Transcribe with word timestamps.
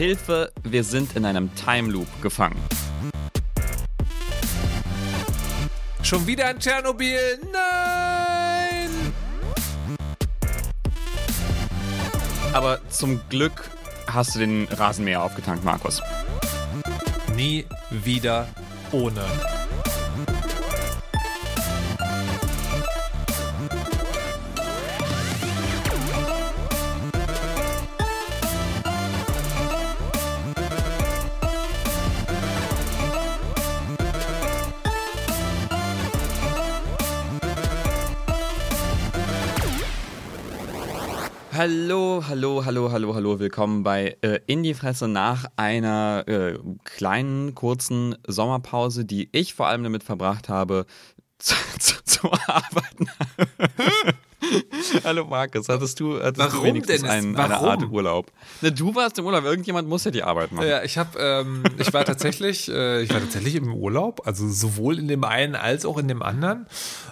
Hilfe, 0.00 0.50
wir 0.62 0.82
sind 0.82 1.14
in 1.14 1.26
einem 1.26 1.54
Time 1.56 1.90
Loop 1.90 2.06
gefangen. 2.22 2.56
Schon 6.02 6.26
wieder 6.26 6.46
ein 6.46 6.58
Tschernobyl? 6.58 7.38
Nein! 7.52 8.88
Aber 12.54 12.80
zum 12.88 13.20
Glück 13.28 13.70
hast 14.06 14.34
du 14.34 14.38
den 14.38 14.68
Rasenmäher 14.70 15.22
aufgetankt, 15.22 15.64
Markus. 15.64 16.00
Nie 17.36 17.66
wieder 17.90 18.48
ohne. 18.92 19.20
Hallo, 41.60 42.24
hallo, 42.26 42.64
hallo, 42.64 42.90
hallo, 42.90 43.14
hallo. 43.14 43.38
Willkommen 43.38 43.82
bei 43.82 44.16
äh, 44.22 44.40
In 44.46 44.62
die 44.62 44.72
Fresse 44.72 45.08
nach 45.08 45.44
einer 45.56 46.24
äh, 46.26 46.58
kleinen, 46.84 47.54
kurzen 47.54 48.16
Sommerpause, 48.26 49.04
die 49.04 49.28
ich 49.32 49.52
vor 49.52 49.66
allem 49.66 49.82
damit 49.82 50.02
verbracht 50.02 50.48
habe, 50.48 50.86
zu, 51.38 51.54
zu, 51.78 52.02
zu 52.02 52.32
arbeiten. 52.46 53.10
Hallo 55.04 55.24
Markus, 55.26 55.68
hattest 55.68 56.00
du, 56.00 56.18
hattest 56.22 56.38
Warum 56.38 56.60
du 56.60 56.64
wenigstens 56.64 57.02
denn? 57.02 57.10
einen, 57.10 57.36
Warum? 57.36 57.52
eine 57.52 57.60
Art 57.60 57.82
Urlaub? 57.90 58.32
Ne, 58.62 58.72
du 58.72 58.94
warst 58.94 59.18
im 59.18 59.26
Urlaub, 59.26 59.44
irgendjemand 59.44 59.88
muss 59.88 60.04
ja 60.04 60.10
die 60.10 60.22
Arbeit 60.22 60.52
machen. 60.52 60.66
Ja, 60.68 60.82
ich 60.82 60.96
habe, 60.98 61.18
ähm, 61.18 61.62
ich 61.78 61.92
war 61.92 62.04
tatsächlich, 62.04 62.68
äh, 62.70 63.02
ich 63.02 63.10
war 63.12 63.20
tatsächlich 63.20 63.54
im 63.54 63.72
Urlaub, 63.74 64.26
also 64.26 64.48
sowohl 64.48 64.98
in 64.98 65.08
dem 65.08 65.24
einen 65.24 65.54
als 65.54 65.84
auch 65.84 65.98
in 65.98 66.08
dem 66.08 66.22
anderen 66.22 66.66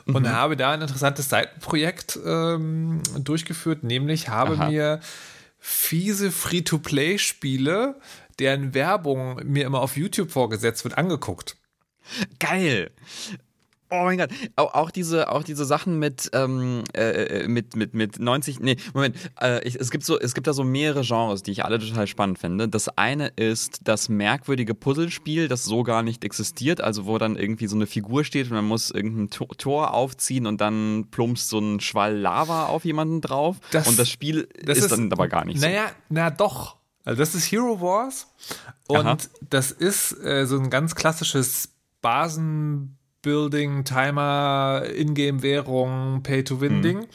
und 0.07 0.23
Mhm. 0.23 0.29
habe 0.33 0.57
da 0.57 0.71
ein 0.73 0.81
interessantes 0.81 1.29
Seitenprojekt 1.29 2.19
ähm, 2.25 3.03
durchgeführt, 3.19 3.85
nämlich 3.85 4.29
habe 4.29 4.55
Aha. 4.55 4.69
mir 4.71 5.01
fiese 5.59 6.31
Free-to-Play-Spiele, 6.31 7.97
deren 8.39 8.73
Werbung 8.75 9.41
mir 9.45 9.67
immer 9.67 9.81
auf 9.81 9.97
YouTube 9.97 10.31
vorgesetzt 10.31 10.85
wird, 10.85 10.97
angeguckt. 10.97 11.57
Geil. 12.39 12.91
Oh 13.91 14.03
mein 14.05 14.19
Gott, 14.19 14.29
auch, 14.57 14.75
auch 14.75 14.91
diese, 14.91 15.31
auch 15.33 15.43
diese 15.43 15.65
Sachen 15.65 15.99
mit, 15.99 16.29
ähm, 16.35 16.85
äh, 16.95 17.49
mit, 17.49 17.75
mit, 17.75 17.95
mit 17.95 18.19
90, 18.19 18.61
nee, 18.61 18.77
Moment, 18.93 19.17
äh, 19.41 19.67
ich, 19.67 19.77
es 19.77 19.91
gibt 19.91 20.05
so, 20.05 20.19
es 20.19 20.35
gibt 20.35 20.47
da 20.47 20.53
so 20.53 20.63
mehrere 20.63 21.01
Genres, 21.03 21.43
die 21.43 21.53
ich 21.53 21.65
alle 21.65 21.79
total 21.79 22.07
spannend 22.07 22.39
finde. 22.39 22.69
Das 22.69 22.89
eine 22.99 23.29
ist 23.29 23.81
das 23.85 24.09
merkwürdige 24.11 24.75
Puzzlespiel, 24.75 25.49
das 25.49 25.65
so 25.65 25.85
gar 25.85 26.03
nicht 26.03 26.23
existiert, 26.25 26.83
also 26.83 27.07
wo 27.07 27.17
dann 27.17 27.37
irgendwie 27.37 27.67
so 27.67 27.77
eine 27.77 27.87
Figur 27.87 28.25
steht 28.25 28.49
und 28.51 28.57
man 28.57 28.67
muss 28.67 28.91
irgendein 28.91 29.31
To- 29.31 29.47
Tor 29.57 29.95
aufziehen 29.95 30.47
und 30.47 30.61
dann 30.61 31.07
plumpst 31.11 31.49
so 31.49 31.59
ein 31.59 31.81
Schwall 31.81 32.15
Lava 32.17 32.67
auf 32.67 32.85
jemanden 32.85 33.23
drauf 33.23 33.57
Das- 33.71 33.89
und 33.89 33.99
das 33.99 34.11
Spiel 34.11 34.49
Das 34.63 34.77
ist, 34.79 34.93
dann 34.93 35.11
aber 35.13 35.29
gar 35.29 35.45
nicht 35.47 35.61
so. 35.61 35.67
Naja, 35.67 35.87
na 36.11 36.29
doch. 36.31 36.77
Also 37.07 37.21
das 37.21 37.35
ist 37.35 37.51
Hero 37.51 37.81
Wars 37.81 38.27
und 38.87 38.99
Aha. 39.07 39.17
das 39.49 39.71
ist 39.71 40.13
äh, 40.23 40.45
so 40.47 40.59
ein 40.59 40.69
ganz 40.69 40.95
klassisches 40.95 41.71
Basenbuilding, 43.29 43.85
Timer, 43.85 44.83
Ingame-Währung, 44.95 46.23
Pay-to-Win-Ding. 46.23 47.07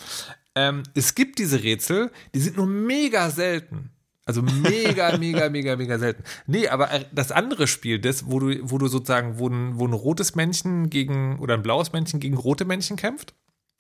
Ähm, 0.56 0.84
es 0.94 1.16
gibt 1.16 1.40
diese 1.40 1.63
Rätsel, 1.63 2.12
die 2.35 2.40
sind 2.40 2.57
nur 2.57 2.68
mega 2.68 3.29
selten. 3.31 3.90
Also 4.25 4.41
mega, 4.41 5.18
mega, 5.18 5.50
mega, 5.50 5.75
mega 5.75 5.97
selten. 5.97 6.24
Nee, 6.46 6.68
aber 6.68 6.91
äh, 6.91 7.06
das 7.12 7.31
andere 7.31 7.66
Spiel, 7.68 8.00
das, 8.00 8.28
wo 8.29 8.40
du, 8.40 8.57
wo 8.62 8.78
du 8.78 8.88
sozusagen, 8.88 9.40
wo 9.40 9.50
ein, 9.50 9.79
wo 9.79 9.88
ein 9.88 9.94
rotes 9.94 10.35
Männchen 10.35 10.90
gegen 10.90 11.40
oder 11.40 11.56
ein 11.56 11.63
blaues 11.63 11.91
Männchen 11.91 12.19
gegen 12.19 12.38
rote 12.38 12.66
Männchen 12.66 12.95
kämpft, 12.95 13.34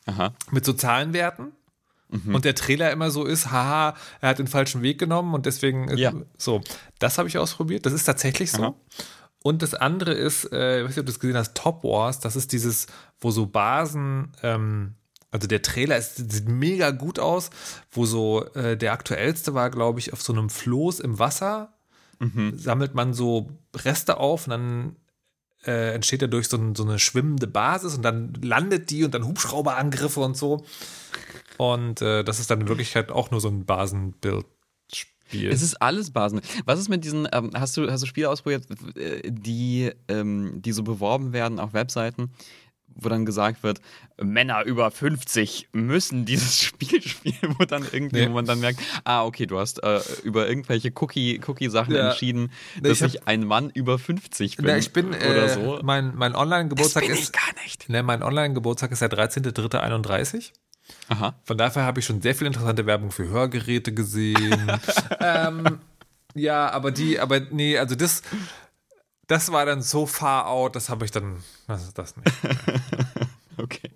Aha. 0.07 0.33
mit 0.51 0.65
so 0.65 0.73
Zahlenwerten. 0.73 1.51
Und 2.31 2.45
der 2.45 2.53
Trailer 2.53 2.91
immer 2.91 3.09
so 3.09 3.25
ist, 3.25 3.49
haha, 3.49 3.95
er 4.21 4.29
hat 4.29 4.37
den 4.37 4.45
falschen 4.45 4.83
Weg 4.83 4.99
genommen 4.99 5.33
und 5.33 5.47
deswegen 5.47 5.87
äh, 5.87 5.95
Ja. 5.95 6.13
so. 6.37 6.61
Das 6.99 7.17
habe 7.17 7.27
ich 7.27 7.39
ausprobiert. 7.39 7.87
Das 7.87 7.93
ist 7.93 8.03
tatsächlich 8.03 8.51
so. 8.51 8.61
Aha. 8.61 8.73
Und 9.43 9.61
das 9.61 9.75
andere 9.75 10.13
ist, 10.13 10.51
äh, 10.51 10.79
ich 10.79 10.85
weiß 10.85 10.89
nicht, 10.91 10.99
ob 10.99 11.05
du 11.05 11.11
das 11.11 11.19
gesehen 11.19 11.37
hast, 11.37 11.53
Top 11.53 11.83
Wars. 11.83 12.19
Das 12.19 12.35
ist 12.35 12.53
dieses, 12.53 12.87
wo 13.19 13.29
so 13.29 13.45
Basen, 13.45 14.31
ähm, 14.41 14.95
also 15.31 15.47
der 15.47 15.61
Trailer 15.61 15.97
ist, 15.97 16.15
sieht 16.31 16.47
mega 16.47 16.91
gut 16.91 17.19
aus, 17.19 17.49
wo 17.91 18.05
so 18.05 18.45
äh, 18.53 18.77
der 18.77 18.93
aktuellste 18.93 19.53
war, 19.53 19.69
glaube 19.69 19.99
ich, 19.99 20.13
auf 20.13 20.21
so 20.21 20.31
einem 20.31 20.49
Floß 20.49 21.01
im 21.01 21.19
Wasser. 21.19 21.73
Sammelt 22.57 22.95
man 22.95 23.13
so 23.13 23.49
Reste 23.75 24.17
auf 24.17 24.47
und 24.47 24.51
dann 24.51 24.95
äh, 25.65 25.93
entsteht 25.93 26.21
dadurch 26.21 26.47
so, 26.47 26.57
ein, 26.57 26.73
so 26.75 26.83
eine 26.83 26.99
schwimmende 26.99 27.47
Basis 27.47 27.95
und 27.95 28.03
dann 28.03 28.33
landet 28.41 28.91
die 28.91 29.03
und 29.03 29.13
dann 29.13 29.25
Hubschrauberangriffe 29.25 30.21
und 30.21 30.37
so. 30.37 30.63
Und 31.57 32.01
äh, 32.01 32.23
das 32.23 32.39
ist 32.39 32.49
dann 32.49 32.61
in 32.61 32.67
Wirklichkeit 32.69 33.11
auch 33.11 33.31
nur 33.31 33.41
so 33.41 33.49
ein 33.49 33.65
Basenbildspiel. 35.23 35.51
Es 35.51 35.61
ist 35.61 35.81
alles 35.81 36.11
Basen. 36.11 36.41
Was 36.65 36.79
ist 36.79 36.89
mit 36.89 37.03
diesen, 37.03 37.27
ähm, 37.31 37.51
hast 37.55 37.75
du, 37.77 37.89
hast 37.89 38.01
du 38.03 38.07
Spiele 38.07 38.29
ausprobiert, 38.29 38.65
äh, 38.97 39.21
die, 39.31 39.91
ähm, 40.07 40.61
die 40.61 40.71
so 40.71 40.83
beworben 40.83 41.33
werden 41.33 41.59
auf 41.59 41.73
Webseiten, 41.73 42.31
wo 42.95 43.09
dann 43.09 43.25
gesagt 43.25 43.63
wird, 43.63 43.81
Männer 44.21 44.63
über 44.65 44.91
50 44.91 45.69
müssen 45.73 46.25
dieses 46.25 46.59
Spiel 46.61 47.01
spielen, 47.01 47.55
wo 47.57 47.65
dann 47.65 47.83
irgendwie, 47.91 48.17
Nee. 48.21 48.29
wo 48.29 48.33
man 48.33 48.45
dann 48.45 48.59
merkt, 48.59 48.79
ah, 49.03 49.23
okay, 49.25 49.47
du 49.47 49.57
hast 49.57 49.81
äh, 49.81 49.99
über 50.23 50.47
irgendwelche 50.47 50.91
Cookie- 50.91 51.39
Cookie-Sachen 51.45 51.95
Ja. 51.95 52.09
entschieden, 52.09 52.51
Nee, 52.75 52.89
dass 52.89 52.97
ich 52.99 53.03
hab- 53.03 53.09
ich 53.09 53.27
ein 53.27 53.45
Mann 53.47 53.71
über 53.71 53.97
50 53.97 54.57
bin. 54.57 54.65
Na, 54.67 54.77
ich 54.77 54.93
bin, 54.93 55.07
oder 55.07 55.45
äh, 55.45 55.49
so. 55.49 55.79
mein, 55.81 56.13
mein 56.15 56.35
Online-Geburtstag 56.35 57.05
bin 57.05 57.13
ich 57.13 57.21
ist, 57.21 57.33
gar 57.33 57.63
nicht. 57.63 57.89
ne, 57.89 58.03
mein 58.03 58.21
Online-Geburtstag 58.21 58.91
ist 58.91 59.01
der 59.01 59.09
13.3.31. 59.09 60.51
Aha. 61.09 61.33
Von 61.43 61.57
daher 61.57 61.83
habe 61.83 61.99
ich 61.99 62.05
schon 62.05 62.21
sehr 62.21 62.35
viel 62.35 62.47
interessante 62.47 62.85
Werbung 62.85 63.11
für 63.11 63.27
Hörgeräte 63.27 63.93
gesehen. 63.93 64.79
ähm, 65.19 65.79
ja, 66.33 66.69
aber 66.69 66.91
die, 66.91 67.19
aber 67.19 67.39
nee, 67.39 67.77
also 67.77 67.95
das, 67.95 68.21
das 69.27 69.51
war 69.51 69.65
dann 69.65 69.81
so 69.81 70.05
far 70.05 70.47
out, 70.47 70.75
das 70.75 70.89
habe 70.89 71.05
ich 71.05 71.11
dann, 71.11 71.43
das 71.67 71.83
ist 71.83 71.97
das 71.97 72.15
nicht. 72.17 72.31
Okay. 73.57 73.91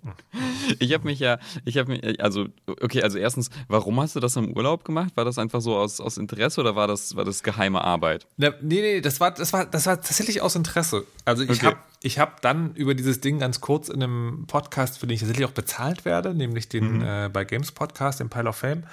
Ich 0.78 0.92
habe 0.94 1.04
mich 1.04 1.18
ja, 1.18 1.38
ich 1.64 1.78
habe 1.78 1.90
mich, 1.92 2.22
also, 2.22 2.46
okay, 2.66 3.02
also 3.02 3.18
erstens, 3.18 3.50
warum 3.68 4.00
hast 4.00 4.14
du 4.16 4.20
das 4.20 4.36
im 4.36 4.52
Urlaub 4.56 4.84
gemacht? 4.84 5.16
War 5.16 5.24
das 5.24 5.38
einfach 5.38 5.60
so 5.60 5.76
aus, 5.76 6.00
aus 6.00 6.16
Interesse 6.16 6.60
oder 6.60 6.76
war 6.76 6.86
das, 6.86 7.16
war 7.16 7.24
das 7.24 7.42
geheime 7.42 7.82
Arbeit? 7.82 8.26
Na, 8.36 8.50
nee, 8.60 8.80
nee, 8.80 9.00
das 9.00 9.20
war, 9.20 9.30
das 9.32 9.52
war, 9.52 9.66
das 9.66 9.86
war 9.86 9.96
tatsächlich 10.00 10.40
aus 10.42 10.54
Interesse. 10.54 11.04
Also 11.24 11.42
ich 11.42 11.50
Okay. 11.50 11.66
habe 11.66 11.78
ich 12.02 12.18
hab 12.18 12.40
dann 12.42 12.74
über 12.74 12.94
dieses 12.94 13.20
Ding 13.20 13.38
ganz 13.40 13.60
kurz 13.60 13.88
in 13.88 14.02
einem 14.02 14.44
Podcast, 14.46 14.98
für 14.98 15.06
den 15.06 15.14
ich 15.14 15.20
tatsächlich 15.20 15.46
auch 15.46 15.52
bezahlt 15.52 16.04
werde, 16.04 16.34
nämlich 16.34 16.68
den 16.68 17.02
äh, 17.02 17.28
bei 17.32 17.44
Games 17.44 17.72
Podcast, 17.72 18.20
den 18.20 18.28
Pile 18.28 18.48
of 18.48 18.56
Fame, 18.56 18.84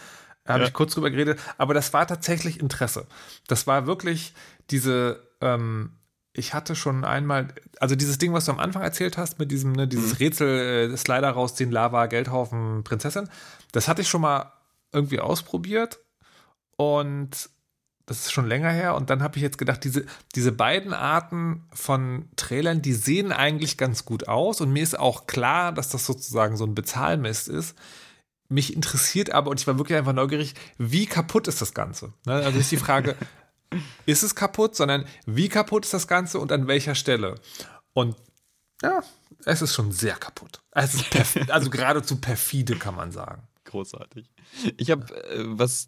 habe 0.47 0.61
Ja. 0.61 0.67
ich 0.67 0.73
kurz 0.73 0.93
drüber 0.95 1.11
geredet. 1.11 1.39
Aber 1.57 1.73
das 1.73 1.93
war 1.93 2.07
tatsächlich 2.07 2.59
Interesse. 2.59 3.05
Das 3.47 3.67
war 3.67 3.85
wirklich 3.87 4.33
diese, 4.71 5.21
ähm, 5.41 5.91
ich 6.37 6.53
hatte 6.53 6.75
schon 6.75 7.05
einmal, 7.05 7.47
also 7.79 7.95
dieses 7.95 8.17
Ding, 8.17 8.33
was 8.33 8.45
du 8.45 8.51
am 8.51 8.59
Anfang 8.59 8.81
erzählt 8.81 9.17
hast, 9.17 9.39
mit 9.39 9.51
diesem, 9.51 9.71
ne, 9.71 9.87
dieses 9.87 10.19
Rätsel, 10.19 10.91
äh, 10.91 10.97
Slider 10.97 11.31
rausziehen, 11.31 11.71
Lava, 11.71 12.07
Geldhaufen, 12.07 12.83
Prinzessin, 12.83 13.29
das 13.71 13.87
hatte 13.87 14.01
ich 14.01 14.09
schon 14.09 14.21
mal 14.21 14.51
irgendwie 14.91 15.19
ausprobiert 15.19 15.99
und 16.75 17.49
das 18.05 18.19
ist 18.19 18.31
schon 18.31 18.47
länger 18.47 18.69
her. 18.69 18.95
Und 18.95 19.09
dann 19.09 19.23
habe 19.23 19.37
ich 19.37 19.41
jetzt 19.41 19.57
gedacht, 19.57 19.83
diese, 19.83 20.05
diese 20.35 20.51
beiden 20.51 20.93
Arten 20.93 21.63
von 21.73 22.29
Trailern, 22.35 22.81
die 22.81 22.93
sehen 22.93 23.31
eigentlich 23.31 23.77
ganz 23.77 24.05
gut 24.05 24.27
aus. 24.27 24.61
Und 24.61 24.71
mir 24.71 24.83
ist 24.83 24.99
auch 24.99 25.25
klar, 25.25 25.71
dass 25.71 25.89
das 25.89 26.05
sozusagen 26.05 26.55
so 26.55 26.65
ein 26.65 26.75
Bezahlmist 26.75 27.47
ist. 27.47 27.75
Mich 28.47 28.75
interessiert 28.75 29.31
aber, 29.31 29.49
und 29.49 29.59
ich 29.59 29.65
war 29.65 29.79
wirklich 29.79 29.97
einfach 29.97 30.13
neugierig, 30.13 30.53
wie 30.77 31.07
kaputt 31.07 31.47
ist 31.47 31.61
das 31.61 31.73
Ganze? 31.73 32.13
Ne? 32.27 32.33
Also 32.33 32.59
ist 32.59 32.71
die 32.71 32.77
Frage, 32.77 33.15
ist 34.05 34.23
es 34.23 34.35
kaputt, 34.35 34.75
sondern 34.75 35.05
wie 35.25 35.49
kaputt 35.49 35.85
ist 35.85 35.93
das 35.93 36.07
Ganze 36.07 36.39
und 36.39 36.51
an 36.51 36.67
welcher 36.67 36.95
Stelle? 36.95 37.35
Und 37.93 38.15
ja, 38.81 39.03
es 39.45 39.61
ist 39.61 39.73
schon 39.73 39.91
sehr 39.91 40.15
kaputt. 40.15 40.61
Es 40.71 40.93
ist 40.93 41.05
perf- 41.05 41.49
also 41.51 41.69
geradezu 41.69 42.19
perfide, 42.19 42.75
kann 42.75 42.95
man 42.95 43.11
sagen. 43.11 43.43
Großartig. 43.65 44.29
Ich 44.77 44.91
habe 44.91 45.05
äh, 45.29 45.43
was 45.47 45.87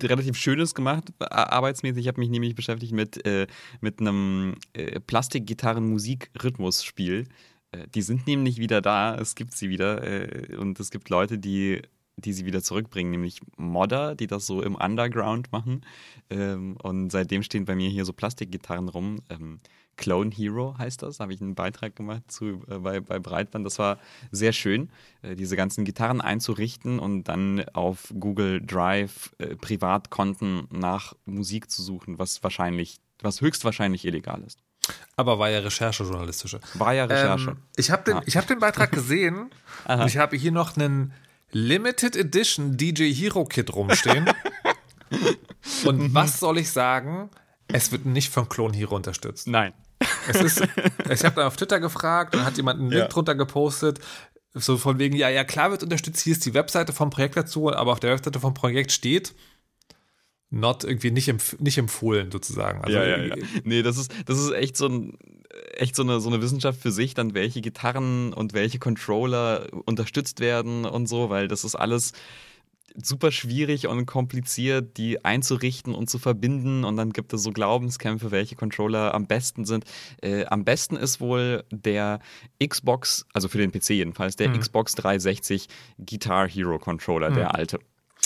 relativ 0.00 0.36
Schönes 0.36 0.74
gemacht, 0.74 1.04
äh, 1.18 1.24
arbeitsmäßig. 1.24 2.02
Ich 2.02 2.08
habe 2.08 2.20
mich 2.20 2.30
nämlich 2.30 2.54
beschäftigt 2.54 2.92
mit, 2.92 3.24
äh, 3.26 3.46
mit 3.80 4.00
einem 4.00 4.56
äh, 4.72 5.00
Plastikgitarren-Musik-Rhythmusspiel. 5.00 7.26
Äh, 7.72 7.86
die 7.94 8.02
sind 8.02 8.26
nämlich 8.26 8.58
wieder 8.58 8.80
da, 8.80 9.14
es 9.16 9.34
gibt 9.34 9.54
sie 9.54 9.68
wieder 9.68 10.02
äh, 10.02 10.56
und 10.56 10.78
es 10.80 10.90
gibt 10.90 11.08
Leute, 11.08 11.38
die 11.38 11.82
die 12.20 12.32
sie 12.32 12.46
wieder 12.46 12.62
zurückbringen, 12.62 13.10
nämlich 13.10 13.40
Modder, 13.56 14.14
die 14.14 14.26
das 14.26 14.46
so 14.46 14.62
im 14.62 14.74
Underground 14.74 15.52
machen. 15.52 15.84
Ähm, 16.30 16.76
und 16.82 17.10
seitdem 17.10 17.42
stehen 17.42 17.64
bei 17.64 17.74
mir 17.74 17.88
hier 17.88 18.04
so 18.04 18.12
Plastikgitarren 18.12 18.88
rum. 18.88 19.20
Ähm, 19.30 19.60
Clone 19.96 20.30
Hero 20.30 20.76
heißt 20.78 21.02
das, 21.02 21.20
habe 21.20 21.34
ich 21.34 21.42
einen 21.42 21.54
Beitrag 21.54 21.94
gemacht 21.94 22.22
zu, 22.28 22.62
äh, 22.68 22.78
bei, 22.78 23.00
bei 23.00 23.18
Breitband. 23.18 23.66
Das 23.66 23.78
war 23.78 23.98
sehr 24.30 24.52
schön, 24.52 24.90
äh, 25.22 25.34
diese 25.36 25.56
ganzen 25.56 25.84
Gitarren 25.84 26.20
einzurichten 26.22 26.98
und 26.98 27.24
dann 27.24 27.64
auf 27.74 28.12
Google 28.18 28.62
Drive 28.64 29.34
äh, 29.38 29.56
Privatkonten 29.56 30.68
nach 30.70 31.14
Musik 31.26 31.70
zu 31.70 31.82
suchen, 31.82 32.18
was 32.18 32.42
wahrscheinlich, 32.42 33.00
was 33.20 33.40
höchstwahrscheinlich 33.42 34.06
illegal 34.06 34.42
ist. 34.46 34.58
Aber 35.16 35.38
war 35.38 35.50
ja 35.50 35.58
Recherche 35.60 36.02
journalistische. 36.04 36.60
War 36.74 36.94
ja 36.94 37.04
Recherche. 37.04 37.50
Ähm, 37.50 37.56
ich 37.76 37.90
habe 37.90 38.02
den, 38.04 38.16
Ah. 38.16 38.22
ich 38.24 38.36
hab 38.38 38.46
den 38.46 38.58
Beitrag 38.58 38.90
gesehen 38.92 39.50
und 39.86 40.06
ich 40.06 40.16
habe 40.16 40.36
hier 40.36 40.50
noch 40.52 40.76
einen 40.76 41.12
Limited 41.52 42.16
Edition 42.16 42.76
DJ 42.76 43.12
Hero 43.12 43.44
Kit 43.44 43.74
rumstehen. 43.74 44.30
und 45.84 46.14
was 46.14 46.40
soll 46.40 46.58
ich 46.58 46.70
sagen? 46.70 47.30
Es 47.68 47.92
wird 47.92 48.06
nicht 48.06 48.30
von 48.30 48.48
Clone 48.48 48.76
Hero 48.76 48.96
unterstützt. 48.96 49.46
Nein. 49.46 49.72
Es 50.28 50.40
ist, 50.40 50.60
ich 51.10 51.24
habe 51.24 51.36
da 51.36 51.46
auf 51.46 51.56
Twitter 51.56 51.80
gefragt 51.80 52.34
und 52.34 52.44
hat 52.44 52.56
jemand 52.56 52.80
einen 52.80 52.90
Link 52.90 53.02
Ja. 53.02 53.08
drunter 53.08 53.34
gepostet. 53.34 54.00
So 54.54 54.76
von 54.76 54.98
wegen, 54.98 55.14
ja, 55.16 55.28
ja, 55.28 55.44
klar 55.44 55.70
wird 55.70 55.84
unterstützt, 55.84 56.22
hier 56.22 56.32
ist 56.32 56.44
die 56.44 56.54
Webseite 56.54 56.92
vom 56.92 57.10
Projekt 57.10 57.36
dazu, 57.36 57.72
aber 57.72 57.92
auf 57.92 58.00
der 58.00 58.10
Webseite 58.10 58.40
vom 58.40 58.52
Projekt 58.52 58.90
steht, 58.90 59.32
not 60.50 60.84
irgendwie 60.84 61.10
nicht, 61.10 61.28
empf 61.28 61.58
nicht 61.58 61.78
empfohlen 61.78 62.30
sozusagen. 62.30 62.82
Also 62.82 62.98
ja, 62.98 63.06
ja, 63.06 63.24
ja. 63.24 63.36
Nee, 63.64 63.82
das 63.82 63.96
ist, 63.96 64.12
das 64.26 64.38
ist 64.38 64.52
echt 64.52 64.76
so 64.76 64.86
ein 64.86 65.16
echt 65.74 65.96
so 65.96 66.02
eine, 66.02 66.20
so 66.20 66.28
eine 66.28 66.42
Wissenschaft 66.42 66.80
für 66.80 66.92
sich, 66.92 67.14
dann 67.14 67.34
welche 67.34 67.60
Gitarren 67.60 68.32
und 68.32 68.52
welche 68.52 68.78
Controller 68.78 69.66
unterstützt 69.84 70.40
werden 70.40 70.84
und 70.84 71.08
so, 71.08 71.30
weil 71.30 71.48
das 71.48 71.64
ist 71.64 71.74
alles 71.74 72.12
super 72.96 73.30
schwierig 73.30 73.86
und 73.86 74.06
kompliziert, 74.06 74.96
die 74.96 75.24
einzurichten 75.24 75.94
und 75.94 76.10
zu 76.10 76.18
verbinden. 76.18 76.84
Und 76.84 76.96
dann 76.96 77.12
gibt 77.12 77.32
es 77.32 77.42
so 77.42 77.52
Glaubenskämpfe, 77.52 78.30
welche 78.30 78.56
Controller 78.56 79.14
am 79.14 79.26
besten 79.26 79.64
sind. 79.64 79.84
Äh, 80.22 80.44
am 80.46 80.64
besten 80.64 80.96
ist 80.96 81.20
wohl 81.20 81.64
der 81.70 82.20
Xbox, 82.64 83.26
also 83.32 83.48
für 83.48 83.58
den 83.58 83.70
PC 83.70 83.90
jedenfalls, 83.90 84.36
der 84.36 84.50
Xbox 84.50 84.94
360 84.96 85.68
Guitar 85.98 86.48
Hero 86.48 86.78
Controller, 86.78 87.30
der 87.30 87.54
alte. 87.54 87.78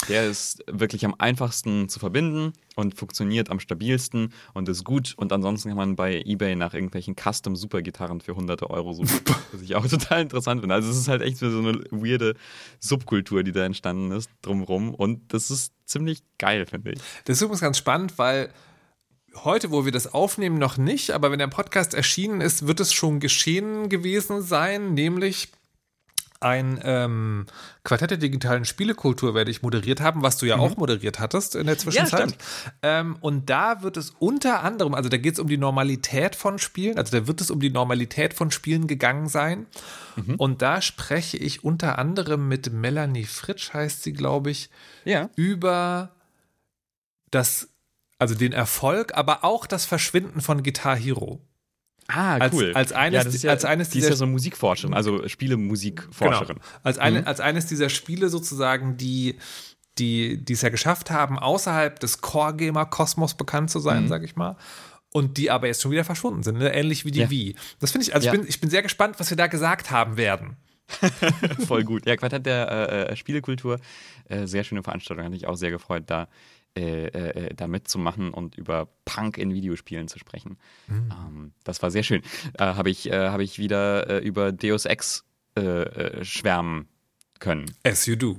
Der 0.09 0.27
ist 0.27 0.63
wirklich 0.71 1.05
am 1.05 1.15
einfachsten 1.19 1.89
zu 1.89 1.99
verbinden 1.99 2.53
und 2.77 2.97
funktioniert 2.97 3.51
am 3.51 3.61
stabilsten 3.61 4.33
und 4.53 4.69
ist 4.69 4.85
gut. 4.85 5.15
Und 5.17 5.33
ansonsten 5.33 5.69
kann 5.69 5.79
man 5.79 5.97
bei 5.97 6.23
eBay 6.25 6.57
nach 6.57 6.75
irgendwelchen 6.75 7.17
Custom-Supergitarren 7.17 8.21
für 8.21 8.37
hunderte 8.37 8.71
Euro 8.71 8.93
suchen. 8.93 9.21
was 9.53 9.63
ich 9.63 9.75
auch 9.75 9.87
total 9.89 10.23
interessant 10.23 10.61
finde. 10.61 10.75
Also 10.75 10.91
es 10.91 10.97
ist 10.97 11.09
halt 11.09 11.23
echt 11.23 11.39
so 11.39 11.47
eine 11.47 11.85
weirde 11.91 12.35
Subkultur, 12.81 13.43
die 13.43 13.53
da 13.53 13.65
entstanden 13.65 14.13
ist, 14.13 14.31
drumrum. 14.43 14.95
Und 14.95 15.33
das 15.33 15.51
ist 15.51 15.73
ziemlich 15.87 16.23
geil, 16.39 16.67
finde 16.67 16.93
ich. 16.93 17.01
Das 17.25 17.37
ist 17.37 17.43
übrigens 17.43 17.61
ganz 17.61 17.79
spannend, 17.79 18.19
weil 18.19 18.51
heute, 19.43 19.71
wo 19.71 19.85
wir 19.85 19.93
das 19.93 20.13
aufnehmen, 20.13 20.59
noch 20.59 20.77
nicht, 20.77 21.11
aber 21.11 21.31
wenn 21.31 21.39
der 21.39 21.49
Podcast 21.49 21.95
erschienen 21.95 22.41
ist, 22.41 22.67
wird 22.67 22.81
es 22.81 22.93
schon 22.93 23.21
geschehen 23.21 23.89
gewesen 23.89 24.43
sein, 24.43 24.95
nämlich 24.95 25.49
ein 26.45 26.79
ähm, 26.85 27.47
Quartett 27.83 28.11
der 28.13 28.19
digitalen 28.19 28.65
Spielekultur 28.65 29.35
werde 29.35 29.51
ich 29.51 29.63
moderiert 29.63 30.01
haben, 30.01 30.23
was 30.23 30.37
du 30.37 30.47
ja 30.47 30.57
auch 30.57 30.77
moderiert 30.77 31.19
hattest 31.19 31.57
in 31.57 31.67
der 31.67 31.79
Zwischenzeit. 31.79 32.21
stimmt. 32.31 32.37
ähm, 32.83 33.17
und 33.21 33.51
da 33.51 33.83
wird 33.83 33.97
es 33.97 34.11
unter 34.19 34.63
anderem, 34.63 34.95
also 34.95 35.09
da 35.09 35.17
geht 35.17 35.35
es 35.35 35.41
um 35.41 35.49
die 35.49 35.57
Normalität 35.57 36.37
von 36.37 36.59
Spielen, 36.59 36.99
also 36.99 37.19
da 37.19 37.27
wird 37.27 37.41
es 37.41 37.51
um 37.51 37.61
die 37.61 37.71
Normalität 37.71 38.35
von 38.35 38.51
Spielen 38.51 38.87
gegangen 38.87 39.29
sein. 39.29 39.67
Und 40.37 40.63
da 40.63 40.81
spreche 40.81 41.37
ich 41.39 41.65
unter 41.65 41.99
anderem 41.99 42.47
mit 42.47 42.73
Melanie 42.73 43.25
Fritsch, 43.25 43.73
heißt 43.75 44.05
sie, 44.05 44.13
glaube 44.13 44.51
ich, 44.53 44.71
Ja. 45.05 45.29
über 45.35 46.11
das, 47.33 47.69
also 48.19 48.35
den 48.37 48.53
Erfolg, 48.53 49.13
aber 49.17 49.43
auch 49.45 49.67
das 49.67 49.87
Verschwinden 49.87 50.41
von 50.41 50.63
Guitar 50.63 50.97
Hero. 50.97 51.41
Ah, 52.09 52.37
Als- 52.37 52.55
cool. 52.55 52.73
als 52.75 52.93
eines- 52.93 53.17
ja, 53.19 53.25
das 53.25 53.35
ist 53.35 53.43
ja, 53.45 53.51
als 53.51 53.65
eines 53.65 53.89
die 53.91 53.99
ist 53.99 54.05
dieser- 54.05 54.11
ja 54.15 54.17
so 54.17 54.27
Musikforscherin, 54.27 54.95
also 54.95 55.27
Spielemusikforscherin. 55.27 56.57
Genau. 56.57 56.61
Als, 56.83 56.99
eine, 56.99 57.27
als 57.27 57.41
eines 57.41 57.67
dieser 57.67 57.89
Spiele 57.89 58.29
sozusagen, 58.29 58.97
die, 58.97 59.39
die, 59.99 60.37
die 60.45 60.53
es 60.53 60.63
ja 60.63 60.69
geschafft 60.69 61.11
haben, 61.11 61.39
außerhalb 61.39 61.99
des 62.01 62.21
Core-Gamer-Kosmos 62.21 63.35
bekannt 63.35 63.71
zu 63.71 63.79
sein, 63.79 64.09
sag 64.09 64.23
ich 64.25 64.37
mal. 64.37 64.57
Und 65.13 65.37
die 65.39 65.51
aber 65.51 65.69
jetzt 65.69 65.81
schon 65.81 65.93
wieder 65.93 66.05
verschwunden 66.05 66.43
sind, 66.43 66.59
ne? 66.59 66.75
ähnlich 66.75 67.05
wie 67.05 67.13
die 67.13 67.21
Ja. 67.21 67.31
Wii. 67.31 67.55
Das 67.79 67.93
finde 67.93 68.07
ich, 68.07 68.15
also 68.15 68.27
Ja. 68.27 68.33
ich, 68.35 68.41
bin, 68.41 68.49
ich 68.49 68.61
bin 68.61 68.69
sehr 68.71 68.83
gespannt, 68.83 69.15
was 69.19 69.31
wir 69.31 69.37
da 69.37 69.47
gesagt 69.47 69.91
haben 69.93 70.17
werden. 70.17 70.57
Voll 71.67 71.85
gut. 71.85 72.05
Ja, 72.07 72.17
Quartett 72.17 72.45
der 72.45 72.69
äh, 72.71 73.03
äh, 73.13 73.17
Spielekultur, 73.17 73.79
äh, 74.29 74.47
sehr 74.47 74.65
schöne 74.65 74.83
Veranstaltung, 74.83 75.25
hat 75.25 75.33
mich 75.33 75.47
auch 75.47 75.55
sehr 75.55 75.71
gefreut, 75.71 76.03
da, 76.09 76.29
äh, 76.77 77.07
äh, 77.07 77.55
da 77.55 77.69
mitzumachen 77.69 78.35
und 78.35 78.57
über 78.57 78.89
Punk 79.05 79.39
in 79.39 79.55
Videospielen 79.55 80.09
zu 80.09 80.19
sprechen. 80.19 80.59
Ähm, 80.89 81.53
das 81.63 81.83
war 81.83 81.91
sehr 81.91 82.03
schön. 82.03 82.23
Äh, 82.59 82.65
Habe 82.65 82.91
ich, 82.91 83.11
äh, 83.11 83.29
hab 83.29 83.41
ich 83.41 83.59
wieder 83.59 84.11
äh, 84.11 84.19
über 84.19 84.51
Deus 84.51 84.85
Ex 84.85 85.25
äh, 85.57 85.61
äh, 85.61 86.25
schwärmen 86.25 86.89
können. 87.39 87.67
As 87.85 88.07
you 88.07 88.17
do. 88.17 88.39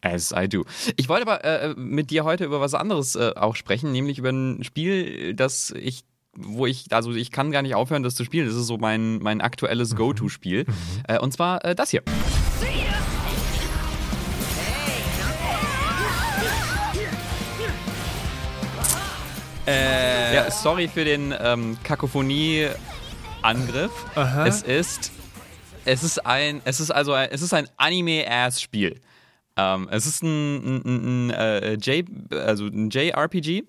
As 0.00 0.32
I 0.36 0.48
do. 0.48 0.64
Ich 0.96 1.08
wollte 1.08 1.28
aber 1.28 1.44
äh, 1.44 1.74
mit 1.76 2.10
dir 2.10 2.24
heute 2.24 2.44
über 2.44 2.60
was 2.60 2.74
anderes 2.74 3.16
äh, 3.16 3.32
auch 3.36 3.56
sprechen, 3.56 3.92
nämlich 3.92 4.18
über 4.18 4.30
ein 4.30 4.62
Spiel, 4.64 5.34
das 5.34 5.70
ich, 5.70 6.04
wo 6.36 6.66
ich, 6.66 6.92
also 6.92 7.12
ich 7.12 7.30
kann 7.30 7.50
gar 7.50 7.62
nicht 7.62 7.74
aufhören, 7.74 8.02
das 8.02 8.14
zu 8.14 8.24
spielen. 8.24 8.46
Das 8.46 8.56
ist 8.56 8.66
so 8.66 8.78
mein, 8.78 9.18
mein 9.18 9.40
aktuelles 9.40 9.96
Go-To-Spiel. 9.96 10.66
Äh, 11.08 11.18
und 11.18 11.32
zwar 11.32 11.64
äh, 11.64 11.74
das 11.74 11.90
hier. 11.90 12.02
Äh, 19.66 20.34
Ja, 20.34 20.50
sorry 20.50 20.88
für 20.88 21.04
den 21.04 21.34
ähm, 21.38 21.76
Kakophonie-Angriff. 21.84 23.92
Es 24.46 24.62
ist, 24.62 25.12
es 25.84 26.02
ist 26.02 26.24
ein, 26.26 26.60
es 26.64 26.80
ist 26.80 26.90
also, 26.90 27.12
ein, 27.12 27.28
es 27.30 27.42
ist 27.42 27.52
ein 27.54 27.68
Anime-Ass-Spiel. 27.76 29.00
Ähm, 29.56 29.88
es 29.90 30.06
ist 30.06 30.22
ein, 30.22 30.56
ein, 30.56 30.82
ein, 30.84 31.28
ein, 31.28 31.30
äh, 31.30 31.74
J, 31.74 32.06
also 32.32 32.66
ein 32.66 32.90
JRPG. 32.90 33.64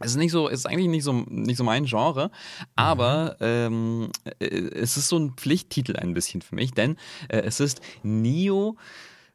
Es 0.00 0.12
ist 0.12 0.16
nicht 0.16 0.32
so, 0.32 0.48
es 0.48 0.60
ist 0.60 0.66
eigentlich 0.66 0.88
nicht 0.88 1.04
so, 1.04 1.12
nicht 1.28 1.58
so 1.58 1.64
mein 1.64 1.84
Genre, 1.84 2.30
aber 2.74 3.36
ähm, 3.40 4.08
äh, 4.38 4.46
es 4.46 4.96
ist 4.96 5.08
so 5.08 5.18
ein 5.18 5.32
Pflichttitel 5.36 5.94
ein 5.96 6.14
bisschen 6.14 6.40
für 6.40 6.54
mich, 6.54 6.72
denn 6.72 6.96
äh, 7.28 7.40
es 7.40 7.60
ist 7.60 7.82
Neo 8.02 8.78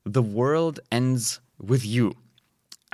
The 0.06 0.24
World 0.34 0.82
Ends 0.90 1.44
With 1.60 1.84
You. 1.86 2.14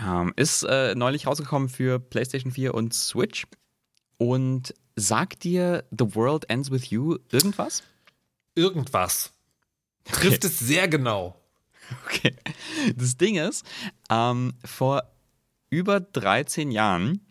Ähm, 0.01 0.33
ist 0.35 0.63
äh, 0.63 0.95
neulich 0.95 1.27
rausgekommen 1.27 1.69
für 1.69 1.99
PlayStation 1.99 2.51
4 2.51 2.73
und 2.73 2.93
Switch. 2.93 3.45
Und 4.17 4.73
sagt 4.95 5.43
dir 5.43 5.83
The 5.91 6.15
World 6.15 6.49
Ends 6.49 6.71
With 6.71 6.89
You 6.89 7.17
irgendwas? 7.31 7.83
irgendwas. 8.55 9.31
Trifft 10.05 10.43
es 10.45 10.59
sehr 10.59 10.87
genau. 10.87 11.39
Okay. 12.05 12.35
Das 12.95 13.17
Ding 13.17 13.35
ist, 13.35 13.65
ähm, 14.09 14.53
vor 14.63 15.03
über 15.69 15.99
13 15.99 16.71
Jahren 16.71 17.25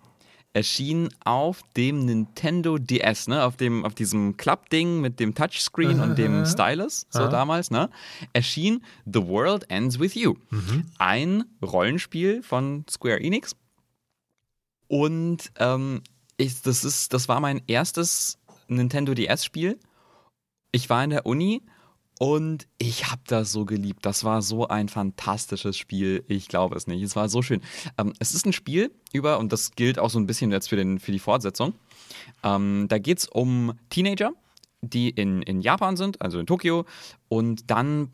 erschien 0.55 1.09
auf 1.25 1.63
dem 1.77 2.05
Nintendo 2.05 2.77
DS, 2.79 3.29
ne, 3.29 3.45
auf 3.45 3.57
dem, 3.57 3.85
auf 3.85 3.95
diesem 3.95 4.37
Klappding 4.37 5.01
mit 5.01 5.19
dem 5.19 5.35
Touchscreen 5.35 6.01
und 6.01 6.19
dem 6.19 6.45
Stylus, 6.47 7.07
so 7.11 7.27
damals, 7.29 7.71
ne, 7.71 7.89
erschien 8.33 8.85
The 9.07 9.27
World 9.27 9.71
Ends 9.71 9.99
With 9.99 10.15
You. 10.15 10.35
Ein 10.99 11.45
Rollenspiel 11.63 12.43
von 12.43 12.85
Square 12.91 13.21
Enix. 13.21 13.57
Und 14.89 15.51
ähm, 15.59 16.03
ich, 16.37 16.61
das, 16.63 16.85
ist, 16.85 17.15
das 17.15 17.29
war 17.29 17.41
mein 17.41 17.63
erstes 17.67 18.39
Nintendo 18.69 19.15
DS-Spiel. 19.15 19.79
Ich 20.71 20.91
war 20.91 21.03
in 21.03 21.11
der 21.11 21.25
Uni 21.27 21.63
und 22.23 22.69
ich 22.79 23.11
habe 23.11 23.23
das 23.27 23.51
so 23.51 23.65
geliebt. 23.65 24.07
Das 24.07 24.23
war 24.23 24.43
so 24.43 24.69
ein 24.69 24.89
fantastisches 24.89 25.77
Spiel. 25.77 26.23
Ich 26.29 26.47
glaube 26.47 26.77
es 26.77 26.87
nicht. 26.87 27.03
Es 27.03 27.17
war 27.17 27.29
so 27.29 27.43
schön. 27.43 27.63
Ähm, 27.99 28.13
es 28.21 28.33
ist 28.33 28.47
ein 28.47 28.53
Spiel 28.53 28.93
über, 29.13 29.41
und 29.41 29.53
das 29.53 29.73
gilt 29.73 29.99
auch 29.99 30.09
so 30.09 30.21
ein 30.21 30.27
bisschen 30.27 30.53
jetzt 30.53 30.69
für, 30.69 30.77
den, 30.77 31.01
für 31.01 31.11
die 31.11 31.19
Fortsetzung. 31.19 31.75
Ähm, 32.45 32.87
da 32.89 32.99
geht 32.99 33.19
es 33.19 33.27
um 33.27 33.73
Teenager, 33.91 34.31
die 34.83 35.11
in, 35.11 35.43
in 35.43 35.63
Japan 35.63 35.97
sind, 35.97 36.23
also 36.23 36.39
in 36.39 36.47
Tokio, 36.47 36.85
und 37.29 37.73
dann 37.73 38.13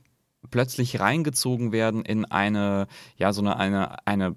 plötzlich 0.51 1.01
reingezogen 1.01 1.73
werden 1.73 2.03
in 2.03 2.25
eine, 2.25 2.87
ja, 3.19 3.35
so 3.35 3.43
eine, 3.43 3.59
eine, 3.59 4.07
eine 4.07 4.37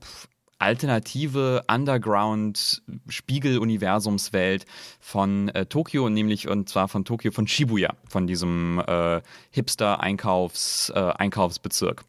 alternative 0.62 1.64
Underground-Spiegel-Universumswelt 1.68 4.66
von 5.00 5.50
äh, 5.50 5.66
Tokio, 5.66 6.10
nämlich 6.10 6.48
und 6.48 6.70
zwar 6.70 6.88
von 6.88 7.04
Tokio, 7.06 7.32
von 7.32 7.48
Shibuya, 7.48 7.96
von 8.08 8.28
diesem 8.28 8.80
äh, 8.88 9.22
Hipster-Einkaufs, 9.52 10.92
äh, 10.96 11.00
Einkaufsbezirk 11.00 12.06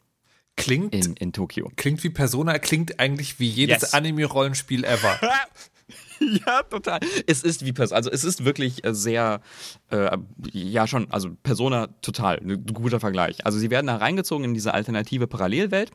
Klingt, 0.57 0.95
in, 0.95 1.15
in 1.15 1.33
Tokio. 1.33 1.71
klingt 1.77 2.05
wie 2.05 2.11
Persona, 2.11 2.59
klingt 2.59 3.01
eigentlich 3.01 3.41
wie 3.41 3.49
jedes 3.49 3.81
Yes. 3.83 3.95
Anime-Rollenspiel 3.95 4.85
ever. 4.85 5.19
ja, 6.47 6.63
total. 6.63 7.01
Es 7.27 7.43
ist 7.43 7.65
wie 7.65 7.73
Persona, 7.73 7.97
also 7.97 8.11
es 8.11 8.25
ist 8.25 8.45
wirklich 8.45 8.85
äh, 8.85 8.95
sehr, 8.95 9.41
äh, 9.91 10.17
ja 10.53 10.87
schon, 10.87 11.11
also 11.11 11.31
Persona 11.43 11.89
total, 12.03 12.39
ein 12.39 12.65
guter 12.67 13.01
Vergleich. 13.01 13.45
Also 13.45 13.59
sie 13.59 13.71
werden 13.71 13.87
da 13.87 13.97
reingezogen 13.97 14.45
in 14.45 14.55
diese 14.55 14.75
alternative 14.75 15.27
Parallelwelt, 15.27 15.91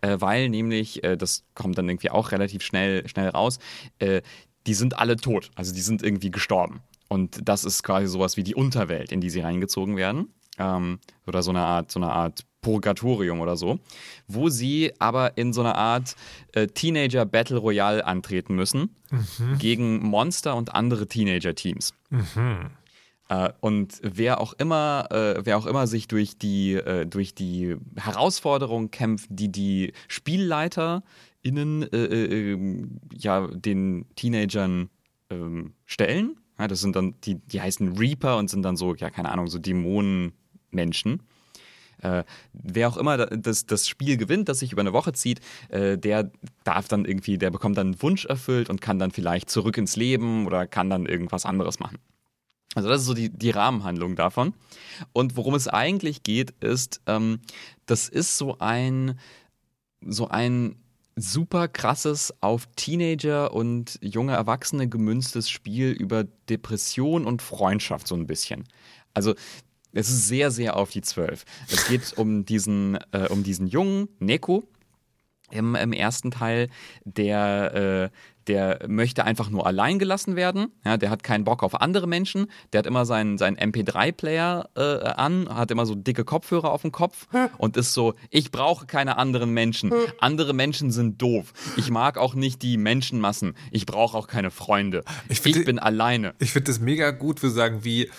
äh, 0.00 0.16
weil 0.20 0.48
nämlich, 0.48 1.02
äh, 1.04 1.16
das 1.16 1.44
kommt 1.54 1.78
dann 1.78 1.88
irgendwie 1.88 2.10
auch 2.10 2.32
relativ 2.32 2.62
schnell, 2.62 3.08
schnell 3.08 3.28
raus, 3.28 3.58
äh, 3.98 4.22
die 4.66 4.74
sind 4.74 4.98
alle 4.98 5.16
tot, 5.16 5.50
also 5.54 5.74
die 5.74 5.80
sind 5.80 6.02
irgendwie 6.02 6.30
gestorben. 6.30 6.82
Und 7.08 7.46
das 7.46 7.64
ist 7.64 7.82
quasi 7.82 8.06
sowas 8.06 8.36
wie 8.36 8.42
die 8.42 8.54
Unterwelt, 8.54 9.12
in 9.12 9.20
die 9.20 9.28
sie 9.28 9.40
reingezogen 9.40 9.96
werden. 9.96 10.32
Ähm, 10.58 10.98
oder 11.26 11.42
so 11.42 11.50
eine 11.50 11.60
Art, 11.60 11.90
so 11.90 12.00
eine 12.00 12.10
Art 12.10 12.44
Purgatorium 12.62 13.40
oder 13.40 13.56
so, 13.56 13.80
wo 14.28 14.48
sie 14.48 14.92
aber 14.98 15.36
in 15.36 15.52
so 15.52 15.60
einer 15.60 15.74
Art 15.74 16.16
äh, 16.52 16.68
Teenager 16.68 17.26
Battle 17.26 17.58
Royale 17.58 18.06
antreten 18.06 18.54
müssen 18.54 18.94
mhm. 19.10 19.58
gegen 19.58 19.98
Monster 20.00 20.56
und 20.56 20.74
andere 20.74 21.06
Teenager-Teams. 21.06 21.92
Mhm. 22.10 22.70
Äh, 23.28 23.50
und 23.60 23.98
wer 24.02 24.40
auch 24.40 24.52
immer, 24.54 25.08
äh, 25.10 25.44
wer 25.44 25.58
auch 25.58 25.66
immer 25.66 25.86
sich 25.86 26.06
durch 26.06 26.38
die, 26.38 26.74
äh, 26.74 27.04
durch 27.04 27.34
die 27.34 27.76
Herausforderung 27.96 28.90
kämpft, 28.90 29.26
die 29.30 29.50
die 29.50 29.92
SpielleiterInnen 30.08 31.82
äh, 31.92 31.96
äh, 31.96 32.52
ähm, 32.52 33.00
ja 33.12 33.48
den 33.48 34.06
Teenagern 34.14 34.88
ähm, 35.30 35.74
stellen. 35.84 36.36
Ja, 36.58 36.68
das 36.68 36.80
sind 36.80 36.94
dann, 36.94 37.14
die, 37.24 37.36
die 37.36 37.60
heißen 37.60 37.96
Reaper 37.96 38.36
und 38.36 38.50
sind 38.50 38.62
dann 38.62 38.76
so, 38.76 38.94
ja, 38.94 39.10
keine 39.10 39.30
Ahnung, 39.30 39.48
so 39.48 39.58
Dämonenmenschen. 39.58 41.22
Äh, 42.02 42.24
wer 42.52 42.88
auch 42.88 42.96
immer 42.96 43.16
das, 43.26 43.66
das 43.66 43.88
Spiel 43.88 44.16
gewinnt, 44.16 44.48
das 44.48 44.58
sich 44.58 44.72
über 44.72 44.82
eine 44.82 44.92
Woche 44.92 45.12
zieht, 45.12 45.40
äh, 45.68 45.96
der 45.96 46.30
darf 46.64 46.88
dann 46.88 47.04
irgendwie, 47.04 47.38
der 47.38 47.50
bekommt 47.50 47.78
dann 47.78 47.88
einen 47.88 48.02
Wunsch 48.02 48.24
erfüllt 48.24 48.68
und 48.68 48.80
kann 48.80 48.98
dann 48.98 49.12
vielleicht 49.12 49.50
zurück 49.50 49.78
ins 49.78 49.96
Leben 49.96 50.46
oder 50.46 50.66
kann 50.66 50.90
dann 50.90 51.06
irgendwas 51.06 51.46
anderes 51.46 51.78
machen. 51.78 51.98
Also 52.74 52.88
das 52.88 53.02
ist 53.02 53.06
so 53.06 53.14
die, 53.14 53.30
die 53.30 53.50
Rahmenhandlung 53.50 54.16
davon. 54.16 54.54
Und 55.12 55.36
worum 55.36 55.54
es 55.54 55.68
eigentlich 55.68 56.22
geht, 56.22 56.52
ist, 56.60 57.00
ähm, 57.06 57.40
das 57.86 58.08
ist 58.08 58.38
so 58.38 58.58
ein, 58.58 59.18
so 60.00 60.28
ein 60.28 60.76
super 61.14 61.68
krasses 61.68 62.32
auf 62.40 62.66
Teenager 62.74 63.52
und 63.52 63.98
junge 64.00 64.32
Erwachsene 64.32 64.88
gemünztes 64.88 65.50
Spiel 65.50 65.90
über 65.90 66.24
Depression 66.48 67.26
und 67.26 67.42
Freundschaft 67.42 68.08
so 68.08 68.14
ein 68.14 68.26
bisschen. 68.26 68.64
Also 69.14 69.34
es 69.92 70.08
ist 70.08 70.28
sehr, 70.28 70.50
sehr 70.50 70.76
auf 70.76 70.90
die 70.90 71.02
Zwölf. 71.02 71.44
Es 71.70 71.86
geht 71.86 72.16
um 72.16 72.44
diesen, 72.44 72.98
äh, 73.12 73.28
um 73.28 73.42
diesen 73.42 73.66
Jungen, 73.66 74.08
Neko, 74.18 74.68
im, 75.52 75.74
im 75.74 75.92
ersten 75.92 76.30
Teil, 76.30 76.68
der, 77.04 78.10
äh, 78.10 78.16
der 78.46 78.80
möchte 78.88 79.24
einfach 79.24 79.50
nur 79.50 79.66
allein 79.66 79.98
gelassen 79.98 80.34
werden. 80.34 80.68
Ja, 80.84 80.96
der 80.96 81.10
hat 81.10 81.22
keinen 81.22 81.44
Bock 81.44 81.62
auf 81.62 81.80
andere 81.80 82.08
Menschen. 82.08 82.46
Der 82.72 82.80
hat 82.80 82.86
immer 82.86 83.04
seinen, 83.04 83.38
seinen 83.38 83.56
MP3-Player 83.56 84.68
äh, 84.74 84.80
an, 84.80 85.48
hat 85.48 85.70
immer 85.70 85.86
so 85.86 85.94
dicke 85.94 86.24
Kopfhörer 86.24 86.72
auf 86.72 86.82
dem 86.82 86.90
Kopf 86.90 87.28
und 87.58 87.76
ist 87.76 87.92
so, 87.92 88.14
ich 88.30 88.50
brauche 88.50 88.86
keine 88.86 89.18
anderen 89.18 89.50
Menschen. 89.50 89.92
Andere 90.18 90.54
Menschen 90.54 90.90
sind 90.90 91.20
doof. 91.20 91.52
Ich 91.76 91.90
mag 91.90 92.18
auch 92.18 92.34
nicht 92.34 92.62
die 92.62 92.78
Menschenmassen. 92.78 93.54
Ich 93.70 93.86
brauche 93.86 94.16
auch 94.16 94.26
keine 94.26 94.50
Freunde. 94.50 95.04
Ich, 95.28 95.44
ich 95.44 95.64
bin 95.64 95.78
alleine. 95.78 96.34
Ich 96.38 96.52
finde 96.52 96.70
das 96.72 96.80
mega 96.80 97.10
gut, 97.10 97.42
wir 97.42 97.50
sagen, 97.50 97.84
wie 97.84 98.10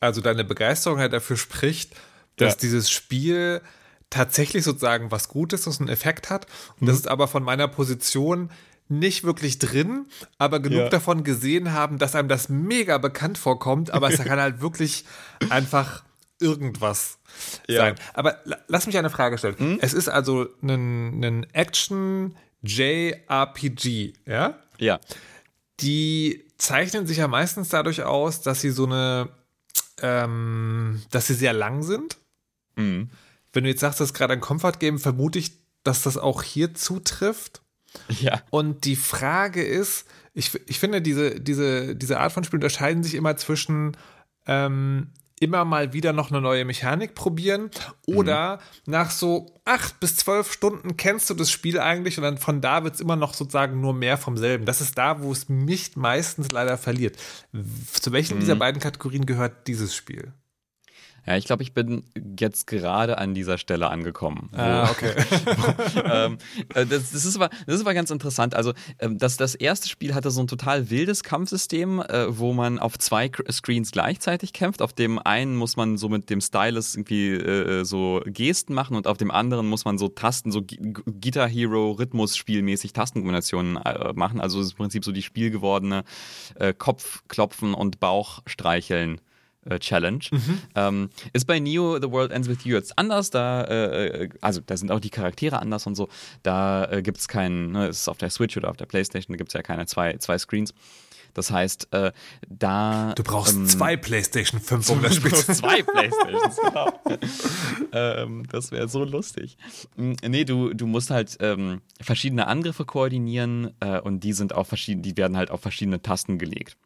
also 0.00 0.20
deine 0.20 0.44
Begeisterung 0.44 0.98
halt 0.98 1.12
dafür 1.12 1.36
spricht, 1.36 1.94
dass 2.36 2.54
ja. 2.54 2.58
dieses 2.62 2.90
Spiel 2.90 3.60
tatsächlich 4.08 4.64
sozusagen 4.64 5.10
was 5.10 5.28
Gutes, 5.28 5.66
was 5.66 5.78
einen 5.78 5.88
Effekt 5.88 6.30
hat. 6.30 6.46
Und 6.74 6.82
mhm. 6.82 6.86
das 6.86 6.96
ist 6.96 7.08
aber 7.08 7.28
von 7.28 7.42
meiner 7.42 7.68
Position 7.68 8.50
nicht 8.88 9.22
wirklich 9.22 9.60
drin, 9.60 10.06
aber 10.36 10.58
genug 10.58 10.80
ja. 10.80 10.88
davon 10.88 11.22
gesehen 11.22 11.72
haben, 11.72 11.98
dass 11.98 12.16
einem 12.16 12.28
das 12.28 12.48
mega 12.48 12.98
bekannt 12.98 13.38
vorkommt, 13.38 13.92
aber 13.92 14.12
es 14.12 14.18
kann 14.24 14.40
halt 14.40 14.60
wirklich 14.60 15.04
einfach 15.48 16.02
irgendwas 16.40 17.18
ja. 17.68 17.82
sein. 17.82 17.94
Aber 18.14 18.38
lass 18.66 18.86
mich 18.86 18.98
eine 18.98 19.10
Frage 19.10 19.38
stellen. 19.38 19.54
Mhm. 19.58 19.78
Es 19.80 19.92
ist 19.92 20.08
also 20.08 20.48
ein, 20.62 21.22
ein 21.22 21.46
Action 21.52 22.34
JRPG, 22.62 24.14
ja? 24.26 24.58
Ja. 24.78 24.98
Die 25.80 26.44
zeichnen 26.58 27.06
sich 27.06 27.18
ja 27.18 27.28
meistens 27.28 27.68
dadurch 27.68 28.02
aus, 28.02 28.42
dass 28.42 28.60
sie 28.60 28.70
so 28.70 28.86
eine 28.86 29.28
ähm, 30.02 31.02
dass 31.10 31.26
sie 31.26 31.34
sehr 31.34 31.52
lang 31.52 31.82
sind. 31.82 32.18
Mhm. 32.76 33.10
Wenn 33.52 33.64
du 33.64 33.70
jetzt 33.70 33.80
sagst, 33.80 34.00
das 34.00 34.10
ist 34.10 34.14
gerade 34.14 34.32
ein 34.32 34.40
Comfort 34.40 34.78
Game, 34.78 34.98
vermute 34.98 35.38
ich, 35.38 35.52
dass 35.82 36.02
das 36.02 36.16
auch 36.16 36.42
hier 36.42 36.74
zutrifft. 36.74 37.62
Ja. 38.08 38.42
Und 38.50 38.84
die 38.84 38.96
Frage 38.96 39.64
ist, 39.64 40.06
ich, 40.32 40.52
ich 40.68 40.78
finde, 40.78 41.02
diese, 41.02 41.40
diese, 41.40 41.96
diese 41.96 42.20
Art 42.20 42.32
von 42.32 42.44
Spiel 42.44 42.58
unterscheiden 42.58 43.02
sich 43.02 43.14
immer 43.14 43.36
zwischen 43.36 43.96
ähm, 44.46 45.08
immer 45.40 45.64
mal 45.64 45.92
wieder 45.94 46.12
noch 46.12 46.30
eine 46.30 46.40
neue 46.40 46.64
Mechanik 46.64 47.14
probieren 47.14 47.70
oder 48.06 48.56
mhm. 48.56 48.92
nach 48.92 49.10
so 49.10 49.46
acht 49.64 49.98
bis 49.98 50.16
zwölf 50.16 50.52
Stunden 50.52 50.96
kennst 50.96 51.30
du 51.30 51.34
das 51.34 51.50
Spiel 51.50 51.80
eigentlich 51.80 52.18
und 52.18 52.24
dann 52.24 52.38
von 52.38 52.60
da 52.60 52.84
wird 52.84 52.94
es 52.94 53.00
immer 53.00 53.16
noch 53.16 53.32
sozusagen 53.32 53.80
nur 53.80 53.94
mehr 53.94 54.18
vom 54.18 54.36
selben. 54.36 54.66
Das 54.66 54.82
ist 54.82 54.98
da, 54.98 55.22
wo 55.22 55.32
es 55.32 55.48
mich 55.48 55.96
meistens 55.96 56.52
leider 56.52 56.76
verliert. 56.76 57.16
Zu 57.92 58.12
welchen 58.12 58.36
mhm. 58.36 58.40
dieser 58.40 58.56
beiden 58.56 58.80
Kategorien 58.80 59.24
gehört 59.24 59.66
dieses 59.66 59.96
Spiel? 59.96 60.32
Ja, 61.26 61.36
ich 61.36 61.44
glaube, 61.44 61.62
ich 61.62 61.74
bin 61.74 62.02
jetzt 62.38 62.66
gerade 62.66 63.18
an 63.18 63.34
dieser 63.34 63.58
Stelle 63.58 63.90
angekommen. 63.90 64.48
Ah, 64.52 64.90
okay. 64.90 65.12
ähm, 66.04 66.38
äh, 66.74 66.86
das, 66.86 67.12
das, 67.12 67.24
ist 67.24 67.36
aber, 67.36 67.50
das 67.66 67.76
ist 67.76 67.80
aber 67.82 67.94
ganz 67.94 68.10
interessant. 68.10 68.54
Also, 68.54 68.72
ähm, 68.98 69.18
das, 69.18 69.36
das 69.36 69.54
erste 69.54 69.88
Spiel 69.88 70.14
hatte 70.14 70.30
so 70.30 70.40
ein 70.40 70.46
total 70.46 70.90
wildes 70.90 71.22
Kampfsystem, 71.22 72.00
äh, 72.00 72.38
wo 72.38 72.52
man 72.52 72.78
auf 72.78 72.98
zwei 72.98 73.30
Screens 73.50 73.90
gleichzeitig 73.90 74.52
kämpft. 74.52 74.82
Auf 74.82 74.92
dem 74.92 75.18
einen 75.18 75.56
muss 75.56 75.76
man 75.76 75.98
so 75.98 76.08
mit 76.08 76.30
dem 76.30 76.40
Stylus 76.40 76.94
irgendwie 76.94 77.30
äh, 77.32 77.84
so 77.84 78.22
Gesten 78.26 78.74
machen 78.74 78.96
und 78.96 79.06
auf 79.06 79.18
dem 79.18 79.30
anderen 79.30 79.68
muss 79.68 79.84
man 79.84 79.98
so 79.98 80.08
Tasten, 80.08 80.50
so 80.50 80.62
Guitar 80.62 81.48
Hero 81.48 81.92
Rhythmus 81.92 82.36
spielmäßig 82.36 82.92
Tastenkombinationen 82.92 83.76
äh, 83.76 84.12
machen. 84.14 84.40
Also, 84.40 84.60
es 84.60 84.66
ist 84.66 84.72
im 84.72 84.78
Prinzip 84.78 85.04
so 85.04 85.12
die 85.12 85.22
spielgewordene 85.22 86.04
äh, 86.54 86.72
Kopfklopfen 86.72 87.74
und 87.74 88.00
Bauchstreicheln 88.00 89.18
äh, 89.18 89.29
Challenge. 89.78 90.24
Mhm. 90.30 90.58
Ähm, 90.74 91.10
ist 91.32 91.46
bei 91.46 91.58
Neo 91.58 92.00
The 92.00 92.10
World 92.10 92.32
Ends 92.32 92.48
With 92.48 92.64
You 92.64 92.74
jetzt 92.76 92.98
anders. 92.98 93.30
Da, 93.30 93.64
äh, 93.64 94.28
also 94.40 94.60
da 94.64 94.76
sind 94.76 94.90
auch 94.90 95.00
die 95.00 95.10
Charaktere 95.10 95.60
anders 95.60 95.86
und 95.86 95.94
so. 95.94 96.08
Da 96.42 96.90
äh, 96.90 97.02
gibt 97.02 97.18
es 97.18 97.28
keinen, 97.28 97.72
ne, 97.72 97.88
ist 97.88 98.08
auf 98.08 98.18
der 98.18 98.30
Switch 98.30 98.56
oder 98.56 98.70
auf 98.70 98.76
der 98.76 98.86
Playstation, 98.86 99.34
da 99.34 99.36
gibt 99.36 99.50
es 99.50 99.54
ja 99.54 99.62
keine 99.62 99.86
zwei, 99.86 100.16
zwei 100.16 100.38
Screens. 100.38 100.72
Das 101.34 101.50
heißt, 101.50 101.88
äh, 101.92 102.12
da. 102.48 103.12
Du 103.14 103.22
brauchst 103.22 103.54
ähm, 103.54 103.66
zwei 103.66 103.96
PlayStation 103.96 104.60
5, 104.60 104.90
um 104.90 105.02
das 105.02 105.14
Spiel 105.16 105.32
zu 105.32 105.52
Zwei 105.52 105.82
PlayStations, 105.82 106.56
genau. 106.56 106.92
ähm, 107.92 108.42
das 108.50 108.72
wäre 108.72 108.88
so 108.88 109.04
lustig. 109.04 109.56
Hm, 109.96 110.16
nee, 110.26 110.44
du, 110.44 110.74
du 110.74 110.86
musst 110.86 111.10
halt 111.10 111.36
ähm, 111.40 111.82
verschiedene 112.00 112.46
Angriffe 112.46 112.84
koordinieren 112.84 113.72
äh, 113.80 114.00
und 114.00 114.20
die 114.20 114.32
sind 114.32 114.54
auf 114.54 114.68
verschiedene, 114.68 115.02
die 115.02 115.16
werden 115.16 115.36
halt 115.36 115.50
auf 115.50 115.60
verschiedene 115.60 116.02
Tasten 116.02 116.38
gelegt. 116.38 116.76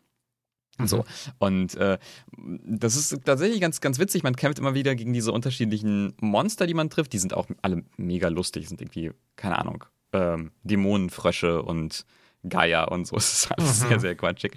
Mhm. 0.78 0.86
So. 0.86 1.04
Und 1.38 1.74
äh, 1.76 1.98
das 2.36 2.96
ist 2.96 3.24
tatsächlich 3.24 3.60
ganz, 3.60 3.80
ganz 3.80 3.98
witzig. 3.98 4.22
Man 4.22 4.36
kämpft 4.36 4.58
immer 4.58 4.74
wieder 4.74 4.94
gegen 4.94 5.12
diese 5.12 5.32
unterschiedlichen 5.32 6.14
Monster, 6.20 6.66
die 6.66 6.74
man 6.74 6.90
trifft. 6.90 7.12
Die 7.12 7.18
sind 7.18 7.34
auch 7.34 7.46
alle 7.62 7.84
mega 7.96 8.28
lustig, 8.28 8.68
sind 8.68 8.80
irgendwie, 8.80 9.12
keine 9.36 9.58
Ahnung, 9.58 9.84
ähm, 10.12 10.52
Dämonenfrösche 10.62 11.62
und 11.62 12.04
Geier 12.48 12.90
und 12.92 13.06
so. 13.06 13.16
Es 13.24 13.32
ist 13.32 13.52
alles 13.52 13.82
mhm. 13.82 13.88
sehr, 13.88 14.00
sehr 14.00 14.14
quatschig. 14.14 14.52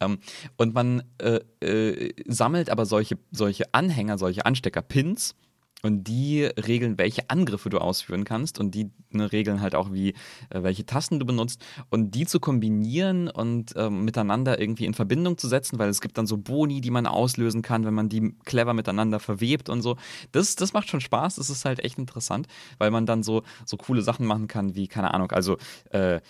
Ähm, 0.00 0.18
und 0.56 0.74
man 0.74 1.02
äh, 1.18 1.40
äh, 1.60 2.14
sammelt 2.26 2.70
aber 2.70 2.86
solche, 2.86 3.18
solche 3.30 3.72
Anhänger, 3.72 4.18
solche 4.18 4.44
Anstecker-Pins 4.44 5.34
und 5.82 6.04
die 6.04 6.44
regeln, 6.44 6.98
welche 6.98 7.30
Angriffe 7.30 7.70
du 7.70 7.78
ausführen 7.78 8.24
kannst. 8.24 8.58
Und 8.58 8.74
die 8.74 8.90
ne, 9.10 9.30
regeln 9.30 9.60
halt 9.60 9.74
auch, 9.74 9.92
wie 9.92 10.10
äh, 10.50 10.62
welche 10.62 10.84
Tasten 10.86 11.20
du 11.20 11.26
benutzt. 11.26 11.64
Und 11.88 12.14
die 12.14 12.26
zu 12.26 12.40
kombinieren 12.40 13.28
und 13.28 13.76
äh, 13.76 13.88
miteinander 13.88 14.60
irgendwie 14.60 14.86
in 14.86 14.94
Verbindung 14.94 15.38
zu 15.38 15.46
setzen, 15.48 15.78
weil 15.78 15.88
es 15.88 16.00
gibt 16.00 16.18
dann 16.18 16.26
so 16.26 16.36
Boni, 16.36 16.80
die 16.80 16.90
man 16.90 17.06
auslösen 17.06 17.62
kann, 17.62 17.84
wenn 17.84 17.94
man 17.94 18.08
die 18.08 18.34
clever 18.44 18.74
miteinander 18.74 19.20
verwebt 19.20 19.68
und 19.68 19.82
so. 19.82 19.96
Das, 20.32 20.56
das 20.56 20.72
macht 20.72 20.88
schon 20.88 21.00
Spaß, 21.00 21.36
das 21.36 21.50
ist 21.50 21.64
halt 21.64 21.80
echt 21.80 21.98
interessant, 21.98 22.48
weil 22.78 22.90
man 22.90 23.06
dann 23.06 23.22
so, 23.22 23.42
so 23.64 23.76
coole 23.76 24.02
Sachen 24.02 24.26
machen 24.26 24.48
kann, 24.48 24.74
wie, 24.74 24.88
keine 24.88 25.14
Ahnung, 25.14 25.30
also 25.30 25.58
äh, 25.90 26.20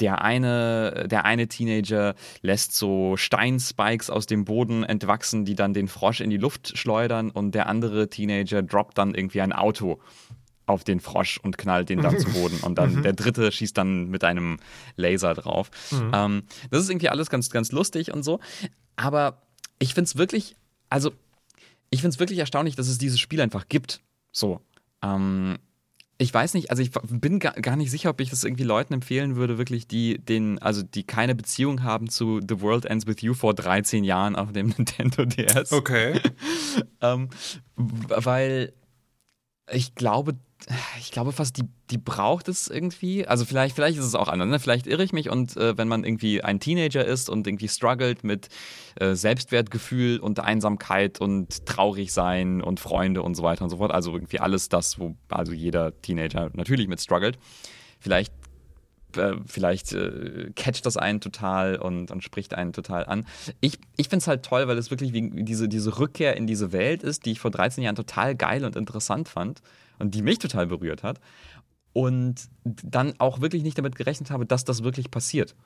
der 0.00 0.22
eine, 0.22 1.06
der 1.08 1.24
eine 1.24 1.48
Teenager 1.48 2.14
lässt 2.42 2.74
so 2.74 3.16
Steinspikes 3.16 4.10
aus 4.10 4.26
dem 4.26 4.44
Boden 4.44 4.84
entwachsen, 4.84 5.44
die 5.44 5.54
dann 5.54 5.74
den 5.74 5.88
Frosch 5.88 6.20
in 6.20 6.30
die 6.30 6.36
Luft 6.36 6.76
schleudern 6.76 7.30
und 7.30 7.54
der 7.54 7.66
andere 7.66 8.08
Teenager 8.08 8.62
droppt 8.62 8.98
dann 8.98 9.14
irgendwie 9.14 9.40
ein 9.40 9.52
Auto 9.52 10.00
auf 10.68 10.84
den 10.84 11.00
Frosch 11.00 11.38
und 11.38 11.56
knallt 11.56 11.88
den 11.88 12.02
dann 12.02 12.18
zu 12.18 12.30
Boden. 12.30 12.58
Und 12.60 12.76
dann 12.76 12.94
mhm. 12.96 13.02
der 13.02 13.14
dritte 13.14 13.50
schießt 13.50 13.76
dann 13.76 14.08
mit 14.08 14.22
einem 14.22 14.58
Laser 14.96 15.34
drauf. 15.34 15.70
Mhm. 15.90 16.10
Ähm, 16.14 16.42
das 16.70 16.82
ist 16.82 16.90
irgendwie 16.90 17.08
alles 17.08 17.30
ganz, 17.30 17.50
ganz 17.50 17.72
lustig 17.72 18.12
und 18.12 18.22
so. 18.22 18.38
Aber 18.96 19.42
ich 19.78 19.94
finde 19.94 20.08
es 20.08 20.16
wirklich, 20.16 20.56
also 20.90 21.12
ich 21.90 22.02
finde 22.02 22.14
es 22.14 22.20
wirklich 22.20 22.38
erstaunlich, 22.38 22.76
dass 22.76 22.88
es 22.88 22.98
dieses 22.98 23.18
Spiel 23.18 23.40
einfach 23.40 23.68
gibt. 23.68 24.00
So. 24.30 24.60
Ähm, 25.02 25.58
ich 26.20 26.34
weiß 26.34 26.54
nicht, 26.54 26.70
also 26.70 26.82
ich 26.82 26.90
bin 26.90 27.38
gar, 27.38 27.76
nicht 27.76 27.92
sicher, 27.92 28.10
ob 28.10 28.20
ich 28.20 28.30
das 28.30 28.42
irgendwie 28.42 28.64
Leuten 28.64 28.92
empfehlen 28.92 29.36
würde, 29.36 29.56
wirklich, 29.56 29.86
die 29.86 30.18
den, 30.18 30.58
also 30.58 30.82
die 30.82 31.04
keine 31.04 31.36
Beziehung 31.36 31.84
haben 31.84 32.10
zu 32.10 32.40
The 32.46 32.60
World 32.60 32.86
Ends 32.86 33.06
With 33.06 33.20
You 33.20 33.34
vor 33.34 33.54
13 33.54 34.02
Jahren 34.02 34.34
auf 34.34 34.52
dem 34.52 34.68
Nintendo 34.76 35.24
DS. 35.24 35.70
Okay. 35.72 36.20
ähm, 37.00 37.28
weil 37.76 38.72
ich 39.70 39.94
glaube, 39.94 40.34
ich 40.98 41.12
glaube 41.12 41.32
fast, 41.32 41.56
die, 41.56 41.64
die 41.90 41.98
braucht 41.98 42.48
es 42.48 42.68
irgendwie. 42.68 43.26
Also 43.26 43.44
vielleicht, 43.44 43.74
vielleicht 43.74 43.98
ist 43.98 44.04
es 44.04 44.14
auch 44.14 44.28
anders. 44.28 44.48
Ne? 44.48 44.58
Vielleicht 44.58 44.86
irre 44.86 45.02
ich 45.02 45.12
mich 45.12 45.30
und 45.30 45.56
äh, 45.56 45.78
wenn 45.78 45.88
man 45.88 46.04
irgendwie 46.04 46.42
ein 46.42 46.60
Teenager 46.60 47.04
ist 47.04 47.30
und 47.30 47.46
irgendwie 47.46 47.68
struggelt 47.68 48.24
mit 48.24 48.48
äh, 48.96 49.14
Selbstwertgefühl 49.14 50.18
und 50.18 50.40
Einsamkeit 50.40 51.20
und 51.20 51.64
traurig 51.64 52.12
sein 52.12 52.60
und 52.60 52.80
Freunde 52.80 53.22
und 53.22 53.34
so 53.34 53.42
weiter 53.42 53.64
und 53.64 53.70
so 53.70 53.78
fort. 53.78 53.92
Also 53.92 54.12
irgendwie 54.12 54.40
alles 54.40 54.68
das, 54.68 54.98
wo 54.98 55.16
also 55.28 55.52
jeder 55.52 56.00
Teenager 56.02 56.50
natürlich 56.54 56.88
mit 56.88 57.00
struggelt. 57.00 57.38
Vielleicht 58.00 58.32
äh, 59.16 59.34
vielleicht 59.46 59.92
äh, 59.92 60.50
catcht 60.54 60.84
das 60.86 60.96
einen 60.96 61.20
total 61.20 61.76
und, 61.76 62.10
und 62.10 62.22
spricht 62.22 62.54
einen 62.54 62.72
total 62.72 63.06
an. 63.06 63.26
Ich, 63.60 63.78
ich 63.96 64.08
finde 64.08 64.22
es 64.22 64.28
halt 64.28 64.44
toll, 64.44 64.68
weil 64.68 64.78
es 64.78 64.90
wirklich 64.90 65.12
wie 65.12 65.30
diese, 65.44 65.68
diese 65.68 65.98
Rückkehr 65.98 66.36
in 66.36 66.46
diese 66.46 66.72
Welt 66.72 67.02
ist, 67.02 67.24
die 67.24 67.32
ich 67.32 67.40
vor 67.40 67.50
13 67.50 67.84
Jahren 67.84 67.96
total 67.96 68.34
geil 68.34 68.64
und 68.64 68.76
interessant 68.76 69.28
fand 69.28 69.62
und 69.98 70.14
die 70.14 70.22
mich 70.22 70.38
total 70.38 70.66
berührt 70.66 71.02
hat. 71.02 71.20
Und 71.92 72.48
dann 72.64 73.14
auch 73.18 73.40
wirklich 73.40 73.62
nicht 73.62 73.78
damit 73.78 73.96
gerechnet 73.96 74.30
habe, 74.30 74.46
dass 74.46 74.64
das 74.64 74.84
wirklich 74.84 75.10
passiert. 75.10 75.56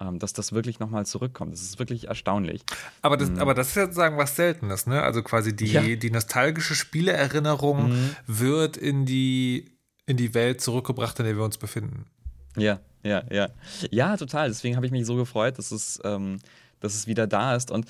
Ähm, 0.00 0.18
dass 0.18 0.32
das 0.32 0.52
wirklich 0.52 0.80
nochmal 0.80 1.04
zurückkommt. 1.06 1.52
Das 1.52 1.60
ist 1.60 1.78
wirklich 1.78 2.08
erstaunlich. 2.08 2.62
Aber 3.02 3.16
das, 3.16 3.30
mhm. 3.30 3.40
aber 3.40 3.54
das 3.54 3.68
ist 3.68 3.76
ja 3.76 3.84
sozusagen 3.84 4.16
was 4.16 4.36
Seltenes, 4.36 4.86
ne? 4.86 5.02
Also 5.02 5.22
quasi 5.22 5.54
die, 5.54 5.66
ja. 5.66 5.82
die 5.82 6.10
nostalgische 6.10 6.74
Spieleerinnerung 6.74 7.90
mhm. 7.90 8.16
wird 8.26 8.76
in 8.76 9.04
die, 9.04 9.76
in 10.06 10.16
die 10.16 10.34
Welt 10.34 10.60
zurückgebracht, 10.60 11.18
in 11.18 11.26
der 11.26 11.36
wir 11.36 11.44
uns 11.44 11.58
befinden. 11.58 12.06
Ja, 12.56 12.80
ja, 13.02 13.22
ja. 13.30 13.48
Ja, 13.90 14.16
total. 14.16 14.48
Deswegen 14.48 14.76
habe 14.76 14.86
ich 14.86 14.92
mich 14.92 15.06
so 15.06 15.16
gefreut, 15.16 15.58
dass 15.58 15.72
es, 15.72 16.00
ähm, 16.04 16.38
dass 16.80 16.94
es 16.94 17.06
wieder 17.06 17.26
da 17.26 17.56
ist. 17.56 17.70
Und 17.70 17.86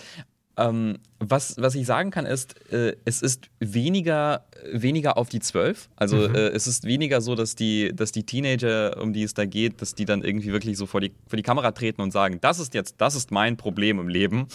ähm, 0.56 0.98
was, 1.18 1.56
was 1.58 1.74
ich 1.74 1.86
sagen 1.86 2.10
kann, 2.10 2.26
ist, 2.26 2.70
äh, 2.70 2.94
es 3.06 3.22
ist 3.22 3.48
weniger, 3.58 4.44
weniger 4.70 5.16
auf 5.16 5.28
die 5.28 5.40
zwölf. 5.40 5.88
Also 5.96 6.28
mhm. 6.28 6.34
äh, 6.34 6.48
es 6.48 6.66
ist 6.66 6.84
weniger 6.84 7.20
so, 7.22 7.34
dass 7.34 7.54
die, 7.54 7.90
dass 7.94 8.12
die 8.12 8.24
Teenager, 8.24 9.00
um 9.00 9.12
die 9.12 9.22
es 9.22 9.32
da 9.32 9.46
geht, 9.46 9.80
dass 9.80 9.94
die 9.94 10.04
dann 10.04 10.22
irgendwie 10.22 10.52
wirklich 10.52 10.76
so 10.76 10.86
vor 10.86 11.00
die, 11.00 11.12
vor 11.26 11.38
die 11.38 11.42
Kamera 11.42 11.72
treten 11.72 12.02
und 12.02 12.10
sagen, 12.10 12.38
das 12.40 12.58
ist 12.58 12.74
jetzt, 12.74 12.96
das 12.98 13.14
ist 13.14 13.30
mein 13.30 13.56
Problem 13.56 13.98
im 13.98 14.08
Leben. 14.08 14.46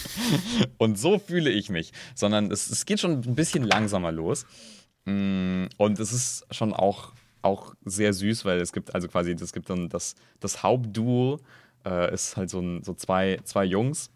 und 0.78 0.98
so 0.98 1.18
fühle 1.18 1.50
ich 1.50 1.68
mich. 1.68 1.92
Sondern 2.14 2.50
es, 2.50 2.70
es 2.70 2.86
geht 2.86 3.00
schon 3.00 3.20
ein 3.20 3.34
bisschen 3.34 3.64
langsamer 3.64 4.12
los. 4.12 4.46
Mm, 5.04 5.66
und 5.76 6.00
es 6.00 6.12
ist 6.12 6.46
schon 6.50 6.72
auch, 6.72 7.12
auch 7.46 7.74
sehr 7.84 8.12
süß, 8.12 8.44
weil 8.44 8.60
es 8.60 8.72
gibt 8.72 8.94
also 8.94 9.08
quasi, 9.08 9.32
es 9.32 9.52
gibt 9.52 9.70
dann 9.70 9.88
das, 9.88 10.14
das 10.40 10.62
Hauptduo, 10.62 11.38
äh, 11.86 12.12
ist 12.12 12.36
halt 12.36 12.50
so, 12.50 12.60
ein, 12.60 12.82
so 12.82 12.94
zwei, 12.94 13.38
zwei 13.44 13.64
Jungs 13.64 14.10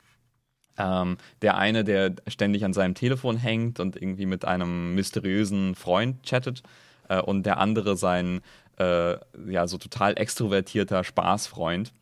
ähm, 0.81 1.19
der 1.43 1.57
eine, 1.59 1.85
der 1.85 2.15
ständig 2.27 2.65
an 2.65 2.73
seinem 2.73 2.95
Telefon 2.95 3.37
hängt 3.37 3.81
und 3.81 3.97
irgendwie 3.97 4.27
mit 4.27 4.45
einem 4.45 4.95
mysteriösen 4.95 5.75
Freund 5.75 6.23
chattet. 6.23 6.63
Äh, 7.09 7.21
und 7.21 7.45
der 7.45 7.59
andere 7.59 7.97
sein, 7.97 8.41
äh, 8.79 9.17
ja, 9.51 9.67
so 9.67 9.79
total 9.79 10.19
extrovertierter 10.19 11.05
Spaßfreund, 11.05 11.93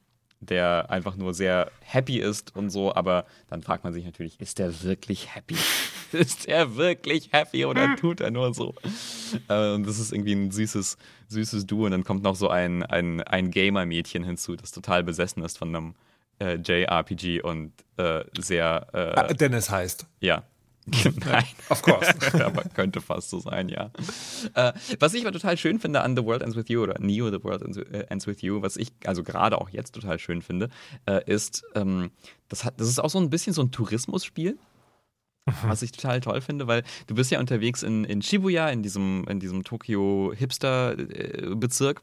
der 0.41 0.91
einfach 0.91 1.17
nur 1.17 1.35
sehr 1.35 1.71
happy 1.81 2.19
ist 2.19 2.55
und 2.57 2.71
so. 2.71 2.95
Aber 2.95 3.27
dann 3.49 3.63
fragt 3.63 3.85
man 3.85 3.93
sich 3.93 4.05
natürlich, 4.05 4.41
ist 4.41 4.59
der 4.59 4.83
wirklich 4.83 5.35
happy? 5.35 5.57
ist 6.13 6.47
er 6.47 6.77
wirklich 6.77 7.31
happy 7.33 7.65
oder 7.65 7.97
tut 7.97 8.21
er 8.21 8.31
nur 8.31 8.55
so? 8.55 8.75
Äh, 9.49 9.75
und 9.75 9.87
das 9.87 9.99
ist 9.99 10.13
irgendwie 10.13 10.33
ein 10.33 10.51
süßes, 10.51 10.97
süßes 11.29 11.67
Duo. 11.67 11.87
Und 11.87 11.93
dann 11.93 12.05
kommt 12.05 12.23
noch 12.23 12.37
so 12.37 12.49
ein, 12.49 12.83
ein, 12.83 13.23
ein 13.23 13.51
Gamer-Mädchen 13.51 14.25
hinzu, 14.25 14.57
das 14.57 14.71
total 14.71 15.05
besessen 15.05 15.43
ist 15.43 15.59
von 15.59 15.75
einem 15.75 15.95
äh, 16.41 16.57
JRPG 16.57 17.43
und 17.43 17.73
äh, 17.97 18.25
sehr. 18.39 18.87
Äh, 18.93 19.19
ah, 19.19 19.33
Dennis 19.33 19.71
heißt. 19.71 20.07
Ja. 20.21 20.45
Nein. 21.27 21.45
Of 21.69 21.83
course. 21.83 22.15
aber 22.45 22.63
könnte 22.63 23.01
fast 23.01 23.31
so 23.31 23.41
sein, 23.41 23.69
ja. 23.69 23.91
Äh, 24.55 24.73
was 25.01 25.15
ich 25.15 25.23
aber 25.23 25.33
total 25.33 25.57
schön 25.57 25.79
finde 25.79 26.01
an 26.01 26.17
The 26.17 26.25
World 26.25 26.43
Ends 26.43 26.57
With 26.57 26.69
You 26.69 26.83
oder 26.83 26.99
Neo 26.99 27.31
The 27.31 27.43
World 27.43 27.63
Ends 28.09 28.27
With 28.27 28.41
You, 28.43 28.63
was 28.63 28.77
ich 28.77 28.93
also 29.05 29.23
gerade 29.23 29.61
auch 29.61 29.69
jetzt 29.71 29.95
total 29.95 30.19
schön 30.19 30.43
finde, 30.43 30.71
äh, 31.07 31.21
ist, 31.31 31.65
ähm, 31.75 32.11
das, 32.49 32.65
hat, 32.65 32.81
das 32.81 32.89
ist 32.89 32.99
auch 32.99 33.11
so 33.11 33.19
ein 33.19 33.31
bisschen 33.31 33.53
so 33.53 33.63
ein 33.63 33.71
Tourismusspiel. 33.71 34.59
Was 35.63 35.83
ich 35.83 35.93
total 35.93 36.21
toll 36.21 36.41
finde, 36.41 36.67
weil 36.67 36.83
du 37.07 37.15
bist 37.15 37.31
ja 37.31 37.39
unterwegs 37.41 37.83
in, 37.83 38.05
in 38.05 38.23
Shibuya, 38.23 38.71
in 38.71 38.83
diesem, 38.83 39.27
in 39.29 39.39
diesem 39.41 39.65
Tokio-Hipster-Bezirk. 39.65 41.99
Äh, 41.99 42.03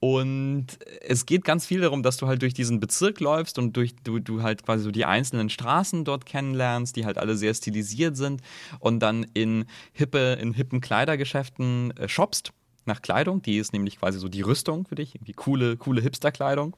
und 0.00 0.66
es 1.00 1.24
geht 1.24 1.44
ganz 1.44 1.64
viel 1.64 1.80
darum, 1.80 2.02
dass 2.02 2.18
du 2.18 2.26
halt 2.26 2.42
durch 2.42 2.52
diesen 2.52 2.78
Bezirk 2.78 3.20
läufst 3.20 3.58
und 3.58 3.74
durch 3.74 3.96
du, 3.96 4.18
du 4.18 4.42
halt 4.42 4.62
quasi 4.62 4.84
so 4.84 4.90
die 4.90 5.06
einzelnen 5.06 5.48
Straßen 5.48 6.04
dort 6.04 6.26
kennenlernst, 6.26 6.94
die 6.96 7.06
halt 7.06 7.16
alle 7.16 7.38
sehr 7.38 7.54
stilisiert 7.54 8.14
sind 8.14 8.42
und 8.80 9.00
dann 9.00 9.24
in 9.32 9.64
hippe, 9.94 10.34
in 10.34 10.52
hippen 10.52 10.82
Kleidergeschäften 10.82 11.96
äh, 11.96 12.06
shoppst 12.06 12.52
nach 12.84 13.00
Kleidung. 13.00 13.40
Die 13.40 13.56
ist 13.56 13.72
nämlich 13.72 13.98
quasi 13.98 14.18
so 14.18 14.28
die 14.28 14.42
Rüstung 14.42 14.86
für 14.86 14.94
dich, 14.94 15.14
irgendwie 15.14 15.32
coole, 15.32 15.78
coole 15.78 16.02
Hipster-Kleidung. 16.02 16.76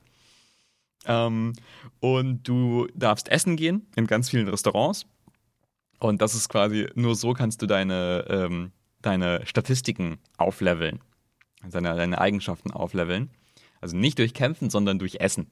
Ähm, 1.07 1.55
und 1.99 2.47
du 2.47 2.87
darfst 2.95 3.29
essen 3.29 3.57
gehen 3.57 3.89
in 3.97 4.07
ganz 4.07 4.31
vielen 4.31 4.47
Restaurants. 4.47 5.05
Und 5.99 6.21
das 6.23 6.35
ist 6.35 6.49
quasi, 6.49 6.89
nur 6.95 7.15
so 7.15 7.33
kannst 7.33 7.63
du 7.63 7.67
deine, 7.67 8.27
ähm, 8.29 8.73
deine 9.03 9.45
Statistiken 9.47 10.19
aufleveln 10.37 11.01
seine, 11.71 11.97
seine 11.97 12.21
Eigenschaften 12.21 12.71
aufleveln. 12.71 13.31
Also 13.81 13.97
nicht 13.97 14.19
durch 14.19 14.35
Kämpfen, 14.35 14.71
sondern 14.71 14.99
durch 14.99 15.17
Essen. 15.17 15.49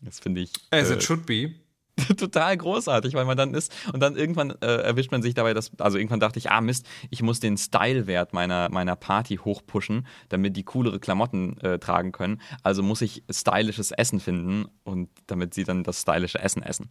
Das 0.00 0.20
finde 0.20 0.40
ich. 0.40 0.52
As 0.70 0.90
äh, 0.90 0.94
it 0.94 1.02
should 1.02 1.26
be. 1.26 1.54
total 2.16 2.56
großartig, 2.56 3.12
weil 3.12 3.26
man 3.26 3.36
dann 3.36 3.52
ist 3.52 3.70
und 3.92 4.00
dann 4.00 4.16
irgendwann 4.16 4.50
äh, 4.62 4.66
erwischt 4.66 5.12
man 5.12 5.20
sich 5.20 5.34
dabei, 5.34 5.52
dass, 5.52 5.78
also 5.78 5.98
irgendwann 5.98 6.20
dachte 6.20 6.38
ich, 6.38 6.50
ah 6.50 6.62
Mist, 6.62 6.88
ich 7.10 7.22
muss 7.22 7.38
den 7.38 7.58
Style-Wert 7.58 8.32
meiner, 8.32 8.70
meiner 8.70 8.96
Party 8.96 9.36
hochpushen, 9.36 10.06
damit 10.30 10.56
die 10.56 10.62
coolere 10.62 10.98
Klamotten 11.00 11.58
äh, 11.58 11.78
tragen 11.78 12.12
können. 12.12 12.40
Also 12.62 12.82
muss 12.82 13.02
ich 13.02 13.22
stylisches 13.30 13.92
Essen 13.92 14.20
finden 14.20 14.64
und 14.84 15.10
damit 15.26 15.52
sie 15.52 15.64
dann 15.64 15.84
das 15.84 16.00
stylische 16.00 16.38
Essen 16.38 16.62
essen. 16.62 16.90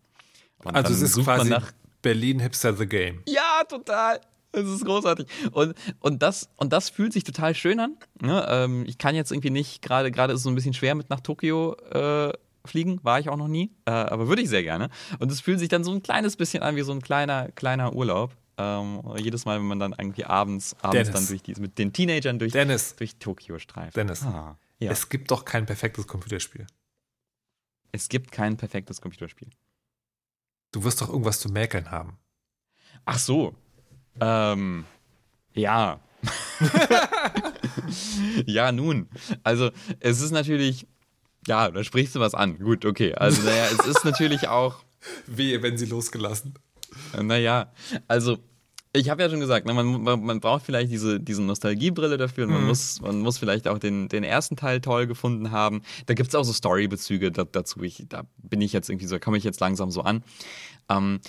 Und 0.63 0.75
also 0.75 0.93
es 0.93 1.01
ist 1.01 1.23
quasi 1.23 1.55
Berlin 2.01 2.39
Hipster 2.39 2.75
the 2.75 2.85
Game. 2.85 3.23
Ja, 3.27 3.63
total. 3.67 4.21
Das 4.51 4.65
ist 4.65 4.83
großartig. 4.85 5.27
Und, 5.51 5.75
und, 5.99 6.21
das, 6.21 6.49
und 6.57 6.73
das 6.73 6.89
fühlt 6.89 7.13
sich 7.13 7.23
total 7.23 7.55
schön 7.55 7.79
an. 7.79 7.97
Ne? 8.21 8.45
Ähm, 8.49 8.83
ich 8.85 8.97
kann 8.97 9.15
jetzt 9.15 9.31
irgendwie 9.31 9.49
nicht, 9.49 9.81
gerade 9.81 10.11
gerade 10.11 10.33
ist 10.33 10.39
es 10.39 10.43
so 10.43 10.49
ein 10.49 10.55
bisschen 10.55 10.73
schwer 10.73 10.95
mit 10.95 11.09
nach 11.09 11.21
Tokio 11.21 11.75
äh, 11.91 12.33
fliegen, 12.65 12.99
war 13.03 13.19
ich 13.19 13.29
auch 13.29 13.37
noch 13.37 13.47
nie, 13.47 13.71
äh, 13.85 13.91
aber 13.91 14.27
würde 14.27 14.41
ich 14.41 14.49
sehr 14.49 14.63
gerne. 14.63 14.89
Und 15.19 15.31
es 15.31 15.41
fühlt 15.41 15.59
sich 15.59 15.69
dann 15.69 15.83
so 15.83 15.91
ein 15.91 16.03
kleines 16.03 16.35
bisschen 16.35 16.63
an 16.63 16.75
wie 16.75 16.81
so 16.81 16.91
ein 16.91 17.01
kleiner, 17.01 17.49
kleiner 17.51 17.93
Urlaub. 17.93 18.35
Ähm, 18.57 19.01
jedes 19.17 19.45
Mal, 19.45 19.59
wenn 19.59 19.67
man 19.67 19.79
dann 19.79 19.95
irgendwie 19.97 20.25
abends, 20.25 20.75
abends 20.81 21.11
dann 21.11 21.25
durch 21.25 21.41
die, 21.41 21.59
mit 21.59 21.77
den 21.77 21.93
Teenagern 21.93 22.37
durch, 22.37 22.51
Dennis. 22.51 22.95
durch 22.95 23.15
Tokio 23.15 23.57
streift. 23.57 23.95
Dennis, 23.95 24.23
ah, 24.23 24.57
ja. 24.79 24.91
es 24.91 25.09
gibt 25.09 25.31
doch 25.31 25.45
kein 25.45 25.65
perfektes 25.65 26.07
Computerspiel. 26.07 26.67
Es 27.93 28.09
gibt 28.09 28.31
kein 28.31 28.57
perfektes 28.57 29.01
Computerspiel. 29.01 29.49
Du 30.71 30.83
wirst 30.83 31.01
doch 31.01 31.09
irgendwas 31.09 31.39
zu 31.39 31.49
mäkeln 31.49 31.91
haben. 31.91 32.17
Ach 33.05 33.19
so, 33.19 33.55
ähm, 34.19 34.85
ja. 35.53 35.99
ja, 38.45 38.71
nun. 38.71 39.09
Also, 39.43 39.71
es 39.99 40.21
ist 40.21 40.31
natürlich, 40.31 40.87
ja, 41.47 41.71
da 41.71 41.83
sprichst 41.83 42.15
du 42.15 42.19
was 42.19 42.33
an. 42.33 42.59
Gut, 42.59 42.85
okay. 42.85 43.13
Also, 43.15 43.41
naja, 43.43 43.65
es 43.65 43.85
ist 43.85 44.05
natürlich 44.05 44.47
auch. 44.47 44.83
Wehe, 45.25 45.63
wenn 45.63 45.77
sie 45.77 45.87
losgelassen. 45.87 46.53
Naja, 47.19 47.71
also, 48.07 48.37
ich 48.93 49.09
habe 49.09 49.23
ja 49.23 49.29
schon 49.29 49.39
gesagt, 49.39 49.65
ne, 49.65 49.73
man, 49.73 50.01
man, 50.01 50.23
man, 50.23 50.39
braucht 50.39 50.65
vielleicht 50.65 50.91
diese, 50.91 51.19
diese 51.19 51.41
Nostalgiebrille 51.41 52.17
dafür 52.17 52.45
und 52.45 52.51
man, 52.51 52.61
mhm. 52.61 52.67
muss, 52.67 52.99
man 53.01 53.19
muss 53.19 53.37
vielleicht 53.37 53.67
auch 53.67 53.79
den, 53.79 54.09
den 54.09 54.23
ersten 54.23 54.55
Teil 54.55 54.81
toll 54.81 55.07
gefunden 55.07 55.51
haben. 55.51 55.81
Da 56.07 56.13
gibt 56.13 56.29
es 56.29 56.35
auch 56.35 56.43
so 56.43 56.53
Storybezüge 56.53 57.31
da, 57.31 57.45
dazu. 57.45 57.81
Ich, 57.83 58.05
da 58.09 58.23
bin 58.37 58.61
ich 58.61 58.73
jetzt 58.73 58.89
irgendwie 58.89 59.07
so, 59.07 59.17
komme 59.19 59.37
ich 59.37 59.43
jetzt 59.43 59.61
langsam 59.61 59.91
so 59.91 60.01
an. 60.01 60.23
Ähm, 60.89 61.19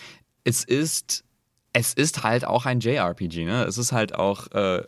es 0.44 0.64
ist 0.64 1.24
es 1.72 1.94
ist 1.94 2.22
halt 2.22 2.44
auch 2.44 2.66
ein 2.66 2.80
JRPG, 2.80 3.44
ne? 3.44 3.64
Es 3.64 3.78
ist 3.78 3.92
halt 3.92 4.14
auch 4.14 4.50
äh, 4.52 4.82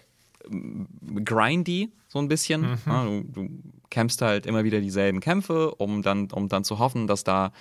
grindy, 1.24 1.92
so 2.08 2.18
ein 2.18 2.28
bisschen. 2.28 2.62
Mhm. 2.62 2.78
Ja, 2.86 3.04
du, 3.04 3.22
du, 3.22 3.48
kämpfst 3.90 4.22
halt 4.22 4.46
immer 4.46 4.64
wieder 4.64 4.80
dieselben 4.80 5.20
Kämpfe, 5.20 5.72
um 5.76 6.02
dann, 6.02 6.28
um 6.32 6.48
dann 6.48 6.64
zu 6.64 6.80
hoffen, 6.80 7.06
dass 7.06 7.22
da, 7.22 7.52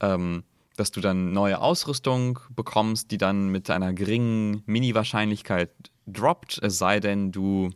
ähm, 0.00 0.42
dass 0.76 0.90
du 0.90 1.00
dann 1.00 1.32
neue 1.32 1.60
Ausrüstung 1.60 2.38
bekommst, 2.50 3.10
die 3.10 3.18
dann 3.18 3.48
mit 3.48 3.70
einer 3.70 3.92
geringen 3.92 4.62
Mini-Wahrscheinlichkeit 4.66 5.70
droppt, 6.06 6.60
es 6.62 6.78
sei 6.78 7.00
denn, 7.00 7.32
du 7.32 7.70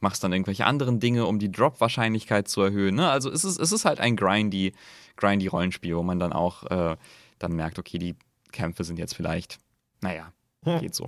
machst 0.00 0.22
dann 0.22 0.32
irgendwelche 0.32 0.66
anderen 0.66 1.00
Dinge, 1.00 1.26
um 1.26 1.38
die 1.38 1.50
Drop-Wahrscheinlichkeit 1.50 2.46
zu 2.46 2.60
erhöhen. 2.60 2.96
Ne? 2.96 3.08
Also 3.08 3.30
es 3.30 3.44
ist, 3.44 3.58
es 3.58 3.72
ist 3.72 3.86
halt 3.86 4.00
ein 4.00 4.16
grindy, 4.16 4.74
grindy 5.16 5.46
Rollenspiel, 5.46 5.96
wo 5.96 6.02
man 6.02 6.18
dann 6.18 6.32
auch 6.32 6.64
äh, 6.64 6.96
dann 7.38 7.52
merkt, 7.52 7.78
okay, 7.78 7.98
die 7.98 8.14
Kämpfe 8.52 8.84
sind 8.84 8.98
jetzt 8.98 9.14
vielleicht 9.14 9.58
naja, 10.04 10.32
Geht 10.80 10.94
so. 10.94 11.06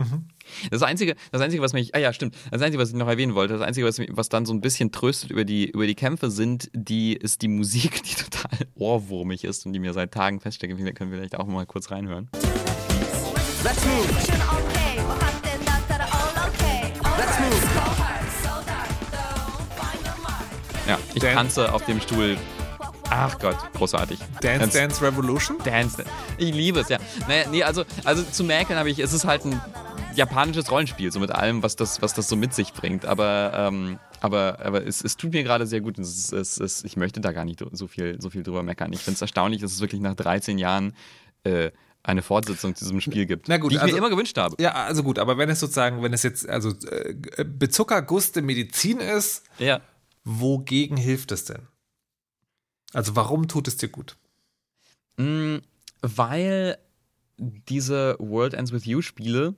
Das 0.70 0.82
Einzige, 0.82 1.16
das 1.32 1.40
Einzige, 1.40 1.62
was 1.62 1.72
mich, 1.72 1.94
ah 1.94 1.98
ja, 1.98 2.12
stimmt, 2.12 2.36
das 2.50 2.62
Einzige, 2.62 2.80
was 2.80 2.90
ich 2.90 2.94
noch 2.94 3.08
erwähnen 3.08 3.34
wollte, 3.34 3.54
das 3.54 3.62
Einzige, 3.62 3.86
was, 3.86 3.98
mich, 3.98 4.10
was 4.12 4.28
dann 4.28 4.46
so 4.46 4.52
ein 4.52 4.60
bisschen 4.60 4.92
tröstet 4.92 5.30
über 5.30 5.44
die, 5.44 5.70
über 5.70 5.86
die 5.86 5.94
Kämpfe 5.94 6.30
sind, 6.30 6.70
die, 6.72 7.14
ist 7.14 7.42
die 7.42 7.48
Musik, 7.48 8.02
die 8.04 8.14
total 8.14 8.66
ohrwurmig 8.74 9.44
ist 9.44 9.66
und 9.66 9.72
die 9.72 9.78
mir 9.78 9.92
seit 9.92 10.12
Tagen 10.12 10.40
feststeckt. 10.40 10.72
Da 10.78 10.92
können 10.92 11.10
wir 11.10 11.18
vielleicht 11.18 11.36
auch 11.36 11.46
mal 11.46 11.66
kurz 11.66 11.90
reinhören. 11.90 12.28
Let's 13.64 13.84
move. 13.84 14.08
Let's 17.18 17.40
move. 17.40 17.76
Ja, 20.86 21.00
ich 21.14 21.22
tanze 21.22 21.72
auf 21.72 21.84
dem 21.84 22.00
Stuhl 22.00 22.36
Ach 23.18 23.38
Gott, 23.38 23.56
großartig. 23.72 24.18
Dance 24.42 24.58
Dance, 24.58 24.78
Dance 24.78 25.02
Revolution? 25.02 25.56
Dance, 25.64 26.04
Ich 26.36 26.54
liebe 26.54 26.80
es, 26.80 26.90
ja. 26.90 26.98
Naja, 27.26 27.48
nee, 27.50 27.62
also, 27.62 27.84
also 28.04 28.22
zu 28.22 28.44
merken 28.44 28.76
habe 28.76 28.90
ich, 28.90 28.98
es 28.98 29.14
ist 29.14 29.24
halt 29.24 29.46
ein 29.46 29.58
japanisches 30.14 30.70
Rollenspiel, 30.70 31.10
so 31.10 31.18
mit 31.18 31.30
allem, 31.30 31.62
was 31.62 31.76
das, 31.76 32.02
was 32.02 32.12
das 32.12 32.28
so 32.28 32.36
mit 32.36 32.52
sich 32.52 32.74
bringt. 32.74 33.06
Aber, 33.06 33.52
ähm, 33.54 33.98
aber, 34.20 34.58
aber 34.62 34.86
es, 34.86 35.02
es 35.02 35.16
tut 35.16 35.32
mir 35.32 35.44
gerade 35.44 35.66
sehr 35.66 35.80
gut. 35.80 35.98
Es, 35.98 36.30
es, 36.30 36.60
es, 36.60 36.84
ich 36.84 36.98
möchte 36.98 37.22
da 37.22 37.32
gar 37.32 37.46
nicht 37.46 37.64
so 37.72 37.86
viel, 37.86 38.20
so 38.20 38.28
viel 38.28 38.42
drüber 38.42 38.62
meckern. 38.62 38.92
Ich 38.92 39.00
finde 39.00 39.14
es 39.14 39.22
erstaunlich, 39.22 39.62
dass 39.62 39.72
es 39.72 39.80
wirklich 39.80 40.02
nach 40.02 40.14
13 40.14 40.58
Jahren 40.58 40.92
äh, 41.44 41.70
eine 42.02 42.20
Fortsetzung 42.20 42.74
zu 42.74 42.84
diesem 42.84 43.00
Spiel 43.00 43.24
gibt, 43.24 43.48
gut, 43.48 43.70
die 43.70 43.76
ich 43.76 43.80
also, 43.80 43.94
mir 43.94 43.98
immer 43.98 44.10
gewünscht 44.10 44.36
habe. 44.36 44.62
Ja, 44.62 44.72
also 44.72 45.02
gut, 45.02 45.18
aber 45.18 45.38
wenn 45.38 45.48
es 45.48 45.58
sozusagen, 45.58 46.02
wenn 46.02 46.12
es 46.12 46.22
jetzt 46.22 46.46
also 46.46 46.74
äh, 46.90 47.14
Bezuckerguste 47.44 48.42
Medizin 48.42 49.00
ist, 49.00 49.44
ja. 49.58 49.80
wogegen 50.22 50.98
hilft 50.98 51.32
es 51.32 51.46
denn? 51.46 51.66
Also 52.92 53.16
warum 53.16 53.48
tut 53.48 53.68
es 53.68 53.76
dir 53.76 53.88
gut? 53.88 54.16
Mm, 55.16 55.56
weil 56.02 56.78
diese 57.38 58.16
World 58.18 58.54
Ends 58.54 58.72
With 58.72 58.86
You 58.86 59.02
Spiele, 59.02 59.54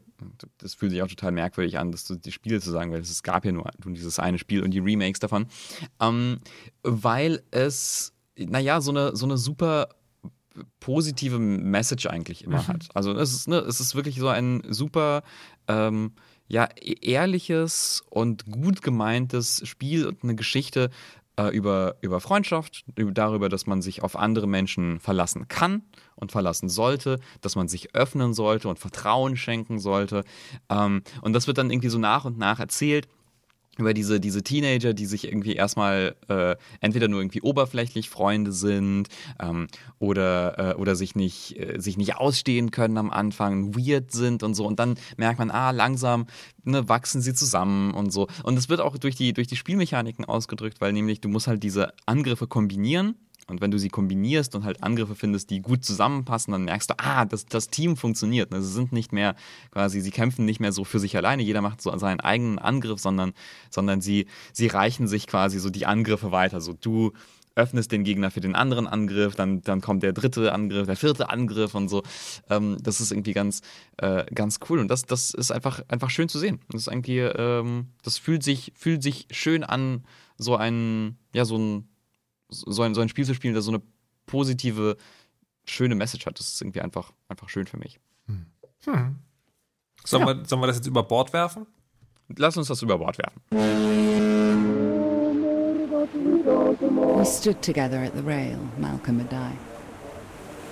das 0.59 0.75
fühlt 0.75 0.93
sich 0.93 1.03
auch 1.03 1.09
total 1.09 1.33
merkwürdig 1.33 1.79
an, 1.79 1.93
dass 1.93 2.05
du 2.05 2.17
die 2.17 2.33
Spiele 2.33 2.61
zu 2.61 2.71
sagen, 2.71 2.93
weil 2.93 3.01
es 3.01 3.23
gab 3.23 3.45
ja 3.45 3.53
nur 3.53 3.71
dieses 3.87 4.19
eine 4.19 4.39
Spiel 4.39 4.63
und 4.63 4.73
die 4.73 4.81
Remakes 4.81 5.21
davon, 5.21 5.47
ähm, 6.01 6.41
weil 6.83 7.43
es, 7.51 8.13
naja, 8.37 8.81
so 8.81 8.91
eine, 8.91 9.15
so 9.15 9.27
eine 9.27 9.39
super 9.39 9.89
positive 10.81 11.39
Message 11.39 12.07
eigentlich 12.07 12.43
immer 12.45 12.63
mhm. 12.63 12.69
hat. 12.69 12.89
Also 12.95 13.13
es 13.13 13.33
ist, 13.33 13.49
ne, 13.49 13.59
es 13.59 13.81
ist 13.81 13.95
wirklich 13.95 14.17
so 14.17 14.29
ein 14.29 14.63
super 14.69 15.23
ähm, 15.69 16.13
ja, 16.49 16.69
e-, 16.81 16.97
ehrliches 17.01 18.03
und 18.11 18.47
gut 18.47 18.83
gemeintes 18.83 19.67
Spiel 19.69 20.07
und 20.07 20.25
eine 20.25 20.35
Geschichte, 20.35 20.91
äh, 21.39 21.49
über, 21.49 21.97
über 22.01 22.21
Freundschaft, 22.21 22.85
darüber, 22.97 23.49
dass 23.49 23.67
man 23.67 23.81
sich 23.81 24.03
auf 24.03 24.17
andere 24.17 24.47
Menschen 24.47 24.99
verlassen 25.01 25.49
kann 25.49 25.83
und 26.17 26.33
verlassen 26.33 26.69
sollte, 26.69 27.21
dass 27.41 27.57
man 27.57 27.69
sich 27.69 27.95
öffnen 27.95 28.35
sollte 28.35 28.69
und 28.69 28.79
Vertrauen 28.79 29.37
schenken 29.37 29.79
sollte. 29.79 30.25
Ähm, 30.69 31.03
und 31.23 31.33
das 31.33 31.47
wird 31.47 31.59
dann 31.59 31.71
irgendwie 31.71 31.89
so 31.89 31.99
nach 31.99 32.25
und 32.25 32.39
nach 32.39 32.61
erzählt 32.61 33.09
über 33.79 33.95
diese, 33.95 34.21
diese 34.21 34.43
Teenager, 34.43 34.93
die 34.93 35.07
sich 35.07 35.27
irgendwie 35.27 35.55
erstmal 35.55 36.17
äh, 36.29 36.57
entweder 36.81 37.09
nur 37.09 37.21
irgendwie 37.21 37.41
oberflächlich 37.43 38.11
Freunde 38.11 38.53
sind 38.53 39.09
ähm, 39.41 39.69
oder, 39.99 40.75
äh, 40.75 40.75
oder 40.75 40.97
sich 40.97 41.15
nicht, 41.15 41.59
äh, 41.59 41.81
sich 41.81 41.97
nicht 41.97 42.17
ausstehen 42.17 42.71
können 42.71 42.99
am 42.99 43.11
Anfang, 43.11 43.75
weird 43.75 44.13
sind 44.13 44.43
und 44.43 44.55
so. 44.55 44.67
Und 44.67 44.79
dann 44.79 44.97
merkt 45.17 45.39
man, 45.39 45.51
ah, 45.51 45.71
langsam 45.71 46.27
ne, 46.65 46.89
wachsen 46.89 47.23
sie 47.23 47.35
zusammen 47.35 47.95
und 47.95 48.13
so. 48.13 48.29
Und 48.43 48.59
es 48.59 48.69
wird 48.69 48.81
auch 48.81 48.99
durch 48.99 49.15
die, 49.15 49.33
durch 49.33 49.47
die 49.47 49.57
Spielmechaniken 49.57 50.25
ausgedrückt, 50.25 50.81
weil 50.81 50.93
nämlich 50.93 51.21
du 51.21 51.29
musst 51.29 51.47
halt 51.47 51.63
diese 51.63 51.93
Angriffe 52.05 52.47
kombinieren 52.47 53.15
und 53.49 53.61
wenn 53.61 53.71
du 53.71 53.79
sie 53.79 53.89
kombinierst 53.89 54.55
und 54.55 54.65
halt 54.65 54.83
Angriffe 54.83 55.15
findest, 55.15 55.51
die 55.51 55.61
gut 55.61 55.85
zusammenpassen, 55.85 56.53
dann 56.53 56.65
merkst 56.65 56.91
du, 56.91 56.95
ah, 56.99 57.25
das, 57.25 57.47
das 57.47 57.69
Team 57.69 57.97
funktioniert. 57.97 58.53
Sie 58.53 58.63
sind 58.63 58.93
nicht 58.93 59.13
mehr 59.13 59.35
quasi, 59.71 60.01
sie 60.01 60.11
kämpfen 60.11 60.45
nicht 60.45 60.61
mehr 60.61 60.73
so 60.73 60.85
für 60.85 60.99
sich 60.99 61.17
alleine, 61.17 61.43
jeder 61.43 61.63
macht 61.63 61.81
so 61.81 61.97
seinen 61.99 62.21
eigenen 62.21 62.59
Angriff, 62.59 63.01
sondern, 63.01 63.33
sondern 63.71 64.01
sie, 64.01 64.27
sie 64.53 64.67
reichen 64.67 65.09
sich 65.09 65.27
quasi 65.27 65.59
so 65.59 65.71
die 65.71 65.87
Angriffe 65.87 66.31
weiter. 66.31 66.61
So 66.61 66.75
du 66.75 67.13
öffnest 67.59 67.91
den 67.91 68.05
Gegner 68.05 68.31
für 68.31 68.41
den 68.41 68.55
anderen 68.55 68.87
Angriff, 68.87 69.35
dann, 69.35 69.63
dann 69.63 69.81
kommt 69.81 70.03
der 70.03 70.13
dritte 70.13 70.53
Angriff, 70.53 70.87
der 70.87 70.97
vierte 70.97 71.29
Angriff 71.29 71.75
und 71.75 71.89
so. 71.89 72.03
Ähm, 72.49 72.77
das 72.81 73.01
ist 73.01 73.11
irgendwie 73.11 73.33
ganz, 73.33 73.63
äh, 73.97 74.25
ganz 74.33 74.61
cool. 74.69 74.79
Und 74.79 74.89
das, 74.89 75.03
das 75.03 75.33
ist 75.33 75.51
einfach, 75.51 75.83
einfach 75.89 76.11
schön 76.11 76.29
zu 76.29 76.39
sehen. 76.39 76.61
Das 76.71 76.83
ist 76.83 76.89
irgendwie, 76.89 77.19
ähm, 77.19 77.89
das 78.03 78.17
fühlt 78.17 78.45
sich, 78.45 78.73
fühlt 78.77 79.03
sich 79.03 79.27
schön 79.33 79.65
an, 79.65 80.05
so 80.37 80.57
ein, 80.57 81.19
ja, 81.35 81.45
so 81.45 81.59
ein 81.59 81.89
so 82.49 82.83
ein, 82.83 82.95
so 82.95 83.01
ein 83.01 83.09
Spiel 83.09 83.25
zu 83.27 83.35
spielen, 83.35 83.55
das 83.55 83.65
so 83.65 83.73
eine 83.73 83.83
positive, 84.27 84.97
schöne 85.65 85.95
Message 85.95 86.27
hat. 86.27 86.39
Das 86.39 86.49
ist 86.49 86.61
irgendwie 86.61 86.81
einfach, 86.81 87.13
einfach 87.29 87.49
schön 87.49 87.67
für 87.67 87.79
mich. 87.79 87.99
Hm. 88.27 88.47
Hm. 88.85 89.19
Sollen, 90.05 90.27
ja. 90.27 90.37
wir, 90.37 90.45
sollen 90.45 90.63
wir 90.63 90.67
das 90.67 90.77
jetzt 90.77 90.87
über 90.87 91.03
Bord 91.03 91.33
werfen? 91.33 91.67
Lass 92.37 92.57
uns 92.57 92.69
das 92.69 92.83
über 92.83 92.99
Bord 92.99 93.19
werfen. 93.19 93.43
We 97.19 97.25
stood 97.25 97.61
together 97.63 97.99
at 97.99 98.15
the 98.15 98.23
rail, 98.23 98.59
Malcolm 98.79 99.21
and 99.21 99.33
I. 99.33 99.53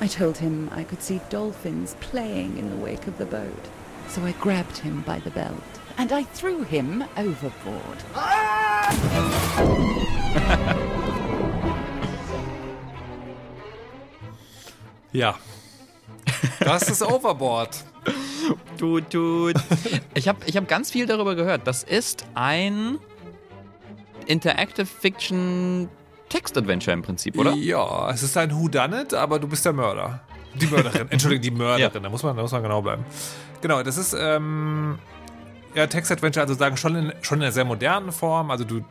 I 0.00 0.06
told 0.06 0.36
him 0.36 0.70
I 0.72 0.84
could 0.84 1.02
see 1.02 1.20
dolphins 1.30 1.96
playing 2.00 2.58
in 2.58 2.70
the 2.70 2.76
wake 2.76 3.06
of 3.08 3.18
the 3.18 3.24
boat. 3.24 3.68
So 4.08 4.22
I 4.22 4.32
grabbed 4.32 4.78
him 4.78 5.02
by 5.06 5.18
the 5.20 5.30
belt 5.30 5.62
and 5.98 6.12
I 6.12 6.22
threw 6.22 6.62
him 6.62 7.04
overboard. 7.16 8.04
Ja. 15.16 15.34
Das 16.60 16.90
ist 16.90 17.02
Overboard. 17.02 17.84
tut, 18.78 19.10
tut. 19.10 19.54
Ich 20.14 20.28
habe 20.28 20.38
ich 20.44 20.56
hab 20.56 20.68
ganz 20.68 20.90
viel 20.90 21.06
darüber 21.06 21.34
gehört. 21.34 21.66
Das 21.66 21.82
ist 21.82 22.26
ein 22.34 22.98
Interactive 24.26 24.84
Fiction 24.84 25.88
Text-Adventure 26.28 26.92
im 26.92 27.02
Prinzip, 27.02 27.38
oder? 27.38 27.54
Ja, 27.54 28.10
es 28.10 28.22
ist 28.22 28.36
ein 28.36 28.54
Whodunit, 28.54 29.14
aber 29.14 29.38
du 29.38 29.48
bist 29.48 29.64
der 29.64 29.72
Mörder. 29.72 30.20
Die 30.54 30.66
Mörderin. 30.66 31.06
Entschuldigung, 31.10 31.42
die 31.42 31.50
Mörderin. 31.50 31.92
Ja. 31.94 32.00
Da, 32.00 32.08
muss 32.10 32.22
man, 32.22 32.36
da 32.36 32.42
muss 32.42 32.52
man 32.52 32.62
genau 32.62 32.82
bleiben. 32.82 33.04
Genau, 33.62 33.82
das 33.82 33.96
ist 33.96 34.14
ähm, 34.18 34.98
ja, 35.74 35.86
Text-Adventure, 35.86 36.42
also 36.42 36.54
sagen 36.54 36.76
schon 36.76 36.94
in, 36.96 37.12
schon 37.22 37.38
in 37.38 37.44
einer 37.44 37.52
sehr 37.52 37.64
modernen 37.64 38.12
Form. 38.12 38.50
Also 38.50 38.64
du 38.64 38.84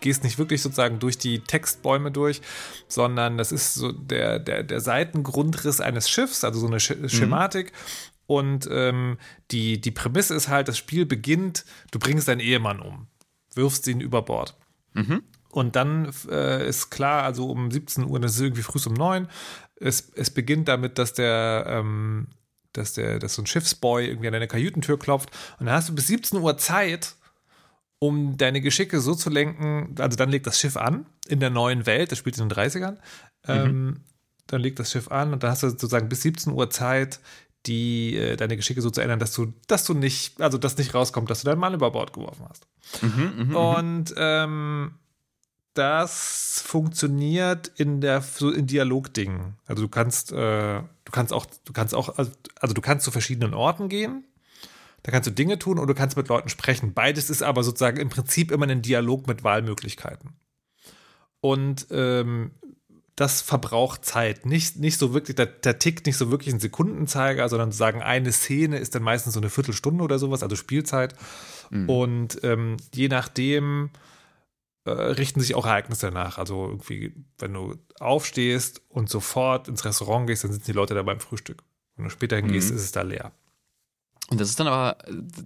gehst 0.00 0.24
nicht 0.24 0.38
wirklich 0.38 0.62
sozusagen 0.62 0.98
durch 0.98 1.18
die 1.18 1.40
Textbäume 1.40 2.10
durch, 2.10 2.40
sondern 2.86 3.38
das 3.38 3.52
ist 3.52 3.74
so 3.74 3.92
der, 3.92 4.38
der, 4.38 4.62
der 4.62 4.80
Seitengrundriss 4.80 5.80
eines 5.80 6.08
Schiffs, 6.08 6.44
also 6.44 6.60
so 6.60 6.66
eine 6.66 6.76
mhm. 6.76 7.08
Schematik. 7.08 7.72
Mhm. 7.72 8.26
Und 8.26 8.68
ähm, 8.70 9.18
die, 9.50 9.80
die 9.80 9.90
Prämisse 9.90 10.34
ist 10.34 10.48
halt, 10.48 10.68
das 10.68 10.76
Spiel 10.76 11.06
beginnt, 11.06 11.64
du 11.90 11.98
bringst 11.98 12.28
deinen 12.28 12.40
Ehemann 12.40 12.80
um, 12.80 13.06
wirfst 13.54 13.86
ihn 13.86 14.00
über 14.00 14.22
Bord. 14.22 14.54
Mhm. 14.92 15.22
Und 15.50 15.76
dann 15.76 16.12
äh, 16.30 16.68
ist 16.68 16.90
klar, 16.90 17.22
also 17.22 17.50
um 17.50 17.70
17 17.70 18.04
Uhr, 18.04 18.20
das 18.20 18.34
ist 18.34 18.40
irgendwie 18.40 18.62
früh 18.62 18.78
um 18.86 18.92
9, 18.92 19.28
es, 19.80 20.12
es 20.14 20.30
beginnt 20.30 20.68
damit, 20.68 20.98
dass 20.98 21.14
der, 21.14 21.64
ähm, 21.68 22.28
dass 22.72 22.92
der, 22.92 23.18
dass 23.18 23.34
so 23.34 23.42
ein 23.42 23.46
Schiffsboy 23.46 24.06
irgendwie 24.06 24.26
an 24.26 24.34
deine 24.34 24.48
Kajütentür 24.48 24.98
klopft. 24.98 25.30
Und 25.58 25.66
dann 25.66 25.74
hast 25.74 25.88
du 25.88 25.94
bis 25.94 26.08
17 26.08 26.38
Uhr 26.38 26.58
Zeit, 26.58 27.16
um 27.98 28.36
deine 28.36 28.60
Geschicke 28.60 29.00
so 29.00 29.14
zu 29.14 29.30
lenken, 29.30 29.94
also 29.98 30.16
dann 30.16 30.30
legt 30.30 30.46
das 30.46 30.58
Schiff 30.58 30.76
an 30.76 31.06
in 31.26 31.40
der 31.40 31.50
neuen 31.50 31.86
Welt, 31.86 32.12
das 32.12 32.18
spielt 32.18 32.38
in 32.38 32.48
den 32.48 32.56
30ern, 32.56 32.92
mhm. 32.92 32.98
ähm, 33.46 34.00
dann 34.46 34.60
legt 34.60 34.78
das 34.78 34.92
Schiff 34.92 35.10
an 35.10 35.32
und 35.32 35.42
dann 35.42 35.50
hast 35.50 35.62
du 35.62 35.70
sozusagen 35.70 36.08
bis 36.08 36.22
17 36.22 36.52
Uhr 36.52 36.70
Zeit, 36.70 37.20
die 37.66 38.16
äh, 38.16 38.36
deine 38.36 38.56
Geschicke 38.56 38.80
so 38.80 38.90
zu 38.90 39.00
ändern, 39.00 39.18
dass 39.18 39.32
du, 39.32 39.52
dass 39.66 39.84
du 39.84 39.94
nicht, 39.94 40.40
also 40.40 40.58
dass 40.58 40.78
nicht 40.78 40.94
rauskommt, 40.94 41.28
dass 41.28 41.42
du 41.42 41.46
deinen 41.46 41.58
Mann 41.58 41.74
über 41.74 41.90
Bord 41.90 42.12
geworfen 42.12 42.46
hast. 42.48 42.66
Mhm, 43.02 43.32
mh, 43.36 43.44
mhm. 43.44 43.56
und 43.56 44.14
ähm, 44.16 44.94
das 45.74 46.62
funktioniert 46.64 47.70
in 47.76 48.00
der 48.00 48.22
so 48.22 48.50
in 48.50 48.66
Dialogdingen. 48.66 49.54
Also 49.66 49.82
du 49.82 49.88
kannst, 49.88 50.32
äh, 50.32 50.36
du 50.80 51.12
kannst 51.12 51.32
auch, 51.32 51.46
du 51.64 51.72
kannst 51.72 51.94
auch, 51.94 52.16
also, 52.16 52.30
also 52.60 52.74
du 52.74 52.80
kannst 52.80 53.04
zu 53.04 53.10
verschiedenen 53.10 53.54
Orten 53.54 53.88
gehen 53.88 54.24
da 55.08 55.12
kannst 55.12 55.26
du 55.26 55.32
Dinge 55.32 55.58
tun 55.58 55.78
oder 55.78 55.86
du 55.86 55.94
kannst 55.94 56.18
mit 56.18 56.28
Leuten 56.28 56.50
sprechen. 56.50 56.92
Beides 56.92 57.30
ist 57.30 57.42
aber 57.42 57.62
sozusagen 57.62 57.96
im 57.96 58.10
Prinzip 58.10 58.50
immer 58.50 58.68
ein 58.68 58.82
Dialog 58.82 59.26
mit 59.26 59.42
Wahlmöglichkeiten. 59.42 60.34
Und 61.40 61.86
ähm, 61.90 62.50
das 63.16 63.40
verbraucht 63.40 64.04
Zeit. 64.04 64.44
Nicht, 64.44 64.76
nicht 64.76 64.98
so 64.98 65.14
wirklich, 65.14 65.34
der, 65.34 65.46
der 65.46 65.78
tickt 65.78 66.04
nicht 66.04 66.18
so 66.18 66.30
wirklich 66.30 66.52
ein 66.52 66.60
Sekundenzeiger, 66.60 67.48
sondern 67.48 67.72
sagen, 67.72 68.02
eine 68.02 68.32
Szene 68.32 68.76
ist 68.76 68.94
dann 68.94 69.02
meistens 69.02 69.32
so 69.32 69.40
eine 69.40 69.48
Viertelstunde 69.48 70.04
oder 70.04 70.18
sowas, 70.18 70.42
also 70.42 70.56
Spielzeit. 70.56 71.14
Mhm. 71.70 71.88
Und 71.88 72.44
ähm, 72.44 72.76
je 72.92 73.08
nachdem 73.08 73.88
äh, 74.84 74.90
richten 74.90 75.40
sich 75.40 75.54
auch 75.54 75.64
Ereignisse 75.64 76.08
danach. 76.08 76.36
Also 76.36 76.66
irgendwie, 76.66 77.14
wenn 77.38 77.54
du 77.54 77.76
aufstehst 77.98 78.82
und 78.90 79.08
sofort 79.08 79.68
ins 79.68 79.86
Restaurant 79.86 80.26
gehst, 80.26 80.44
dann 80.44 80.52
sitzen 80.52 80.66
die 80.66 80.76
Leute 80.76 80.92
da 80.92 81.02
beim 81.02 81.20
Frühstück. 81.20 81.62
Wenn 81.96 82.04
du 82.04 82.10
später 82.10 82.36
hingehst, 82.36 82.72
mhm. 82.72 82.76
ist 82.76 82.82
es 82.82 82.92
da 82.92 83.00
leer. 83.00 83.32
Und 84.30 84.40
das 84.40 84.50
ist 84.50 84.60
dann 84.60 84.66
aber, 84.66 84.98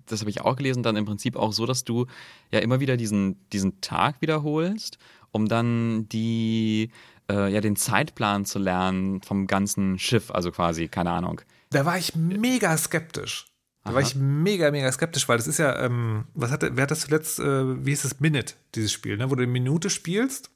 das 0.07 0.21
habe 0.21 0.31
ich 0.31 0.41
auch 0.41 0.57
gelesen, 0.57 0.83
dann 0.83 0.97
im 0.97 1.05
Prinzip 1.05 1.37
auch 1.37 1.53
so, 1.53 1.67
dass 1.67 1.85
du 1.85 2.07
ja 2.51 2.59
immer 2.59 2.81
wieder 2.81 2.97
diesen, 2.97 3.37
diesen 3.51 3.81
Tag 3.81 4.21
wiederholst, 4.21 4.99
um 5.31 5.47
dann 5.47 6.09
die, 6.09 6.91
äh, 7.31 7.53
ja, 7.53 7.61
den 7.61 7.77
Zeitplan 7.77 8.45
zu 8.45 8.59
lernen 8.59 9.23
vom 9.23 9.47
ganzen 9.47 9.99
Schiff, 9.99 10.31
also 10.31 10.51
quasi, 10.51 10.89
keine 10.89 11.11
Ahnung. 11.13 11.41
Da 11.71 11.87
war 11.87 11.97
ich 11.97 12.17
mega 12.17 12.77
skeptisch. 12.77 13.47
Da 13.85 13.91
Aha. 13.91 13.95
war 13.95 14.03
ich 14.03 14.15
mega, 14.15 14.71
mega 14.71 14.91
skeptisch, 14.93 15.29
weil 15.29 15.39
das 15.39 15.49
ist 15.49 15.59
ja, 15.59 15.79
ähm, 15.81 16.25
was 16.35 16.51
hatte, 16.51 16.77
wer 16.77 16.85
hat 16.85 16.91
das 16.91 17.01
zuletzt, 17.01 17.41
äh, 17.41 17.85
wie 17.85 17.91
hieß 17.91 18.05
es, 18.05 18.21
Minute, 18.21 18.55
dieses 18.75 18.93
Spiel, 18.93 19.17
ne? 19.17 19.31
wo 19.31 19.35
du 19.35 19.43
eine 19.43 19.51
Minute 19.51 19.91
spielst 19.91 20.52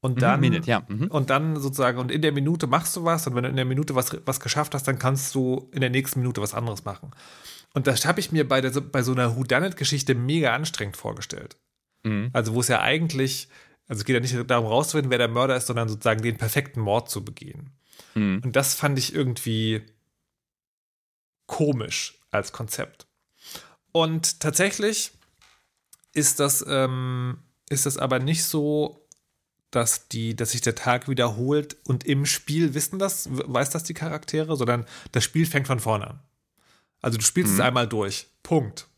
und 0.00 0.16
mhm, 0.16 0.20
dann, 0.20 0.40
Minute, 0.40 0.68
ja. 0.68 0.84
Mhm. 0.88 1.08
und 1.08 1.30
dann 1.30 1.56
sozusagen, 1.56 1.98
und 1.98 2.10
in 2.10 2.22
der 2.22 2.32
Minute 2.32 2.66
machst 2.66 2.94
du 2.96 3.04
was 3.04 3.26
und 3.26 3.34
wenn 3.34 3.42
du 3.42 3.48
in 3.48 3.56
der 3.56 3.64
Minute 3.64 3.94
was, 3.94 4.16
was 4.24 4.40
geschafft 4.40 4.74
hast, 4.74 4.86
dann 4.86 4.98
kannst 4.98 5.34
du 5.34 5.68
in 5.72 5.80
der 5.80 5.90
nächsten 5.90 6.20
Minute 6.20 6.40
was 6.40 6.54
anderes 6.54 6.84
machen. 6.84 7.10
Und 7.74 7.86
das 7.86 8.06
habe 8.06 8.20
ich 8.20 8.32
mir 8.32 8.48
bei, 8.48 8.60
der, 8.60 8.70
bei 8.80 9.02
so 9.02 9.12
einer 9.12 9.36
Whodunit-Geschichte 9.36 10.14
mega 10.14 10.54
anstrengend 10.54 10.96
vorgestellt. 10.96 11.56
Mhm. 12.04 12.30
Also, 12.32 12.54
wo 12.54 12.60
es 12.60 12.68
ja 12.68 12.80
eigentlich, 12.80 13.48
also 13.88 14.00
es 14.00 14.04
geht 14.04 14.14
ja 14.14 14.20
nicht 14.20 14.50
darum 14.50 14.66
rauszufinden, 14.66 15.10
wer 15.10 15.18
der 15.18 15.28
Mörder 15.28 15.56
ist, 15.56 15.66
sondern 15.66 15.88
sozusagen 15.88 16.22
den 16.22 16.38
perfekten 16.38 16.80
Mord 16.80 17.10
zu 17.10 17.24
begehen. 17.24 17.70
Mhm. 18.14 18.40
Und 18.44 18.56
das 18.56 18.74
fand 18.74 18.98
ich 18.98 19.14
irgendwie 19.14 19.82
komisch 21.46 22.18
als 22.30 22.52
Konzept. 22.52 23.06
Und 23.92 24.40
tatsächlich 24.40 25.12
ist 26.12 26.40
das, 26.40 26.64
ähm, 26.68 27.38
ist 27.68 27.86
das 27.86 27.98
aber 27.98 28.18
nicht 28.18 28.44
so, 28.44 28.97
dass, 29.70 30.08
die, 30.08 30.34
dass 30.34 30.52
sich 30.52 30.60
der 30.60 30.74
Tag 30.74 31.08
wiederholt 31.08 31.76
und 31.84 32.04
im 32.04 32.26
Spiel 32.26 32.74
wissen 32.74 32.98
das, 32.98 33.28
weiß 33.30 33.70
das 33.70 33.84
die 33.84 33.94
Charaktere, 33.94 34.56
sondern 34.56 34.86
das 35.12 35.24
Spiel 35.24 35.46
fängt 35.46 35.66
von 35.66 35.80
vorne 35.80 36.08
an. 36.08 36.20
Also 37.02 37.18
du 37.18 37.24
spielst 37.24 37.52
mhm. 37.52 37.58
es 37.58 37.64
einmal 37.64 37.86
durch. 37.86 38.28
Punkt. 38.42 38.88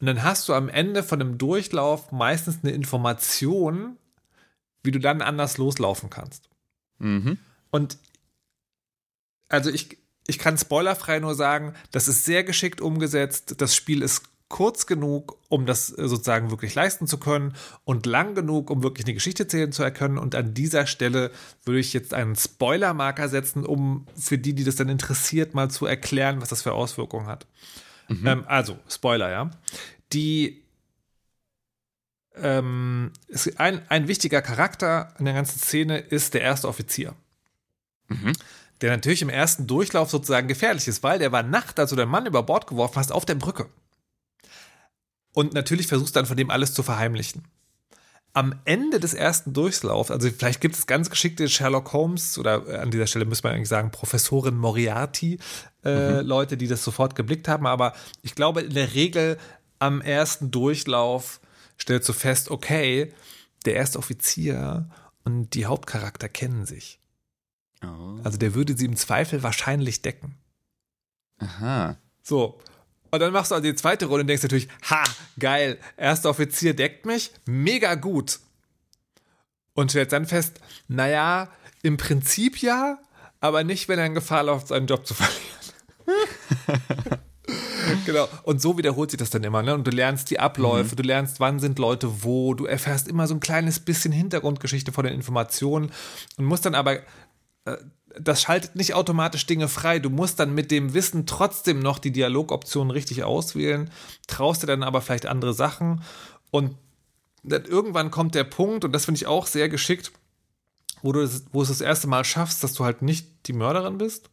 Und 0.00 0.06
dann 0.06 0.22
hast 0.22 0.48
du 0.48 0.54
am 0.54 0.68
Ende 0.68 1.02
von 1.02 1.20
einem 1.20 1.38
Durchlauf 1.38 2.12
meistens 2.12 2.58
eine 2.62 2.72
Information, 2.72 3.96
wie 4.82 4.90
du 4.90 5.00
dann 5.00 5.22
anders 5.22 5.58
loslaufen 5.58 6.10
kannst. 6.10 6.48
Mhm. 6.98 7.38
Und 7.70 7.98
also 9.48 9.70
ich, 9.70 9.98
ich 10.26 10.38
kann 10.38 10.58
spoilerfrei 10.58 11.20
nur 11.20 11.34
sagen, 11.34 11.74
das 11.90 12.08
ist 12.08 12.24
sehr 12.24 12.44
geschickt 12.44 12.80
umgesetzt. 12.80 13.56
Das 13.58 13.74
Spiel 13.74 14.02
ist 14.02 14.22
kurz 14.48 14.86
genug, 14.86 15.38
um 15.48 15.66
das 15.66 15.90
äh, 15.90 16.06
sozusagen 16.08 16.50
wirklich 16.50 16.74
leisten 16.74 17.06
zu 17.06 17.18
können 17.18 17.54
und 17.84 18.06
lang 18.06 18.34
genug, 18.34 18.70
um 18.70 18.82
wirklich 18.82 19.06
eine 19.06 19.14
Geschichte 19.14 19.46
zählen 19.46 19.72
zu 19.72 19.82
erkennen. 19.82 20.18
Und 20.18 20.34
an 20.34 20.54
dieser 20.54 20.86
Stelle 20.86 21.30
würde 21.64 21.80
ich 21.80 21.92
jetzt 21.92 22.14
einen 22.14 22.36
Spoilermarker 22.36 23.28
setzen, 23.28 23.64
um 23.64 24.06
für 24.16 24.38
die, 24.38 24.54
die 24.54 24.64
das 24.64 24.76
dann 24.76 24.88
interessiert, 24.88 25.54
mal 25.54 25.70
zu 25.70 25.86
erklären, 25.86 26.40
was 26.40 26.50
das 26.50 26.62
für 26.62 26.72
Auswirkungen 26.72 27.26
hat. 27.26 27.46
Mhm. 28.08 28.26
Ähm, 28.26 28.44
also, 28.46 28.78
Spoiler, 28.88 29.30
ja. 29.30 29.50
Die 30.12 30.62
ähm, 32.36 33.12
ein, 33.56 33.82
ein 33.88 34.08
wichtiger 34.08 34.42
Charakter 34.42 35.14
in 35.18 35.24
der 35.24 35.34
ganzen 35.34 35.58
Szene 35.58 35.98
ist 35.98 36.34
der 36.34 36.42
erste 36.42 36.68
Offizier. 36.68 37.14
Mhm 38.08 38.32
der 38.80 38.90
natürlich 38.90 39.22
im 39.22 39.30
ersten 39.30 39.66
Durchlauf 39.66 40.10
sozusagen 40.10 40.48
gefährlich 40.48 40.88
ist, 40.88 41.02
weil 41.02 41.18
der 41.18 41.32
war 41.32 41.42
Nacht, 41.42 41.78
als 41.78 41.90
du 41.90 41.96
deinen 41.96 42.10
Mann 42.10 42.26
über 42.26 42.42
Bord 42.42 42.66
geworfen 42.66 42.96
hast, 42.96 43.12
auf 43.12 43.24
der 43.24 43.34
Brücke. 43.34 43.66
Und 45.34 45.52
natürlich 45.52 45.88
versuchst 45.88 46.14
du 46.14 46.20
dann 46.20 46.26
von 46.26 46.36
dem 46.36 46.48
alles 46.48 46.72
zu 46.72 46.82
verheimlichen. 46.82 47.42
Am 48.32 48.54
Ende 48.64 48.98
des 48.98 49.14
ersten 49.14 49.52
Durchlaufs, 49.52 50.10
also 50.10 50.28
vielleicht 50.30 50.60
gibt 50.60 50.74
es 50.74 50.86
ganz 50.86 51.10
geschickte 51.10 51.48
Sherlock 51.48 51.92
Holmes 51.92 52.38
oder 52.38 52.66
äh, 52.66 52.76
an 52.78 52.90
dieser 52.90 53.06
Stelle 53.06 53.26
müsste 53.26 53.46
man 53.46 53.54
eigentlich 53.54 53.68
sagen 53.68 53.90
Professorin 53.90 54.56
Moriarty, 54.56 55.38
äh, 55.84 56.22
mhm. 56.22 56.26
Leute, 56.26 56.56
die 56.56 56.66
das 56.66 56.82
sofort 56.82 57.14
geblickt 57.14 57.46
haben, 57.46 57.66
aber 57.66 57.92
ich 58.22 58.34
glaube 58.34 58.62
in 58.62 58.74
der 58.74 58.94
Regel 58.94 59.38
am 59.78 60.00
ersten 60.00 60.50
Durchlauf 60.50 61.40
stellst 61.78 62.08
du 62.08 62.12
fest, 62.12 62.50
okay, 62.50 63.12
der 63.66 63.74
erste 63.74 63.98
Offizier 63.98 64.88
und 65.24 65.54
die 65.54 65.66
Hauptcharakter 65.66 66.28
kennen 66.28 66.66
sich. 66.66 67.00
Oh. 67.84 68.18
Also 68.24 68.38
der 68.38 68.54
würde 68.54 68.76
sie 68.76 68.86
im 68.86 68.96
Zweifel 68.96 69.42
wahrscheinlich 69.42 70.02
decken. 70.02 70.36
Aha. 71.38 71.98
So, 72.22 72.60
und 73.14 73.20
dann 73.20 73.32
machst 73.32 73.50
du 73.50 73.54
also 73.54 73.64
die 73.64 73.74
zweite 73.74 74.06
Runde 74.06 74.22
und 74.22 74.26
denkst 74.26 74.42
natürlich, 74.42 74.68
ha, 74.90 75.04
geil, 75.38 75.78
erster 75.96 76.30
Offizier 76.30 76.74
deckt 76.74 77.06
mich, 77.06 77.30
mega 77.46 77.94
gut. 77.94 78.40
Und 79.74 79.90
stellst 79.90 80.12
dann 80.12 80.26
fest, 80.26 80.60
naja, 80.88 81.48
im 81.82 81.96
Prinzip 81.96 82.58
ja, 82.58 82.98
aber 83.40 83.64
nicht, 83.64 83.88
wenn 83.88 83.98
er 83.98 84.06
in 84.06 84.14
Gefahr 84.14 84.44
läuft, 84.44 84.68
seinen 84.68 84.86
Job 84.86 85.06
zu 85.06 85.14
verlieren. 86.06 87.20
genau. 88.06 88.28
Und 88.42 88.60
so 88.60 88.78
wiederholt 88.78 89.10
sich 89.10 89.18
das 89.18 89.30
dann 89.30 89.44
immer. 89.44 89.62
Ne? 89.62 89.74
Und 89.74 89.86
du 89.86 89.90
lernst 89.90 90.30
die 90.30 90.40
Abläufe, 90.40 90.92
mhm. 90.92 90.96
du 90.96 91.02
lernst, 91.02 91.40
wann 91.40 91.60
sind 91.60 91.78
Leute 91.78 92.24
wo, 92.24 92.54
du 92.54 92.66
erfährst 92.66 93.08
immer 93.08 93.26
so 93.26 93.34
ein 93.34 93.40
kleines 93.40 93.80
bisschen 93.80 94.12
Hintergrundgeschichte 94.12 94.92
von 94.92 95.04
den 95.04 95.14
Informationen 95.14 95.92
und 96.36 96.44
musst 96.44 96.66
dann 96.66 96.74
aber 96.74 97.00
äh, 97.64 97.76
das 98.18 98.42
schaltet 98.42 98.76
nicht 98.76 98.94
automatisch 98.94 99.46
Dinge 99.46 99.68
frei. 99.68 99.98
Du 99.98 100.10
musst 100.10 100.38
dann 100.38 100.54
mit 100.54 100.70
dem 100.70 100.94
Wissen 100.94 101.26
trotzdem 101.26 101.80
noch 101.80 101.98
die 101.98 102.12
Dialogoptionen 102.12 102.90
richtig 102.90 103.24
auswählen, 103.24 103.90
traust 104.26 104.62
dir 104.62 104.66
dann 104.66 104.82
aber 104.82 105.00
vielleicht 105.00 105.26
andere 105.26 105.54
Sachen 105.54 106.02
und 106.50 106.76
dann 107.42 107.64
irgendwann 107.64 108.10
kommt 108.10 108.34
der 108.34 108.44
Punkt, 108.44 108.84
und 108.84 108.92
das 108.92 109.04
finde 109.04 109.18
ich 109.18 109.26
auch 109.26 109.46
sehr 109.46 109.68
geschickt, 109.68 110.12
wo 111.02 111.12
du 111.12 111.20
das, 111.20 111.44
wo 111.52 111.62
es 111.62 111.68
das 111.68 111.82
erste 111.82 112.06
Mal 112.06 112.24
schaffst, 112.24 112.64
dass 112.64 112.72
du 112.72 112.84
halt 112.84 113.02
nicht 113.02 113.28
die 113.46 113.52
Mörderin 113.52 113.98
bist. 113.98 114.30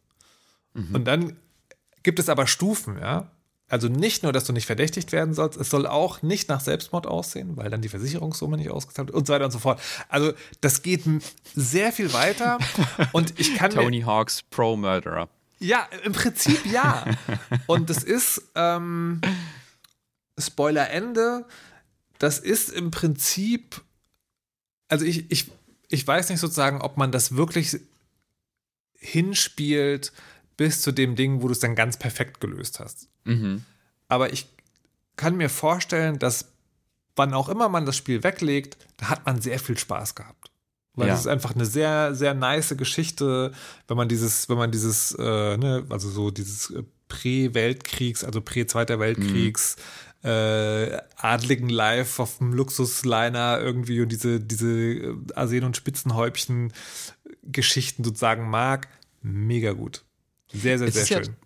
Mhm. 0.72 0.94
Und 0.94 1.04
dann 1.04 1.36
gibt 2.02 2.18
es 2.18 2.30
aber 2.30 2.46
Stufen, 2.46 2.98
ja. 2.98 3.30
Also 3.72 3.88
nicht 3.88 4.22
nur, 4.22 4.34
dass 4.34 4.44
du 4.44 4.52
nicht 4.52 4.66
verdächtigt 4.66 5.12
werden 5.12 5.32
sollst, 5.32 5.58
es 5.58 5.70
soll 5.70 5.86
auch 5.86 6.20
nicht 6.20 6.50
nach 6.50 6.60
Selbstmord 6.60 7.06
aussehen, 7.06 7.56
weil 7.56 7.70
dann 7.70 7.80
die 7.80 7.88
Versicherungssumme 7.88 8.58
nicht 8.58 8.68
ausgezahlt 8.68 9.08
wird 9.08 9.16
und 9.16 9.26
so 9.26 9.32
weiter 9.32 9.46
und 9.46 9.50
so 9.50 9.60
fort. 9.60 9.80
Also 10.10 10.34
das 10.60 10.82
geht 10.82 11.04
sehr 11.54 11.90
viel 11.90 12.12
weiter 12.12 12.58
und 13.12 13.40
ich 13.40 13.54
kann 13.54 13.70
Tony 13.70 14.02
Hawks 14.02 14.42
Pro 14.50 14.76
Murderer. 14.76 15.30
Ja, 15.58 15.88
im 16.04 16.12
Prinzip 16.12 16.66
ja. 16.66 17.06
und 17.66 17.88
das 17.88 18.04
ist 18.04 18.42
ähm, 18.56 19.22
Spoiler 20.38 20.90
Ende. 20.90 21.46
Das 22.18 22.38
ist 22.40 22.68
im 22.68 22.90
Prinzip, 22.90 23.80
also 24.88 25.06
ich, 25.06 25.30
ich, 25.30 25.50
ich 25.88 26.06
weiß 26.06 26.28
nicht 26.28 26.40
sozusagen, 26.40 26.82
ob 26.82 26.98
man 26.98 27.10
das 27.10 27.36
wirklich 27.36 27.80
hinspielt 28.98 30.12
bis 30.56 30.82
zu 30.82 30.92
dem 30.92 31.16
Ding, 31.16 31.42
wo 31.42 31.48
du 31.48 31.52
es 31.52 31.60
dann 31.60 31.74
ganz 31.74 31.96
perfekt 31.96 32.40
gelöst 32.40 32.80
hast. 32.80 33.08
Mhm. 33.24 33.64
Aber 34.08 34.32
ich 34.32 34.48
kann 35.16 35.36
mir 35.36 35.48
vorstellen, 35.48 36.18
dass 36.18 36.52
wann 37.16 37.34
auch 37.34 37.48
immer 37.48 37.68
man 37.68 37.86
das 37.86 37.96
Spiel 37.96 38.22
weglegt, 38.22 38.76
da 38.96 39.08
hat 39.08 39.26
man 39.26 39.40
sehr 39.40 39.58
viel 39.58 39.78
Spaß 39.78 40.14
gehabt. 40.14 40.50
Weil 40.94 41.08
es 41.08 41.20
ist 41.20 41.26
einfach 41.26 41.54
eine 41.54 41.64
sehr, 41.64 42.14
sehr 42.14 42.34
nice 42.34 42.74
Geschichte, 42.76 43.52
wenn 43.88 43.96
man 43.96 44.08
dieses, 44.08 44.50
wenn 44.50 44.58
man 44.58 44.70
dieses, 44.70 45.12
äh, 45.18 45.56
ne, 45.56 45.86
also 45.88 46.10
so 46.10 46.30
dieses 46.30 46.70
äh, 46.70 46.82
Prä-Weltkriegs, 47.08 48.24
also 48.24 48.42
Prä-Zweiter 48.42 48.98
Weltkriegs, 48.98 49.76
mhm. 50.22 50.28
äh, 50.28 51.00
adligen 51.16 51.70
Live 51.70 52.18
auf 52.18 52.38
dem 52.38 52.52
Luxusliner 52.52 53.58
irgendwie 53.60 54.02
und 54.02 54.10
diese, 54.10 54.38
diese 54.38 54.68
äh, 54.68 55.16
Arsen- 55.34 55.64
und 55.64 55.78
Spitzenhäubchen 55.78 56.74
Geschichten 57.42 58.04
sozusagen 58.04 58.50
mag, 58.50 58.88
mega 59.22 59.72
gut. 59.72 60.04
Sehr, 60.52 60.78
sehr, 60.78 60.92
sehr 60.92 61.06
schön. 61.06 61.36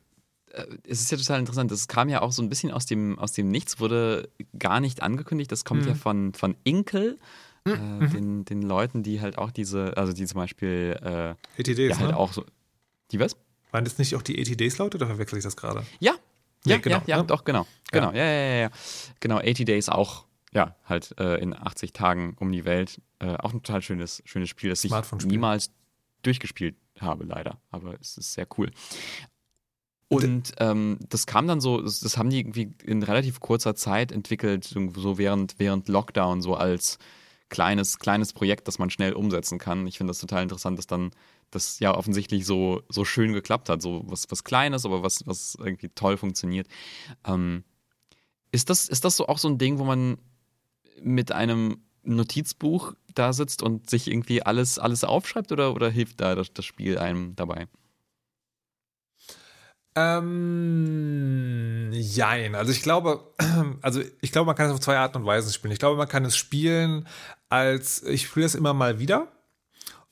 Ja, 0.52 0.62
äh, 0.62 0.66
es 0.88 1.00
ist 1.00 1.10
ja 1.10 1.18
total 1.18 1.40
interessant. 1.40 1.70
Das 1.70 1.88
kam 1.88 2.08
ja 2.08 2.22
auch 2.22 2.32
so 2.32 2.42
ein 2.42 2.48
bisschen 2.48 2.70
aus 2.70 2.86
dem, 2.86 3.18
aus 3.18 3.32
dem 3.32 3.50
Nichts, 3.50 3.80
wurde 3.80 4.28
gar 4.58 4.80
nicht 4.80 5.02
angekündigt. 5.02 5.52
Das 5.52 5.64
kommt 5.64 5.82
mhm. 5.82 5.88
ja 5.88 5.94
von, 5.94 6.34
von 6.34 6.56
Inkel. 6.64 7.18
Mhm. 7.64 7.72
Äh, 7.72 7.76
mhm. 7.76 8.10
den, 8.10 8.44
den 8.44 8.62
Leuten, 8.62 9.02
die 9.02 9.20
halt 9.20 9.38
auch 9.38 9.50
diese, 9.50 9.96
also 9.96 10.12
die 10.12 10.24
zum 10.26 10.38
Beispiel 10.38 10.98
äh, 11.02 11.60
ATDs, 11.60 11.78
ja, 11.78 11.98
halt 11.98 12.10
ne? 12.10 12.16
auch 12.16 12.32
so. 12.32 12.44
Die 13.10 13.20
was? 13.20 13.36
Waren 13.72 13.84
das 13.84 13.98
nicht 13.98 14.14
auch 14.14 14.22
die 14.22 14.38
ATDs-Leute 14.40 14.96
oder 14.96 15.06
verwechsel 15.06 15.38
ich 15.38 15.44
das 15.44 15.56
gerade? 15.56 15.84
Ja. 16.00 16.12
Nee, 16.64 16.72
ja, 16.72 16.78
genau, 16.78 16.96
ja, 17.06 17.18
ja, 17.18 17.22
doch, 17.22 17.44
genau. 17.44 17.66
Genau, 17.92 18.10
ja, 18.10 18.24
ja, 18.24 18.32
ja, 18.32 18.56
ja. 18.62 18.70
Genau, 19.20 19.38
80 19.38 19.66
Days 19.66 19.88
auch, 19.88 20.26
ja, 20.52 20.74
halt 20.84 21.14
äh, 21.18 21.40
in 21.40 21.54
80 21.54 21.92
Tagen 21.92 22.36
um 22.40 22.50
die 22.50 22.64
Welt. 22.64 23.00
Äh, 23.20 23.36
auch 23.36 23.52
ein 23.52 23.62
total 23.62 23.82
schönes, 23.82 24.22
schönes 24.24 24.48
Spiel, 24.48 24.70
das 24.70 24.84
ich 24.84 24.92
niemals 25.24 25.70
durchgespielt 26.22 26.74
habe, 27.00 27.24
leider. 27.24 27.60
Aber 27.70 27.98
es 28.00 28.16
ist 28.16 28.32
sehr 28.32 28.46
cool. 28.58 28.70
Und 30.08 30.52
ähm, 30.58 30.98
das 31.08 31.26
kam 31.26 31.48
dann 31.48 31.60
so, 31.60 31.80
das, 31.80 32.00
das, 32.00 32.16
haben 32.16 32.30
die 32.30 32.38
irgendwie 32.38 32.72
in 32.84 33.02
relativ 33.02 33.40
kurzer 33.40 33.74
Zeit 33.74 34.12
entwickelt, 34.12 34.64
so 34.64 35.18
während, 35.18 35.58
während 35.58 35.88
Lockdown, 35.88 36.42
so 36.42 36.54
als 36.54 36.98
kleines, 37.48 37.98
kleines 37.98 38.32
Projekt, 38.32 38.68
das 38.68 38.78
man 38.78 38.90
schnell 38.90 39.14
umsetzen 39.14 39.58
kann. 39.58 39.86
Ich 39.86 39.98
finde 39.98 40.12
das 40.12 40.20
total 40.20 40.44
interessant, 40.44 40.78
dass 40.78 40.86
dann 40.86 41.10
das 41.50 41.80
ja 41.80 41.94
offensichtlich 41.96 42.46
so, 42.46 42.82
so 42.88 43.04
schön 43.04 43.32
geklappt 43.32 43.68
hat. 43.68 43.82
So 43.82 44.02
was, 44.06 44.30
was 44.30 44.44
Kleines, 44.44 44.84
aber 44.84 45.02
was, 45.02 45.26
was 45.26 45.56
irgendwie 45.58 45.88
toll 45.88 46.16
funktioniert. 46.16 46.68
Ähm, 47.26 47.64
ist, 48.52 48.70
das, 48.70 48.88
ist 48.88 49.04
das 49.04 49.16
so 49.16 49.26
auch 49.26 49.38
so 49.38 49.48
ein 49.48 49.58
Ding, 49.58 49.78
wo 49.78 49.84
man 49.84 50.18
mit 51.02 51.32
einem 51.32 51.78
Notizbuch 52.02 52.94
da 53.18 53.32
sitzt 53.32 53.62
und 53.62 53.90
sich 53.90 54.08
irgendwie 54.08 54.42
alles, 54.42 54.78
alles 54.78 55.04
aufschreibt 55.04 55.52
oder, 55.52 55.74
oder 55.74 55.90
hilft 55.90 56.20
da 56.20 56.34
das, 56.34 56.52
das 56.52 56.64
Spiel 56.64 56.98
einem 56.98 57.34
dabei? 57.36 57.66
Ähm, 59.96 61.88
jein. 61.92 62.54
Also 62.54 62.70
ich 62.70 62.82
glaube, 62.82 63.32
also 63.82 64.02
ich 64.20 64.30
glaube, 64.30 64.46
man 64.46 64.54
kann 64.54 64.66
es 64.66 64.72
auf 64.72 64.80
zwei 64.80 64.98
Arten 64.98 65.18
und 65.18 65.26
Weisen 65.26 65.52
spielen. 65.52 65.72
Ich 65.72 65.78
glaube, 65.78 65.96
man 65.96 66.08
kann 66.08 66.24
es 66.24 66.36
spielen 66.36 67.08
als, 67.48 68.02
ich 68.02 68.26
spiele 68.26 68.46
es 68.46 68.54
immer 68.54 68.74
mal 68.74 68.98
wieder. 68.98 69.32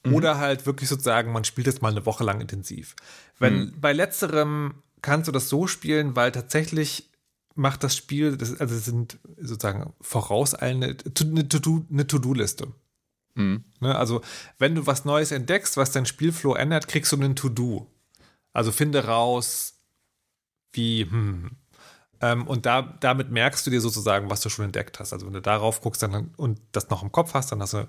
Mhm. 0.04 0.14
Oder 0.14 0.38
halt 0.38 0.66
wirklich 0.66 0.88
sozusagen, 0.88 1.32
man 1.32 1.44
spielt 1.44 1.66
es 1.66 1.82
mal 1.82 1.90
eine 1.90 2.06
Woche 2.06 2.24
lang 2.24 2.40
intensiv. 2.40 2.96
Wenn 3.38 3.56
mhm. 3.56 3.80
bei 3.80 3.92
letzterem 3.92 4.82
kannst 5.02 5.28
du 5.28 5.32
das 5.32 5.50
so 5.50 5.66
spielen, 5.66 6.16
weil 6.16 6.32
tatsächlich 6.32 7.10
macht 7.54 7.84
das 7.84 7.94
Spiel, 7.94 8.36
das, 8.36 8.58
also 8.58 8.74
es 8.74 8.86
sind 8.86 9.18
sozusagen 9.38 9.92
vorauseilende, 10.00 10.96
eine 11.20 11.48
To-Do-Liste. 12.08 12.68
Mhm. 13.34 13.64
Ne, 13.80 13.96
also, 13.96 14.20
wenn 14.58 14.74
du 14.74 14.86
was 14.86 15.04
Neues 15.04 15.32
entdeckst, 15.32 15.76
was 15.76 15.92
dein 15.92 16.06
Spielflow 16.06 16.54
ändert, 16.54 16.88
kriegst 16.88 17.12
du 17.12 17.16
einen 17.16 17.36
To-Do. 17.36 17.86
Also 18.52 18.72
finde 18.72 19.06
raus, 19.06 19.74
wie, 20.72 21.04
hm. 21.04 21.56
Ähm, 22.20 22.46
und 22.46 22.64
da, 22.64 22.82
damit 23.00 23.30
merkst 23.30 23.66
du 23.66 23.70
dir 23.70 23.80
sozusagen, 23.80 24.30
was 24.30 24.40
du 24.40 24.48
schon 24.48 24.66
entdeckt 24.66 25.00
hast. 25.00 25.12
Also 25.12 25.26
wenn 25.26 25.34
du 25.34 25.42
darauf 25.42 25.80
guckst 25.80 26.02
dann, 26.02 26.32
und 26.36 26.60
das 26.72 26.88
noch 26.90 27.02
im 27.02 27.12
Kopf 27.12 27.34
hast, 27.34 27.52
dann 27.52 27.60
hast 27.60 27.74
du. 27.74 27.86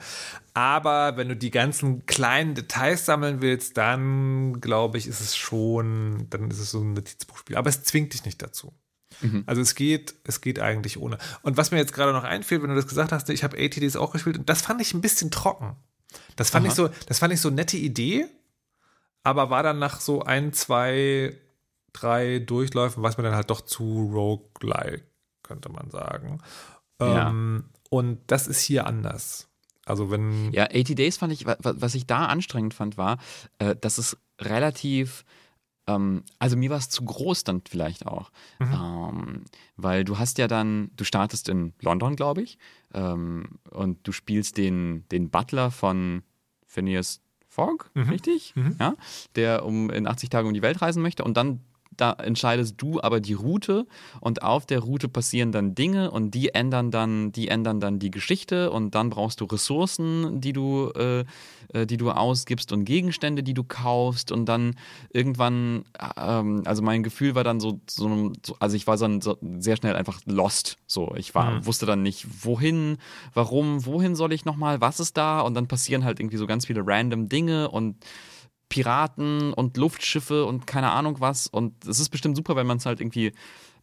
Aber 0.54 1.16
wenn 1.18 1.30
du 1.30 1.36
die 1.36 1.52
ganzen 1.52 2.06
kleinen 2.06 2.56
Details 2.56 3.06
sammeln 3.06 3.42
willst, 3.42 3.78
dann 3.78 4.60
glaube 4.62 4.98
ich, 4.98 5.08
ist 5.08 5.22
es 5.22 5.36
schon, 5.38 6.28
dann 6.32 6.50
ist 6.52 6.60
es 6.60 6.72
so 6.72 6.82
ein 6.82 6.94
Notizbuchspiel. 6.94 7.56
Aber 7.56 7.70
es 7.70 7.84
zwingt 7.84 8.14
dich 8.14 8.26
nicht 8.26 8.42
dazu. 8.42 8.74
Mhm. 9.21 9.43
Also 9.45 9.62
es 9.62 9.75
geht, 9.75 10.15
es 10.23 10.41
geht 10.41 10.60
eigentlich 10.60 10.97
ohne. 10.97 11.17
Und 11.41 11.58
was 11.58 11.71
mir 11.71 11.78
jetzt 11.78 11.93
gerade 11.93 12.13
noch 12.13 12.23
einfällt, 12.23 12.62
wenn 12.62 12.69
du 12.69 12.75
das 12.75 12.88
gesagt 12.88 13.12
hast, 13.12 13.30
ich 13.30 13.43
habe 13.43 13.58
ATDs 13.58 13.95
auch 13.95 14.12
gespielt 14.12 14.38
und 14.38 14.49
das 14.49 14.62
fand 14.62 14.82
ich 14.82 14.93
ein 14.93 15.01
bisschen 15.01 15.32
trocken. 15.32 15.75
Das 16.36 16.49
fand 16.49 16.65
Aha. 16.65 16.71
ich 16.71 16.75
so, 16.75 16.89
das 17.08 17.19
fand 17.19 17.34
ich 17.34 17.41
so 17.41 17.49
nette 17.49 17.78
Idee, 17.78 18.28
aber 19.23 19.49
war 19.49 19.63
dann 19.63 19.80
nach 19.80 19.99
so 19.99 20.21
ein, 20.23 20.54
zwei, 20.54 21.36
drei 21.93 22.39
Durchläufen, 22.39 23.04
was 23.04 23.17
mir 23.17 23.23
dann 23.23 23.36
halt 23.36 23.49
doch 23.49 23.62
zu 23.62 24.10
roguelike, 24.13 25.04
könnte 25.43 25.69
man 25.69 25.89
sagen. 25.89 26.39
Ja. 26.99 27.30
Ähm, 27.30 27.65
und 27.89 28.19
das 28.28 28.47
ist 28.47 28.62
hier 28.62 28.88
anders. 28.88 29.47
Also 29.86 30.10
wenn. 30.10 30.51
Ja, 30.51 30.65
80 30.65 30.95
Days 30.95 31.17
fand 31.17 31.32
ich, 31.32 31.45
was 31.45 31.95
ich 31.95 32.08
da 32.08 32.25
anstrengend 32.25 32.73
fand, 32.73 32.97
war, 32.97 33.19
äh, 33.60 33.75
dass 33.75 33.97
es 33.97 34.17
relativ 34.41 35.23
ähm, 35.88 36.24
also 36.39 36.58
mir 36.58 36.69
war 36.69 36.78
es 36.78 36.89
zu 36.89 37.04
groß 37.04 37.43
dann 37.43 37.62
vielleicht 37.67 38.06
auch. 38.08 38.32
Mhm. 38.60 38.74
Ähm, 38.74 39.43
weil 39.78 40.04
du 40.04 40.17
hast 40.17 40.38
ja 40.38 40.48
dann, 40.48 40.91
du 40.95 41.04
startest 41.04 41.50
in 41.50 41.74
London, 41.82 42.15
glaube 42.15 42.41
ich, 42.41 42.58
ähm, 42.93 43.60
und 43.71 44.08
du 44.08 44.12
spielst 44.12 44.58
den, 44.58 45.06
den 45.10 45.30
Butler 45.30 45.71
von 45.71 46.24
Phineas 46.65 47.21
Fogg, 47.48 47.89
mhm. 47.93 48.10
richtig? 48.10 48.56
Mhm. 48.56 48.76
Ja, 48.80 48.95
der 49.36 49.65
um 49.65 49.89
in 49.89 50.08
80 50.08 50.30
Tagen 50.30 50.48
um 50.48 50.54
die 50.54 50.62
Welt 50.62 50.82
reisen 50.82 51.02
möchte 51.02 51.24
und 51.24 51.38
dann 51.38 51.62
da 51.98 52.14
entscheidest 52.14 52.76
du 52.78 53.02
aber 53.02 53.20
die 53.20 53.34
Route 53.34 53.88
und 54.20 54.42
auf 54.44 54.66
der 54.66 54.80
Route 54.80 55.08
passieren 55.08 55.52
dann 55.52 55.76
Dinge 55.76 56.12
und 56.12 56.32
die 56.32 56.54
ändern 56.54 56.92
dann, 56.92 57.32
die 57.32 57.48
ändern 57.48 57.80
dann 57.80 58.00
die 58.00 58.12
Geschichte 58.12 58.72
und 58.72 58.96
dann 58.96 59.10
brauchst 59.10 59.42
du 59.42 59.46
Ressourcen, 59.46 60.42
die 60.42 60.54
du, 60.54 60.92
äh, 60.96 61.26
äh 61.74 61.86
die 61.86 61.98
du 61.98 62.12
ausgibst 62.12 62.72
und 62.72 62.86
Gegenstände, 62.86 63.44
die 63.44 63.54
du 63.54 63.64
kaufst 63.64 64.32
und 64.32 64.46
dann 64.46 64.76
irgendwann, 65.12 65.86
ähm, 66.18 66.64
also 66.66 66.82
mein 66.82 67.04
Gefühl 67.04 67.36
war 67.36 67.44
dann 67.44 67.60
so, 67.60 67.80
so, 67.90 68.32
also 68.60 68.76
ich 68.76 68.88
war 68.88 68.98
dann 68.98 69.22
so 69.22 69.38
sehr 69.60 69.78
schnell 69.78 69.96
einfach 69.96 70.20
lost. 70.26 70.78
So, 70.88 71.14
ich 71.16 71.36
war, 71.36 71.52
mhm. 71.52 71.66
wusste 71.66 71.86
dann 71.86 72.04
nicht, 72.04 72.46
wohin, 72.46 72.98
warum, 73.34 73.86
wohin 73.86 74.16
soll 74.16 74.34
ich 74.34 74.46
nochmal, 74.46 74.82
was 74.82 75.00
ist 75.00 75.18
da 75.18 75.42
und 75.42 75.54
dann 75.54 75.68
passieren 75.68 76.04
halt 76.04 76.20
irgendwie 76.20 76.38
so 76.38 76.48
ganz 76.48 76.66
viele 76.66 76.86
random 76.86 77.30
Dinge 77.30 77.70
und 77.70 77.96
Piraten 78.69 79.54
und 79.54 79.78
Luftschiffe 79.78 80.45
und 80.45 80.67
keine 80.67 80.91
Ahnung 80.91 81.19
was. 81.19 81.47
Und 81.47 81.86
es 81.88 81.99
ist 81.99 82.10
bestimmt 82.10 82.36
super, 82.36 82.56
wenn 82.56 82.67
man 82.67 82.78
es 82.78 82.86
halt 82.86 82.99
irgendwie 82.99 83.32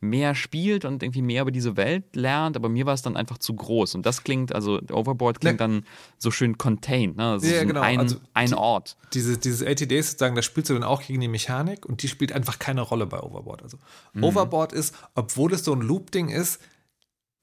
mehr 0.03 0.35
spielt 0.35 0.85
und 0.85 1.03
irgendwie 1.03 1.23
mehr 1.23 1.43
über 1.43 1.53
diese 1.53 1.77
Welt 1.77 2.17
lernt, 2.17 2.57
aber 2.57 2.69
mir 2.69 2.87
war 2.87 2.95
es 2.95 3.03
dann 3.03 3.17
einfach 3.17 3.39
zu 3.39 3.55
groß. 3.55 3.95
Und 3.95 4.05
das 4.05 4.25
klingt, 4.25 4.53
also 4.53 4.81
Overboard 4.91 5.41
klingt 5.41 5.61
ja. 5.61 5.67
dann 5.69 5.87
so 6.19 6.33
schön 6.33 6.59
contained, 6.59 7.17
ne? 7.17 7.31
Also 7.31 7.47
ja, 7.47 7.61
so 7.61 7.67
genau. 7.69 7.81
ein, 7.81 8.01
also 8.01 8.17
ein 8.35 8.53
Ort. 8.53 8.97
Diese, 9.15 9.39
dieses 9.39 9.65
80 9.65 9.89
Days 9.89 10.11
sozusagen, 10.11 10.35
da 10.35 10.43
spielst 10.43 10.71
du 10.71 10.75
dann 10.75 10.83
auch 10.83 11.03
gegen 11.03 11.21
die 11.21 11.29
Mechanik 11.29 11.87
und 11.87 12.03
die 12.03 12.09
spielt 12.09 12.33
einfach 12.33 12.59
keine 12.59 12.81
Rolle 12.81 13.07
bei 13.07 13.21
Overboard. 13.21 13.63
Also 13.63 13.79
mhm. 14.13 14.25
Overboard 14.25 14.73
ist, 14.73 14.93
obwohl 15.15 15.53
es 15.53 15.65
so 15.65 15.73
ein 15.73 15.83
Loop-Ding 15.83 16.31
ist, 16.31 16.61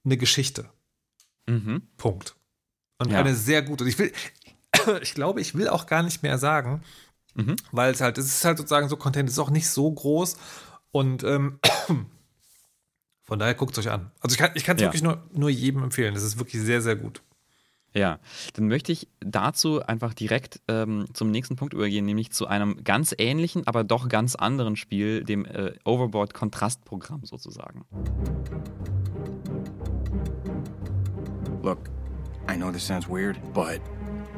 eine 0.04 0.17
Geschichte. 0.17 0.69
Mhm. 1.47 1.84
Punkt. 1.95 2.36
Und 3.02 3.12
ja. 3.12 3.19
eine 3.19 3.36
sehr 3.36 3.62
gute. 3.62 3.88
Ich 3.88 3.97
will, 3.97 4.12
ich 5.02 5.13
glaube, 5.13 5.39
ich 5.39 5.56
will 5.56 5.69
auch 5.69 5.86
gar 5.86 6.04
nicht 6.04 6.23
mehr 6.23 6.38
sagen, 6.38 6.82
Mhm. 7.36 7.56
Weil 7.72 7.92
es 7.94 8.02
halt, 8.02 8.18
es 8.18 8.26
ist 8.26 8.46
halt 8.46 8.58
sozusagen 8.58 8.89
so 8.89 8.98
Content, 8.98 9.30
ist 9.30 9.39
auch 9.39 9.50
nicht 9.50 9.70
so 9.70 9.92
groß 9.92 10.38
und 10.92 11.24
ähm, 11.24 11.60
von 13.24 13.39
daher 13.39 13.54
guckt 13.54 13.78
es 13.78 13.86
euch 13.86 13.92
an. 13.92 14.12
Also 14.22 14.34
ich 14.34 14.39
kann 14.39 14.52
es 14.56 14.62
ich 14.62 14.68
ja. 14.68 14.80
wirklich 14.80 15.04
nur, 15.04 15.24
nur 15.34 15.50
jedem 15.50 15.84
empfehlen. 15.84 16.13
Das 16.13 16.24
ist 16.24 16.38
wirklich 16.39 16.62
sehr, 16.62 16.82
sehr 16.82 16.96
gut. 16.96 17.22
Ja, 17.94 18.20
dann 18.54 18.68
möchte 18.68 18.92
ich 18.92 19.08
dazu 19.20 19.82
einfach 19.82 20.13
direkt 20.13 20.62
ähm, 20.68 21.08
zum 21.13 21.32
nächsten 21.32 21.56
Punkt 21.56 21.74
übergehen, 21.74 22.06
nämlich 22.06 22.32
zu 22.32 22.46
einem 22.46 22.84
ganz 22.84 23.15
ähnlichen, 23.18 23.65
aber 23.65 23.84
doch 23.84 24.10
ganz 24.10 24.36
anderen 24.36 24.76
Spiel, 24.76 25.24
dem 25.24 25.46
äh, 25.46 25.74
Overboard 25.86 26.36
Kontrastprogramm 26.36 27.26
sozusagen. 27.26 27.86
Look, 31.63 31.89
I 32.48 32.56
know 32.56 32.72
this 32.72 32.86
sounds 32.86 33.10
weird, 33.10 33.38
but 33.54 33.82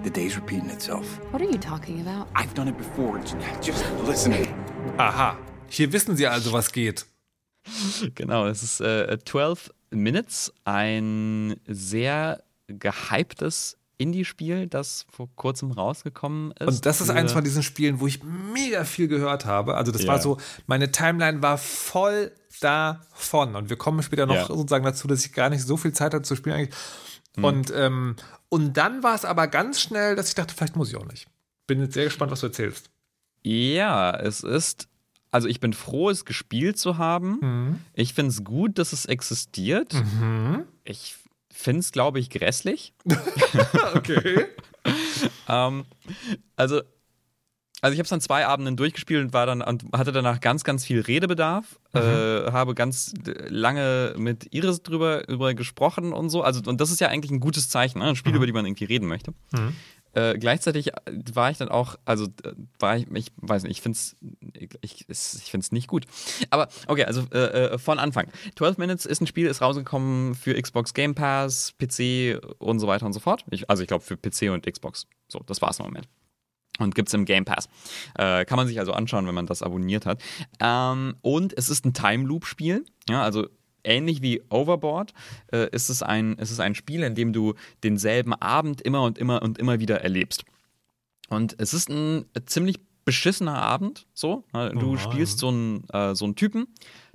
The 0.03 0.09
day's 0.09 0.35
repeating 0.35 0.69
itself. 0.71 1.19
What 1.31 1.43
are 1.43 1.45
you 1.45 1.59
talking 1.59 2.01
about? 2.01 2.27
I've 2.35 2.53
done 2.55 2.67
it 2.67 2.77
before. 2.77 3.19
Just 3.61 3.85
listen. 4.07 4.33
Aha. 4.97 5.37
Hier 5.67 5.93
wissen 5.93 6.17
Sie 6.17 6.25
also, 6.25 6.51
was 6.51 6.71
geht. 6.71 7.05
Genau, 8.15 8.47
es 8.47 8.63
ist 8.63 8.81
äh, 8.81 9.19
12 9.23 9.69
Minutes, 9.91 10.51
ein 10.65 11.55
sehr 11.67 12.43
gehyptes 12.67 13.77
Indie-Spiel, 13.99 14.65
das 14.65 15.05
vor 15.11 15.29
kurzem 15.35 15.71
rausgekommen 15.71 16.51
ist. 16.59 16.67
Und 16.67 16.85
das 16.87 17.01
ist 17.01 17.11
eins 17.11 17.33
von 17.33 17.43
diesen 17.43 17.61
Spielen, 17.61 17.99
wo 17.99 18.07
ich 18.07 18.23
mega 18.23 18.83
viel 18.85 19.07
gehört 19.07 19.45
habe. 19.45 19.75
Also 19.75 19.91
das 19.91 20.03
ja. 20.03 20.07
war 20.07 20.19
so, 20.19 20.37
meine 20.65 20.91
Timeline 20.91 21.43
war 21.43 21.59
voll 21.59 22.31
davon. 22.59 23.55
Und 23.55 23.69
wir 23.69 23.77
kommen 23.77 24.01
später 24.01 24.25
noch 24.25 24.33
ja. 24.33 24.47
sozusagen 24.47 24.83
dazu, 24.83 25.07
dass 25.07 25.23
ich 25.23 25.31
gar 25.31 25.51
nicht 25.51 25.61
so 25.61 25.77
viel 25.77 25.93
Zeit 25.93 26.15
hatte 26.15 26.23
zu 26.23 26.35
spielen 26.35 26.55
eigentlich. 26.55 26.75
Mhm. 27.37 27.43
Und, 27.43 27.73
ähm, 27.75 28.15
und 28.49 28.77
dann 28.77 29.03
war 29.03 29.15
es 29.15 29.25
aber 29.25 29.47
ganz 29.47 29.81
schnell, 29.81 30.15
dass 30.15 30.29
ich 30.29 30.35
dachte, 30.35 30.53
vielleicht 30.53 30.75
muss 30.75 30.89
ich 30.89 30.97
auch 30.97 31.05
nicht. 31.05 31.27
Bin 31.67 31.79
jetzt 31.79 31.93
sehr 31.93 32.05
gespannt, 32.05 32.31
was 32.31 32.41
du 32.41 32.47
erzählst. 32.47 32.89
Ja, 33.43 34.11
es 34.11 34.41
ist. 34.41 34.87
Also 35.33 35.47
ich 35.47 35.61
bin 35.61 35.71
froh, 35.71 36.09
es 36.09 36.25
gespielt 36.25 36.77
zu 36.77 36.97
haben. 36.97 37.39
Mhm. 37.41 37.79
Ich 37.93 38.13
finde 38.13 38.31
es 38.31 38.43
gut, 38.43 38.77
dass 38.77 38.91
es 38.91 39.05
existiert. 39.05 39.93
Mhm. 39.93 40.65
Ich 40.83 41.15
finde 41.49 41.79
es, 41.79 41.93
glaube 41.93 42.19
ich, 42.19 42.29
grässlich. 42.29 42.93
okay. 43.95 44.47
ähm, 45.47 45.85
also 46.57 46.81
also 47.81 47.93
ich 47.93 47.99
habe 47.99 48.03
es 48.03 48.09
dann 48.09 48.21
zwei 48.21 48.45
Abenden 48.45 48.77
durchgespielt 48.77 49.25
und 49.25 49.33
war 49.33 49.47
dann 49.47 49.63
und 49.63 49.85
hatte 49.93 50.11
danach 50.11 50.39
ganz, 50.39 50.63
ganz 50.63 50.85
viel 50.85 51.01
Redebedarf. 51.01 51.79
Mhm. 51.93 51.99
Äh, 51.99 52.51
habe 52.51 52.75
ganz 52.75 53.13
lange 53.25 54.13
mit 54.17 54.53
Iris 54.53 54.83
drüber, 54.83 55.23
drüber 55.23 55.55
gesprochen 55.55 56.13
und 56.13 56.29
so. 56.29 56.43
Also, 56.43 56.61
und 56.69 56.79
das 56.79 56.91
ist 56.91 57.01
ja 57.01 57.07
eigentlich 57.07 57.31
ein 57.31 57.39
gutes 57.39 57.69
Zeichen, 57.69 57.99
ne? 57.99 58.05
ein 58.05 58.15
Spiel, 58.15 58.33
mhm. 58.33 58.37
über 58.37 58.45
die 58.45 58.53
man 58.53 58.65
irgendwie 58.67 58.85
reden 58.85 59.07
möchte. 59.07 59.33
Mhm. 59.51 59.75
Äh, 60.13 60.37
gleichzeitig 60.37 60.91
war 61.33 61.49
ich 61.49 61.57
dann 61.57 61.69
auch, 61.69 61.95
also 62.05 62.27
war 62.79 62.97
ich, 62.97 63.07
ich 63.11 63.31
weiß 63.37 63.63
nicht, 63.63 63.71
ich 63.71 63.81
finde 63.81 63.97
es 63.97 64.15
ich, 64.81 65.09
ich 65.09 65.49
find's 65.49 65.71
nicht 65.71 65.87
gut. 65.87 66.05
Aber 66.49 66.67
okay, 66.87 67.05
also 67.05 67.23
äh, 67.33 67.37
äh 67.73 67.77
von 67.79 67.97
Anfang. 67.97 68.27
12 68.57 68.77
Minutes 68.77 69.05
ist 69.05 69.21
ein 69.21 69.27
Spiel, 69.27 69.47
ist 69.47 69.61
rausgekommen 69.61 70.35
für 70.35 70.61
Xbox 70.61 70.93
Game 70.93 71.15
Pass, 71.15 71.73
PC 71.79 72.41
und 72.59 72.79
so 72.79 72.87
weiter 72.87 73.05
und 73.05 73.13
so 73.13 73.19
fort. 73.19 73.45
Ich, 73.49 73.69
also 73.69 73.81
ich 73.81 73.87
glaube 73.87 74.03
für 74.03 74.17
PC 74.17 74.51
und 74.51 74.71
Xbox. 74.71 75.07
So, 75.29 75.39
das 75.47 75.61
war's 75.61 75.79
im 75.79 75.85
Moment 75.85 76.07
und 76.79 76.95
gibt 76.95 77.09
es 77.09 77.13
im 77.13 77.25
Game 77.25 77.45
Pass. 77.45 77.67
Äh, 78.15 78.45
kann 78.45 78.57
man 78.57 78.67
sich 78.67 78.79
also 78.79 78.93
anschauen, 78.93 79.27
wenn 79.27 79.35
man 79.35 79.45
das 79.45 79.61
abonniert 79.61 80.05
hat. 80.05 80.21
Ähm, 80.59 81.15
und 81.21 81.57
es 81.57 81.69
ist 81.69 81.85
ein 81.85 81.93
Time 81.93 82.25
Loop 82.25 82.45
Spiel, 82.45 82.85
ja, 83.09 83.21
also 83.21 83.47
ähnlich 83.83 84.21
wie 84.21 84.41
Overboard 84.49 85.13
äh, 85.51 85.69
ist, 85.71 85.89
es 85.89 86.03
ein, 86.03 86.35
ist 86.35 86.51
es 86.51 86.59
ein 86.59 86.75
Spiel, 86.75 87.03
in 87.03 87.15
dem 87.15 87.33
du 87.33 87.55
denselben 87.83 88.33
Abend 88.33 88.81
immer 88.81 89.03
und 89.03 89.17
immer 89.17 89.41
und 89.41 89.57
immer 89.57 89.79
wieder 89.79 90.01
erlebst. 90.01 90.45
Und 91.29 91.55
es 91.59 91.73
ist 91.73 91.89
ein 91.89 92.25
ziemlich 92.45 92.77
beschissener 93.05 93.61
Abend, 93.61 94.05
so. 94.13 94.43
Du 94.53 94.93
oh 94.93 94.97
spielst 94.97 95.39
so 95.39 95.47
einen, 95.47 95.87
äh, 95.89 96.13
so 96.13 96.25
einen 96.25 96.35
Typen, 96.35 96.67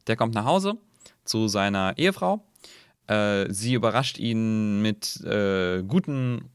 der 0.06 0.16
kommt 0.16 0.34
nach 0.34 0.44
Hause 0.44 0.78
zu 1.24 1.48
seiner 1.48 1.96
Ehefrau. 1.98 2.44
Äh, 3.06 3.52
sie 3.52 3.74
überrascht 3.74 4.18
ihn 4.18 4.82
mit 4.82 5.20
äh, 5.24 5.82
guten 5.82 6.50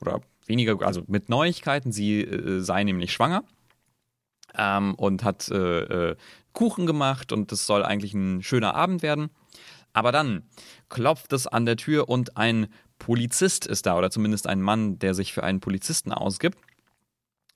oder 0.00 0.20
weniger, 0.50 0.82
also 0.82 1.02
mit 1.06 1.30
Neuigkeiten. 1.30 1.92
Sie 1.92 2.20
äh, 2.20 2.60
sei 2.60 2.84
nämlich 2.84 3.12
schwanger 3.12 3.44
ähm, 4.54 4.94
und 4.96 5.24
hat 5.24 5.48
äh, 5.48 6.10
äh, 6.10 6.16
Kuchen 6.52 6.84
gemacht 6.86 7.32
und 7.32 7.50
es 7.52 7.66
soll 7.66 7.84
eigentlich 7.84 8.12
ein 8.12 8.42
schöner 8.42 8.74
Abend 8.74 9.02
werden. 9.02 9.30
Aber 9.92 10.12
dann 10.12 10.42
klopft 10.88 11.32
es 11.32 11.46
an 11.46 11.64
der 11.64 11.76
Tür 11.76 12.08
und 12.08 12.36
ein 12.36 12.68
Polizist 12.98 13.66
ist 13.66 13.86
da 13.86 13.96
oder 13.96 14.10
zumindest 14.10 14.46
ein 14.46 14.60
Mann, 14.60 14.98
der 14.98 15.14
sich 15.14 15.32
für 15.32 15.42
einen 15.42 15.60
Polizisten 15.60 16.12
ausgibt. 16.12 16.58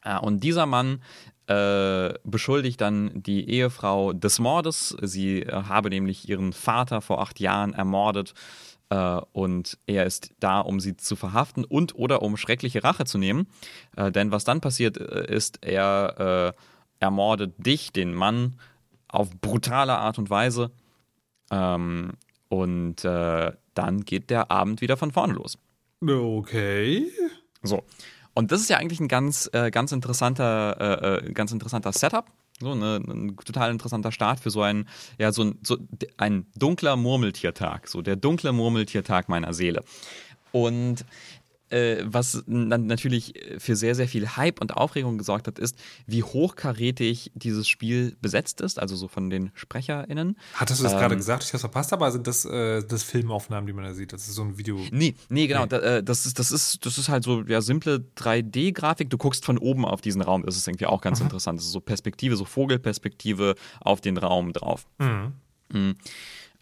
Äh, 0.03 0.18
und 0.18 0.42
dieser 0.42 0.66
Mann 0.66 1.03
äh, 1.47 2.14
beschuldigt 2.24 2.80
dann 2.80 3.22
die 3.22 3.49
Ehefrau 3.51 4.12
des 4.12 4.38
Mordes. 4.38 4.97
Sie 5.03 5.42
äh, 5.42 5.53
habe 5.53 5.90
nämlich 5.90 6.28
ihren 6.28 6.53
Vater 6.53 7.01
vor 7.03 7.20
acht 7.20 7.38
Jahren 7.40 7.74
ermordet 7.74 8.34
äh, 8.91 9.20
und 9.32 9.78
er 9.87 10.07
ist 10.07 10.32
da, 10.41 10.61
um 10.61 10.80
sie 10.80 10.97
zu 10.97 11.16
verhaften 11.16 11.64
und 11.64 11.95
oder 11.95 12.22
um 12.22 12.37
schreckliche 12.37 12.85
Rache 12.85 13.05
zu 13.05 13.18
nehmen. 13.18 13.47
Äh, 13.97 14.12
denn 14.12 14.30
was 14.30 14.45
dann 14.45 14.61
passiert 14.61 14.97
äh, 14.97 15.32
ist, 15.35 15.59
er 15.62 16.55
äh, 16.55 16.61
ermordet 17.01 17.55
dich, 17.59 17.93
den 17.93 18.14
Mann, 18.14 18.57
auf 19.09 19.30
brutale 19.41 19.97
Art 19.97 20.18
und 20.18 20.30
Weise. 20.30 20.70
Ähm, 21.51 22.12
und 22.49 23.05
äh, 23.05 23.53
dann 23.74 24.05
geht 24.05 24.30
der 24.30 24.51
Abend 24.51 24.80
wieder 24.80 24.97
von 24.97 25.12
vorne 25.12 25.35
los. 25.35 25.59
Okay. 26.07 27.11
So. 27.62 27.85
Und 28.35 28.53
das 28.53 28.61
ist 28.61 28.70
ja 28.70 28.78
eigentlich 28.78 29.01
ein 29.01 29.09
ganz, 29.09 29.49
äh, 29.53 29.70
ganz 29.70 29.93
interessanter, 29.93 30.76
äh, 31.03 31.28
äh 31.28 31.32
ganz 31.32 31.53
interessanter 31.53 31.93
Setup. 31.93 32.26
So 32.64 32.74
ne, 32.74 32.96
ein 33.06 33.36
total 33.36 33.70
interessanter 33.70 34.10
Start 34.10 34.40
für 34.40 34.50
so 34.50 34.62
ein, 34.62 34.88
ja, 35.18 35.30
so 35.30 35.44
ein, 35.44 35.58
so 35.62 35.76
ein 36.16 36.46
dunkler 36.56 36.96
Murmeltiertag. 36.96 37.88
So 37.88 38.02
der 38.02 38.16
dunkle 38.16 38.52
Murmeltiertag 38.52 39.28
meiner 39.28 39.54
Seele. 39.54 39.84
Und 40.50 41.04
was 41.70 42.44
dann 42.46 42.86
natürlich 42.86 43.34
für 43.58 43.74
sehr, 43.74 43.94
sehr 43.94 44.06
viel 44.06 44.36
Hype 44.36 44.60
und 44.60 44.76
Aufregung 44.76 45.18
gesorgt 45.18 45.46
hat, 45.46 45.58
ist, 45.58 45.76
wie 46.06 46.22
hochkarätig 46.22 47.32
dieses 47.34 47.66
Spiel 47.66 48.16
besetzt 48.20 48.60
ist, 48.60 48.78
also 48.78 48.96
so 48.96 49.08
von 49.08 49.30
den 49.30 49.50
SprecherInnen. 49.54 50.38
Hattest 50.54 50.80
du 50.80 50.84
das 50.84 50.92
ähm, 50.92 50.98
gerade 50.98 51.16
gesagt? 51.16 51.42
Ich 51.42 51.48
habe 51.48 51.56
es 51.56 51.62
verpasst, 51.62 51.92
aber 51.92 52.12
sind 52.12 52.26
das, 52.26 52.44
äh, 52.44 52.82
das 52.84 53.02
Filmaufnahmen, 53.02 53.66
die 53.66 53.72
man 53.72 53.84
da 53.84 53.94
sieht? 53.94 54.12
Das 54.12 54.28
ist 54.28 54.34
so 54.34 54.42
ein 54.42 54.58
Video. 54.58 54.78
Nee, 54.90 55.14
nee, 55.28 55.46
genau. 55.46 55.62
Nee. 55.62 55.68
Da, 55.68 55.78
äh, 55.78 56.02
das, 56.02 56.26
ist, 56.26 56.38
das, 56.38 56.50
ist, 56.50 56.84
das 56.86 56.98
ist 56.98 57.08
halt 57.08 57.24
so 57.24 57.42
ja, 57.42 57.60
simple 57.60 58.04
3D-Grafik. 58.16 59.10
Du 59.10 59.18
guckst 59.18 59.44
von 59.44 59.58
oben 59.58 59.84
auf 59.84 60.00
diesen 60.00 60.22
Raum. 60.22 60.44
Das 60.44 60.56
ist 60.56 60.68
irgendwie 60.68 60.86
auch 60.86 61.00
ganz 61.00 61.20
mhm. 61.20 61.26
interessant. 61.26 61.58
Das 61.58 61.66
ist 61.66 61.72
so 61.72 61.80
Perspektive, 61.80 62.36
so 62.36 62.44
Vogelperspektive 62.44 63.54
auf 63.80 64.00
den 64.00 64.16
Raum 64.16 64.52
drauf. 64.52 64.86
Mhm. 64.98 65.32
Mhm. 65.72 65.96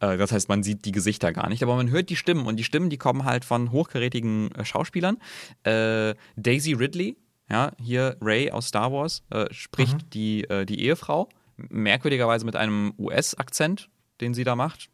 Äh, 0.02 0.18
das 0.18 0.32
heißt, 0.32 0.48
man 0.48 0.62
sieht 0.62 0.84
die 0.84 0.92
Gesichter 0.92 1.32
gar 1.32 1.48
nicht, 1.48 1.62
aber 1.62 1.76
man 1.76 1.90
hört 1.90 2.10
die 2.10 2.16
Stimmen 2.16 2.46
und 2.46 2.56
die 2.56 2.64
Stimmen, 2.64 2.90
die 2.90 2.98
kommen 2.98 3.24
halt 3.24 3.44
von 3.44 3.70
hochkarätigen 3.70 4.52
äh, 4.52 4.64
Schauspielern. 4.64 5.18
Äh, 5.62 6.14
Daisy 6.36 6.74
Ridley, 6.74 7.16
ja, 7.48 7.72
hier 7.80 8.16
Ray 8.20 8.50
aus 8.50 8.68
Star 8.68 8.92
Wars, 8.92 9.22
äh, 9.30 9.46
spricht 9.52 9.94
mhm. 9.94 10.10
die, 10.10 10.44
äh, 10.44 10.66
die 10.66 10.84
Ehefrau, 10.84 11.28
merkwürdigerweise 11.56 12.44
mit 12.44 12.56
einem 12.56 12.92
US-Akzent, 12.98 13.88
den 14.20 14.34
sie 14.34 14.44
da 14.44 14.56
macht. 14.56 14.88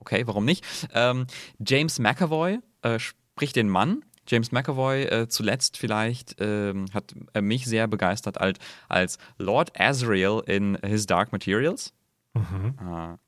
Okay, 0.00 0.26
warum 0.26 0.44
nicht? 0.44 0.64
Ähm, 0.92 1.26
James 1.64 2.00
McAvoy 2.00 2.58
äh, 2.82 2.98
spricht 2.98 3.54
den 3.54 3.68
Mann, 3.68 4.04
James 4.26 4.52
McAvoy 4.52 5.02
äh, 5.02 5.28
zuletzt 5.28 5.76
vielleicht 5.76 6.36
ähm, 6.38 6.86
hat 6.94 7.14
mich 7.40 7.66
sehr 7.66 7.88
begeistert 7.88 8.40
als, 8.40 8.58
als 8.88 9.18
Lord 9.38 9.78
Azrael 9.78 10.42
in 10.46 10.78
His 10.84 11.06
Dark 11.06 11.32
Materials. 11.32 11.92
Mhm. 12.34 13.18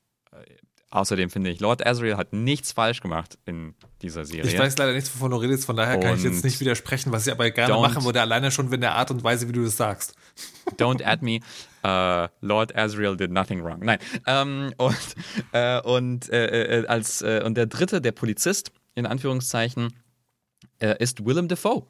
Außerdem 0.95 1.29
finde 1.29 1.49
ich, 1.49 1.59
Lord 1.59 1.85
Azrael 1.85 2.15
hat 2.15 2.31
nichts 2.31 2.71
falsch 2.71 3.01
gemacht 3.01 3.37
in 3.45 3.75
dieser 4.01 4.23
Serie. 4.23 4.49
Ich 4.49 4.57
weiß 4.57 4.77
leider 4.77 4.93
nichts, 4.93 5.13
wovon 5.13 5.31
du 5.31 5.35
redest, 5.35 5.65
von 5.65 5.75
daher 5.75 5.99
kann 5.99 6.15
ich 6.15 6.23
jetzt 6.23 6.45
nicht 6.45 6.61
widersprechen, 6.61 7.11
was 7.11 7.27
ich 7.27 7.33
aber 7.33 7.51
gerne 7.51 7.73
machen 7.73 8.05
würde, 8.05 8.21
alleine 8.21 8.49
schon 8.49 8.71
in 8.71 8.79
der 8.79 8.95
Art 8.95 9.11
und 9.11 9.21
Weise, 9.21 9.49
wie 9.49 9.51
du 9.51 9.65
das 9.65 9.75
sagst. 9.75 10.15
Don't 10.77 11.03
add 11.03 11.21
me. 11.21 11.41
Uh, 11.85 12.29
Lord 12.39 12.73
Azrael 12.77 13.17
did 13.17 13.29
nothing 13.29 13.61
wrong. 13.61 13.79
Nein. 13.81 13.99
Ähm, 14.25 14.73
und 14.77 14.95
äh, 15.51 15.81
und, 15.81 16.29
äh, 16.29 16.79
äh, 16.79 16.87
als, 16.87 17.21
äh, 17.21 17.41
und 17.43 17.55
der 17.55 17.65
dritte, 17.65 17.99
der 17.99 18.13
Polizist, 18.13 18.71
in 18.93 19.05
Anführungszeichen, 19.05 19.93
äh, 20.79 20.95
ist 21.03 21.25
Willem 21.25 21.49
Dafoe. 21.49 21.83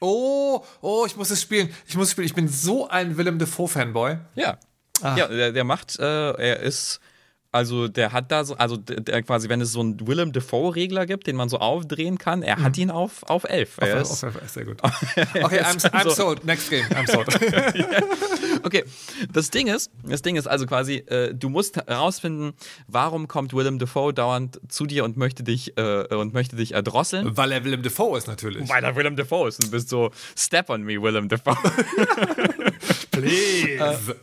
Oh, 0.00 0.64
oh, 0.80 1.04
ich 1.06 1.16
muss 1.16 1.30
es 1.30 1.40
spielen. 1.40 1.72
Ich 1.86 1.96
muss 1.96 2.08
es 2.08 2.10
spielen. 2.10 2.26
Ich 2.26 2.34
bin 2.34 2.48
so 2.48 2.88
ein 2.88 3.16
Willem 3.16 3.38
Dafoe-Fanboy. 3.38 4.18
Ja. 4.34 4.58
Ah. 5.00 5.16
Ja, 5.16 5.28
der, 5.28 5.52
der 5.52 5.62
macht, 5.62 5.96
er 6.00 6.58
ist 6.58 7.00
also 7.52 7.86
der 7.86 8.12
hat 8.12 8.32
da 8.32 8.44
so, 8.44 8.56
also 8.56 8.78
der 8.78 9.22
quasi, 9.22 9.50
wenn 9.50 9.60
es 9.60 9.72
so 9.72 9.80
einen 9.80 10.06
Willem 10.06 10.32
Dafoe-Regler 10.32 11.04
gibt, 11.04 11.26
den 11.26 11.36
man 11.36 11.50
so 11.50 11.58
aufdrehen 11.58 12.16
kann, 12.16 12.42
er 12.42 12.58
mhm. 12.58 12.62
hat 12.64 12.78
ihn 12.78 12.90
auf, 12.90 13.22
auf 13.24 13.44
11. 13.44 13.78
Auf, 13.78 13.94
auf, 13.94 14.24
auf, 14.24 14.48
sehr 14.48 14.64
gut. 14.64 14.82
okay, 14.82 15.60
I'm, 15.60 15.90
I'm 15.90 16.10
sold. 16.10 16.44
Next 16.46 16.70
game, 16.70 16.86
I'm 16.86 17.06
sold. 17.06 17.28
okay, 18.64 18.84
das 19.30 19.50
Ding 19.50 19.66
ist, 19.66 19.90
das 20.02 20.22
Ding 20.22 20.36
ist 20.36 20.46
also 20.46 20.64
quasi, 20.64 21.04
äh, 21.06 21.34
du 21.34 21.50
musst 21.50 21.76
herausfinden, 21.76 22.54
warum 22.88 23.28
kommt 23.28 23.52
Willem 23.52 23.78
Dafoe 23.78 24.14
dauernd 24.14 24.58
zu 24.68 24.86
dir 24.86 25.04
und 25.04 25.18
möchte 25.18 25.42
dich 25.42 25.76
äh, 25.76 26.14
und 26.14 26.32
möchte 26.32 26.56
dich 26.56 26.72
erdrosseln. 26.72 27.36
Weil 27.36 27.52
er 27.52 27.64
Willem 27.66 27.82
Dafoe 27.82 28.16
ist 28.16 28.28
natürlich. 28.28 28.66
Weil 28.70 28.82
er 28.82 28.96
Willem 28.96 29.14
Dafoe 29.14 29.48
ist 29.48 29.62
und 29.62 29.70
bist 29.70 29.90
so, 29.90 30.10
step 30.36 30.70
on 30.70 30.84
me, 30.84 31.02
Willem 31.02 31.28
Dafoe. 31.28 31.56
Please. 33.10 34.16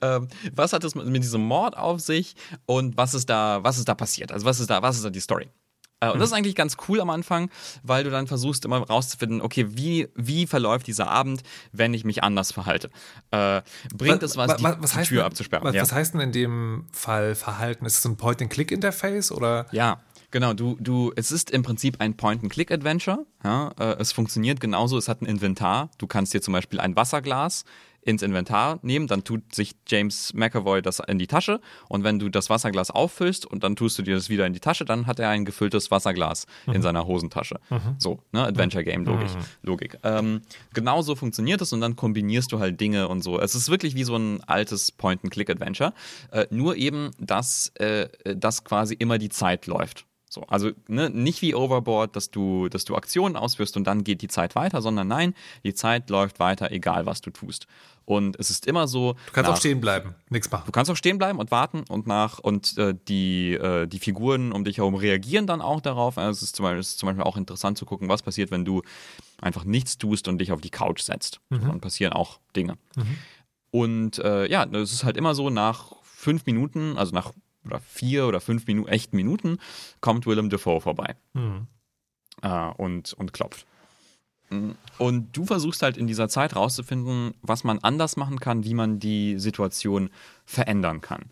Äh, 0.00 0.20
was 0.54 0.72
hat 0.72 0.84
es 0.84 0.94
mit, 0.94 1.06
mit 1.06 1.22
diesem 1.22 1.42
Mord 1.42 1.76
auf 1.76 2.00
sich 2.00 2.34
und 2.66 2.96
was 2.96 3.14
ist 3.14 3.28
da, 3.28 3.62
was 3.62 3.78
ist 3.78 3.88
da 3.88 3.94
passiert? 3.94 4.32
Also 4.32 4.46
was 4.46 4.60
ist 4.60 4.70
da, 4.70 4.82
was 4.82 4.96
ist 4.96 5.04
da 5.04 5.10
die 5.10 5.20
Story? 5.20 5.48
Äh, 6.02 6.10
und 6.10 6.18
das 6.18 6.30
ist 6.30 6.36
eigentlich 6.36 6.56
ganz 6.56 6.76
cool 6.88 7.00
am 7.00 7.10
Anfang, 7.10 7.50
weil 7.82 8.04
du 8.04 8.10
dann 8.10 8.26
versuchst 8.26 8.64
immer 8.64 8.78
rauszufinden, 8.78 9.40
okay, 9.40 9.66
wie, 9.70 10.08
wie 10.16 10.46
verläuft 10.46 10.86
dieser 10.86 11.08
Abend, 11.08 11.42
wenn 11.70 11.94
ich 11.94 12.04
mich 12.04 12.22
anders 12.22 12.52
verhalte? 12.52 12.90
Äh, 13.30 13.62
bringt 13.94 14.22
es 14.22 14.36
was, 14.36 14.50
was, 14.50 14.56
die, 14.56 14.82
was 14.82 14.92
die 14.92 15.02
Tür 15.02 15.18
denn, 15.18 15.26
abzusperren? 15.26 15.64
Was, 15.64 15.74
ja. 15.74 15.82
was 15.82 15.92
heißt 15.92 16.14
denn 16.14 16.20
in 16.20 16.32
dem 16.32 16.88
Fall 16.92 17.34
Verhalten? 17.34 17.86
Ist 17.86 17.94
es 17.94 18.02
so 18.02 18.08
ein 18.08 18.16
Point-and-Click-Interface 18.16 19.32
oder? 19.32 19.66
Ja, 19.70 20.00
Genau, 20.32 20.54
du, 20.54 20.78
du, 20.80 21.12
es 21.14 21.30
ist 21.30 21.50
im 21.50 21.62
Prinzip 21.62 22.00
ein 22.00 22.16
Point-and-Click-Adventure. 22.16 23.26
Ja, 23.44 23.70
äh, 23.78 23.96
es 23.98 24.12
funktioniert 24.12 24.60
genauso, 24.60 24.96
es 24.96 25.06
hat 25.06 25.20
ein 25.20 25.26
Inventar. 25.26 25.90
Du 25.98 26.06
kannst 26.06 26.32
dir 26.32 26.40
zum 26.40 26.52
Beispiel 26.52 26.80
ein 26.80 26.96
Wasserglas 26.96 27.64
ins 28.02 28.22
Inventar 28.22 28.78
nehmen, 28.82 29.06
dann 29.06 29.24
tut 29.24 29.54
sich 29.54 29.74
James 29.86 30.34
McAvoy 30.34 30.82
das 30.82 31.00
in 31.00 31.18
die 31.18 31.26
Tasche 31.26 31.60
und 31.88 32.04
wenn 32.04 32.18
du 32.18 32.28
das 32.28 32.50
Wasserglas 32.50 32.90
auffüllst 32.90 33.46
und 33.46 33.62
dann 33.62 33.76
tust 33.76 33.98
du 33.98 34.02
dir 34.02 34.14
das 34.14 34.28
wieder 34.28 34.46
in 34.46 34.52
die 34.52 34.60
Tasche, 34.60 34.84
dann 34.84 35.06
hat 35.06 35.18
er 35.18 35.30
ein 35.30 35.44
gefülltes 35.44 35.90
Wasserglas 35.90 36.46
mhm. 36.66 36.74
in 36.74 36.82
seiner 36.82 37.06
Hosentasche. 37.06 37.60
Mhm. 37.70 37.96
So, 37.98 38.22
ne, 38.32 38.44
Adventure 38.44 38.84
Game 38.84 39.04
Logik. 39.04 39.28
Mhm. 39.28 39.44
Logik. 39.62 39.98
Ähm, 40.02 40.42
genau 40.74 41.02
so 41.02 41.14
funktioniert 41.14 41.60
es 41.60 41.72
und 41.72 41.80
dann 41.80 41.96
kombinierst 41.96 42.50
du 42.52 42.58
halt 42.58 42.80
Dinge 42.80 43.08
und 43.08 43.22
so. 43.22 43.40
Es 43.40 43.54
ist 43.54 43.70
wirklich 43.70 43.94
wie 43.94 44.04
so 44.04 44.16
ein 44.16 44.42
altes 44.44 44.92
Point-and-Click-Adventure, 44.92 45.92
äh, 46.32 46.46
nur 46.50 46.76
eben, 46.76 47.10
dass 47.18 47.68
äh, 47.76 48.08
das 48.24 48.64
quasi 48.64 48.94
immer 48.94 49.18
die 49.18 49.28
Zeit 49.28 49.66
läuft. 49.66 50.06
So, 50.32 50.44
also 50.48 50.70
ne, 50.88 51.10
nicht 51.10 51.42
wie 51.42 51.54
Overboard, 51.54 52.16
dass 52.16 52.30
du, 52.30 52.70
dass 52.70 52.86
du 52.86 52.96
Aktionen 52.96 53.36
ausführst 53.36 53.76
und 53.76 53.84
dann 53.84 54.02
geht 54.02 54.22
die 54.22 54.28
Zeit 54.28 54.54
weiter, 54.54 54.80
sondern 54.80 55.06
nein, 55.06 55.34
die 55.62 55.74
Zeit 55.74 56.08
läuft 56.08 56.40
weiter, 56.40 56.72
egal 56.72 57.04
was 57.04 57.20
du 57.20 57.30
tust. 57.30 57.66
Und 58.06 58.38
es 58.40 58.48
ist 58.48 58.66
immer 58.66 58.88
so. 58.88 59.12
Du 59.12 59.32
kannst 59.32 59.50
nach, 59.50 59.56
auch 59.56 59.60
stehen 59.60 59.82
bleiben, 59.82 60.14
nichts 60.30 60.50
machen. 60.50 60.62
Du 60.64 60.72
kannst 60.72 60.90
auch 60.90 60.96
stehen 60.96 61.18
bleiben 61.18 61.38
und 61.38 61.50
warten 61.50 61.84
und 61.86 62.06
nach 62.06 62.38
und 62.38 62.78
äh, 62.78 62.94
die, 63.08 63.52
äh, 63.52 63.86
die 63.86 63.98
Figuren 63.98 64.52
um 64.52 64.64
dich 64.64 64.78
herum 64.78 64.94
reagieren 64.94 65.46
dann 65.46 65.60
auch 65.60 65.82
darauf. 65.82 66.16
Also 66.16 66.30
es, 66.30 66.42
ist 66.42 66.56
zum 66.56 66.64
Beispiel, 66.64 66.80
es 66.80 66.88
ist 66.88 66.98
zum 66.98 67.08
Beispiel 67.08 67.24
auch 67.24 67.36
interessant 67.36 67.76
zu 67.76 67.84
gucken, 67.84 68.08
was 68.08 68.22
passiert, 68.22 68.50
wenn 68.50 68.64
du 68.64 68.80
einfach 69.38 69.64
nichts 69.64 69.98
tust 69.98 70.28
und 70.28 70.38
dich 70.38 70.50
auf 70.50 70.62
die 70.62 70.70
Couch 70.70 71.02
setzt. 71.02 71.40
Mhm. 71.50 71.66
Dann 71.66 71.80
passieren 71.82 72.14
auch 72.14 72.40
Dinge. 72.56 72.78
Mhm. 72.96 73.18
Und 73.70 74.18
äh, 74.18 74.50
ja, 74.50 74.64
es 74.64 74.94
ist 74.94 75.04
halt 75.04 75.18
immer 75.18 75.34
so, 75.34 75.50
nach 75.50 75.92
fünf 76.02 76.46
Minuten, 76.46 76.96
also 76.96 77.14
nach 77.14 77.32
oder 77.64 77.80
vier 77.80 78.26
oder 78.26 78.40
fünf 78.40 78.66
Minuten, 78.66 78.88
echten 78.88 79.16
Minuten, 79.16 79.58
kommt 80.00 80.26
Willem 80.26 80.50
Dafoe 80.50 80.80
vorbei 80.80 81.16
mhm. 81.34 81.66
äh, 82.42 82.70
und, 82.76 83.12
und 83.14 83.32
klopft. 83.32 83.66
Und 84.98 85.28
du 85.32 85.46
versuchst 85.46 85.82
halt 85.82 85.96
in 85.96 86.06
dieser 86.06 86.28
Zeit 86.28 86.54
rauszufinden, 86.56 87.32
was 87.40 87.64
man 87.64 87.78
anders 87.78 88.16
machen 88.16 88.38
kann, 88.38 88.64
wie 88.64 88.74
man 88.74 88.98
die 88.98 89.38
Situation 89.38 90.10
verändern 90.44 91.00
kann. 91.00 91.30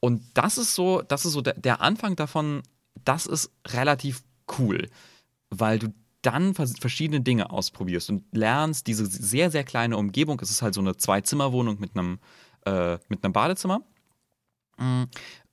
Und 0.00 0.22
das 0.34 0.58
ist 0.58 0.74
so, 0.74 1.02
das 1.02 1.24
ist 1.24 1.32
so 1.32 1.42
der, 1.42 1.54
der 1.54 1.80
Anfang 1.80 2.16
davon, 2.16 2.62
das 3.04 3.26
ist 3.26 3.50
relativ 3.68 4.22
cool, 4.58 4.88
weil 5.50 5.78
du 5.78 5.92
dann 6.22 6.54
verschiedene 6.54 7.20
Dinge 7.20 7.50
ausprobierst 7.50 8.08
und 8.08 8.24
lernst 8.32 8.86
diese 8.86 9.04
sehr, 9.04 9.50
sehr 9.50 9.64
kleine 9.64 9.98
Umgebung. 9.98 10.40
Es 10.40 10.50
ist 10.50 10.62
halt 10.62 10.74
so 10.74 10.80
eine 10.80 10.96
Zwei-Zimmer-Wohnung 10.96 11.78
mit 11.80 11.96
einem, 11.96 12.18
äh, 12.64 12.98
mit 13.08 13.22
einem 13.22 13.34
Badezimmer. 13.34 13.82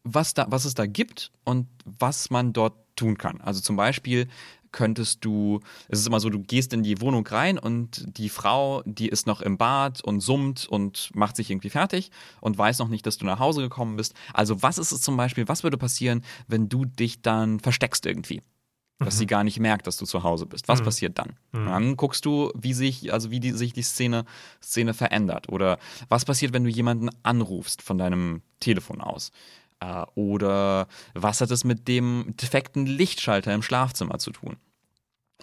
Was, 0.03 0.33
da, 0.33 0.47
was 0.49 0.65
es 0.65 0.73
da 0.73 0.85
gibt 0.85 1.31
und 1.43 1.67
was 1.85 2.29
man 2.29 2.53
dort 2.53 2.73
tun 2.95 3.17
kann. 3.17 3.39
Also 3.41 3.61
zum 3.61 3.75
Beispiel 3.75 4.27
könntest 4.71 5.23
du, 5.25 5.59
es 5.89 5.99
ist 5.99 6.07
immer 6.07 6.19
so, 6.19 6.29
du 6.29 6.39
gehst 6.39 6.73
in 6.73 6.83
die 6.83 7.01
Wohnung 7.01 7.25
rein 7.27 7.59
und 7.59 8.05
die 8.17 8.29
Frau, 8.29 8.81
die 8.85 9.09
ist 9.09 9.27
noch 9.27 9.41
im 9.41 9.57
Bad 9.57 10.03
und 10.03 10.21
summt 10.21 10.67
und 10.67 11.11
macht 11.13 11.35
sich 11.35 11.49
irgendwie 11.51 11.69
fertig 11.69 12.11
und 12.39 12.57
weiß 12.57 12.79
noch 12.79 12.87
nicht, 12.87 13.05
dass 13.05 13.17
du 13.17 13.25
nach 13.25 13.39
Hause 13.39 13.61
gekommen 13.61 13.97
bist. 13.97 14.13
Also 14.33 14.61
was 14.61 14.77
ist 14.77 14.91
es 14.91 15.01
zum 15.01 15.17
Beispiel, 15.17 15.47
was 15.47 15.63
würde 15.63 15.77
passieren, 15.77 16.23
wenn 16.47 16.69
du 16.69 16.85
dich 16.85 17.21
dann 17.21 17.59
versteckst 17.59 18.05
irgendwie? 18.05 18.41
Dass 19.03 19.15
mhm. 19.15 19.19
sie 19.19 19.27
gar 19.27 19.43
nicht 19.43 19.59
merkt, 19.59 19.87
dass 19.87 19.97
du 19.97 20.05
zu 20.05 20.23
Hause 20.23 20.45
bist. 20.45 20.67
Was 20.67 20.79
mhm. 20.79 20.85
passiert 20.85 21.17
dann? 21.17 21.33
Mhm. 21.51 21.65
Dann 21.65 21.97
guckst 21.97 22.25
du, 22.25 22.51
wie 22.55 22.73
sich, 22.73 23.11
also 23.11 23.31
wie 23.31 23.39
die, 23.39 23.51
sich 23.51 23.73
die 23.73 23.81
Szene, 23.81 24.25
Szene 24.61 24.93
verändert. 24.93 25.49
Oder 25.49 25.79
was 26.07 26.25
passiert, 26.25 26.53
wenn 26.53 26.63
du 26.63 26.69
jemanden 26.69 27.09
anrufst 27.23 27.81
von 27.81 27.97
deinem 27.97 28.41
Telefon 28.59 29.01
aus? 29.01 29.31
Äh, 29.79 30.03
oder 30.15 30.87
was 31.13 31.41
hat 31.41 31.51
es 31.51 31.63
mit 31.63 31.87
dem 31.87 32.35
defekten 32.39 32.85
Lichtschalter 32.85 33.53
im 33.53 33.63
Schlafzimmer 33.63 34.19
zu 34.19 34.31
tun? 34.31 34.57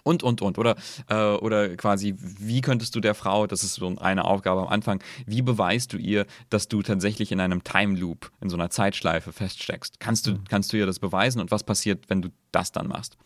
Und, 0.03 0.23
und, 0.23 0.41
und. 0.41 0.57
Oder, 0.57 0.75
äh, 1.09 1.15
oder 1.15 1.75
quasi, 1.75 2.15
wie 2.17 2.61
könntest 2.61 2.95
du 2.95 2.99
der 2.99 3.15
Frau, 3.15 3.47
das 3.47 3.63
ist 3.63 3.75
so 3.75 3.95
eine 3.97 4.25
Aufgabe 4.25 4.61
am 4.61 4.67
Anfang, 4.67 5.03
wie 5.25 5.41
beweist 5.41 5.93
du 5.93 5.97
ihr, 5.97 6.25
dass 6.49 6.67
du 6.67 6.81
tatsächlich 6.81 7.31
in 7.31 7.39
einem 7.39 7.63
Time 7.63 7.97
Loop, 7.97 8.31
in 8.41 8.49
so 8.49 8.55
einer 8.55 8.69
Zeitschleife 8.69 9.33
feststeckst? 9.33 9.99
Kannst 9.99 10.27
du, 10.27 10.31
mhm. 10.31 10.43
kannst 10.49 10.71
du 10.73 10.77
ihr 10.77 10.85
das 10.85 10.99
beweisen 10.99 11.41
und 11.41 11.51
was 11.51 11.63
passiert, 11.63 12.09
wenn 12.09 12.21
du 12.21 12.29
das 12.51 12.71
dann 12.71 12.87
machst? 12.87 13.17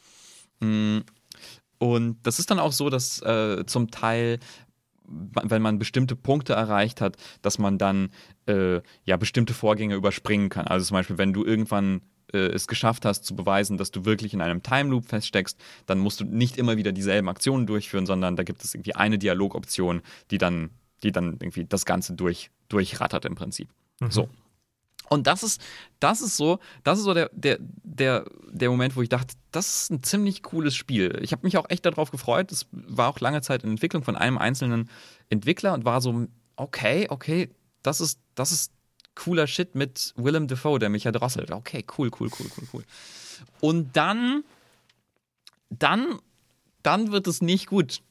Mm, 0.63 1.03
und 1.77 2.17
das 2.23 2.39
ist 2.39 2.49
dann 2.49 2.59
auch 2.59 2.71
so, 2.71 2.89
dass 2.89 3.21
äh, 3.21 3.65
zum 3.65 3.91
Teil 3.91 4.39
wenn 5.05 5.61
man 5.61 5.79
bestimmte 5.79 6.15
Punkte 6.15 6.53
erreicht 6.53 7.01
hat, 7.01 7.17
dass 7.41 7.59
man 7.59 7.77
dann 7.77 8.09
äh, 8.47 8.81
ja 9.03 9.17
bestimmte 9.17 9.53
Vorgänge 9.53 9.95
überspringen 9.95 10.49
kann. 10.49 10.65
Also 10.65 10.85
zum 10.85 10.95
Beispiel, 10.95 11.17
wenn 11.17 11.33
du 11.33 11.43
irgendwann 11.43 12.01
äh, 12.33 12.37
es 12.37 12.67
geschafft 12.67 13.05
hast 13.05 13.25
zu 13.25 13.35
beweisen, 13.35 13.77
dass 13.77 13.91
du 13.91 14.05
wirklich 14.05 14.33
in 14.33 14.41
einem 14.41 14.63
Time 14.63 14.89
Loop 14.89 15.07
feststeckst, 15.07 15.59
dann 15.85 15.99
musst 15.99 16.19
du 16.19 16.25
nicht 16.25 16.57
immer 16.57 16.77
wieder 16.77 16.91
dieselben 16.91 17.29
Aktionen 17.29 17.67
durchführen, 17.67 18.05
sondern 18.05 18.35
da 18.35 18.43
gibt 18.43 18.63
es 18.63 18.73
irgendwie 18.73 18.95
eine 18.95 19.17
Dialogoption, 19.17 20.01
die 20.31 20.37
dann, 20.37 20.71
die 21.03 21.11
dann 21.11 21.33
irgendwie 21.33 21.65
das 21.65 21.85
Ganze 21.85 22.13
durch, 22.13 22.49
durchrattert 22.69 23.25
im 23.25 23.35
Prinzip. 23.35 23.69
Mhm. 23.99 24.11
So. 24.11 24.29
Und 25.09 25.27
das 25.27 25.43
ist, 25.43 25.61
das 25.99 26.21
ist 26.21 26.37
so, 26.37 26.59
das 26.83 26.99
ist 26.99 27.05
so 27.05 27.13
der, 27.13 27.29
der, 27.33 27.57
der, 27.59 28.25
der 28.51 28.69
Moment, 28.69 28.95
wo 28.95 29.01
ich 29.01 29.09
dachte, 29.09 29.35
das 29.51 29.83
ist 29.83 29.91
ein 29.91 30.03
ziemlich 30.03 30.43
cooles 30.43 30.75
Spiel. 30.75 31.19
Ich 31.21 31.31
habe 31.31 31.45
mich 31.45 31.57
auch 31.57 31.69
echt 31.69 31.85
darauf 31.85 32.11
gefreut. 32.11 32.51
Es 32.51 32.67
war 32.71 33.09
auch 33.09 33.19
lange 33.19 33.41
Zeit 33.41 33.63
in 33.63 33.71
Entwicklung 33.71 34.03
von 34.03 34.15
einem 34.15 34.37
einzelnen 34.37 34.89
Entwickler 35.29 35.73
und 35.73 35.85
war 35.85 36.01
so, 36.01 36.27
okay, 36.55 37.07
okay, 37.09 37.49
das 37.83 38.01
ist, 38.01 38.19
das 38.35 38.51
ist 38.51 38.71
cooler 39.15 39.47
Shit 39.47 39.75
mit 39.75 40.13
Willem 40.15 40.47
Dafoe, 40.47 40.79
der 40.79 40.89
mich 40.89 41.03
ja 41.03 41.11
drosselt. 41.11 41.51
Okay, 41.51 41.85
cool, 41.97 42.09
cool, 42.19 42.29
cool, 42.39 42.47
cool, 42.57 42.67
cool. 42.73 42.83
Und 43.59 43.95
dann, 43.95 44.43
dann, 45.69 46.19
dann 46.81 47.11
wird 47.11 47.27
es 47.27 47.41
nicht 47.41 47.67
gut. 47.67 48.01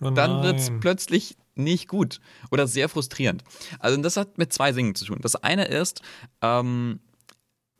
Oh 0.00 0.10
dann 0.10 0.42
wird 0.42 0.58
es 0.58 0.70
plötzlich 0.80 1.36
nicht 1.56 1.88
gut 1.88 2.20
oder 2.50 2.66
sehr 2.66 2.88
frustrierend. 2.88 3.42
Also 3.78 4.00
das 4.00 4.16
hat 4.16 4.38
mit 4.38 4.52
zwei 4.52 4.72
Dingen 4.72 4.94
zu 4.94 5.04
tun. 5.04 5.18
Das 5.20 5.36
eine 5.36 5.66
ist, 5.66 6.02
ähm, 6.42 7.00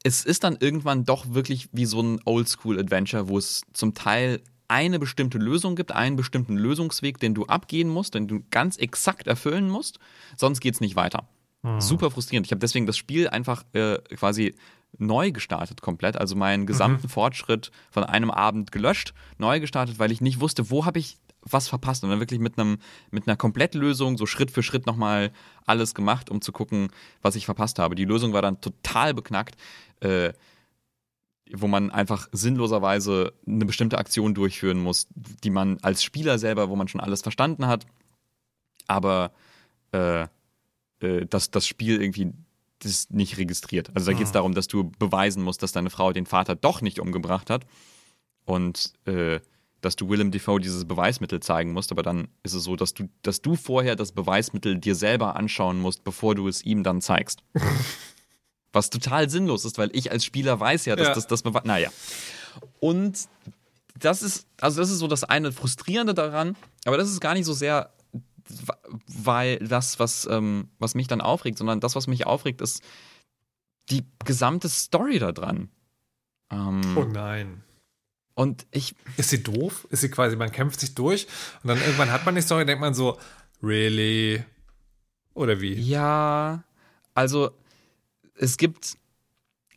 es 0.03 0.25
ist 0.25 0.45
dann 0.45 0.57
irgendwann 0.61 1.05
doch 1.05 1.35
wirklich 1.35 1.69
wie 1.73 1.87
so 1.87 2.01
ein 2.01 2.21
Oldschool-Adventure, 2.25 3.29
wo 3.29 3.39
es 3.39 3.63
zum 3.73 3.95
Teil 3.95 4.41
eine 4.69 4.99
bestimmte 4.99 5.39
Lösung 5.39 5.77
gibt, 5.77 5.93
einen 5.93 6.17
bestimmten 6.17 6.57
Lösungsweg, 6.57 7.19
den 7.19 7.35
du 7.35 7.47
abgehen 7.47 7.89
musst, 7.89 8.15
den 8.15 8.29
du 8.29 8.43
ganz 8.51 8.77
exakt 8.77 9.27
erfüllen 9.27 9.69
musst, 9.69 9.99
sonst 10.37 10.61
geht 10.61 10.75
es 10.75 10.81
nicht 10.81 10.97
weiter. 10.97 11.29
Hm. 11.63 11.81
Super 11.81 12.11
frustrierend. 12.11 12.47
Ich 12.47 12.53
habe 12.53 12.61
deswegen 12.61 12.87
das 12.87 12.97
Spiel 12.97 13.29
einfach 13.29 13.65
äh, 13.73 13.99
quasi 14.17 14.55
neu 14.99 15.31
gestartet 15.31 15.83
komplett, 15.83 16.17
also 16.17 16.37
meinen 16.37 16.67
gesamten 16.67 17.07
mhm. 17.07 17.11
Fortschritt 17.11 17.71
von 17.91 18.05
einem 18.05 18.31
Abend 18.31 18.73
gelöscht, 18.73 19.13
neu 19.37 19.61
gestartet, 19.61 19.99
weil 19.99 20.11
ich 20.11 20.21
nicht 20.21 20.41
wusste, 20.41 20.71
wo 20.71 20.87
habe 20.87 20.99
ich 20.99 21.19
was 21.49 21.69
verpasst 21.69 22.05
und 22.05 22.11
dann 22.11 22.21
wirklich 22.21 22.41
mit 22.41 22.59
einem 22.59 22.79
mit 23.11 23.27
einer 23.27 23.37
Komplettlösung 23.37 24.17
so 24.19 24.27
Schritt 24.27 24.51
für 24.51 24.63
Schritt 24.63 24.87
nochmal 24.87 25.33
alles 25.65 25.95
gemacht, 25.95 26.31
um 26.31 26.41
zu 26.41 26.53
gucken, 26.53 26.89
was 27.23 27.37
ich 27.37 27.47
verpasst 27.47 27.79
habe. 27.79 27.95
Die 27.95 28.05
Lösung 28.05 28.33
war 28.33 28.43
dann 28.43 28.61
total 28.61 29.15
beknackt, 29.15 29.57
äh, 30.01 30.33
wo 31.53 31.69
man 31.69 31.91
einfach 31.91 32.29
sinnloserweise 32.33 33.33
eine 33.47 33.65
bestimmte 33.65 33.99
Aktion 33.99 34.35
durchführen 34.35 34.79
muss, 34.79 35.07
die 35.15 35.51
man 35.51 35.79
als 35.83 36.03
Spieler 36.03 36.39
selber, 36.39 36.69
wo 36.69 36.77
man 36.77 36.89
schon 36.89 37.01
alles 37.01 37.23
verstanden 37.23 37.67
hat, 37.67 37.87
aber 38.89 39.33
äh, 39.93 40.27
äh, 41.01 41.27
dass 41.27 41.51
das 41.51 41.67
Spiel 41.67 42.01
irgendwie 42.01 42.33
das 42.81 43.11
nicht 43.11 43.39
registriert. 43.39 43.91
Also 43.95 44.11
da 44.11 44.17
geht 44.17 44.27
es 44.27 44.31
ah. 44.31 44.35
darum, 44.35 44.55
dass 44.55 44.69
du 44.69 44.91
beweisen 44.99 45.43
musst, 45.43 45.63
dass 45.63 45.73
deine 45.73 45.91
Frau 45.91 46.13
den 46.13 46.27
Vater 46.27 46.57
doch 46.57 46.83
nicht 46.83 47.01
umgebracht 47.01 47.51
hat. 47.51 47.67
Und 48.45 48.93
äh, 49.07 49.41
dass 49.87 49.95
du 49.95 50.09
Willem 50.09 50.33
Dafoe 50.33 50.59
dieses 50.59 50.85
Beweismittel 50.85 51.39
zeigen 51.39 51.73
musst, 51.73 51.93
aber 51.93 52.03
dann 52.03 52.27
ist 52.43 52.55
es 52.55 52.65
so, 52.65 52.75
dass 52.75 52.93
du, 52.93 53.09
dass 53.23 53.41
du 53.41 53.55
vorher 53.55 53.95
das 53.95 54.11
Beweismittel 54.11 54.79
dir 54.79 54.97
selber 54.97 55.37
anschauen 55.37 55.79
musst, 55.79 56.03
bevor 56.03 56.35
du 56.35 56.49
es 56.49 56.65
ihm 56.65 56.83
dann 56.83 57.01
zeigst. 57.01 57.45
Was 58.73 58.91
total 58.91 59.31
sinnlos 59.31 59.65
ist, 59.65 59.79
weil 59.79 59.91
ich 59.93 60.11
als 60.11 60.25
Spieler 60.25 60.59
weiß 60.59 60.87
ja, 60.87 60.97
dass 60.97 61.07
ja. 61.07 61.15
das 61.15 61.29
das 61.29 61.43
Beweis. 61.43 61.63
Naja. 61.65 61.91
Und 62.81 63.29
das 63.97 64.23
ist, 64.23 64.49
also 64.61 64.81
das 64.81 64.91
ist 64.91 64.99
so 64.99 65.07
das 65.07 65.23
eine 65.23 65.53
Frustrierende 65.53 66.15
daran, 66.15 66.57
aber 66.85 66.97
das 66.97 67.09
ist 67.09 67.21
gar 67.21 67.35
nicht 67.35 67.47
so 67.47 67.53
sehr, 67.53 67.91
weil 69.07 69.59
das, 69.61 70.01
was, 70.01 70.27
ähm, 70.29 70.69
was 70.81 70.97
mich 70.97 71.07
dann 71.07 71.21
aufregt, 71.21 71.59
sondern 71.59 71.79
das, 71.79 71.95
was 71.95 72.09
mich 72.09 72.27
aufregt, 72.27 72.61
ist 72.61 72.83
die 73.89 74.05
gesamte 74.25 74.69
Story 74.69 75.21
da 75.21 75.31
dran. 75.31 75.71
Ähm, 76.51 76.81
oh 76.97 77.05
nein. 77.05 77.63
Und 78.37 78.67
ich. 78.71 78.95
Ist 79.17 79.31
sie 79.31 79.43
doof? 79.43 79.87
Ist 79.91 80.03
sie 80.03 80.11
quasi, 80.11 80.37
man 80.37 80.53
kämpft 80.53 80.79
sich 80.79 80.95
durch 80.95 81.27
und 81.63 81.69
dann 81.69 81.79
irgendwann 81.79 82.13
hat 82.13 82.27
man 82.27 82.35
die 82.35 82.43
Story, 82.43 82.67
denkt 82.67 82.83
man 82.83 82.93
so, 82.93 83.19
really? 83.63 84.45
Oder 85.33 85.63
wie? 85.63 85.73
Ja, 85.73 86.63
also 87.15 87.51
es 88.35 88.59
gibt. 88.59 88.99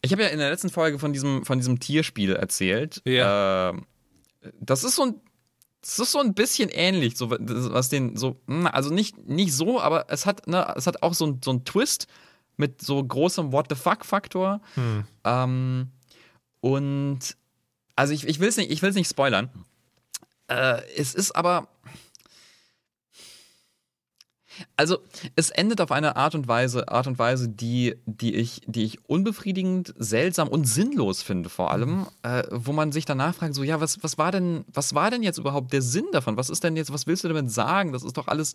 Ich 0.01 0.11
habe 0.11 0.23
ja 0.23 0.27
in 0.27 0.39
der 0.39 0.49
letzten 0.49 0.69
Folge 0.69 0.99
von 0.99 1.13
diesem, 1.13 1.45
von 1.45 1.57
diesem 1.57 1.79
Tierspiel 1.79 2.35
erzählt. 2.35 3.01
Ja. 3.05 3.69
Äh, 3.69 3.73
das 4.59 4.83
ist 4.83 4.95
so 4.95 5.03
ein. 5.03 5.15
Das 5.81 5.97
ist 5.97 6.11
so 6.11 6.19
ein 6.19 6.33
bisschen 6.33 6.67
ähnlich, 6.67 7.15
so 7.15 7.31
was 7.31 7.87
den 7.87 8.17
so, 8.17 8.41
hm, 8.47 8.67
also 8.67 8.93
nicht, 8.93 9.25
nicht 9.29 9.53
so, 9.53 9.79
aber 9.79 10.07
es 10.09 10.25
hat, 10.25 10.45
ne, 10.45 10.73
es 10.75 10.85
hat 10.87 11.01
auch 11.03 11.13
so, 11.13 11.25
ein, 11.25 11.39
so 11.41 11.51
einen 11.51 11.63
Twist 11.63 12.07
mit 12.57 12.81
so 12.81 13.01
großem 13.01 13.53
What 13.53 13.67
the 13.69 13.75
fuck-Faktor. 13.75 14.59
Hm. 14.75 15.05
Ähm, 15.23 15.91
und 16.59 17.37
also 17.99 18.13
ich, 18.13 18.25
ich 18.25 18.39
will 18.39 18.47
es 18.47 18.55
nicht, 18.55 18.71
ich 18.71 18.81
will's 18.81 18.95
nicht 18.95 19.09
spoilern. 19.09 19.49
Äh, 20.47 20.81
es 20.95 21.13
ist 21.13 21.35
aber. 21.35 21.67
Also, 24.77 24.99
es 25.35 25.49
endet 25.49 25.81
auf 25.81 25.91
eine 25.91 26.15
Art 26.15 26.33
und 26.33 26.47
Weise, 26.47 26.87
Art 26.87 27.07
und 27.07 27.19
Weise, 27.19 27.49
die, 27.49 27.95
die, 28.05 28.35
ich, 28.35 28.61
die 28.67 28.83
ich 28.83 29.09
unbefriedigend, 29.09 29.93
seltsam 29.97 30.47
und 30.47 30.63
sinnlos 30.63 31.23
finde, 31.23 31.49
vor 31.49 31.71
allem, 31.71 32.07
äh, 32.23 32.43
wo 32.51 32.71
man 32.71 32.93
sich 32.93 33.03
danach 33.03 33.35
fragt: 33.35 33.53
so, 33.53 33.63
ja, 33.63 33.81
was, 33.81 34.01
was 34.01 34.17
war 34.17 34.31
denn, 34.31 34.63
was 34.67 34.95
war 34.95 35.11
denn 35.11 35.21
jetzt 35.21 35.37
überhaupt 35.37 35.73
der 35.73 35.81
Sinn 35.81 36.07
davon? 36.13 36.37
Was 36.37 36.49
ist 36.49 36.63
denn 36.63 36.77
jetzt, 36.77 36.93
was 36.93 37.05
willst 37.05 37.25
du 37.25 37.27
damit 37.27 37.51
sagen? 37.51 37.91
Das 37.91 38.03
ist 38.03 38.15
doch 38.15 38.29
alles 38.29 38.53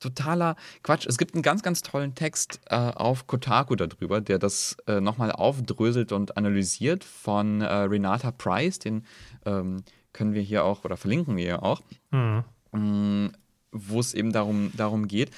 totaler 0.00 0.56
Quatsch. 0.82 1.06
Es 1.06 1.18
gibt 1.18 1.34
einen 1.34 1.42
ganz, 1.42 1.62
ganz 1.62 1.82
tollen 1.82 2.14
Text 2.14 2.60
äh, 2.66 2.76
auf 2.76 3.26
Kotaku 3.26 3.76
darüber, 3.76 4.20
der 4.20 4.38
das 4.38 4.76
äh, 4.86 5.00
nochmal 5.00 5.32
aufdröselt 5.32 6.12
und 6.12 6.36
analysiert 6.36 7.04
von 7.04 7.60
äh, 7.60 7.66
Renata 7.66 8.30
Price. 8.30 8.78
Den 8.78 9.04
ähm, 9.44 9.82
können 10.12 10.34
wir 10.34 10.42
hier 10.42 10.64
auch 10.64 10.84
oder 10.84 10.96
verlinken 10.96 11.36
wir 11.36 11.44
hier 11.44 11.62
auch. 11.62 11.82
Mhm. 12.10 12.44
Mm, 12.72 13.28
Wo 13.72 14.00
es 14.00 14.14
eben 14.14 14.32
darum, 14.32 14.70
darum 14.76 15.08
geht, 15.08 15.30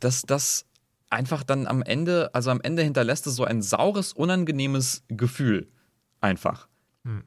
dass 0.00 0.22
das 0.22 0.66
einfach 1.10 1.42
dann 1.42 1.66
am 1.66 1.82
Ende, 1.82 2.34
also 2.34 2.50
am 2.50 2.60
Ende 2.60 2.82
hinterlässt 2.82 3.26
es 3.26 3.36
so 3.36 3.44
ein 3.44 3.62
saures, 3.62 4.12
unangenehmes 4.12 5.04
Gefühl. 5.08 5.68
Einfach. 6.20 6.68
Mhm. 7.04 7.24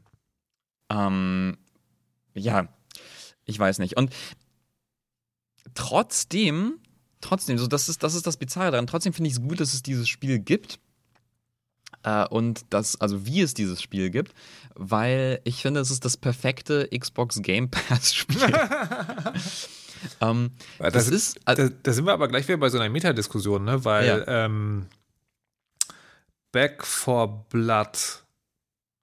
Ähm, 0.90 1.58
ja, 2.34 2.68
ich 3.46 3.58
weiß 3.58 3.80
nicht. 3.80 3.98
Und 3.98 4.12
trotzdem, 5.76 6.80
trotzdem, 7.22 7.58
so 7.58 7.68
das 7.68 7.90
ist, 7.90 8.04
das 8.04 8.16
ist 8.16 8.28
das 8.28 8.38
Bizarre 8.38 8.72
daran, 8.72 8.88
trotzdem 8.88 9.14
finde 9.14 9.30
ich 9.30 9.36
es 9.36 9.42
gut, 9.42 9.60
dass 9.60 9.74
es 9.74 9.84
dieses 9.84 10.08
Spiel 10.08 10.40
gibt. 10.40 10.80
Äh, 12.04 12.28
und 12.28 12.66
das, 12.70 13.00
also 13.02 13.26
wie 13.26 13.42
es 13.42 13.54
dieses 13.54 13.82
Spiel 13.82 14.10
gibt, 14.10 14.34
weil 14.76 15.42
ich 15.44 15.62
finde, 15.62 15.80
es 15.80 15.92
ist 15.92 16.06
das 16.06 16.18
perfekte 16.18 16.88
Xbox 16.98 17.42
Game 17.42 17.70
Pass-Spiel. 17.70 18.38
ähm, 20.22 20.52
das, 20.78 20.94
das, 20.94 21.10
ist. 21.10 21.40
da, 21.46 21.56
da, 21.56 21.94
sind 21.94 22.06
wir 22.06 22.14
aber 22.14 22.28
gleich 22.28 22.48
wieder 22.48 22.58
bei 22.58 22.70
so 22.70 22.78
einer 22.80 22.90
Metadiskussion, 22.90 23.64
ne? 23.66 23.84
Weil 23.84 24.08
ja. 24.08 24.46
ähm, 24.46 24.86
Back 26.52 26.86
for 26.86 27.46
Blood 27.50 28.24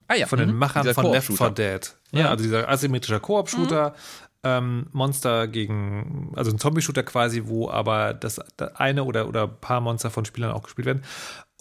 ah, 0.07 0.15
ja. 0.15 0.27
von 0.27 0.39
den 0.39 0.51
mhm. 0.51 0.57
Machern 0.57 0.93
von 0.93 1.11
Left 1.11 1.31
4 1.31 1.49
Dead. 1.51 1.95
Ne? 2.11 2.21
Ja. 2.21 2.29
Also 2.29 2.43
dieser 2.43 2.67
asymmetrische 2.67 3.19
Koop-Shooter, 3.19 3.91
mhm 3.91 4.26
ähm, 4.47 4.87
Monster 4.91 5.47
gegen, 5.47 6.31
also 6.35 6.51
ein 6.51 6.59
Zombie-Shooter 6.59 7.03
quasi, 7.03 7.43
wo 7.45 7.69
aber 7.69 8.13
das, 8.13 8.39
das 8.55 8.75
eine 8.75 9.03
oder, 9.03 9.27
oder 9.27 9.43
ein 9.43 9.59
paar 9.59 9.81
Monster 9.81 10.09
von 10.09 10.25
Spielern 10.25 10.51
auch 10.51 10.63
gespielt 10.63 10.85
werden. 10.85 11.03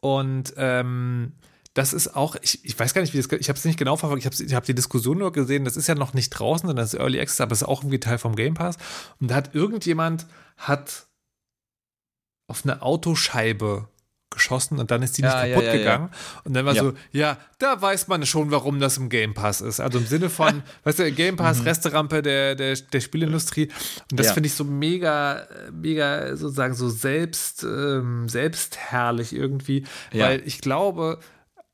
Und 0.00 0.54
ähm, 0.56 1.32
das 1.74 1.92
ist 1.92 2.14
auch, 2.16 2.36
ich, 2.40 2.64
ich 2.64 2.78
weiß 2.78 2.94
gar 2.94 3.02
nicht, 3.02 3.12
wie 3.12 3.18
das, 3.18 3.30
ich 3.32 3.48
habe 3.48 3.58
es 3.58 3.64
nicht 3.64 3.78
genau 3.78 3.96
verfolgt, 3.96 4.24
ich 4.24 4.26
habe 4.26 4.42
ich 4.42 4.54
hab 4.54 4.64
die 4.64 4.74
Diskussion 4.74 5.18
nur 5.18 5.32
gesehen, 5.32 5.64
das 5.64 5.76
ist 5.76 5.88
ja 5.88 5.94
noch 5.94 6.14
nicht 6.14 6.30
draußen, 6.30 6.66
sondern 6.66 6.84
das 6.84 6.94
ist 6.94 7.00
Early 7.00 7.20
Access, 7.20 7.40
aber 7.40 7.52
es 7.52 7.62
ist 7.62 7.68
auch 7.68 7.82
irgendwie 7.82 8.00
Teil 8.00 8.18
vom 8.18 8.36
Game 8.36 8.54
Pass. 8.54 8.76
Und 9.20 9.30
da 9.30 9.34
hat 9.34 9.54
irgendjemand, 9.54 10.26
hat 10.56 11.06
auf 12.48 12.64
eine 12.64 12.82
Autoscheibe 12.82 13.88
geschossen 14.36 14.78
und 14.78 14.90
dann 14.90 15.02
ist 15.02 15.18
die 15.18 15.22
nicht 15.22 15.32
kaputt 15.32 15.64
ja, 15.64 15.72
ja, 15.72 15.76
gegangen. 15.76 16.10
Und 16.44 16.54
dann 16.54 16.64
war 16.64 16.74
so, 16.74 16.92
ja, 17.10 17.38
da 17.58 17.80
weiß 17.80 18.06
man 18.06 18.24
schon, 18.24 18.50
warum 18.50 18.78
das 18.78 18.96
im 18.98 19.08
Game 19.08 19.34
Pass 19.34 19.60
ist. 19.60 19.80
Also 19.80 19.98
im 19.98 20.06
Sinne 20.06 20.30
von, 20.30 20.62
weißt 20.84 21.00
du, 21.00 21.12
Game 21.12 21.36
Pass, 21.36 21.58
mhm. 21.58 21.64
Resterampe 21.64 22.22
der, 22.22 22.54
der, 22.54 22.76
der 22.76 23.00
Spielindustrie. 23.00 23.68
Und 24.10 24.20
das 24.20 24.32
finde 24.32 24.46
ich 24.46 24.54
so 24.54 24.64
mega, 24.64 25.46
mega 25.72 26.36
sozusagen 26.36 26.74
so 26.74 26.88
selbst, 26.88 27.64
ähm, 27.64 28.28
selbstherrlich 28.28 29.32
irgendwie. 29.32 29.84
Weil 30.12 30.42
ich 30.44 30.60
glaube, 30.60 31.18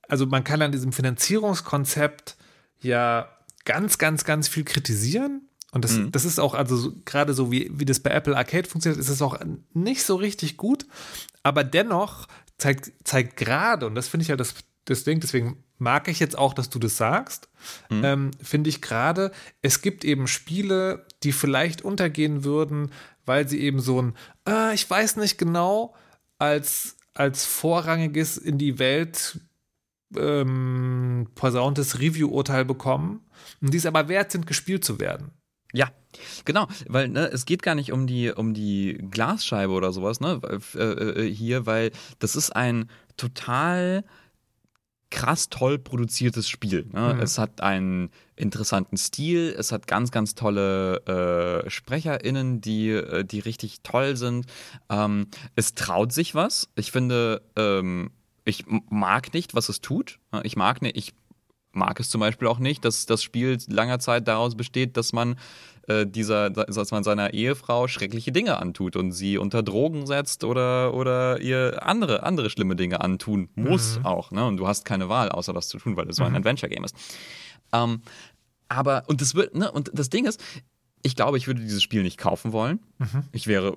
also 0.09 0.27
man 0.27 0.45
kann 0.45 0.63
an 0.63 0.73
diesem 0.73 0.93
Finanzierungskonzept 0.93 2.37
ja 2.81 3.29
ganz, 3.65 3.99
ganz, 3.99 4.25
ganz 4.25 4.49
viel 4.49 4.65
kritisieren. 4.65 5.49
Und 5.73 5.85
das, 5.85 5.93
mhm. 5.93 6.13
das 6.13 6.27
ist 6.27 6.39
auch, 6.39 6.53
also 6.53 6.77
so, 6.77 6.93
gerade 7.07 7.33
so 7.33 7.51
wie, 7.51 7.71
wie 7.73 7.87
das 7.87 8.01
bei 8.01 8.11
Apple 8.11 8.37
Arcade 8.37 8.69
funktioniert, 8.69 9.01
ist 9.01 9.09
es 9.09 9.23
auch 9.23 9.39
nicht 9.73 10.03
so 10.05 10.17
richtig 10.17 10.59
gut. 10.59 10.87
Aber 11.43 11.65
dennoch 11.65 12.29
zeigt, 12.59 12.93
zeigt 13.05 13.37
gerade, 13.37 13.87
und 13.87 13.95
das 13.95 14.09
finde 14.09 14.23
ich 14.23 14.29
ja 14.29 14.37
das, 14.37 14.55
das 14.85 15.05
Ding, 15.05 15.21
deswegen 15.21 15.63
mag 15.79 16.09
ich 16.09 16.21
jetzt 16.21 16.39
auch, 16.39 16.55
dass 16.55 16.71
du 16.71 16.79
das 16.79 16.97
sagst, 16.97 17.49
mhm. 17.91 18.05
ähm, 18.05 18.31
finde 18.41 18.71
ich 18.71 18.83
gerade, 18.83 19.33
es 19.63 19.83
gibt 19.83 20.05
eben 20.05 20.27
Spiele, 20.27 21.07
die 21.23 21.33
vielleicht 21.33 21.83
untergehen 21.83 22.45
würden, 22.45 22.93
weil 23.25 23.49
sie 23.49 23.61
eben 23.61 23.81
so 23.81 24.01
ein, 24.01 24.15
äh, 24.49 24.75
ich 24.75 24.89
weiß 24.89 25.17
nicht 25.17 25.39
genau, 25.39 25.95
als, 26.39 26.97
als 27.15 27.45
vorrangiges 27.45 28.37
in 28.37 28.59
die 28.59 28.79
Welt 28.79 29.41
ähm, 30.17 31.29
posauntes 31.35 32.01
Review-Urteil 32.01 32.65
bekommen 32.65 33.25
und 33.61 33.73
die 33.73 33.79
es 33.79 33.87
aber 33.87 34.09
wert 34.09 34.33
sind, 34.33 34.47
gespielt 34.47 34.85
zu 34.85 35.01
werden. 35.01 35.31
Ja, 35.73 35.91
genau, 36.45 36.69
weil 36.87 37.09
ne, 37.09 37.27
es 37.33 37.47
geht 37.47 37.63
gar 37.63 37.75
nicht 37.75 37.93
um 37.93 38.07
die 38.07 38.31
um 38.31 38.55
die 38.55 38.99
Glasscheibe 39.11 39.73
oder 39.73 39.93
sowas, 39.93 40.21
ne, 40.21 40.41
äh, 40.75 40.83
äh, 40.83 41.33
hier, 41.33 41.67
weil 41.67 41.93
das 42.19 42.37
ist 42.37 42.55
ein 42.55 42.91
total 43.17 44.05
krass 45.13 45.51
toll 45.51 45.79
produziertes 45.79 46.49
Spiel. 46.49 46.87
Ne? 46.91 47.15
Mhm. 47.15 47.21
Es 47.21 47.39
hat 47.39 47.61
einen 47.61 48.11
interessanten 48.35 48.97
Stil, 48.97 49.55
es 49.57 49.71
hat 49.71 49.87
ganz, 49.87 50.11
ganz 50.11 50.35
tolle 50.35 51.65
äh, 51.67 51.71
SprecherInnen, 51.71 52.63
die, 52.63 52.89
äh, 52.89 53.23
die 53.23 53.41
richtig 53.41 53.83
toll 53.83 54.17
sind. 54.17 54.47
Ähm, 54.89 55.29
es 55.55 55.75
traut 55.75 56.13
sich 56.13 56.35
was. 56.35 56.71
Ich 56.77 56.91
finde, 56.91 57.43
ähm, 57.57 58.11
ich 58.45 58.65
mag 58.67 59.35
nicht, 59.35 59.55
was 59.55 59.69
es 59.69 59.83
tut. 59.83 60.19
Ich 60.43 60.57
mag 60.57 60.83
nicht, 60.83 60.97
ich 60.97 61.13
mag 61.73 61.99
es 62.01 62.11
zum 62.11 62.21
Beispiel 62.21 62.49
auch 62.49 62.59
nicht, 62.59 62.85
dass 62.85 63.07
das 63.07 63.23
Spiel 63.23 63.59
langer 63.69 63.99
Zeit 63.99 64.29
daraus 64.29 64.55
besteht, 64.57 64.97
dass 64.97 65.13
man 65.13 65.37
äh, 65.89 66.07
dieser, 66.07 66.51
dass 66.51 66.91
man 66.91 67.03
seiner 67.03 67.35
Ehefrau 67.35 67.89
schreckliche 67.89 68.33
Dinge 68.33 68.59
antut 68.59 68.97
und 68.97 69.13
sie 69.13 69.39
unter 69.39 69.63
Drogen 69.63 70.07
setzt 70.07 70.45
oder, 70.45 70.95
oder 70.95 71.41
ihr 71.41 71.85
andere, 71.85 72.23
andere 72.23 72.51
schlimme 72.51 72.77
Dinge 72.77 73.01
antun 73.01 73.49
muss 73.55 73.99
mhm. 73.99 74.07
auch. 74.07 74.31
Ne? 74.31 74.45
Und 74.47 74.59
du 74.59 74.69
hast 74.69 74.85
keine 74.85 75.09
Wahl, 75.09 75.31
außer 75.31 75.53
das 75.53 75.69
zu 75.69 75.79
tun, 75.79 75.97
weil 75.97 76.09
es 76.09 76.17
so 76.17 76.25
ein 76.25 76.31
mhm. 76.31 76.39
Adventure-Game 76.39 76.85
ist. 76.85 76.95
Ähm, 77.73 78.03
aber, 78.69 79.05
und 79.07 79.21
das 79.21 79.35
wird, 79.35 79.55
ne, 79.55 79.71
und 79.71 79.91
das 79.93 80.09
Ding 80.09 80.25
ist, 80.25 80.43
ich 81.03 81.17
glaube, 81.17 81.37
ich 81.37 81.47
würde 81.47 81.61
dieses 81.61 81.83
Spiel 81.83 82.03
nicht 82.03 82.17
kaufen 82.17 82.53
wollen. 82.53 82.81
Mhm. 82.99 83.25
Ich 83.33 83.47
wäre 83.47 83.77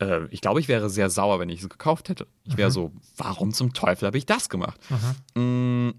äh, 0.00 0.26
ich 0.30 0.40
glaube, 0.40 0.60
ich 0.60 0.68
wäre 0.68 0.88
sehr 0.90 1.10
sauer, 1.10 1.38
wenn 1.40 1.48
ich 1.48 1.62
es 1.62 1.68
gekauft 1.68 2.08
hätte. 2.08 2.26
Ich 2.44 2.56
wäre 2.56 2.70
mhm. 2.70 2.74
so, 2.74 2.92
warum 3.16 3.52
zum 3.52 3.72
Teufel 3.72 4.06
habe 4.06 4.18
ich 4.18 4.26
das 4.26 4.48
gemacht? 4.48 4.80
Mhm. 5.34 5.94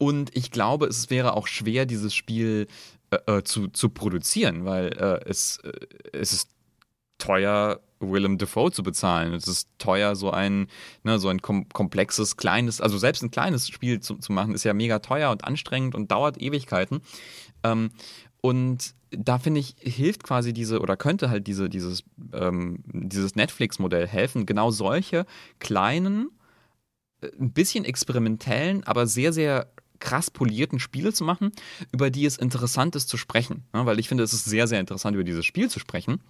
Und 0.00 0.34
ich 0.34 0.50
glaube, 0.50 0.86
es 0.86 1.10
wäre 1.10 1.36
auch 1.36 1.46
schwer, 1.46 1.84
dieses 1.84 2.14
Spiel 2.14 2.68
äh, 3.10 3.18
äh, 3.26 3.44
zu, 3.44 3.68
zu 3.68 3.90
produzieren, 3.90 4.64
weil 4.64 4.94
äh, 4.94 5.28
es, 5.28 5.58
äh, 5.58 5.72
es 6.14 6.32
ist 6.32 6.48
teuer, 7.18 7.80
Willem 7.98 8.38
Dafoe 8.38 8.72
zu 8.72 8.82
bezahlen. 8.82 9.34
Es 9.34 9.46
ist 9.46 9.68
teuer, 9.76 10.16
so 10.16 10.30
ein, 10.30 10.68
ne, 11.04 11.18
so 11.18 11.28
ein 11.28 11.42
kom 11.42 11.68
komplexes, 11.68 12.38
kleines, 12.38 12.80
also 12.80 12.96
selbst 12.96 13.22
ein 13.22 13.30
kleines 13.30 13.68
Spiel 13.68 14.00
zu, 14.00 14.16
zu 14.16 14.32
machen, 14.32 14.54
ist 14.54 14.64
ja 14.64 14.72
mega 14.72 15.00
teuer 15.00 15.30
und 15.30 15.44
anstrengend 15.44 15.94
und 15.94 16.10
dauert 16.10 16.40
Ewigkeiten. 16.40 17.02
Ähm, 17.62 17.90
und 18.40 18.94
da 19.10 19.38
finde 19.38 19.60
ich, 19.60 19.74
hilft 19.80 20.22
quasi 20.22 20.54
diese 20.54 20.80
oder 20.80 20.96
könnte 20.96 21.28
halt 21.28 21.46
diese, 21.46 21.68
dieses, 21.68 22.04
ähm, 22.32 22.82
dieses 22.86 23.34
Netflix-Modell 23.34 24.06
helfen, 24.06 24.46
genau 24.46 24.70
solche 24.70 25.26
kleinen, 25.58 26.30
ein 27.38 27.52
bisschen 27.52 27.84
experimentellen, 27.84 28.82
aber 28.84 29.06
sehr, 29.06 29.34
sehr 29.34 29.70
krass 30.00 30.30
polierten 30.30 30.80
Spiele 30.80 31.12
zu 31.12 31.24
machen, 31.24 31.52
über 31.92 32.10
die 32.10 32.24
es 32.24 32.36
interessant 32.36 32.96
ist 32.96 33.08
zu 33.08 33.16
sprechen. 33.16 33.64
Ja, 33.74 33.86
weil 33.86 33.98
ich 33.98 34.08
finde, 34.08 34.24
es 34.24 34.32
ist 34.32 34.44
sehr, 34.44 34.66
sehr 34.66 34.80
interessant, 34.80 35.14
über 35.14 35.24
dieses 35.24 35.44
Spiel 35.44 35.70
zu 35.70 35.78
sprechen. 35.78 36.20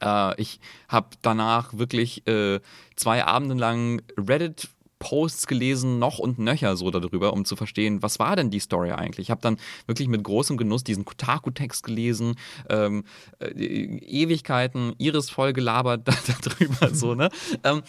Äh, 0.00 0.40
ich 0.40 0.60
habe 0.88 1.08
danach 1.22 1.76
wirklich 1.78 2.26
äh, 2.26 2.60
zwei 2.96 3.24
Abende 3.24 3.54
lang 3.54 4.02
Reddit 4.18 4.68
Posts 4.98 5.46
gelesen, 5.46 5.98
noch 5.98 6.18
und 6.18 6.38
nöcher 6.38 6.76
so 6.76 6.90
darüber, 6.90 7.32
um 7.32 7.44
zu 7.44 7.54
verstehen, 7.54 8.02
was 8.02 8.18
war 8.18 8.34
denn 8.34 8.50
die 8.50 8.60
Story 8.60 8.92
eigentlich. 8.92 9.26
Ich 9.26 9.30
habe 9.30 9.42
dann 9.42 9.58
wirklich 9.86 10.08
mit 10.08 10.22
großem 10.22 10.56
Genuss 10.56 10.84
diesen 10.84 11.04
Kotaku-Text 11.04 11.84
gelesen, 11.84 12.36
ähm, 12.70 13.04
äh, 13.38 13.48
Ewigkeiten, 13.50 14.94
Iris 14.98 15.28
voll 15.28 15.52
gelabert 15.52 16.08
darüber, 16.42 16.94
so, 16.94 17.14
ne? 17.14 17.28
Ähm, 17.62 17.82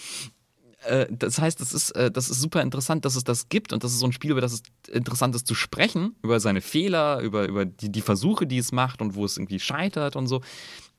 äh, 0.87 1.07
das 1.09 1.39
heißt, 1.39 1.59
das 1.61 1.73
ist, 1.73 1.91
äh, 1.91 2.09
das 2.09 2.29
ist 2.29 2.41
super 2.41 2.61
interessant, 2.61 3.05
dass 3.05 3.15
es 3.15 3.23
das 3.23 3.49
gibt 3.49 3.73
und 3.73 3.83
das 3.83 3.91
ist 3.91 3.99
so 3.99 4.05
ein 4.05 4.11
Spiel, 4.11 4.31
über 4.31 4.41
das 4.41 4.53
es 4.53 4.63
interessant 4.89 5.35
ist 5.35 5.47
zu 5.47 5.55
sprechen, 5.55 6.15
über 6.23 6.39
seine 6.39 6.61
Fehler, 6.61 7.19
über, 7.21 7.47
über 7.47 7.65
die, 7.65 7.91
die 7.91 8.01
Versuche, 8.01 8.47
die 8.47 8.57
es 8.57 8.71
macht 8.71 9.01
und 9.01 9.15
wo 9.15 9.25
es 9.25 9.37
irgendwie 9.37 9.59
scheitert 9.59 10.15
und 10.15 10.27
so, 10.27 10.41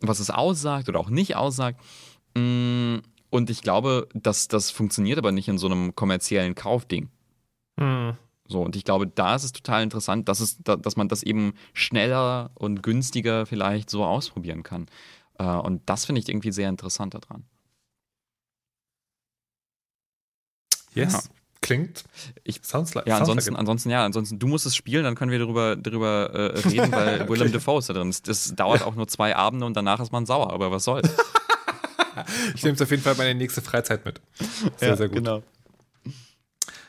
was 0.00 0.20
es 0.20 0.30
aussagt 0.30 0.88
oder 0.88 1.00
auch 1.00 1.10
nicht 1.10 1.36
aussagt. 1.36 1.80
Mm, 2.36 2.96
und 3.30 3.50
ich 3.50 3.62
glaube, 3.62 4.08
dass 4.14 4.48
das 4.48 4.70
funktioniert 4.70 5.18
aber 5.18 5.32
nicht 5.32 5.48
in 5.48 5.58
so 5.58 5.66
einem 5.66 5.94
kommerziellen 5.94 6.54
Kaufding. 6.54 7.08
Hm. 7.78 8.14
So, 8.46 8.62
und 8.62 8.76
ich 8.76 8.84
glaube, 8.84 9.06
da 9.06 9.34
ist 9.34 9.44
es 9.44 9.52
total 9.52 9.82
interessant, 9.82 10.28
dass, 10.28 10.40
es, 10.40 10.58
dass 10.62 10.96
man 10.96 11.08
das 11.08 11.22
eben 11.22 11.52
schneller 11.74 12.50
und 12.54 12.82
günstiger 12.82 13.44
vielleicht 13.44 13.90
so 13.90 14.04
ausprobieren 14.04 14.62
kann. 14.62 14.86
Äh, 15.38 15.44
und 15.44 15.82
das 15.86 16.06
finde 16.06 16.20
ich 16.20 16.28
irgendwie 16.28 16.52
sehr 16.52 16.70
interessant 16.70 17.14
daran. 17.14 17.44
Yes. 20.98 21.12
Ja. 21.12 21.20
Klingt. 21.60 22.04
Ich, 22.44 22.60
sounds 22.62 22.94
like, 22.94 23.06
ja, 23.06 23.16
sounds 23.16 23.30
ansonsten, 23.30 23.52
like 23.54 23.60
ansonsten, 23.60 23.90
ja, 23.90 24.04
ansonsten, 24.04 24.38
du 24.38 24.46
musst 24.46 24.64
es 24.64 24.76
spielen, 24.76 25.04
dann 25.04 25.16
können 25.16 25.32
wir 25.32 25.40
darüber, 25.40 25.74
darüber 25.76 26.30
äh, 26.32 26.58
reden, 26.60 26.92
weil 26.92 27.22
okay. 27.22 27.28
Willem 27.28 27.52
Dafoe 27.52 27.80
ist 27.80 27.88
da 27.88 27.94
drin. 27.94 28.14
Das 28.24 28.54
dauert 28.54 28.82
auch 28.82 28.94
nur 28.94 29.08
zwei 29.08 29.34
Abende 29.34 29.66
und 29.66 29.76
danach 29.76 30.00
ist 30.00 30.12
man 30.12 30.24
sauer, 30.24 30.52
aber 30.52 30.70
was 30.70 30.84
soll's. 30.84 31.10
ich 32.54 32.62
nehme 32.62 32.76
es 32.76 32.82
auf 32.82 32.90
jeden 32.90 33.02
Fall 33.02 33.16
meine 33.16 33.34
nächste 33.34 33.60
Freizeit 33.60 34.04
mit. 34.04 34.20
Sehr, 34.76 34.90
ja, 34.90 34.96
sehr 34.96 35.08
gut. 35.08 35.18
Genau. 35.18 35.42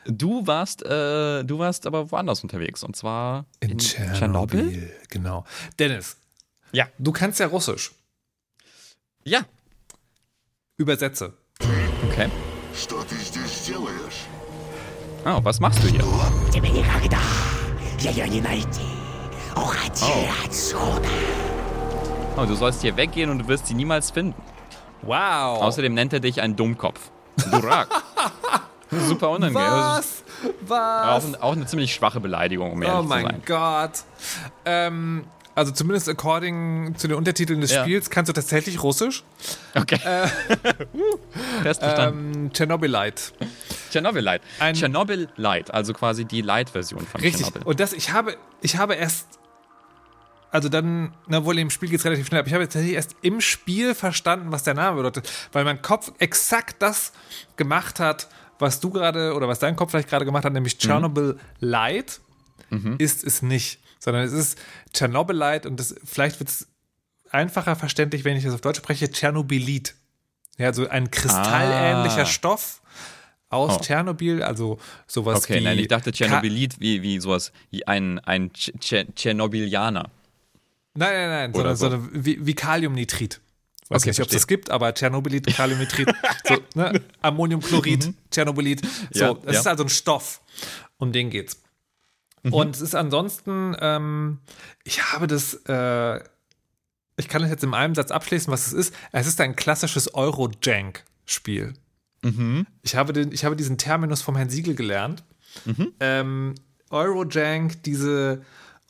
Du 0.06 0.46
warst, 0.46 0.82
äh, 0.82 1.44
du 1.44 1.58
warst 1.58 1.86
aber 1.86 2.10
woanders 2.10 2.42
unterwegs 2.42 2.82
und 2.82 2.96
zwar 2.96 3.44
in, 3.60 3.70
in 3.70 3.78
Tschernobyl. 3.78 4.60
Tschernobyl. 4.60 4.92
Genau. 5.10 5.44
Dennis. 5.78 6.16
Ja. 6.72 6.88
Du 6.98 7.12
kannst 7.12 7.38
ja 7.38 7.46
Russisch. 7.46 7.92
Ja. 9.24 9.44
Übersetze. 10.78 11.34
Okay. 12.08 12.30
Oh, 15.26 15.38
was 15.42 15.60
machst 15.60 15.82
du 15.84 15.88
hier? 15.88 16.02
Oh. 16.02 16.24
oh, 22.36 22.46
du 22.46 22.54
sollst 22.54 22.80
hier 22.80 22.96
weggehen 22.96 23.28
und 23.28 23.40
du 23.40 23.48
wirst 23.48 23.66
sie 23.66 23.74
niemals 23.74 24.10
finden. 24.10 24.40
Wow. 25.02 25.62
Außerdem 25.62 25.92
nennt 25.92 26.12
er 26.12 26.20
dich 26.20 26.40
einen 26.40 26.56
Dummkopf. 26.56 27.10
Durak. 27.50 27.88
Super 28.90 29.30
unangenehm. 29.30 29.62
Was? 29.62 30.24
Was? 30.62 31.34
Auch, 31.34 31.42
auch, 31.42 31.52
eine 31.52 31.66
ziemlich 31.66 31.94
schwache 31.94 32.20
Beleidigung, 32.20 32.72
um 32.72 32.82
ehrlich 32.82 32.98
oh 32.98 33.02
zu 33.02 33.08
sein. 33.08 33.24
Oh 33.24 33.28
mein 33.28 33.42
Gott. 33.44 34.04
Ähm, 34.64 35.24
also 35.54 35.72
zumindest 35.72 36.08
according 36.08 36.94
zu 36.96 37.08
den 37.08 37.16
Untertiteln 37.16 37.60
des 37.60 37.72
ja. 37.72 37.82
Spiels 37.82 38.10
kannst 38.10 38.28
du 38.28 38.32
tatsächlich 38.32 38.82
Russisch. 38.82 39.24
Okay. 39.74 39.98
Äh, 40.04 40.28
verstanden. 41.62 42.34
Ähm, 42.34 42.52
Chernobylite. 42.52 43.32
Chernobylite. 43.90 44.40
Ein 44.58 44.74
Chernobyl 44.74 45.28
Light, 45.36 45.72
also 45.72 45.92
quasi 45.92 46.24
die 46.24 46.42
Light-Version 46.42 47.06
von 47.06 47.20
Richtig. 47.20 47.46
Chernobyl. 47.46 47.62
Und 47.64 47.80
das, 47.80 47.92
ich 47.92 48.12
habe, 48.12 48.36
ich 48.62 48.76
habe 48.76 48.94
erst, 48.94 49.26
also 50.52 50.68
dann, 50.68 51.12
na 51.26 51.44
wohl 51.44 51.58
im 51.58 51.70
Spiel 51.70 51.88
geht 51.88 51.98
es 51.98 52.04
relativ 52.04 52.26
schnell, 52.26 52.40
aber 52.40 52.48
ich 52.48 52.54
habe 52.54 52.64
tatsächlich 52.64 52.94
erst 52.94 53.16
im 53.22 53.40
Spiel 53.40 53.94
verstanden, 53.94 54.52
was 54.52 54.62
der 54.62 54.74
Name 54.74 54.96
bedeutet, 54.98 55.30
weil 55.52 55.64
mein 55.64 55.82
Kopf 55.82 56.12
exakt 56.18 56.76
das 56.80 57.12
gemacht 57.56 57.98
hat, 57.98 58.28
was 58.58 58.80
du 58.80 58.90
gerade 58.90 59.34
oder 59.34 59.48
was 59.48 59.58
dein 59.58 59.74
Kopf 59.74 59.90
vielleicht 59.90 60.08
gerade 60.08 60.24
gemacht 60.24 60.44
hat, 60.44 60.52
nämlich. 60.52 60.78
Chernobyl 60.78 61.34
mhm. 61.34 61.38
Light 61.60 62.20
mhm. 62.70 62.96
ist 62.98 63.24
es 63.24 63.42
nicht 63.42 63.80
sondern 64.00 64.24
es 64.24 64.32
ist 64.32 64.58
Tschernobylite 64.92 65.68
und 65.68 65.78
das, 65.78 65.94
vielleicht 66.04 66.40
wird 66.40 66.48
es 66.48 66.66
einfacher 67.30 67.76
verständlich, 67.76 68.24
wenn 68.24 68.36
ich 68.36 68.42
das 68.42 68.54
auf 68.54 68.60
Deutsch 68.60 68.78
spreche, 68.78 69.10
Tschernobylit. 69.10 69.94
Ja, 70.58 70.66
also 70.66 70.88
ein 70.88 71.10
kristallähnlicher 71.10 72.22
ah. 72.22 72.26
Stoff 72.26 72.82
aus 73.50 73.76
oh. 73.76 73.80
Tschernobyl, 73.80 74.42
also 74.42 74.78
sowas 75.06 75.38
okay, 75.38 75.54
wie. 75.54 75.56
Okay, 75.58 75.64
nein, 75.64 75.78
ich 75.78 75.88
dachte 75.88 76.12
Tschernobylit 76.12 76.80
wie, 76.80 77.02
wie 77.02 77.20
sowas, 77.20 77.52
wie 77.70 77.86
ein, 77.86 78.18
ein 78.20 78.52
Tschernobylianer. 78.52 80.10
Nein, 80.94 81.12
nein, 81.12 81.28
nein, 81.28 81.54
sondern, 81.54 81.76
so. 81.76 81.88
sondern 81.88 82.24
wie, 82.24 82.44
wie 82.44 82.54
Kaliumnitrit. 82.54 83.40
Weiß 83.88 84.02
okay, 84.02 84.10
nicht, 84.10 84.20
ob 84.20 84.26
es 84.26 84.32
das 84.32 84.46
gibt, 84.46 84.70
aber 84.70 84.94
Tschernobylit, 84.94 85.46
Kaliumnitrit, 85.46 86.08
so, 86.44 86.58
ne? 86.74 87.00
Ammoniumchlorid, 87.22 88.06
mhm. 88.06 88.14
Tschernobylit. 88.30 88.82
So, 89.10 89.24
ja, 89.24 89.34
das 89.34 89.54
ja. 89.54 89.60
ist 89.60 89.66
also 89.66 89.84
ein 89.84 89.88
Stoff. 89.88 90.40
Um 90.98 91.12
den 91.12 91.30
geht's. 91.30 91.60
Mhm. 92.42 92.54
Und 92.54 92.76
es 92.76 92.80
ist 92.80 92.94
ansonsten, 92.94 93.76
ähm, 93.80 94.38
ich 94.84 95.12
habe 95.12 95.26
das, 95.26 95.54
äh, 95.66 96.20
ich 97.16 97.28
kann 97.28 97.42
das 97.42 97.50
jetzt 97.50 97.64
in 97.64 97.74
einem 97.74 97.94
Satz 97.94 98.10
abschließen, 98.10 98.50
was 98.52 98.66
es 98.66 98.72
ist. 98.72 98.94
Es 99.12 99.26
ist 99.26 99.40
ein 99.40 99.56
klassisches 99.56 100.14
Euro-Jank-Spiel. 100.14 101.74
Mhm. 102.22 102.66
Ich, 102.82 102.96
habe 102.96 103.18
ich 103.20 103.44
habe 103.44 103.56
diesen 103.56 103.76
Terminus 103.78 104.20
vom 104.22 104.36
Herrn 104.36 104.50
Siegel 104.50 104.74
gelernt. 104.74 105.24
Mhm. 105.64 105.92
Ähm, 106.00 106.54
Eurojank, 106.90 107.82
diese 107.82 108.42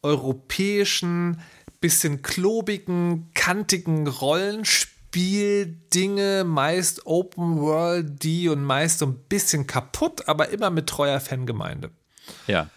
europäischen, 0.03 1.41
bisschen 1.81 2.23
klobigen, 2.23 3.31
kantigen 3.35 4.07
Rollenspiel-Dinge, 4.07 6.45
meist 6.45 7.05
Open 7.07 7.61
World, 7.61 8.23
die 8.23 8.49
und 8.49 8.63
meist 8.63 9.01
so 9.01 9.07
ein 9.07 9.17
bisschen 9.29 9.67
kaputt, 9.67 10.29
aber 10.29 10.51
immer 10.51 10.71
mit 10.71 10.87
treuer 10.89 11.19
Fangemeinde. 11.21 11.91
Ja. 12.47 12.71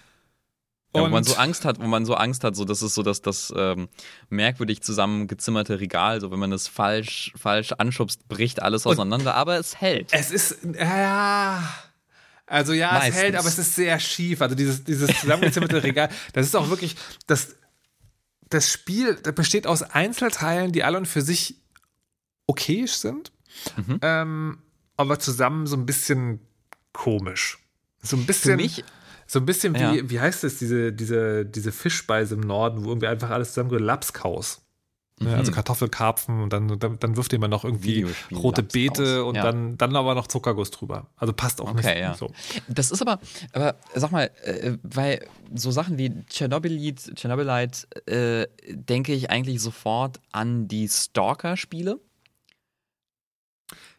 Ja, 0.95 1.01
wo 1.01 1.05
Und- 1.05 1.11
man 1.11 1.23
so 1.23 1.35
Angst 1.35 1.65
hat, 1.65 1.79
wo 1.79 1.87
man 1.87 2.05
so 2.05 2.13
Angst 2.15 2.43
hat, 2.43 2.55
so 2.55 2.65
das 2.65 2.81
ist 2.81 2.93
so 2.93 3.01
das, 3.03 3.21
das 3.21 3.51
ähm, 3.55 3.89
merkwürdig 4.29 4.81
zusammengezimmerte 4.83 5.79
Regal, 5.79 6.21
so 6.21 6.29
wenn 6.31 6.39
man 6.39 6.51
es 6.51 6.67
falsch, 6.67 7.33
falsch 7.35 7.71
anschubst, 7.73 8.27
bricht 8.27 8.61
alles 8.61 8.85
auseinander, 8.85 9.33
aber 9.35 9.57
es 9.57 9.79
hält. 9.81 10.13
Es 10.13 10.29
ist, 10.31 10.57
ja. 10.77 11.63
Also 12.45 12.73
ja, 12.73 12.91
Meistens. 12.91 13.15
es 13.15 13.21
hält, 13.21 13.35
aber 13.35 13.47
es 13.47 13.57
ist 13.57 13.73
sehr 13.75 13.99
schief. 13.99 14.41
Also 14.41 14.53
dieses, 14.55 14.83
dieses 14.83 15.19
zusammengezimmerte 15.19 15.81
Regal, 15.83 16.09
das 16.33 16.45
ist 16.45 16.55
auch 16.55 16.69
wirklich, 16.69 16.95
das, 17.25 17.55
das 18.49 18.69
Spiel 18.71 19.15
das 19.15 19.33
besteht 19.33 19.65
aus 19.65 19.81
Einzelteilen, 19.81 20.71
die 20.73 20.83
alle 20.83 20.97
und 20.99 21.07
für 21.07 21.21
sich 21.21 21.55
okayisch 22.45 22.93
sind, 22.97 23.31
Mhm. 23.77 23.99
ähm, 24.01 24.57
aber 24.97 25.17
zusammen 25.19 25.65
so 25.67 25.75
ein 25.75 25.85
bisschen 25.85 26.39
komisch. 26.91 27.59
So 28.01 28.17
ein 28.17 28.25
bisschen, 28.25 28.51
Für 28.51 28.57
mich, 28.57 28.83
so 29.33 29.39
ein 29.39 29.45
bisschen 29.47 29.73
wie, 29.75 29.79
Ja. 29.97 30.09
wie 30.09 30.19
heißt 30.19 30.43
es, 30.43 30.59
diese, 30.59 30.93
diese, 30.93 31.43
diese 31.45 31.71
Fischspeise 31.71 32.35
im 32.35 32.41
Norden, 32.41 32.85
wo 32.85 32.89
irgendwie 32.89 33.07
einfach 33.07 33.31
alles 33.31 33.53
zusammen 33.53 33.77
Lapskaus. 33.79 34.61
Ne, 35.19 35.35
Also 35.35 35.51
Kartoffelkarpfen 35.51 36.41
und 36.41 36.51
dann, 36.53 36.79
dann, 36.79 36.99
dann 36.99 37.15
wirft 37.17 37.31
jemand 37.31 37.51
noch 37.51 37.63
irgendwie 37.65 38.03
Mhm. 38.03 38.37
Rote 38.37 38.61
Lapskaus. 38.61 38.73
Beete 38.97 39.23
und 39.25 39.35
Ja. 39.35 39.43
dann, 39.43 39.77
dann 39.77 39.95
aber 39.95 40.13
noch 40.15 40.27
Zuckerguss 40.27 40.69
drüber. 40.71 41.07
Also 41.17 41.33
passt 41.33 41.61
auch 41.61 41.73
nicht 41.73 41.85
Okay, 41.85 41.99
ja. 41.99 42.13
so. 42.15 42.31
das 42.67 42.91
ist 42.91 43.01
aber, 43.01 43.19
aber 43.53 43.75
sag 43.95 44.11
mal, 44.11 44.29
äh, 44.43 44.77
weil 44.83 45.25
so 45.53 45.71
Sachen 45.71 45.97
wie 45.97 46.11
Chernobylite, 46.29 47.13
Chernobylite 47.15 47.87
äh, 48.07 48.47
denke 48.71 49.13
ich 49.13 49.29
eigentlich 49.31 49.61
sofort 49.61 50.19
an 50.31 50.67
die 50.67 50.87
Stalker-Spiele. 50.89 51.99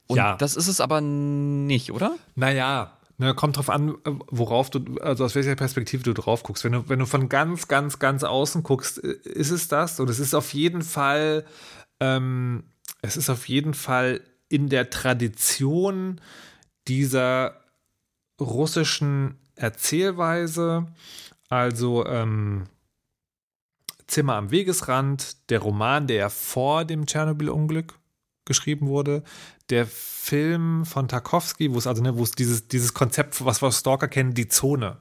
Und 0.06 0.16
Ja. 0.18 0.36
das 0.36 0.54
ist 0.56 0.68
es 0.68 0.80
aber 0.80 1.00
nicht, 1.00 1.90
oder? 1.92 2.16
Naja, 2.34 2.93
ne, 3.18 3.34
kommt 3.34 3.56
drauf 3.56 3.70
an, 3.70 3.90
äh, 4.04 4.10
worauf 4.28 4.70
du, 4.70 4.98
also 5.00 5.24
aus 5.24 5.34
welcher 5.34 5.54
Perspektive 5.56 6.02
du 6.02 6.12
drauf 6.12 6.42
guckst. 6.42 6.64
Wenn 6.64 6.72
du, 6.72 6.88
wenn 6.88 6.98
du 6.98 7.06
von 7.06 7.28
ganz, 7.28 7.68
ganz, 7.68 7.98
ganz 7.98 8.24
außen 8.24 8.62
guckst, 8.62 8.98
ist 8.98 9.50
es 9.50 9.68
das. 9.68 10.00
Und 10.00 10.10
es 10.10 10.18
ist 10.18 10.34
auf 10.34 10.54
jeden 10.54 10.82
Fall, 10.82 11.44
ähm, 12.00 12.64
es 13.02 13.16
ist 13.16 13.30
auf 13.30 13.48
jeden 13.48 13.74
Fall 13.74 14.20
in 14.48 14.68
der 14.68 14.90
Tradition 14.90 16.20
dieser 16.88 17.60
russischen 18.40 19.38
Erzählweise, 19.56 20.86
also 21.48 22.06
ähm, 22.06 22.64
Zimmer 24.06 24.34
am 24.34 24.50
Wegesrand, 24.50 25.50
der 25.50 25.60
Roman, 25.60 26.06
der 26.06 26.16
ja 26.16 26.28
vor 26.28 26.84
dem 26.84 27.06
Tschernobyl-Unglück 27.06 27.94
geschrieben 28.44 28.88
wurde, 28.88 29.22
der 29.70 29.86
Film 29.86 30.84
von 30.84 31.08
Tarkovsky, 31.08 31.72
wo 31.72 31.78
es 31.78 31.86
also, 31.86 32.02
ne, 32.02 32.16
wo 32.16 32.22
es 32.22 32.32
dieses, 32.32 32.68
dieses 32.68 32.94
Konzept, 32.94 33.44
was 33.44 33.62
wir 33.62 33.68
aus 33.68 33.80
Stalker 33.80 34.08
kennen, 34.08 34.34
die 34.34 34.48
Zone. 34.48 34.98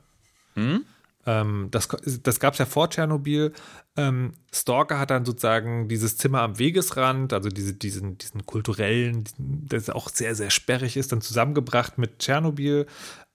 Hm? 0.55 0.85
Ähm, 1.25 1.69
das 1.71 1.87
das 2.21 2.39
gab 2.39 2.53
es 2.53 2.59
ja 2.59 2.65
vor 2.65 2.89
Tschernobyl. 2.89 3.53
Ähm, 3.95 4.33
Stalker 4.51 4.99
hat 4.99 5.09
dann 5.09 5.25
sozusagen 5.25 5.87
dieses 5.87 6.17
Zimmer 6.17 6.41
am 6.41 6.59
Wegesrand, 6.59 7.31
also 7.31 7.49
diese, 7.49 7.73
diesen, 7.73 8.17
diesen 8.17 8.45
kulturellen, 8.45 9.23
das 9.37 9.89
auch 9.89 10.09
sehr, 10.09 10.35
sehr 10.35 10.49
sperrig 10.49 10.97
ist, 10.97 11.11
dann 11.11 11.21
zusammengebracht 11.21 11.97
mit 11.97 12.19
Tschernobyl. 12.19 12.87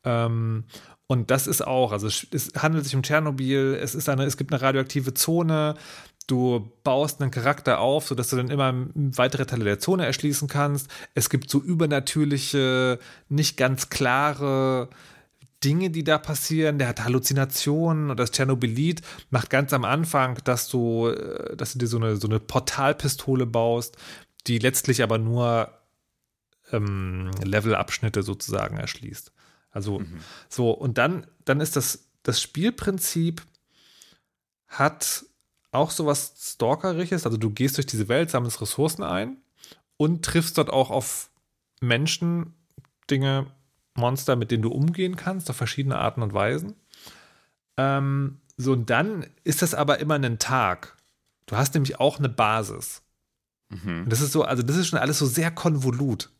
Ähm, 0.04 0.64
und 1.06 1.30
das 1.30 1.46
ist 1.46 1.66
auch, 1.66 1.92
also 1.92 2.06
es, 2.06 2.26
es 2.32 2.52
handelt 2.58 2.84
sich 2.84 2.94
um 2.94 3.02
Tschernobyl, 3.02 3.78
es, 3.80 3.94
ist 3.94 4.10
eine, 4.10 4.24
es 4.24 4.36
gibt 4.36 4.52
eine 4.52 4.60
radioaktive 4.60 5.14
Zone, 5.14 5.74
du 6.28 6.70
baust 6.84 7.20
einen 7.20 7.32
Charakter 7.32 7.80
auf, 7.80 8.06
sodass 8.06 8.30
du 8.30 8.36
dann 8.36 8.50
immer 8.50 8.72
weitere 8.94 9.46
Teile 9.46 9.64
der 9.64 9.80
Zone 9.80 10.06
erschließen 10.06 10.46
kannst. 10.46 10.88
Es 11.14 11.30
gibt 11.30 11.50
so 11.50 11.60
übernatürliche, 11.60 13.00
nicht 13.28 13.56
ganz 13.56 13.88
klare 13.88 14.88
Dinge, 15.64 15.90
die 15.90 16.04
da 16.04 16.18
passieren. 16.18 16.78
Der 16.78 16.88
hat 16.88 17.02
Halluzinationen 17.02 18.10
und 18.10 18.20
das 18.20 18.30
Tschernobylit 18.30 19.02
macht 19.30 19.50
ganz 19.50 19.72
am 19.72 19.84
Anfang, 19.84 20.38
dass 20.44 20.68
du, 20.68 21.08
äh, 21.08 21.56
dass 21.56 21.72
du 21.72 21.78
dir 21.80 21.88
so 21.88 21.96
eine, 21.96 22.16
so 22.16 22.28
eine 22.28 22.38
Portalpistole 22.38 23.46
baust, 23.46 23.96
die 24.46 24.58
letztlich 24.58 25.02
aber 25.02 25.18
nur 25.18 25.72
ähm, 26.70 27.30
Levelabschnitte 27.42 28.22
sozusagen 28.22 28.76
erschließt. 28.76 29.32
Also 29.70 30.02
so, 30.48 30.70
und 30.70 30.98
dann, 30.98 31.26
dann 31.44 31.60
ist 31.60 31.76
das, 31.76 32.10
das 32.22 32.40
Spielprinzip 32.40 33.42
hat 34.66 35.24
auch 35.72 35.90
sowas 35.90 36.34
Stalkerisches, 36.38 37.26
also 37.26 37.36
du 37.36 37.50
gehst 37.50 37.76
durch 37.76 37.86
diese 37.86 38.08
Welt, 38.08 38.30
sammelst 38.30 38.60
Ressourcen 38.60 39.02
ein 39.02 39.36
und 39.96 40.24
triffst 40.24 40.58
dort 40.58 40.70
auch 40.70 40.90
auf 40.90 41.30
Menschen, 41.80 42.54
Dinge, 43.10 43.46
Monster, 43.94 44.36
mit 44.36 44.50
denen 44.50 44.62
du 44.62 44.70
umgehen 44.70 45.16
kannst, 45.16 45.50
auf 45.50 45.56
verschiedene 45.56 45.98
Arten 45.98 46.22
und 46.22 46.32
Weisen. 46.32 46.74
Ähm, 47.76 48.38
so, 48.56 48.72
und 48.72 48.90
dann 48.90 49.26
ist 49.44 49.62
das 49.62 49.74
aber 49.74 49.98
immer 49.98 50.14
ein 50.14 50.38
Tag. 50.38 50.96
Du 51.46 51.56
hast 51.56 51.74
nämlich 51.74 52.00
auch 52.00 52.18
eine 52.18 52.28
Basis. 52.28 53.02
Und 54.02 54.12
das 54.12 54.20
ist 54.20 54.32
so, 54.32 54.44
also 54.44 54.62
das 54.62 54.76
ist 54.76 54.88
schon 54.88 54.98
alles 54.98 55.18
so 55.18 55.26
sehr 55.26 55.50
konvolut. 55.50 56.30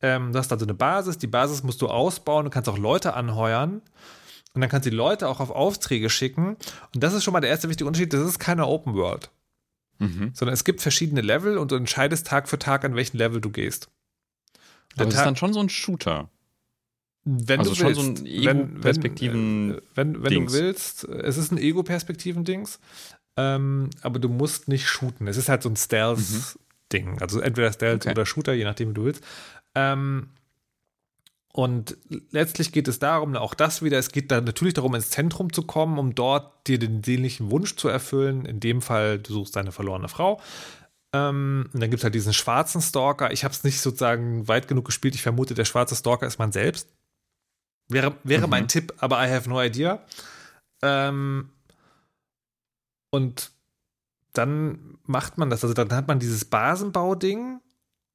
Ähm, 0.00 0.32
du 0.32 0.38
hast 0.38 0.52
also 0.52 0.64
eine 0.64 0.74
Basis, 0.74 1.18
die 1.18 1.26
Basis 1.26 1.62
musst 1.62 1.82
du 1.82 1.88
ausbauen, 1.88 2.44
du 2.44 2.50
kannst 2.50 2.68
auch 2.68 2.78
Leute 2.78 3.14
anheuern 3.14 3.82
und 4.58 4.62
dann 4.62 4.70
kannst 4.70 4.86
du 4.86 4.90
die 4.90 4.96
Leute 4.96 5.28
auch 5.28 5.38
auf 5.38 5.50
Aufträge 5.52 6.10
schicken. 6.10 6.56
Und 6.92 7.00
das 7.04 7.14
ist 7.14 7.22
schon 7.22 7.32
mal 7.32 7.38
der 7.40 7.50
erste 7.50 7.68
wichtige 7.68 7.86
Unterschied, 7.86 8.12
das 8.12 8.26
ist 8.26 8.40
keine 8.40 8.66
Open 8.66 8.94
World, 8.94 9.30
Mhm. 10.00 10.32
sondern 10.34 10.52
es 10.52 10.64
gibt 10.64 10.80
verschiedene 10.82 11.20
Level 11.20 11.58
und 11.58 11.70
du 11.70 11.76
entscheidest 11.76 12.26
Tag 12.26 12.48
für 12.48 12.58
Tag, 12.58 12.84
an 12.84 12.96
welchen 12.96 13.18
Level 13.18 13.40
du 13.40 13.50
gehst. 13.50 13.88
Der 14.96 15.02
Aber 15.02 15.10
es 15.10 15.14
ist 15.14 15.24
dann 15.24 15.36
schon 15.36 15.52
so 15.52 15.60
ein 15.60 15.68
Shooter. 15.68 16.28
wenn 17.24 17.60
Also 17.60 17.70
du 17.70 17.76
schon 17.76 17.86
willst, 17.86 18.00
so 18.00 18.06
ein 18.08 18.16
wenn, 18.16 18.24
wenn, 18.24 18.96
Ego-Perspektiven- 18.96 19.74
äh, 19.76 19.80
wenn, 19.94 20.22
wenn 20.24 20.34
du 20.46 20.52
willst, 20.52 21.04
es 21.04 21.36
ist 21.36 21.52
ein 21.52 21.58
Ego-Perspektiven-Dings, 21.58 22.80
ähm, 23.36 23.90
aber 24.02 24.18
du 24.18 24.28
musst 24.28 24.66
nicht 24.66 24.88
shooten. 24.88 25.28
Es 25.28 25.36
ist 25.36 25.48
halt 25.48 25.62
so 25.62 25.68
ein 25.68 25.76
Stealth-Ding. 25.76 27.20
Also 27.20 27.40
entweder 27.40 27.72
Stealth 27.72 28.02
Okay. 28.06 28.10
oder 28.12 28.26
Shooter, 28.26 28.54
je 28.54 28.64
nachdem, 28.64 28.90
wie 28.90 28.94
du 28.94 29.04
willst. 29.04 29.22
Ähm, 29.74 30.30
und 31.58 31.96
letztlich 32.30 32.70
geht 32.70 32.86
es 32.86 33.00
darum, 33.00 33.34
auch 33.34 33.52
das 33.52 33.82
wieder, 33.82 33.98
es 33.98 34.12
geht 34.12 34.30
da 34.30 34.40
natürlich 34.40 34.74
darum, 34.74 34.94
ins 34.94 35.10
Zentrum 35.10 35.52
zu 35.52 35.62
kommen, 35.64 35.98
um 35.98 36.14
dort 36.14 36.68
dir 36.68 36.78
den 36.78 37.02
sehnlichen 37.02 37.50
Wunsch 37.50 37.74
zu 37.74 37.88
erfüllen. 37.88 38.46
In 38.46 38.60
dem 38.60 38.80
Fall, 38.80 39.18
du 39.18 39.32
suchst 39.32 39.56
deine 39.56 39.72
verlorene 39.72 40.06
Frau. 40.06 40.40
Ähm, 41.12 41.68
und 41.72 41.80
dann 41.80 41.90
gibt 41.90 41.98
es 41.98 42.04
halt 42.04 42.14
diesen 42.14 42.32
schwarzen 42.32 42.80
Stalker. 42.80 43.32
Ich 43.32 43.42
habe 43.42 43.52
es 43.52 43.64
nicht 43.64 43.80
sozusagen 43.80 44.46
weit 44.46 44.68
genug 44.68 44.84
gespielt. 44.84 45.16
Ich 45.16 45.22
vermute, 45.22 45.54
der 45.54 45.64
schwarze 45.64 45.96
Stalker 45.96 46.28
ist 46.28 46.38
man 46.38 46.52
selbst. 46.52 46.90
Wäre, 47.88 48.14
wäre 48.22 48.46
Mhm. 48.46 48.50
mein 48.50 48.68
Tipp, 48.68 48.94
aber 48.98 49.16
I 49.26 49.28
have 49.28 49.50
no 49.50 49.60
idea. 49.60 50.00
Ähm, 50.80 51.48
und 53.10 53.50
dann 54.32 54.96
macht 55.06 55.38
man 55.38 55.50
das. 55.50 55.64
Also 55.64 55.74
dann 55.74 55.92
hat 55.92 56.06
man 56.06 56.20
dieses 56.20 56.44
Basenbau-Ding 56.44 57.58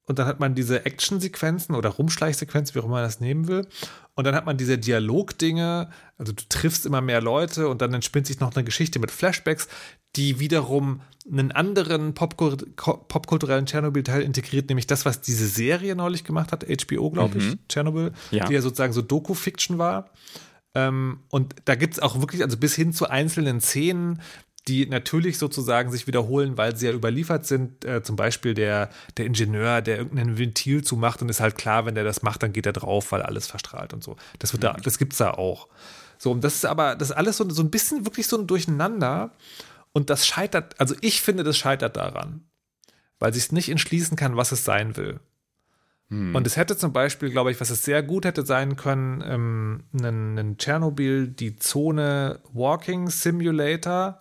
und 0.06 0.18
dann 0.18 0.26
hat 0.26 0.38
man 0.40 0.54
diese 0.54 0.84
Action-Sequenzen 0.84 1.74
oder 1.74 1.88
Rumschleichsequenzen, 1.90 2.74
wie 2.74 2.80
auch 2.80 2.84
immer 2.84 2.94
man 2.96 3.04
das 3.04 3.20
nehmen 3.20 3.46
will. 3.48 3.66
Und 4.14 4.24
dann 4.24 4.34
hat 4.34 4.46
man 4.46 4.56
diese 4.56 4.76
Dialog-Dinge, 4.78 5.88
also 6.18 6.32
du 6.32 6.42
triffst 6.48 6.84
immer 6.86 7.00
mehr 7.00 7.20
Leute 7.20 7.68
und 7.68 7.80
dann 7.82 7.92
entspinnt 7.94 8.26
sich 8.26 8.38
noch 8.40 8.54
eine 8.54 8.64
Geschichte 8.64 8.98
mit 8.98 9.10
Flashbacks, 9.10 9.68
die 10.16 10.38
wiederum 10.40 11.00
einen 11.30 11.52
anderen 11.52 12.12
popkulturellen 12.14 13.66
Tschernobyl-Teil 13.66 14.22
integriert, 14.22 14.68
nämlich 14.68 14.86
das, 14.86 15.04
was 15.04 15.20
diese 15.20 15.46
Serie 15.46 15.96
neulich 15.96 16.24
gemacht 16.24 16.52
hat, 16.52 16.64
HBO, 16.64 17.10
glaube 17.10 17.38
ich, 17.38 17.44
Mhm. 17.44 17.58
Tschernobyl, 17.68 18.12
Ja. 18.30 18.44
die 18.44 18.52
ja 18.54 18.60
sozusagen 18.60 18.92
so 18.92 19.02
Doku-Fiction 19.02 19.78
war. 19.78 20.10
Ähm, 20.74 21.20
und 21.30 21.54
da 21.64 21.76
gibt 21.76 21.94
es 21.94 22.00
auch 22.00 22.20
wirklich, 22.20 22.42
also 22.42 22.56
bis 22.56 22.74
hin 22.74 22.92
zu 22.92 23.08
einzelnen 23.08 23.60
Szenen, 23.60 24.20
die 24.68 24.86
natürlich 24.86 25.38
sozusagen 25.38 25.90
sich 25.90 26.06
wiederholen, 26.06 26.56
weil 26.56 26.76
sie 26.76 26.86
ja 26.86 26.92
überliefert 26.92 27.46
sind. 27.46 27.84
Äh, 27.84 28.02
zum 28.02 28.16
Beispiel 28.16 28.54
der, 28.54 28.90
der 29.16 29.26
Ingenieur, 29.26 29.82
der 29.82 29.98
irgendein 29.98 30.38
Ventil 30.38 30.82
zumacht 30.82 31.20
und 31.20 31.28
ist 31.28 31.40
halt 31.40 31.56
klar, 31.56 31.84
wenn 31.86 31.94
der 31.94 32.04
das 32.04 32.22
macht, 32.22 32.42
dann 32.42 32.52
geht 32.52 32.66
er 32.66 32.72
drauf, 32.72 33.12
weil 33.12 33.22
alles 33.22 33.46
verstrahlt 33.46 33.92
und 33.92 34.02
so. 34.02 34.16
Das, 34.38 34.52
wird 34.52 34.64
da, 34.64 34.72
das 34.72 34.98
gibt's 34.98 35.18
da 35.18 35.32
auch. 35.32 35.68
So, 36.18 36.30
und 36.30 36.42
das 36.42 36.54
ist 36.56 36.64
aber, 36.64 36.96
das 36.96 37.10
ist 37.10 37.16
alles 37.16 37.36
so, 37.36 37.48
so 37.50 37.62
ein 37.62 37.70
bisschen 37.70 38.06
wirklich 38.06 38.26
so 38.26 38.38
ein 38.38 38.46
Durcheinander. 38.46 39.32
Und 39.92 40.10
das 40.10 40.26
scheitert, 40.26 40.80
also 40.80 40.94
ich 41.02 41.20
finde, 41.20 41.44
das 41.44 41.56
scheitert 41.56 41.96
daran, 41.96 42.44
weil 43.18 43.34
sich 43.34 43.44
es 43.44 43.52
nicht 43.52 43.68
entschließen 43.68 44.16
kann, 44.16 44.36
was 44.36 44.50
es 44.52 44.64
sein 44.64 44.96
will. 44.96 45.20
Und 46.10 46.46
es 46.46 46.56
hätte 46.56 46.76
zum 46.76 46.92
Beispiel, 46.92 47.30
glaube 47.30 47.50
ich, 47.50 47.60
was 47.60 47.70
es 47.70 47.82
sehr 47.82 48.02
gut 48.02 48.24
hätte 48.24 48.44
sein 48.44 48.76
können, 48.76 49.22
ähm, 49.26 49.84
ein 49.92 50.56
Tschernobyl, 50.58 51.28
die 51.28 51.56
Zone 51.56 52.40
Walking 52.52 53.08
Simulator, 53.08 54.20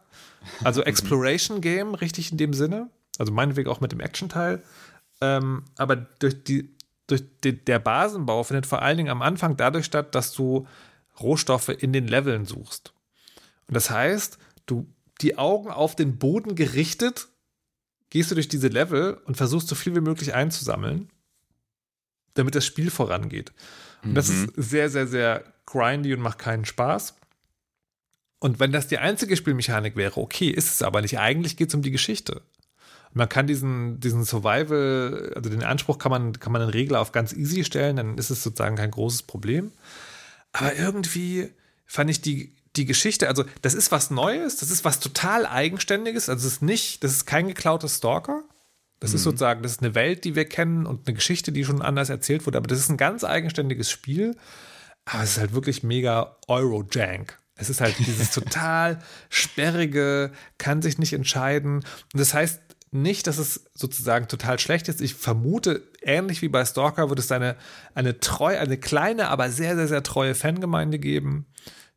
also 0.64 0.84
Exploration 0.84 1.62
Game, 1.62 1.96
richtig 1.96 2.32
in 2.32 2.38
dem 2.38 2.54
Sinne. 2.54 2.90
Also 3.18 3.32
meinetwegen 3.32 3.70
auch 3.70 3.82
mit 3.82 3.92
dem 3.92 4.00
Action-Teil. 4.00 4.64
Ähm, 5.22 5.66
aber 5.78 5.96
durch 5.96 6.44
die, 6.44 6.76
durch 7.08 7.24
die, 7.44 7.64
der 7.64 7.80
Basenbau 7.80 8.44
findet 8.44 8.66
vor 8.66 8.82
allen 8.82 8.98
Dingen 8.98 9.10
am 9.10 9.22
Anfang 9.22 9.58
dadurch 9.58 9.86
statt, 9.86 10.16
dass 10.16 10.34
du 10.34 10.68
Rohstoffe 11.20 11.70
in 11.70 11.94
den 11.94 12.08
Leveln 12.08 12.46
suchst. 12.46 12.94
Und 13.68 13.76
das 13.76 13.90
heißt, 13.90 14.38
du 14.66 14.88
die 15.22 15.38
Augen 15.38 15.70
auf 15.70 15.96
den 15.96 16.18
Boden 16.18 16.56
gerichtet, 16.56 17.28
gehst 18.10 18.32
du 18.32 18.36
durch 18.36 18.50
diese 18.50 18.68
Level 18.68 19.22
und 19.26 19.38
versuchst 19.38 19.68
so 19.68 19.76
viel 19.76 19.96
wie 19.96 20.02
möglich 20.02 20.34
einzusammeln, 20.34 21.10
damit 22.34 22.56
das 22.56 22.66
Spiel 22.66 22.90
vorangeht. 22.90 23.54
Und 24.04 24.16
das 24.16 24.30
ist 24.30 24.50
sehr, 24.58 24.90
sehr, 24.90 25.08
sehr 25.08 25.44
grindy 25.66 26.14
und 26.14 26.20
macht 26.20 26.40
keinen 26.40 26.66
Spaß. 26.66 27.16
Und 28.44 28.60
wenn 28.60 28.74
das 28.74 28.88
die 28.88 28.98
einzige 28.98 29.38
Spielmechanik 29.38 29.96
wäre, 29.96 30.20
okay, 30.20 30.50
ist 30.50 30.70
es 30.70 30.82
aber 30.82 31.02
nicht. 31.02 31.18
Eigentlich 31.18 31.56
geht 31.56 31.70
es 31.70 31.76
um 31.76 31.82
die 31.82 31.92
Geschichte. 31.92 32.42
Man 33.14 33.30
kann 33.30 33.48
diesen, 33.48 34.02
diesen 34.02 34.26
Survival, 34.26 35.32
also 35.34 35.50
den 35.50 35.64
Anspruch 35.64 35.98
kann 35.98 36.10
man, 36.10 36.38
kann 36.42 36.52
man 36.52 36.62
in 36.62 36.68
Regel 36.68 36.98
auf 36.98 37.14
ganz 37.14 37.32
easy 37.32 37.64
stellen, 37.64 37.96
dann 37.96 38.18
ist 38.18 38.32
es 38.32 38.44
sozusagen 38.44 38.76
kein 38.76 38.92
großes 38.92 39.24
Problem. 39.24 39.72
Aber 40.52 40.76
irgendwie 40.76 41.52
fand 41.86 42.10
ich 42.10 42.20
die, 42.20 42.54
die 42.76 42.84
Geschichte, 42.84 43.30
also 43.30 43.46
das 43.62 43.76
ist 43.76 43.94
was 43.94 44.12
Neues, 44.12 44.58
das 44.58 44.72
ist 44.72 44.84
was 44.84 45.00
total 45.00 45.46
Eigenständiges, 45.46 46.28
also 46.28 46.46
es 46.46 46.56
ist 46.56 46.62
nicht, 46.62 47.02
das 47.06 47.14
ist 47.14 47.26
kein 47.26 47.48
geklauter 47.48 47.88
Stalker. 47.88 48.44
Das 49.00 49.12
mhm. 49.12 49.16
ist 49.16 49.24
sozusagen, 49.24 49.64
das 49.64 49.72
ist 49.72 49.84
eine 49.84 49.96
Welt, 49.96 50.26
die 50.26 50.36
wir 50.36 50.44
kennen 50.44 50.86
und 50.86 51.08
eine 51.08 51.16
Geschichte, 51.16 51.54
die 51.54 51.64
schon 51.64 51.82
anders 51.82 52.10
erzählt 52.10 52.46
wurde, 52.46 52.58
aber 52.58 52.68
das 52.68 52.80
ist 52.80 52.90
ein 52.90 52.98
ganz 52.98 53.24
eigenständiges 53.24 53.90
Spiel. 53.90 54.36
Aber 55.06 55.24
es 55.24 55.32
ist 55.32 55.40
halt 55.40 55.54
wirklich 55.54 55.82
mega 55.82 56.36
Euro-Jank. 56.50 57.40
Es 57.56 57.70
ist 57.70 57.82
halt 57.82 57.98
dieses 58.00 58.32
total 58.34 59.00
sperrige, 59.30 60.32
kann 60.58 60.82
sich 60.82 60.98
nicht 60.98 61.14
entscheiden. 61.14 61.78
Und 61.78 62.20
das 62.20 62.34
heißt 62.34 62.62
nicht, 62.94 63.26
dass 63.26 63.40
es 63.40 63.66
sozusagen 63.74 64.28
total 64.28 64.60
schlecht 64.60 64.88
ist. 64.88 65.02
Ich 65.02 65.16
vermute, 65.16 65.82
ähnlich 66.02 66.42
wie 66.42 66.48
bei 66.48 66.64
Stalker 66.64 67.10
wird 67.10 67.20
es 67.20 67.32
eine, 67.32 67.56
eine 67.96 68.20
treu, 68.20 68.58
eine 68.58 68.78
kleine, 68.78 69.30
aber 69.30 69.50
sehr, 69.50 69.76
sehr, 69.76 69.88
sehr 69.88 70.04
treue 70.04 70.36
Fangemeinde 70.36 71.00
geben, 71.00 71.48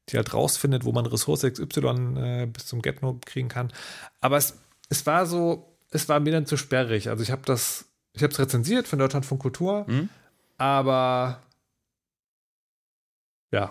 die 0.08 0.16
halt 0.16 0.32
rausfindet, 0.32 0.84
wo 0.84 0.92
man 0.92 1.04
Ressource 1.04 1.42
XY 1.42 2.16
äh, 2.16 2.46
bis 2.46 2.66
zum 2.66 2.80
Get-No 2.80 3.20
kriegen 3.24 3.48
kann. 3.48 3.72
Aber 4.20 4.38
es, 4.38 4.54
es 4.88 5.04
war 5.04 5.26
so, 5.26 5.76
es 5.90 6.08
war 6.08 6.18
mir 6.18 6.32
dann 6.32 6.46
zu 6.46 6.56
sperrig. 6.56 7.10
Also 7.10 7.22
ich 7.22 7.30
habe 7.30 7.42
das, 7.44 7.84
ich 8.14 8.22
habe 8.22 8.32
es 8.32 8.38
rezensiert 8.38 8.88
von 8.88 8.98
Deutschland 8.98 9.26
von 9.26 9.38
Kultur, 9.38 9.84
mhm. 9.86 10.08
aber 10.56 11.42
ja, 13.52 13.70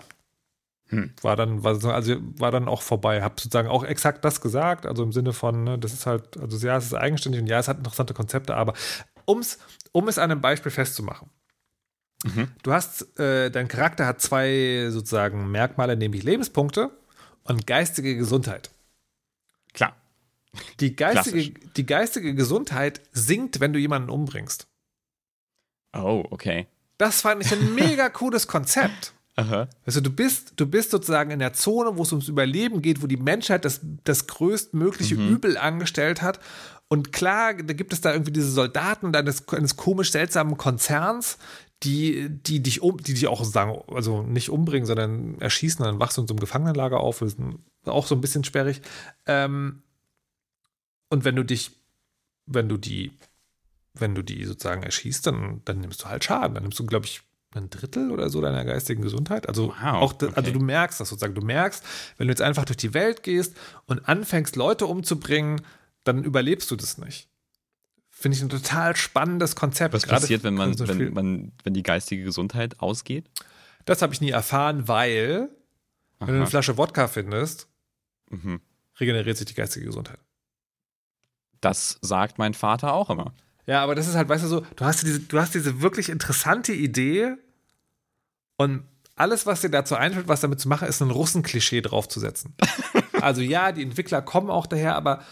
hm. 0.88 1.12
War 1.20 1.34
dann, 1.34 1.64
war, 1.64 1.82
also 1.92 2.16
war 2.38 2.52
dann 2.52 2.68
auch 2.68 2.82
vorbei. 2.82 3.22
Hab 3.22 3.40
sozusagen 3.40 3.68
auch 3.68 3.82
exakt 3.82 4.24
das 4.24 4.40
gesagt, 4.40 4.86
also 4.86 5.02
im 5.02 5.12
Sinne 5.12 5.32
von, 5.32 5.64
ne, 5.64 5.78
das 5.78 5.92
ist 5.92 6.06
halt, 6.06 6.36
also 6.38 6.64
ja, 6.64 6.76
es 6.76 6.86
ist 6.86 6.94
eigenständig 6.94 7.40
und 7.40 7.48
ja, 7.48 7.58
es 7.58 7.66
hat 7.66 7.78
interessante 7.78 8.14
Konzepte, 8.14 8.54
aber 8.54 8.74
um's, 9.24 9.58
um 9.92 10.06
es 10.06 10.18
an 10.18 10.30
einem 10.30 10.40
Beispiel 10.40 10.70
festzumachen. 10.70 11.28
Mhm. 12.24 12.52
Du 12.62 12.72
hast, 12.72 13.18
äh, 13.18 13.50
dein 13.50 13.68
Charakter 13.68 14.06
hat 14.06 14.20
zwei 14.20 14.86
sozusagen 14.90 15.50
Merkmale, 15.50 15.96
nämlich 15.96 16.22
Lebenspunkte 16.22 16.90
und 17.42 17.66
geistige 17.66 18.16
Gesundheit. 18.16 18.70
Klar. 19.72 19.96
Die 20.80 20.94
geistige, 20.94 21.50
die 21.76 21.84
geistige 21.84 22.34
Gesundheit 22.34 23.02
sinkt, 23.12 23.60
wenn 23.60 23.72
du 23.72 23.78
jemanden 23.78 24.08
umbringst. 24.08 24.68
Oh, 25.92 26.24
okay. 26.30 26.66
Das 26.96 27.22
fand 27.22 27.44
ich 27.44 27.52
ein 27.52 27.74
mega 27.74 28.08
cooles 28.08 28.46
Konzept. 28.46 29.12
Aha. 29.36 29.68
Also 29.84 30.00
du 30.00 30.10
bist, 30.10 30.54
du 30.56 30.66
bist 30.66 30.90
sozusagen 30.90 31.30
in 31.30 31.38
der 31.38 31.52
Zone, 31.52 31.96
wo 31.98 32.02
es 32.02 32.12
ums 32.12 32.28
Überleben 32.28 32.80
geht, 32.80 33.02
wo 33.02 33.06
die 33.06 33.18
Menschheit 33.18 33.66
das, 33.66 33.80
das 34.04 34.26
größtmögliche 34.26 35.16
mhm. 35.16 35.28
Übel 35.28 35.58
angestellt 35.58 36.22
hat. 36.22 36.40
Und 36.88 37.12
klar, 37.12 37.54
da 37.54 37.74
gibt 37.74 37.92
es 37.92 38.00
da 38.00 38.12
irgendwie 38.12 38.32
diese 38.32 38.50
Soldaten 38.50 39.14
eines, 39.14 39.46
eines 39.48 39.76
komisch 39.76 40.12
seltsamen 40.12 40.56
Konzerns, 40.56 41.36
die, 41.82 42.30
die 42.30 42.62
dich 42.62 42.80
um, 42.80 42.96
die 42.96 43.12
dich 43.12 43.26
auch 43.26 43.44
sagen, 43.44 43.78
also 43.88 44.22
nicht 44.22 44.48
umbringen, 44.48 44.86
sondern 44.86 45.38
erschießen, 45.40 45.84
dann 45.84 46.00
wachst 46.00 46.16
du 46.16 46.22
in 46.22 46.28
so 46.28 46.32
einem 46.32 46.40
Gefangenenlager 46.40 47.00
auf, 47.00 47.20
ist 47.20 47.38
auch 47.84 48.06
so 48.06 48.14
ein 48.14 48.20
bisschen 48.22 48.44
sperrig. 48.44 48.80
Ähm, 49.26 49.82
und 51.10 51.24
wenn 51.24 51.36
du 51.36 51.44
dich, 51.44 51.72
wenn 52.46 52.68
du 52.68 52.78
die, 52.78 53.12
wenn 53.92 54.14
du 54.14 54.22
die 54.22 54.44
sozusagen 54.44 54.82
erschießt, 54.82 55.26
dann, 55.26 55.60
dann 55.64 55.80
nimmst 55.80 56.02
du 56.02 56.06
halt 56.06 56.24
Schaden. 56.24 56.54
Dann 56.54 56.62
nimmst 56.62 56.78
du, 56.78 56.86
glaube 56.86 57.06
ich, 57.06 57.22
ein 57.56 57.70
Drittel 57.70 58.10
oder 58.10 58.30
so 58.30 58.40
deiner 58.40 58.64
geistigen 58.64 59.02
Gesundheit. 59.02 59.48
Also 59.48 59.68
wow, 59.68 59.94
auch, 59.94 60.14
okay. 60.14 60.30
also 60.34 60.50
du 60.50 60.60
merkst 60.60 61.00
das 61.00 61.08
sozusagen. 61.08 61.34
Du 61.34 61.42
merkst, 61.42 61.84
wenn 62.16 62.28
du 62.28 62.32
jetzt 62.32 62.42
einfach 62.42 62.64
durch 62.64 62.76
die 62.76 62.94
Welt 62.94 63.22
gehst 63.22 63.56
und 63.86 64.08
anfängst, 64.08 64.56
Leute 64.56 64.86
umzubringen, 64.86 65.62
dann 66.04 66.24
überlebst 66.24 66.70
du 66.70 66.76
das 66.76 66.98
nicht. 66.98 67.28
Finde 68.10 68.36
ich 68.36 68.42
ein 68.42 68.48
total 68.48 68.96
spannendes 68.96 69.56
Konzept. 69.56 69.92
Was 69.92 70.06
passiert, 70.06 70.42
wenn 70.42 70.54
man, 70.54 70.76
so 70.76 70.88
wenn, 70.88 71.12
man, 71.12 71.52
wenn 71.64 71.74
die 71.74 71.82
geistige 71.82 72.24
Gesundheit 72.24 72.80
ausgeht? 72.80 73.28
Das 73.84 74.02
habe 74.02 74.14
ich 74.14 74.20
nie 74.20 74.30
erfahren, 74.30 74.88
weil 74.88 75.50
Aha. 76.18 76.26
wenn 76.26 76.34
du 76.34 76.40
eine 76.40 76.46
Flasche 76.46 76.78
Wodka 76.78 77.08
findest, 77.08 77.68
mhm. 78.30 78.60
regeneriert 78.98 79.36
sich 79.36 79.46
die 79.46 79.54
geistige 79.54 79.86
Gesundheit. 79.86 80.18
Das 81.60 81.98
sagt 82.00 82.38
mein 82.38 82.54
Vater 82.54 82.94
auch 82.94 83.10
immer. 83.10 83.34
Ja, 83.66 83.82
aber 83.82 83.94
das 83.94 84.06
ist 84.06 84.14
halt, 84.14 84.28
weißt 84.28 84.44
du, 84.44 84.48
so, 84.48 84.60
du 84.76 84.84
hast 84.84 85.02
diese, 85.02 85.20
du 85.20 85.38
hast 85.38 85.54
diese 85.54 85.82
wirklich 85.82 86.08
interessante 86.08 86.72
Idee 86.72 87.36
und 88.56 88.84
alles, 89.14 89.46
was 89.46 89.62
dir 89.62 89.70
dazu 89.70 89.94
einfällt, 89.96 90.28
was 90.28 90.42
damit 90.42 90.60
zu 90.60 90.68
machen, 90.68 90.88
ist 90.88 91.00
ein 91.00 91.10
Russenklischee 91.10 91.80
draufzusetzen. 91.80 92.54
also 93.20 93.40
ja, 93.40 93.72
die 93.72 93.82
Entwickler 93.82 94.20
kommen 94.20 94.50
auch 94.50 94.66
daher, 94.66 94.94
aber 94.94 95.22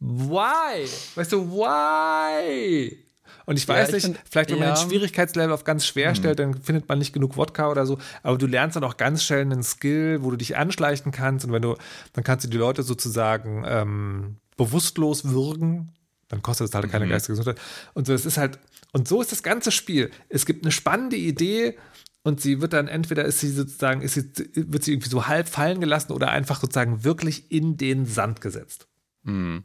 why? 0.00 0.88
Weißt 1.14 1.32
du, 1.32 1.50
why? 1.50 2.98
Und 3.46 3.58
ich 3.58 3.68
weiß 3.68 3.90
ja, 3.90 3.96
ich 3.96 4.04
nicht, 4.04 4.16
find, 4.16 4.28
vielleicht 4.30 4.50
wenn 4.50 4.58
man 4.58 4.68
ja. 4.68 4.74
den 4.74 4.88
Schwierigkeitslevel 4.88 5.52
auf 5.52 5.64
ganz 5.64 5.84
schwer 5.84 6.08
hm. 6.08 6.14
stellt, 6.14 6.38
dann 6.38 6.54
findet 6.54 6.88
man 6.88 6.98
nicht 6.98 7.12
genug 7.12 7.36
Wodka 7.36 7.70
oder 7.70 7.84
so, 7.84 7.98
aber 8.22 8.38
du 8.38 8.46
lernst 8.46 8.76
dann 8.76 8.84
auch 8.84 8.96
ganz 8.96 9.22
schnell 9.22 9.42
einen 9.42 9.62
Skill, 9.62 10.22
wo 10.22 10.30
du 10.30 10.38
dich 10.38 10.56
anschleichen 10.56 11.12
kannst 11.12 11.44
und 11.44 11.52
wenn 11.52 11.60
du, 11.60 11.76
dann 12.14 12.24
kannst 12.24 12.46
du 12.46 12.48
die 12.48 12.56
Leute 12.56 12.82
sozusagen 12.82 13.64
ähm, 13.66 14.36
bewusstlos 14.56 15.28
würgen 15.28 15.92
dann 16.28 16.42
kostet 16.42 16.68
es 16.68 16.74
halt 16.74 16.90
keine 16.90 17.06
mhm. 17.06 17.10
geistige 17.10 17.36
Gesundheit. 17.36 17.62
Und 17.94 18.06
so, 18.06 18.12
es 18.12 18.26
ist 18.26 18.38
halt, 18.38 18.58
und 18.92 19.06
so 19.06 19.20
ist 19.20 19.32
das 19.32 19.42
ganze 19.42 19.70
Spiel. 19.70 20.10
Es 20.28 20.46
gibt 20.46 20.64
eine 20.64 20.72
spannende 20.72 21.16
Idee 21.16 21.76
und 22.24 22.40
sie 22.40 22.60
wird 22.60 22.72
dann 22.72 22.88
entweder 22.88 23.24
ist 23.24 23.40
sie 23.40 23.50
sozusagen, 23.50 24.00
ist 24.00 24.14
sie, 24.14 24.24
wird 24.54 24.82
sie 24.82 24.92
irgendwie 24.92 25.10
so 25.10 25.28
halb 25.28 25.46
fallen 25.46 25.78
gelassen 25.78 26.12
oder 26.12 26.30
einfach 26.30 26.58
sozusagen 26.60 27.04
wirklich 27.04 27.52
in 27.52 27.76
den 27.76 28.06
Sand 28.06 28.40
gesetzt. 28.40 28.88
Mhm. 29.22 29.64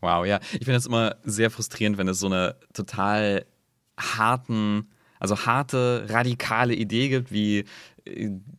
Wow, 0.00 0.24
ja. 0.24 0.38
Ich 0.52 0.64
finde 0.64 0.76
es 0.76 0.86
immer 0.86 1.16
sehr 1.24 1.50
frustrierend, 1.50 1.98
wenn 1.98 2.08
es 2.08 2.20
so 2.20 2.26
eine 2.26 2.56
total 2.72 3.44
harten, 3.98 4.88
also 5.24 5.46
harte, 5.46 6.04
radikale 6.10 6.74
Idee 6.74 7.08
gibt, 7.08 7.32
wie 7.32 7.64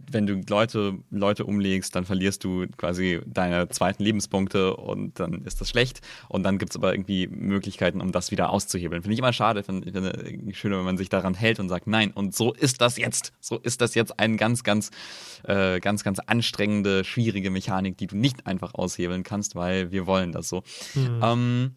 wenn 0.09 0.25
du 0.25 0.41
Leute, 0.49 0.97
Leute 1.11 1.45
umlegst, 1.45 1.95
dann 1.95 2.05
verlierst 2.05 2.43
du 2.43 2.65
quasi 2.77 3.21
deine 3.27 3.69
zweiten 3.69 4.01
Lebenspunkte 4.03 4.75
und 4.75 5.19
dann 5.19 5.45
ist 5.45 5.61
das 5.61 5.69
schlecht. 5.69 6.01
Und 6.29 6.41
dann 6.41 6.57
gibt 6.57 6.71
es 6.71 6.75
aber 6.75 6.95
irgendwie 6.95 7.27
Möglichkeiten, 7.27 8.01
um 8.01 8.11
das 8.11 8.31
wieder 8.31 8.49
auszuhebeln. 8.49 9.03
Finde 9.03 9.13
ich 9.13 9.19
immer 9.19 9.33
schade, 9.33 9.63
finde 9.63 9.91
find 9.91 10.49
ich 10.49 10.57
schöner, 10.57 10.79
wenn 10.79 10.85
man 10.85 10.97
sich 10.97 11.09
daran 11.09 11.35
hält 11.35 11.59
und 11.59 11.69
sagt, 11.69 11.85
nein, 11.85 12.11
und 12.11 12.33
so 12.33 12.53
ist 12.53 12.81
das 12.81 12.97
jetzt. 12.97 13.33
So 13.39 13.59
ist 13.59 13.81
das 13.81 13.93
jetzt 13.93 14.19
eine 14.19 14.35
ganz, 14.37 14.63
ganz, 14.63 14.89
äh, 15.43 15.79
ganz, 15.79 16.03
ganz 16.03 16.17
anstrengende, 16.19 17.03
schwierige 17.03 17.51
Mechanik, 17.51 17.97
die 17.97 18.07
du 18.07 18.17
nicht 18.17 18.47
einfach 18.47 18.73
aushebeln 18.73 19.21
kannst, 19.21 19.53
weil 19.53 19.91
wir 19.91 20.07
wollen 20.07 20.31
das 20.31 20.49
so. 20.49 20.63
Mhm. 20.95 21.19
Ähm, 21.21 21.75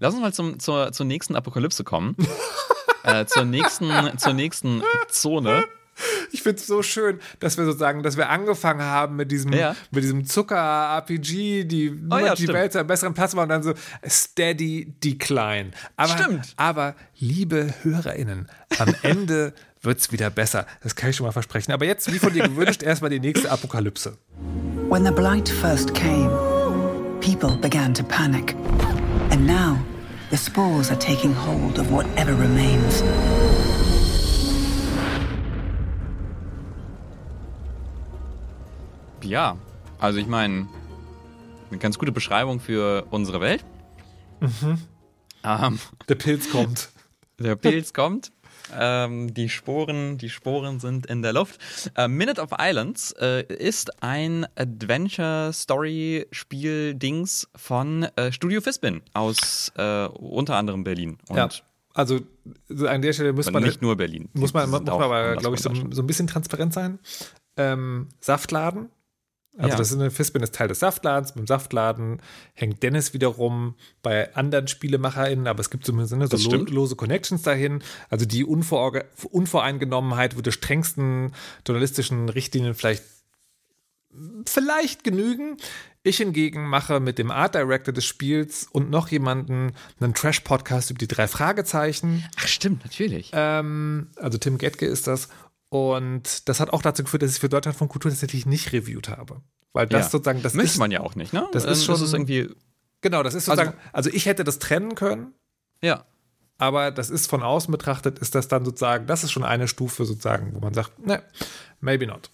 lass 0.00 0.12
uns 0.12 0.22
mal 0.22 0.34
zum, 0.34 0.58
zur, 0.58 0.92
zur 0.92 1.06
nächsten 1.06 1.34
Apokalypse 1.34 1.82
kommen. 1.82 2.14
äh, 3.06 3.26
zur 3.26 3.44
nächsten, 3.44 3.90
zur 4.18 4.32
nächsten 4.34 4.82
Zone. 5.08 5.64
Ich 6.30 6.42
finde 6.42 6.60
es 6.60 6.66
so 6.66 6.82
schön, 6.82 7.20
dass 7.40 7.56
wir 7.56 7.64
sozusagen, 7.64 8.02
dass 8.02 8.16
wir 8.16 8.28
angefangen 8.28 8.82
haben 8.82 9.16
mit 9.16 9.32
diesem, 9.32 9.52
ja. 9.52 9.74
mit 9.90 10.04
diesem 10.04 10.26
Zucker-RPG, 10.26 11.64
die 11.64 11.98
oh, 12.10 12.18
ja, 12.18 12.34
die 12.34 12.48
Welt 12.48 12.72
zu 12.72 12.78
einem 12.78 12.88
besseren 12.88 13.14
Platz 13.14 13.34
machen 13.34 13.44
und 13.44 13.48
dann 13.48 13.62
so 13.62 13.74
steady 14.06 14.94
decline. 15.02 15.70
Aber, 15.96 16.18
stimmt. 16.18 16.52
aber 16.56 16.94
liebe 17.18 17.72
HörerInnen, 17.82 18.48
am 18.78 18.94
Ende 19.02 19.54
wird 19.80 20.00
es 20.00 20.12
wieder 20.12 20.28
besser. 20.28 20.66
Das 20.82 20.96
kann 20.96 21.10
ich 21.10 21.16
schon 21.16 21.26
mal 21.26 21.32
versprechen. 21.32 21.72
Aber 21.72 21.86
jetzt, 21.86 22.12
wie 22.12 22.18
von 22.18 22.32
dir 22.32 22.42
gewünscht, 22.42 22.82
erstmal 22.82 23.10
die 23.10 23.20
nächste 23.20 23.50
Apokalypse. 23.50 24.18
When 24.90 25.04
the 25.04 25.10
blight 25.10 25.48
first 25.48 25.94
came, 25.94 26.30
people 27.20 27.56
began 27.56 27.94
to 27.94 28.02
panic. 28.04 28.54
And 29.30 29.46
now, 29.46 29.78
the 30.36 30.42
spores 30.42 30.90
are 30.90 30.98
taking 30.98 31.32
hold 31.32 31.78
of 31.78 31.90
whatever 31.90 32.34
remains. 32.34 33.02
Ja, 39.22 39.56
also 39.98 40.18
ich 40.18 40.26
meine, 40.26 40.68
eine 41.70 41.78
ganz 41.78 41.98
gute 41.98 42.12
Beschreibung 42.12 42.60
für 42.60 43.06
unsere 43.10 43.40
Welt. 43.40 43.64
Mhm. 44.40 44.78
Ähm, 45.42 45.78
der 46.08 46.14
Pilz 46.16 46.50
kommt. 46.50 46.90
Der 47.38 47.56
Pilz 47.56 47.94
kommt. 47.94 48.30
Ähm, 48.74 49.32
die 49.34 49.48
Sporen, 49.48 50.18
die 50.18 50.30
Sporen 50.30 50.80
sind 50.80 51.06
in 51.06 51.22
der 51.22 51.32
Luft. 51.32 51.60
Äh, 51.94 52.08
Minute 52.08 52.40
of 52.40 52.50
Islands 52.58 53.12
äh, 53.12 53.42
ist 53.42 54.02
ein 54.02 54.48
Adventure-Story-Spiel-Dings 54.56 57.48
von 57.54 58.08
äh, 58.16 58.32
Studio 58.32 58.60
Fispin 58.60 59.02
aus 59.12 59.70
äh, 59.76 60.06
unter 60.06 60.56
anderem 60.56 60.82
Berlin. 60.84 61.18
Und 61.28 61.36
ja. 61.36 61.48
Also 61.94 62.20
an 62.86 63.00
der 63.00 63.12
Stelle 63.14 63.32
muss 63.32 63.50
man 63.50 63.62
nicht 63.62 63.80
nur 63.80 63.96
Berlin. 63.96 64.28
Muss 64.34 64.52
man, 64.52 64.68
muss 64.68 64.82
man 64.82 64.90
aber, 64.90 65.36
glaube 65.36 65.56
ich, 65.56 65.62
so, 65.62 65.74
so, 65.74 66.02
ein 66.02 66.06
bisschen 66.06 66.26
transparent 66.26 66.74
sein. 66.74 66.98
Ähm, 67.56 68.10
Saftladen 68.20 68.90
also 69.56 69.70
ja. 69.70 69.76
das 69.76 69.90
ist 69.90 69.98
eine 69.98 70.10
Fispin 70.10 70.42
ist 70.42 70.54
Teil 70.54 70.68
des 70.68 70.80
Saftladens. 70.80 71.32
Beim 71.32 71.46
Saftladen 71.46 72.20
hängt 72.54 72.82
Dennis 72.82 73.14
wiederum 73.14 73.74
bei 74.02 74.34
anderen 74.34 74.68
SpielemacherInnen, 74.68 75.46
aber 75.46 75.60
es 75.60 75.70
gibt 75.70 75.86
zumindest 75.86 76.14
ne, 76.14 76.26
so 76.26 76.50
lo 76.50 76.64
lose 76.64 76.96
Connections 76.96 77.42
dahin. 77.42 77.82
Also 78.10 78.26
die 78.26 78.44
Unvor 78.44 79.04
Unvoreingenommenheit 79.30 80.36
würde 80.36 80.52
strengsten 80.52 81.32
journalistischen 81.66 82.28
Richtlinien 82.28 82.74
vielleicht 82.74 83.02
vielleicht 84.46 85.04
genügen. 85.04 85.56
Ich 86.02 86.18
hingegen 86.18 86.68
mache 86.68 87.00
mit 87.00 87.18
dem 87.18 87.30
Art 87.30 87.54
Director 87.54 87.92
des 87.92 88.04
Spiels 88.04 88.68
und 88.70 88.90
noch 88.90 89.08
jemanden 89.08 89.72
einen 90.00 90.14
Trash-Podcast 90.14 90.90
über 90.90 90.98
die 90.98 91.08
drei 91.08 91.26
Fragezeichen. 91.26 92.24
Ach, 92.36 92.46
stimmt, 92.46 92.84
natürlich. 92.84 93.30
Ähm, 93.32 94.08
also 94.16 94.38
Tim 94.38 94.58
Getke 94.58 94.86
ist 94.86 95.06
das. 95.06 95.28
Und 95.68 96.48
das 96.48 96.60
hat 96.60 96.72
auch 96.72 96.82
dazu 96.82 97.02
geführt, 97.02 97.22
dass 97.22 97.32
ich 97.32 97.40
für 97.40 97.48
Deutschland 97.48 97.76
von 97.76 97.88
Kultur 97.88 98.10
tatsächlich 98.10 98.46
nicht 98.46 98.72
reviewt 98.72 99.08
habe. 99.08 99.40
Weil 99.72 99.86
das 99.86 100.06
Ja. 100.06 100.10
sozusagen, 100.10 100.42
das 100.42 100.54
Möchte 100.54 100.72
ist, 100.72 100.78
man 100.78 100.90
ja 100.90 101.00
auch 101.00 101.16
nicht, 101.16 101.32
ne? 101.32 101.46
das 101.52 101.64
Ähm, 101.64 101.70
ist 101.72 101.84
schon- 101.84 102.00
irgendwie, 102.00 102.50
genau, 103.00 103.22
das 103.22 103.34
ist 103.34 103.48
Also- 103.48 103.62
sozusagen, 103.64 103.82
also 103.92 104.10
ich 104.10 104.26
hätte 104.26 104.44
das 104.44 104.58
trennen 104.58 104.94
können, 104.94 105.34
ja. 105.82 106.04
aber 106.58 106.90
das 106.92 107.10
ist 107.10 107.28
von 107.28 107.42
außen 107.42 107.70
betrachtet, 107.72 108.18
ist 108.20 108.34
das 108.34 108.48
dann 108.48 108.64
sozusagen, 108.64 109.06
das 109.06 109.24
ist 109.24 109.32
schon 109.32 109.44
eine 109.44 109.68
Stufe 109.68 110.04
sozusagen, 110.06 110.54
wo 110.54 110.60
man 110.60 110.72
sagt, 110.72 110.98
ne, 111.04 111.22
maybe 111.80 112.06
not. 112.06 112.30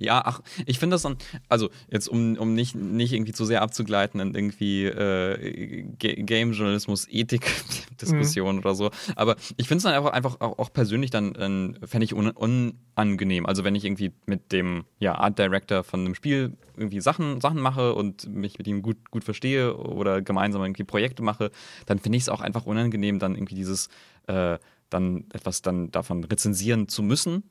Ja, 0.00 0.22
ach, 0.24 0.40
ich 0.66 0.78
finde 0.78 0.94
das 0.94 1.02
dann, 1.02 1.16
also 1.48 1.70
jetzt 1.90 2.08
um, 2.08 2.36
um 2.36 2.54
nicht, 2.54 2.74
nicht 2.74 3.12
irgendwie 3.12 3.32
zu 3.32 3.44
sehr 3.44 3.62
abzugleiten 3.62 4.20
in 4.20 4.34
irgendwie 4.34 4.84
äh, 4.84 5.82
Ga- 5.98 6.14
Game-Journalismus, 6.22 7.06
Ethik-Diskussion 7.10 8.58
oder 8.58 8.74
so, 8.74 8.90
aber 9.16 9.36
ich 9.56 9.68
finde 9.68 9.78
es 9.78 9.82
dann 9.84 9.94
einfach, 9.94 10.12
einfach 10.12 10.40
auch, 10.40 10.58
auch 10.58 10.72
persönlich 10.72 11.10
dann, 11.10 11.34
äh, 11.34 11.86
fände 11.86 12.04
ich 12.04 12.14
un, 12.14 12.30
unangenehm. 12.30 13.46
Also 13.46 13.64
wenn 13.64 13.74
ich 13.74 13.84
irgendwie 13.84 14.12
mit 14.26 14.52
dem 14.52 14.84
ja, 14.98 15.14
Art 15.14 15.38
Director 15.38 15.84
von 15.84 16.00
einem 16.00 16.14
Spiel 16.14 16.56
irgendwie 16.76 17.00
Sachen, 17.00 17.40
Sachen 17.40 17.60
mache 17.60 17.94
und 17.94 18.28
mich 18.32 18.58
mit 18.58 18.66
ihm 18.66 18.82
gut, 18.82 19.10
gut 19.10 19.24
verstehe 19.24 19.76
oder 19.76 20.22
gemeinsam 20.22 20.62
irgendwie 20.62 20.84
Projekte 20.84 21.22
mache, 21.22 21.50
dann 21.86 21.98
finde 21.98 22.16
ich 22.16 22.22
es 22.24 22.28
auch 22.28 22.40
einfach 22.40 22.66
unangenehm, 22.66 23.18
dann 23.18 23.34
irgendwie 23.34 23.56
dieses, 23.56 23.88
äh, 24.26 24.58
dann 24.90 25.24
etwas 25.32 25.62
dann 25.62 25.90
davon 25.90 26.24
rezensieren 26.24 26.88
zu 26.88 27.02
müssen. 27.02 27.42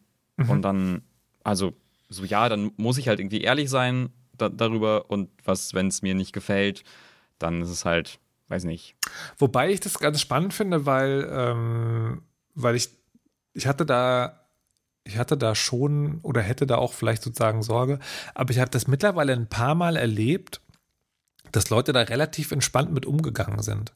Und 0.51 0.61
dann, 0.61 1.01
also 1.43 1.73
so 2.09 2.23
ja, 2.23 2.49
dann 2.49 2.71
muss 2.77 2.97
ich 2.97 3.07
halt 3.07 3.19
irgendwie 3.19 3.41
ehrlich 3.41 3.69
sein 3.69 4.09
da, 4.37 4.49
darüber 4.49 5.09
und 5.09 5.29
was, 5.43 5.73
wenn 5.73 5.87
es 5.87 6.01
mir 6.01 6.15
nicht 6.15 6.33
gefällt, 6.33 6.83
dann 7.39 7.61
ist 7.61 7.69
es 7.69 7.85
halt, 7.85 8.19
weiß 8.47 8.63
nicht. 8.63 8.95
Wobei 9.37 9.71
ich 9.71 9.79
das 9.79 9.99
ganz 9.99 10.21
spannend 10.21 10.53
finde, 10.53 10.85
weil, 10.85 11.27
ähm, 11.31 12.21
weil 12.55 12.75
ich, 12.75 12.89
ich 13.53 13.67
hatte 13.67 13.85
da, 13.85 14.47
ich 15.03 15.17
hatte 15.17 15.37
da 15.37 15.55
schon 15.55 16.19
oder 16.21 16.41
hätte 16.41 16.67
da 16.67 16.77
auch 16.77 16.93
vielleicht 16.93 17.23
sozusagen 17.23 17.63
Sorge, 17.63 17.99
aber 18.35 18.51
ich 18.51 18.59
habe 18.59 18.71
das 18.71 18.87
mittlerweile 18.87 19.33
ein 19.33 19.47
paar 19.47 19.75
Mal 19.75 19.95
erlebt, 19.95 20.61
dass 21.51 21.69
Leute 21.69 21.93
da 21.93 22.01
relativ 22.01 22.51
entspannt 22.51 22.91
mit 22.91 23.05
umgegangen 23.05 23.61
sind. 23.61 23.93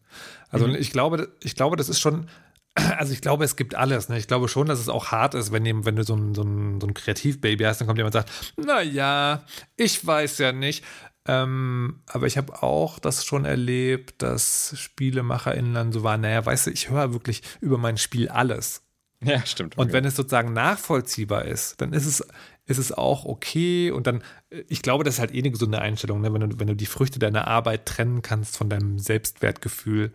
Also 0.50 0.68
ich 0.68 0.92
glaube, 0.92 1.36
ich 1.42 1.56
glaube, 1.56 1.76
das 1.76 1.90
ist 1.90 2.00
schon, 2.00 2.28
also 2.76 3.14
ich 3.14 3.22
glaube, 3.22 3.44
es 3.44 3.56
gibt 3.56 3.76
alles. 3.76 4.10
Ne? 4.10 4.18
Ich 4.18 4.28
glaube 4.28 4.48
schon, 4.48 4.68
dass 4.68 4.80
es 4.80 4.90
auch 4.90 5.12
hart 5.12 5.34
ist, 5.34 5.52
wenn, 5.52 5.66
eben, 5.66 5.86
wenn 5.86 5.96
du 5.96 6.04
so 6.04 6.16
ein, 6.16 6.34
so, 6.34 6.44
ein, 6.44 6.80
so 6.80 6.88
ein 6.88 6.94
Kreativbaby 6.94 7.64
hast, 7.64 7.82
dann 7.82 7.88
kommt 7.88 7.98
jemand 7.98 8.16
und 8.16 8.22
sagt, 8.22 8.54
naja, 8.58 9.44
ich 9.78 10.06
weiß 10.06 10.38
ja 10.38 10.52
nicht. 10.52 10.84
Ähm, 11.28 12.02
aber 12.08 12.28
ich 12.28 12.38
habe 12.38 12.64
auch 12.64 12.98
das 12.98 13.26
schon 13.26 13.46
erlebt, 13.46 14.22
dass 14.22 14.74
SpielemacherInnen 14.76 15.74
dann 15.74 15.92
so 15.92 16.04
waren, 16.04 16.22
naja, 16.22 16.44
weißt 16.46 16.68
du, 16.68 16.72
ich 16.72 16.90
höre 16.90 17.14
wirklich 17.14 17.44
über 17.60 17.78
mein 17.78 17.98
Spiel 17.98 18.30
alles. 18.30 18.84
Ja, 19.24 19.46
stimmt. 19.46 19.78
Und 19.78 19.94
wenn 19.94 20.04
es 20.04 20.16
sozusagen 20.16 20.54
nachvollziehbar 20.54 21.46
ist, 21.46 21.80
dann 21.80 21.94
ist 21.94 22.08
es, 22.08 22.26
ist 22.66 22.80
es 22.80 22.92
auch 22.92 23.26
okay. 23.26 23.92
Und 23.92 24.08
dann, 24.08 24.24
äh, 24.50 24.64
ich 24.68 24.82
glaube, 24.82 25.04
das 25.04 25.16
ist 25.16 25.20
halt 25.20 25.34
eh 25.34 25.40
eine 25.40 25.52
gesunde 25.52 25.80
Einstellung, 25.80 26.22
ne? 26.22 26.34
wenn, 26.34 26.50
du, 26.50 26.60
wenn 26.60 26.68
du 26.68 26.76
die 26.76 26.88
Früchte 26.88 27.20
deiner 27.20 27.48
Arbeit 27.48 27.86
trennen 27.86 28.24
kannst 28.24 28.58
von 28.58 28.70
deinem 28.70 28.98
Selbstwertgefühl. 28.98 30.12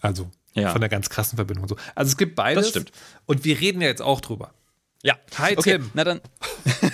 Also 0.00 0.30
Ja. 0.56 0.72
von 0.72 0.80
der 0.80 0.88
ganz 0.88 1.10
krassen 1.10 1.36
Verbindung 1.36 1.64
und 1.64 1.68
so. 1.68 1.76
Also 1.94 2.10
es 2.10 2.16
gibt 2.16 2.34
beides. 2.34 2.64
Das 2.64 2.70
stimmt. 2.70 2.92
Und 3.26 3.44
wir 3.44 3.60
reden 3.60 3.80
ja 3.80 3.88
jetzt 3.88 4.02
auch 4.02 4.20
drüber. 4.20 4.52
Ja. 5.02 5.16
Hi, 5.38 5.56
okay, 5.56 5.78
Tim. 5.78 5.90
Na 5.94 6.04
dann. 6.04 6.20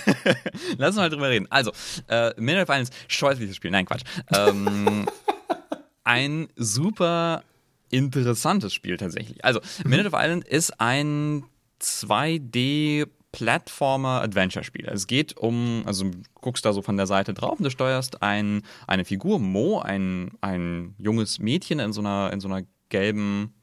Lass 0.77 0.89
uns 0.89 0.97
mal 0.97 1.09
drüber 1.09 1.31
reden. 1.31 1.47
Also, 1.51 1.73
äh, 2.09 2.33
Minute 2.37 2.63
of 2.63 2.69
Violence, 2.69 2.91
scheußliches 3.09 3.57
Spiel. 3.57 3.71
Nein, 3.71 3.87
Quatsch. 3.87 4.03
Ähm, 4.37 5.07
ein 6.05 6.49
super 6.57 7.43
interessantes 7.91 8.75
Spiel 8.75 8.97
tatsächlich. 8.97 9.45
Also, 9.45 9.61
Minute 9.85 10.09
of 10.09 10.15
Island 10.15 10.45
ist 10.45 10.79
ein 10.81 11.45
2D 11.81 13.07
Plattformer-Adventure-Spiel. 13.33 14.89
Es 14.89 15.07
geht 15.07 15.39
um, 15.39 15.83
also 15.87 16.05
du 16.05 16.19
guckst 16.35 16.65
da 16.65 16.73
so 16.73 16.83
von 16.83 16.99
der 16.99 17.07
Seite 17.07 17.33
drauf 17.33 17.59
und 17.59 17.65
du 17.65 17.71
steuerst 17.71 18.23
ein, 18.23 18.63
eine 18.87 19.07
Figur, 19.07 19.39
Mo, 19.39 19.81
ein, 19.81 20.33
ein 20.43 20.95
junges 20.99 21.39
Mädchen 21.39 21.79
in 21.79 21.95
so 21.95 22.03
einer, 22.03 22.31
in 22.33 22.41
so 22.41 22.49
einer 22.49 22.67
gelben, 22.93 23.55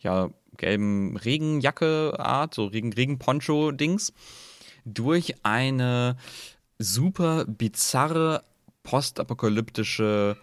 ja, 0.00 0.30
gelben 0.56 1.16
Regenjacke-Art, 1.16 2.54
so 2.54 2.64
Regen, 2.64 2.92
Regenponcho-Dings, 2.92 4.12
durch 4.84 5.34
eine 5.44 6.16
super 6.78 7.44
bizarre 7.44 8.42
postapokalyptische 8.82 10.36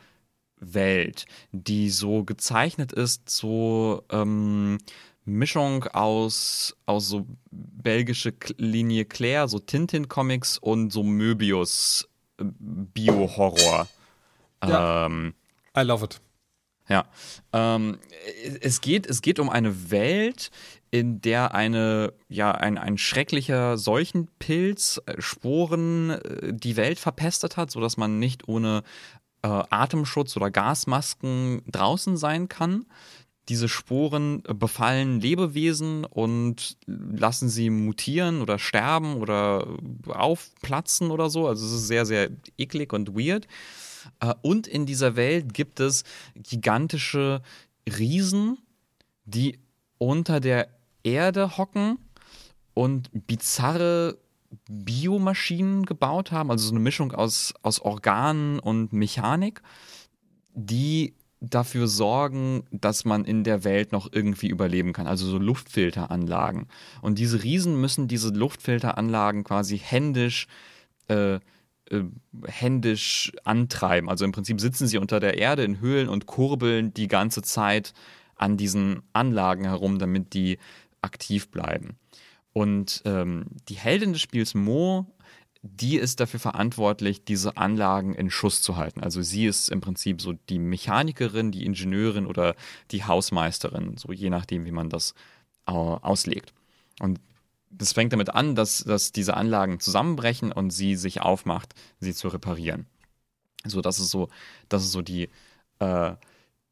Welt, 0.59 1.25
die 1.51 1.89
so 1.89 2.23
gezeichnet 2.23 2.93
ist, 2.93 3.29
so 3.29 4.03
ähm, 4.11 4.77
Mischung 5.25 5.85
aus, 5.85 6.75
aus 6.85 7.07
so 7.09 7.25
belgische 7.51 8.33
Linie 8.57 9.05
Claire, 9.05 9.47
so 9.47 9.57
Tintin-Comics 9.57 10.59
und 10.59 10.91
so 10.91 11.01
Möbius 11.01 12.07
äh, 12.39 12.43
Bio-Horror. 12.45 13.87
Ja. 14.63 15.05
Ähm, 15.07 15.33
I 15.75 15.81
love 15.81 16.05
it. 16.05 16.21
Ja. 16.89 17.05
Ähm, 17.53 17.99
es, 18.61 18.81
geht, 18.81 19.07
es 19.07 19.21
geht 19.21 19.39
um 19.39 19.49
eine 19.49 19.91
Welt, 19.91 20.51
in 20.89 21.19
der 21.21 21.53
eine, 21.53 22.13
ja, 22.29 22.51
ein, 22.51 22.77
ein 22.77 22.97
schrecklicher 22.97 23.77
Seuchenpilz 23.77 25.01
äh, 25.05 25.21
Sporen 25.21 26.11
äh, 26.11 26.53
die 26.53 26.77
Welt 26.77 26.99
verpestet 26.99 27.57
hat, 27.57 27.71
sodass 27.71 27.97
man 27.97 28.19
nicht 28.19 28.47
ohne 28.47 28.83
äh, 29.41 29.47
Atemschutz 29.47 30.37
oder 30.37 30.49
Gasmasken 30.49 31.61
draußen 31.67 32.15
sein 32.17 32.47
kann. 32.47 32.85
Diese 33.49 33.67
Sporen 33.67 34.43
äh, 34.47 34.53
befallen 34.53 35.19
Lebewesen 35.19 36.05
und 36.05 36.77
lassen 36.85 37.49
sie 37.49 37.69
mutieren 37.69 38.41
oder 38.41 38.57
sterben 38.57 39.15
oder 39.17 39.67
aufplatzen 40.07 41.11
oder 41.11 41.29
so. 41.29 41.47
Also 41.47 41.65
es 41.65 41.73
ist 41.73 41.87
sehr, 41.87 42.05
sehr 42.05 42.29
eklig 42.57 42.93
und 42.93 43.13
weird. 43.17 43.47
Äh, 44.19 44.33
Und 44.41 44.67
in 44.67 44.85
dieser 44.85 45.15
Welt 45.15 45.53
gibt 45.53 45.79
es 45.79 46.03
gigantische 46.35 47.41
Riesen, 47.87 48.57
die 49.25 49.59
unter 49.97 50.39
der 50.39 50.69
Erde 51.03 51.57
hocken 51.57 51.97
und 52.73 53.09
bizarre 53.27 54.17
Biomaschinen 54.69 55.85
gebaut 55.85 56.31
haben, 56.31 56.51
also 56.51 56.67
so 56.67 56.71
eine 56.71 56.79
Mischung 56.79 57.11
aus, 57.11 57.53
aus 57.63 57.79
Organen 57.81 58.59
und 58.59 58.93
Mechanik, 58.93 59.61
die 60.53 61.15
dafür 61.39 61.87
sorgen, 61.87 62.63
dass 62.71 63.05
man 63.05 63.25
in 63.25 63.43
der 63.43 63.63
Welt 63.63 63.91
noch 63.91 64.11
irgendwie 64.11 64.47
überleben 64.47 64.93
kann. 64.93 65.07
Also 65.07 65.27
so 65.27 65.37
Luftfilteranlagen. 65.37 66.67
Und 67.01 67.19
diese 67.19 67.43
Riesen 67.43 67.79
müssen 67.79 68.07
diese 68.07 68.29
Luftfilteranlagen 68.29 69.43
quasi 69.43 69.77
händisch 69.77 70.47
äh, 71.07 71.39
äh, 71.91 72.03
händisch 72.45 73.31
antreiben. 73.43 74.09
Also 74.09 74.25
im 74.25 74.31
Prinzip 74.31 74.59
sitzen 74.61 74.87
sie 74.87 74.97
unter 74.97 75.19
der 75.19 75.37
Erde 75.37 75.63
in 75.63 75.79
Höhlen 75.79 76.09
und 76.09 76.25
kurbeln 76.25 76.93
die 76.93 77.07
ganze 77.07 77.41
Zeit 77.41 77.93
an 78.35 78.57
diesen 78.57 79.01
Anlagen 79.13 79.65
herum, 79.65 79.99
damit 79.99 80.33
die 80.33 80.57
aktiv 81.01 81.49
bleiben. 81.49 81.97
Und 82.53 83.01
ähm, 83.05 83.45
die 83.69 83.75
Heldin 83.75 84.13
des 84.13 84.21
Spiels 84.21 84.53
Mo, 84.53 85.05
die 85.61 85.97
ist 85.97 86.19
dafür 86.19 86.39
verantwortlich, 86.39 87.23
diese 87.23 87.57
Anlagen 87.57 88.15
in 88.15 88.29
Schuss 88.29 88.61
zu 88.61 88.77
halten. 88.77 89.01
Also 89.01 89.21
sie 89.21 89.45
ist 89.45 89.69
im 89.69 89.81
Prinzip 89.81 90.21
so 90.21 90.33
die 90.33 90.59
Mechanikerin, 90.59 91.51
die 91.51 91.65
Ingenieurin 91.65 92.25
oder 92.25 92.55
die 92.91 93.03
Hausmeisterin, 93.03 93.97
so 93.97 94.11
je 94.11 94.29
nachdem, 94.29 94.65
wie 94.65 94.71
man 94.71 94.89
das 94.89 95.13
äh, 95.67 95.71
auslegt. 95.71 96.53
Und 96.99 97.19
das 97.69 97.93
fängt 97.93 98.13
damit 98.13 98.33
an, 98.33 98.55
dass, 98.55 98.83
dass 98.83 99.11
diese 99.11 99.35
Anlagen 99.35 99.79
zusammenbrechen 99.79 100.51
und 100.51 100.71
sie 100.71 100.95
sich 100.95 101.21
aufmacht, 101.21 101.73
sie 101.99 102.13
zu 102.13 102.27
reparieren. 102.29 102.87
So, 103.65 103.81
das 103.81 103.99
ist 103.99 104.09
so, 104.09 104.29
das 104.69 104.83
ist 104.83 104.91
so 104.91 105.01
die, 105.01 105.29
äh, 105.79 106.13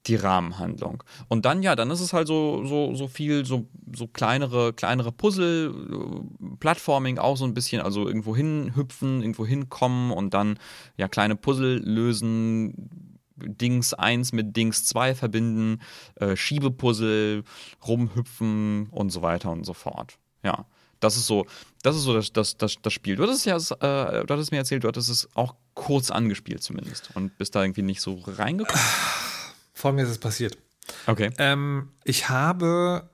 die 0.07 0.15
Rahmenhandlung. 0.15 1.03
Und 1.27 1.45
dann, 1.45 1.63
ja, 1.63 1.75
dann 1.75 1.89
ist 1.89 1.99
es 1.99 2.13
halt 2.13 2.27
so, 2.27 2.65
so, 2.65 2.93
so 2.95 3.07
viel, 3.07 3.45
so, 3.45 3.67
so 3.95 4.07
kleinere, 4.07 4.73
kleinere 4.73 5.11
Puzzle, 5.11 5.73
äh, 5.73 6.55
Plattforming 6.59 7.17
auch 7.17 7.37
so 7.37 7.45
ein 7.45 7.53
bisschen, 7.53 7.81
also 7.81 8.07
irgendwo 8.07 8.35
hinhüpfen, 8.35 9.21
irgendwo 9.21 9.45
hinkommen 9.45 10.11
und 10.11 10.33
dann 10.33 10.59
ja 10.97 11.07
kleine 11.07 11.35
Puzzle 11.35 11.77
lösen, 11.77 12.89
Dings 13.35 13.93
1 13.93 14.31
mit 14.31 14.55
Dings 14.55 14.85
2 14.85 15.15
verbinden, 15.15 15.81
äh, 16.15 16.35
Schiebepuzzle, 16.35 17.43
rumhüpfen 17.85 18.87
und 18.91 19.09
so 19.09 19.21
weiter 19.21 19.51
und 19.51 19.65
so 19.65 19.73
fort. 19.73 20.17
Ja. 20.43 20.65
Das 21.05 21.15
ist 21.17 21.27
so, 21.27 21.45
das 21.83 21.95
ist 21.95 22.01
so 22.03 22.13
das, 22.15 22.33
das, 22.33 22.57
das, 22.57 22.75
das 22.81 22.91
Spiel. 22.93 23.15
Du 23.15 23.23
hattest 23.23 23.45
ja, 23.45 23.55
äh, 23.57 24.25
du 24.25 24.33
hattest 24.33 24.51
mir 24.51 24.57
erzählt, 24.57 24.83
du 24.83 24.87
hattest 24.87 25.09
es 25.09 25.29
auch 25.35 25.55
kurz 25.75 26.09
angespielt 26.09 26.63
zumindest 26.63 27.11
und 27.13 27.37
bist 27.37 27.53
da 27.55 27.61
irgendwie 27.63 27.83
nicht 27.83 28.01
so 28.01 28.19
reingekommen. 28.25 28.81
Folgendes 29.73 30.09
ist 30.09 30.19
passiert. 30.19 30.57
Okay. 31.05 31.29
Ähm, 31.37 31.89
ich 32.03 32.29
habe, 32.29 33.09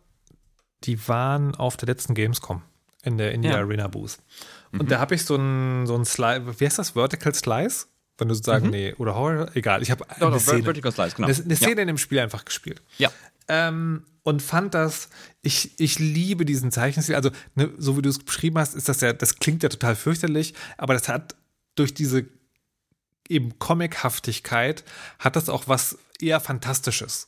die 0.83 1.07
waren 1.07 1.53
auf 1.55 1.75
der 1.77 1.87
letzten 1.87 2.13
Gamescom. 2.13 2.61
in 3.03 3.17
der, 3.17 3.31
in 3.33 3.41
der 3.41 3.51
Ja. 3.51 3.57
Arena 3.57 3.87
Booth. 3.87 4.19
Und 4.71 4.89
da 4.91 4.99
habe 4.99 5.15
ich 5.15 5.25
so 5.25 5.35
ein, 5.35 5.85
so 5.87 5.95
ein 5.95 6.05
Slice, 6.05 6.59
wie 6.59 6.65
heißt 6.65 6.79
das? 6.79 6.91
Vertical 6.91 7.33
Slice? 7.33 7.87
Wenn 8.17 8.27
du 8.27 8.35
sozusagen, 8.35 8.69
nee, 8.69 8.93
oder 8.99 9.15
Horror, 9.15 9.49
egal. 9.55 9.81
Ich 9.81 9.89
habe 9.91 10.05
eine 10.09 10.39
Szene, 10.39 10.63
Vertical 10.63 10.91
Slice, 10.91 11.15
genau. 11.15 11.27
eine, 11.27 11.35
eine 11.35 11.53
Ja. 11.53 11.57
Szene 11.57 11.81
in 11.81 11.87
dem 11.87 11.97
Spiel 11.97 12.19
einfach 12.19 12.45
gespielt. 12.45 12.81
Ja. 12.99 13.11
Ähm, 13.51 14.05
und 14.23 14.41
fand 14.41 14.73
das, 14.73 15.09
ich, 15.41 15.77
ich 15.77 15.99
liebe 15.99 16.45
diesen 16.45 16.71
Zeichenstil. 16.71 17.15
Also, 17.15 17.31
ne, 17.55 17.69
so 17.77 17.97
wie 17.97 18.01
du 18.01 18.09
es 18.09 18.19
beschrieben 18.19 18.57
hast, 18.57 18.75
ist 18.75 18.87
das 18.87 19.01
ja, 19.01 19.11
das 19.11 19.39
klingt 19.39 19.61
ja 19.61 19.69
total 19.69 19.95
fürchterlich, 19.95 20.53
aber 20.77 20.93
das 20.93 21.09
hat 21.09 21.35
durch 21.75 21.93
diese 21.93 22.25
eben 23.27 23.59
Comichaftigkeit, 23.59 24.85
hat 25.19 25.35
das 25.35 25.49
auch 25.49 25.67
was 25.67 25.97
eher 26.21 26.39
Fantastisches. 26.39 27.27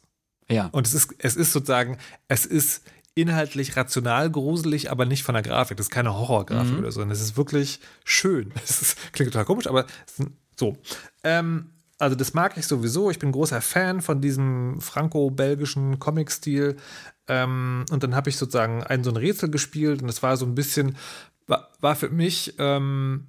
Ja. 0.50 0.68
Und 0.72 0.88
es 0.88 0.94
ist, 0.94 1.14
es 1.18 1.36
ist 1.36 1.52
sozusagen, 1.52 1.98
es 2.30 2.46
ist 2.46 2.84
inhaltlich 3.16 3.76
rational 3.76 4.30
gruselig, 4.32 4.90
aber 4.90 5.06
nicht 5.06 5.24
von 5.24 5.34
der 5.34 5.44
Grafik. 5.44 5.78
Das 5.78 5.88
ist 5.88 5.92
keine 5.92 6.14
Horrorgrafik 6.16 6.78
oder 6.78 6.92
so. 6.92 7.02
Und 7.02 7.12
es 7.12 7.22
ist 7.22 7.38
wirklich 7.38 7.80
schön. 8.06 8.52
Es 8.64 8.82
ist, 8.82 9.14
klingt 9.14 9.32
total 9.32 9.46
komisch, 9.46 9.68
aber 9.68 9.86
es 10.08 10.20
ist 10.20 10.30
so. 10.58 10.78
Ähm, 11.24 11.70
also 12.00 12.16
das 12.16 12.34
mag 12.34 12.58
ich 12.58 12.68
sowieso. 12.68 13.10
Ich 13.12 13.20
bin 13.20 13.32
großer 13.32 13.62
Fan 13.62 14.02
von 14.02 14.22
diesem 14.22 14.82
franco-belgischen 14.82 16.00
Comic-Stil. 16.00 16.78
Ähm, 17.28 17.86
und 17.92 18.04
dann 18.04 18.16
habe 18.16 18.30
ich 18.30 18.38
sozusagen 18.38 18.84
ein 18.84 19.04
so 19.04 19.12
ein 19.12 19.18
Rätsel 19.18 19.50
gespielt 19.50 20.02
und 20.02 20.08
das 20.08 20.22
war 20.24 20.36
so 20.36 20.46
ein 20.46 20.56
bisschen, 20.56 20.98
war, 21.48 21.70
war 21.80 21.96
für 21.96 22.10
mich, 22.10 22.56
ähm, 22.58 23.28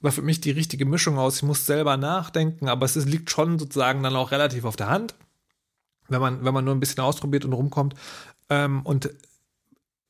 war 0.00 0.12
für 0.12 0.22
mich 0.22 0.40
die 0.40 0.50
richtige 0.50 0.84
Mischung 0.86 1.18
aus. 1.18 1.36
Ich 1.36 1.42
muss 1.42 1.66
selber 1.66 1.96
nachdenken, 1.96 2.68
aber 2.68 2.84
es 2.86 2.96
ist, 2.96 3.08
liegt 3.08 3.30
schon 3.30 3.58
sozusagen 3.58 4.02
dann 4.02 4.16
auch 4.16 4.30
relativ 4.32 4.64
auf 4.64 4.76
der 4.76 4.88
Hand 4.88 5.14
wenn 6.08 6.20
man, 6.20 6.44
wenn 6.44 6.54
man 6.54 6.64
nur 6.64 6.74
ein 6.74 6.80
bisschen 6.80 7.02
ausprobiert 7.02 7.44
und 7.44 7.52
rumkommt. 7.52 7.94
Ähm, 8.48 8.82
und 8.82 9.10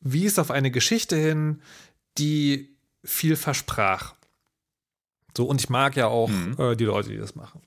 wies 0.01 0.39
auf 0.39 0.51
eine 0.51 0.71
Geschichte 0.71 1.17
hin, 1.17 1.63
die 2.19 2.77
viel 3.03 3.37
versprach. 3.37 4.15
So, 5.37 5.47
und 5.47 5.61
ich 5.61 5.71
mag 5.71 5.97
ja 5.97 6.09
auch 6.09 6.29
Mhm. 6.29 6.57
äh, 6.59 6.77
die 6.77 6.85
Leute, 6.85 7.09
die 7.11 7.17
das 7.17 7.35
machen. 7.35 7.63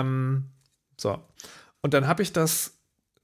Ähm, 0.00 0.50
so. 0.96 1.22
Und 1.80 1.94
dann 1.94 2.06
habe 2.06 2.22
ich 2.22 2.32
das, 2.32 2.76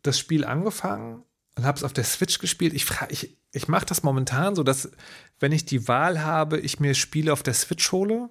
das 0.02 0.18
Spiel 0.18 0.44
angefangen 0.44 1.22
und 1.56 1.64
habe 1.64 1.76
es 1.76 1.84
auf 1.84 1.92
der 1.92 2.04
Switch 2.04 2.38
gespielt. 2.38 2.72
Ich, 2.74 2.86
ich, 3.08 3.36
ich 3.52 3.68
mache 3.68 3.86
das 3.86 4.02
momentan 4.02 4.54
so, 4.54 4.62
dass, 4.62 4.90
wenn 5.40 5.52
ich 5.52 5.64
die 5.64 5.88
Wahl 5.88 6.22
habe, 6.22 6.58
ich 6.60 6.80
mir 6.80 6.94
Spiele 6.94 7.32
auf 7.32 7.42
der 7.42 7.54
Switch 7.54 7.90
hole. 7.92 8.30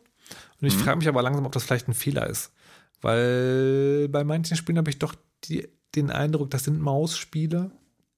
Und 0.62 0.68
ich 0.68 0.76
frage 0.76 0.98
mich 0.98 1.08
aber 1.10 1.22
langsam, 1.22 1.46
ob 1.46 1.52
das 1.52 1.64
vielleicht 1.64 1.88
ein 1.90 1.94
Fehler 1.94 2.28
ist. 2.28 2.52
Weil 3.02 4.08
bei 4.10 4.24
manchen 4.24 4.56
Spielen 4.58 4.78
habe 4.78 4.90
ich 4.90 4.98
doch 5.00 5.14
die, 5.44 5.68
den 5.96 6.10
Eindruck, 6.10 6.50
das 6.52 6.64
sind 6.64 6.80
Mausspiele. 6.80 7.70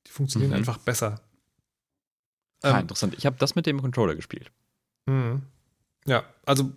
Die 0.08 0.12
funktionieren 0.12 0.52
Mhm. 0.52 0.58
einfach 0.58 0.78
besser. 0.78 1.22
Ah, 2.62 2.76
Ähm, 2.76 2.82
interessant. 2.82 3.16
Ich 3.18 3.26
habe 3.26 3.36
das 3.40 3.56
mit 3.56 3.66
dem 3.66 3.82
Controller 3.82 4.16
gespielt. 4.16 4.52
Mhm. 5.08 5.42
Ja, 6.08 6.24
also 6.46 6.72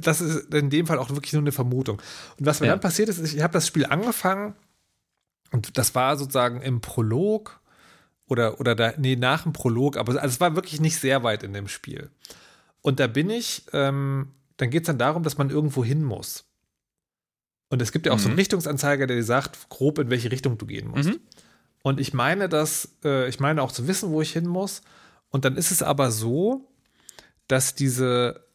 das 0.00 0.20
ist 0.20 0.52
in 0.52 0.70
dem 0.70 0.86
Fall 0.86 0.98
auch 0.98 1.10
wirklich 1.10 1.32
nur 1.32 1.42
eine 1.42 1.52
Vermutung. 1.52 2.00
Und 2.38 2.46
was 2.46 2.60
mir 2.60 2.66
Ja. 2.66 2.72
dann 2.72 2.80
passiert 2.80 3.08
ist, 3.08 3.18
ich 3.20 3.40
habe 3.42 3.52
das 3.52 3.66
Spiel 3.66 3.86
angefangen 3.86 4.54
und 5.52 5.78
das 5.78 5.94
war 5.94 6.16
sozusagen 6.16 6.60
im 6.62 6.80
Prolog 6.80 7.60
oder, 8.26 8.58
oder 8.58 8.74
da, 8.74 8.92
nee, 8.96 9.14
nach 9.14 9.44
dem 9.44 9.52
Prolog, 9.52 9.96
aber 9.96 10.14
also 10.14 10.26
es 10.34 10.40
war 10.40 10.56
wirklich 10.56 10.80
nicht 10.80 10.98
sehr 10.98 11.22
weit 11.22 11.44
in 11.44 11.52
dem 11.52 11.68
Spiel. 11.68 12.10
Und 12.82 12.98
da 12.98 13.06
bin 13.06 13.30
ich, 13.30 13.62
ähm, 13.72 14.32
dann 14.56 14.70
geht 14.70 14.82
es 14.82 14.86
dann 14.86 14.98
darum, 14.98 15.22
dass 15.22 15.38
man 15.38 15.50
irgendwo 15.50 15.84
hin 15.84 16.02
muss. 16.02 16.44
Und 17.68 17.82
es 17.82 17.92
gibt 17.92 18.06
ja 18.06 18.12
auch 18.12 18.18
so 18.18 18.26
einen 18.26 18.34
Mhm. 18.34 18.38
Richtungsanzeiger, 18.40 19.06
der 19.06 19.16
dir 19.16 19.24
sagt, 19.24 19.68
grob 19.68 19.98
in 19.98 20.10
welche 20.10 20.30
Richtung 20.32 20.56
du 20.58 20.66
gehen 20.66 20.88
musst. 20.88 21.10
Mhm. 21.10 21.20
Und 21.82 22.00
ich 22.00 22.14
meine, 22.14 22.48
dass, 22.48 22.88
äh, 23.04 23.28
ich 23.28 23.38
meine 23.38 23.62
auch 23.62 23.70
zu 23.72 23.86
wissen, 23.86 24.10
wo 24.10 24.20
ich 24.22 24.32
hin 24.32 24.46
muss. 24.46 24.82
Und 25.30 25.44
dann 25.44 25.56
ist 25.56 25.70
es 25.70 25.82
aber 25.82 26.10
so, 26.10 26.68
dass 27.48 27.74
diese 27.76 28.45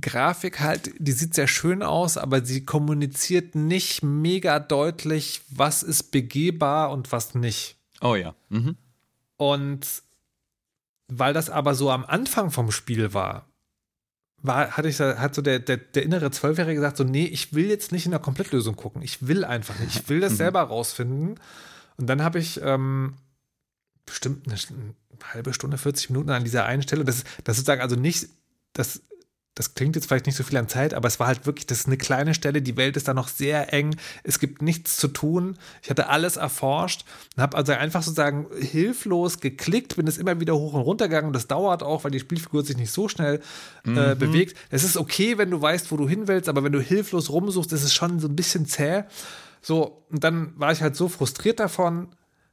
Grafik 0.00 0.60
halt, 0.60 0.90
die 0.98 1.12
sieht 1.12 1.34
sehr 1.34 1.48
schön 1.48 1.82
aus, 1.82 2.16
aber 2.16 2.44
sie 2.44 2.64
kommuniziert 2.64 3.54
nicht 3.54 4.02
mega 4.02 4.58
deutlich, 4.60 5.42
was 5.48 5.82
ist 5.82 6.10
begehbar 6.10 6.90
und 6.90 7.12
was 7.12 7.34
nicht. 7.34 7.76
Oh 8.00 8.14
ja. 8.14 8.34
Mhm. 8.48 8.76
Und 9.36 9.86
weil 11.08 11.32
das 11.32 11.50
aber 11.50 11.74
so 11.74 11.90
am 11.90 12.04
Anfang 12.04 12.50
vom 12.50 12.70
Spiel 12.72 13.14
war, 13.14 13.48
war, 14.42 14.72
hatte 14.72 14.88
ich, 14.88 15.00
hat 15.00 15.34
so 15.34 15.42
der, 15.42 15.58
der, 15.58 15.76
der 15.76 16.02
innere 16.02 16.30
Zwölfjährige 16.30 16.76
gesagt, 16.76 16.96
so, 16.96 17.04
nee, 17.04 17.26
ich 17.26 17.54
will 17.54 17.68
jetzt 17.68 17.92
nicht 17.92 18.04
in 18.04 18.10
der 18.10 18.20
Komplettlösung 18.20 18.76
gucken. 18.76 19.02
Ich 19.02 19.26
will 19.26 19.44
einfach 19.44 19.78
nicht. 19.78 19.96
Ich 19.96 20.08
will 20.08 20.20
das 20.20 20.36
selber 20.36 20.62
rausfinden. 20.62 21.40
Und 21.96 22.06
dann 22.06 22.22
habe 22.22 22.38
ich 22.38 22.60
ähm, 22.62 23.14
bestimmt 24.04 24.46
eine, 24.46 24.56
eine 24.56 25.32
halbe 25.32 25.54
Stunde, 25.54 25.78
40 25.78 26.10
Minuten 26.10 26.30
an 26.30 26.44
dieser 26.44 26.66
einen 26.66 26.82
Stelle. 26.82 27.04
Das, 27.04 27.24
das 27.44 27.56
sozusagen 27.56 27.80
also 27.80 27.96
nicht, 27.96 28.28
das, 28.72 29.00
das 29.56 29.72
klingt 29.72 29.96
jetzt 29.96 30.06
vielleicht 30.06 30.26
nicht 30.26 30.36
so 30.36 30.44
viel 30.44 30.58
an 30.58 30.68
Zeit, 30.68 30.92
aber 30.92 31.08
es 31.08 31.18
war 31.18 31.28
halt 31.28 31.46
wirklich, 31.46 31.66
das 31.66 31.80
ist 31.80 31.86
eine 31.86 31.96
kleine 31.96 32.34
Stelle, 32.34 32.60
die 32.60 32.76
Welt 32.76 32.94
ist 32.98 33.08
da 33.08 33.14
noch 33.14 33.28
sehr 33.28 33.72
eng, 33.72 33.96
es 34.22 34.38
gibt 34.38 34.60
nichts 34.60 34.96
zu 34.98 35.08
tun. 35.08 35.56
Ich 35.82 35.88
hatte 35.88 36.08
alles 36.08 36.36
erforscht 36.36 37.06
und 37.34 37.42
habe 37.42 37.56
also 37.56 37.72
einfach 37.72 38.02
sozusagen 38.02 38.46
hilflos 38.60 39.40
geklickt, 39.40 39.96
bin 39.96 40.06
es 40.06 40.18
immer 40.18 40.40
wieder 40.40 40.54
hoch 40.56 40.74
und 40.74 40.82
runter 40.82 41.08
gegangen. 41.08 41.32
Das 41.32 41.46
dauert 41.46 41.82
auch, 41.82 42.04
weil 42.04 42.10
die 42.10 42.20
Spielfigur 42.20 42.64
sich 42.64 42.76
nicht 42.76 42.90
so 42.90 43.08
schnell 43.08 43.40
äh, 43.86 44.14
bewegt. 44.14 44.58
Es 44.68 44.84
ist 44.84 44.98
okay, 44.98 45.38
wenn 45.38 45.50
du 45.50 45.60
weißt, 45.60 45.90
wo 45.90 45.96
du 45.96 46.06
hin 46.06 46.28
willst, 46.28 46.50
aber 46.50 46.62
wenn 46.62 46.72
du 46.72 46.80
hilflos 46.80 47.30
rumsuchst, 47.30 47.72
ist 47.72 47.82
es 47.82 47.94
schon 47.94 48.20
so 48.20 48.28
ein 48.28 48.36
bisschen 48.36 48.66
zäh. 48.66 49.04
So, 49.62 50.04
und 50.10 50.22
dann 50.22 50.52
war 50.56 50.70
ich 50.70 50.82
halt 50.82 50.96
so 50.96 51.08
frustriert 51.08 51.60
davon, 51.60 52.08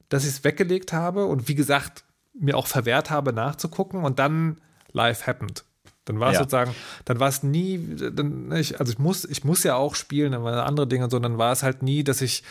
dass 0.07 0.23
ich 0.23 0.29
es 0.29 0.43
weggelegt 0.45 0.93
habe 0.93 1.25
und 1.25 1.49
wie 1.49 1.55
gesagt, 1.55 2.05
mir 2.33 2.55
auch 2.55 2.67
verwehrt 2.67 3.09
habe, 3.09 3.33
nachzugucken 3.33 4.05
und 4.05 4.19
dann 4.19 4.61
life 4.93 5.27
happened. 5.27 5.65
Dann 6.05 6.19
war 6.19 6.29
es 6.29 6.33
Ja. 6.35 6.39
sozusagen, 6.41 6.75
dann 7.05 7.19
war 7.19 7.29
es 7.29 7.43
nie, 7.43 7.95
dann, 8.11 8.51
ich, 8.51 8.79
also 8.79 8.91
ich 8.91 8.99
muss, 8.99 9.23
ich 9.25 9.43
muss 9.43 9.63
ja 9.63 9.75
auch 9.75 9.95
spielen, 9.95 10.33
dann 10.33 10.43
waren 10.43 10.55
andere 10.55 10.87
Dinge 10.87 11.05
und 11.05 11.09
so, 11.11 11.19
dann 11.19 11.37
war 11.37 11.51
es 11.51 11.63
halt 11.63 11.81
nie, 11.81 12.03
dass 12.03 12.21
ich, 12.21 12.43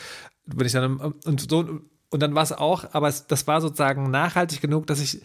wenn 0.46 0.66
ich 0.66 0.72
dann, 0.72 0.96
und 0.98 1.50
so, 1.50 1.80
und 2.10 2.20
dann 2.22 2.34
war 2.34 2.42
es 2.42 2.52
auch, 2.52 2.84
aber 2.92 3.08
es, 3.08 3.26
das 3.26 3.46
war 3.46 3.60
sozusagen 3.60 4.10
nachhaltig 4.10 4.60
genug, 4.60 4.86
dass 4.86 5.00
ich 5.00 5.22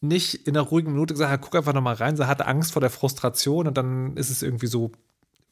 nicht 0.00 0.46
in 0.46 0.56
einer 0.56 0.66
ruhigen 0.66 0.92
Minute 0.92 1.14
gesagt 1.14 1.30
habe, 1.30 1.42
guck 1.42 1.54
einfach 1.54 1.72
nochmal 1.72 1.94
rein, 1.94 2.16
sie 2.16 2.26
hatte 2.26 2.46
Angst 2.46 2.72
vor 2.72 2.80
der 2.80 2.90
Frustration 2.90 3.66
und 3.66 3.76
dann 3.76 4.16
ist 4.16 4.30
es 4.30 4.42
irgendwie 4.42 4.66
so 4.66 4.92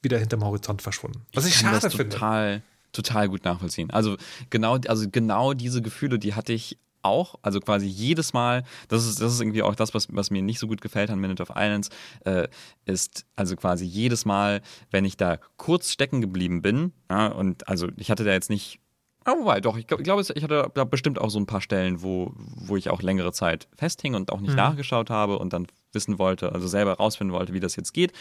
wieder 0.02 0.18
hinterm 0.18 0.44
Horizont 0.44 0.82
verschwunden. 0.82 1.22
Was 1.32 1.46
ich, 1.46 1.54
kann 1.54 1.72
schade 1.72 1.80
das 1.80 1.94
finde. 1.94 2.10
total, 2.14 2.62
total 2.92 3.28
gut 3.28 3.44
nachvollziehen. 3.44 3.90
Also 3.90 4.16
genau, 4.50 4.78
also 4.86 5.08
genau 5.10 5.54
diese 5.54 5.80
Gefühle, 5.82 6.18
die 6.18 6.34
hatte 6.34 6.52
ich 6.52 6.78
auch, 7.04 7.36
also 7.42 7.60
quasi 7.60 7.86
jedes 7.86 8.32
Mal, 8.32 8.64
das 8.88 9.06
ist, 9.06 9.20
das 9.20 9.32
ist 9.32 9.40
irgendwie 9.40 9.62
auch 9.62 9.74
das, 9.74 9.94
was, 9.94 10.08
was 10.10 10.30
mir 10.30 10.42
nicht 10.42 10.58
so 10.58 10.66
gut 10.66 10.80
gefällt 10.80 11.10
an 11.10 11.18
Minute 11.20 11.42
of 11.42 11.50
Islands, 11.54 11.90
äh, 12.24 12.48
ist 12.86 13.24
also 13.36 13.56
quasi 13.56 13.84
jedes 13.84 14.24
Mal, 14.24 14.60
wenn 14.90 15.04
ich 15.04 15.16
da 15.16 15.38
kurz 15.56 15.90
stecken 15.92 16.20
geblieben 16.20 16.62
bin, 16.62 16.92
ja, 17.10 17.28
und 17.28 17.68
also 17.68 17.88
ich 17.96 18.10
hatte 18.10 18.24
da 18.24 18.32
jetzt 18.32 18.50
nicht, 18.50 18.78
ah, 19.24 19.32
wobei, 19.38 19.60
doch, 19.60 19.76
ich 19.78 19.86
glaube, 19.86 20.02
ich, 20.02 20.04
glaub, 20.04 20.18
es- 20.20 20.30
ich 20.30 20.42
hatte 20.42 20.70
da 20.74 20.84
bestimmt 20.84 21.18
auch 21.20 21.30
so 21.30 21.38
ein 21.38 21.46
paar 21.46 21.60
Stellen, 21.62 22.02
wo, 22.02 22.32
wo 22.36 22.76
ich 22.76 22.90
auch 22.90 23.00
längere 23.02 23.32
Zeit 23.32 23.68
festhing 23.76 24.14
und 24.14 24.30
auch 24.32 24.40
nicht 24.40 24.54
nachgeschaut 24.56 25.08
habe 25.10 25.38
und 25.38 25.52
dann 25.52 25.66
wissen 25.92 26.18
wollte, 26.18 26.52
also 26.52 26.66
selber 26.68 26.94
rausfinden 26.94 27.34
wollte, 27.34 27.52
wie 27.54 27.60
das 27.60 27.76
jetzt 27.76 27.92
geht. 27.94 28.12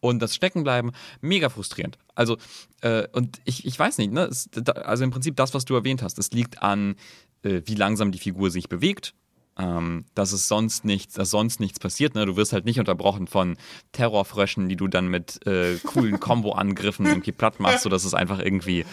Und 0.00 0.20
das 0.20 0.34
Steckenbleiben, 0.34 0.90
mega 1.22 1.48
frustrierend. 1.48 1.96
Also, 2.14 2.36
äh, 2.82 3.06
und 3.12 3.40
ich, 3.46 3.64
ich 3.64 3.78
weiß 3.78 3.96
nicht, 3.96 4.12
ne? 4.12 4.24
Es, 4.24 4.50
da, 4.52 4.72
also 4.72 5.02
im 5.02 5.10
Prinzip 5.10 5.34
das, 5.36 5.54
was 5.54 5.64
du 5.64 5.74
erwähnt 5.76 6.02
hast, 6.02 6.18
es 6.18 6.30
liegt 6.32 6.62
an, 6.62 6.96
äh, 7.44 7.62
wie 7.64 7.74
langsam 7.74 8.12
die 8.12 8.18
Figur 8.18 8.50
sich 8.50 8.68
bewegt. 8.68 9.14
Ähm, 9.56 10.04
dass 10.16 10.32
es 10.32 10.48
sonst 10.48 10.84
nichts, 10.84 11.14
dass 11.14 11.30
sonst 11.30 11.60
nichts 11.60 11.78
passiert. 11.78 12.16
Ne? 12.16 12.26
Du 12.26 12.36
wirst 12.36 12.52
halt 12.52 12.64
nicht 12.64 12.80
unterbrochen 12.80 13.28
von 13.28 13.56
Terrorfröschen, 13.92 14.68
die 14.68 14.74
du 14.74 14.88
dann 14.88 15.06
mit 15.06 15.46
äh, 15.46 15.76
coolen 15.84 16.18
Combo-Angriffen 16.18 17.06
irgendwie 17.06 17.30
platt 17.30 17.60
machst, 17.60 17.84
sodass 17.84 18.04
es 18.04 18.14
einfach 18.14 18.40
irgendwie 18.40 18.84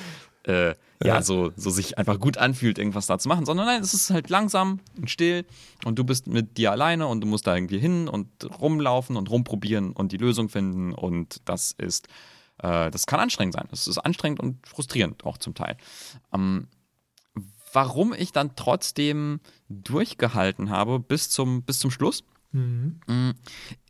äh, 0.43 0.75
ja, 1.03 1.21
so, 1.21 1.51
so 1.55 1.69
sich 1.69 1.97
einfach 1.97 2.19
gut 2.19 2.37
anfühlt, 2.37 2.77
irgendwas 2.77 3.07
da 3.07 3.17
zu 3.17 3.27
machen, 3.27 3.45
sondern 3.45 3.65
nein, 3.65 3.81
es 3.81 3.93
ist 3.93 4.11
halt 4.11 4.29
langsam 4.29 4.79
und 4.97 5.09
still 5.09 5.45
und 5.83 5.97
du 5.97 6.03
bist 6.03 6.27
mit 6.27 6.57
dir 6.57 6.71
alleine 6.71 7.07
und 7.07 7.21
du 7.21 7.27
musst 7.27 7.47
da 7.47 7.55
irgendwie 7.55 7.79
hin 7.79 8.07
und 8.07 8.27
rumlaufen 8.59 9.17
und 9.17 9.29
rumprobieren 9.29 9.93
und 9.93 10.11
die 10.11 10.17
Lösung 10.17 10.49
finden 10.49 10.93
und 10.93 11.41
das 11.45 11.73
ist, 11.77 12.07
äh, 12.59 12.91
das 12.91 13.07
kann 13.07 13.19
anstrengend 13.19 13.55
sein. 13.55 13.67
Es 13.71 13.87
ist 13.87 13.97
anstrengend 13.97 14.39
und 14.39 14.67
frustrierend 14.67 15.25
auch 15.25 15.37
zum 15.37 15.55
Teil. 15.55 15.77
Ähm, 16.33 16.67
warum 17.73 18.13
ich 18.13 18.31
dann 18.31 18.55
trotzdem 18.55 19.39
durchgehalten 19.69 20.69
habe 20.69 20.99
bis 20.99 21.29
zum, 21.29 21.63
bis 21.63 21.79
zum 21.79 21.91
Schluss, 21.91 22.23
mm, 22.51 23.31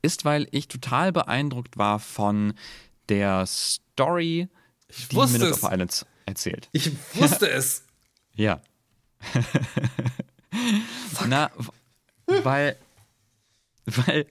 ist, 0.02 0.26
weil 0.26 0.48
ich 0.52 0.68
total 0.68 1.12
beeindruckt 1.12 1.78
war 1.78 2.00
von 2.00 2.54
der 3.10 3.46
Story, 3.46 4.48
die 5.10 5.16
wusste 5.16 5.38
Minute 5.40 5.52
es. 5.52 5.64
of 5.64 5.72
Islands 5.72 6.06
erzählt. 6.26 6.70
Ich 6.72 6.92
wusste 7.16 7.50
es. 7.52 7.86
Ja. 8.36 8.62
Na, 11.28 11.52
weil, 12.26 12.78
weil, 13.86 14.26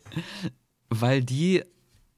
weil 0.89 1.23
die, 1.23 1.63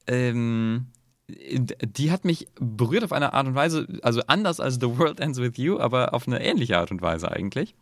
ähm, 0.06 0.86
die 1.32 2.10
hat 2.10 2.24
mich 2.24 2.48
berührt 2.58 3.04
auf 3.04 3.12
eine 3.12 3.32
Art 3.32 3.46
und 3.46 3.54
Weise, 3.54 3.86
also 4.02 4.22
anders 4.26 4.60
als 4.60 4.76
The 4.76 4.98
World 4.98 5.20
Ends 5.20 5.38
With 5.38 5.56
You, 5.56 5.78
aber 5.78 6.14
auf 6.14 6.26
eine 6.26 6.42
ähnliche 6.42 6.78
Art 6.78 6.90
und 6.90 7.02
Weise 7.02 7.30
eigentlich. 7.30 7.74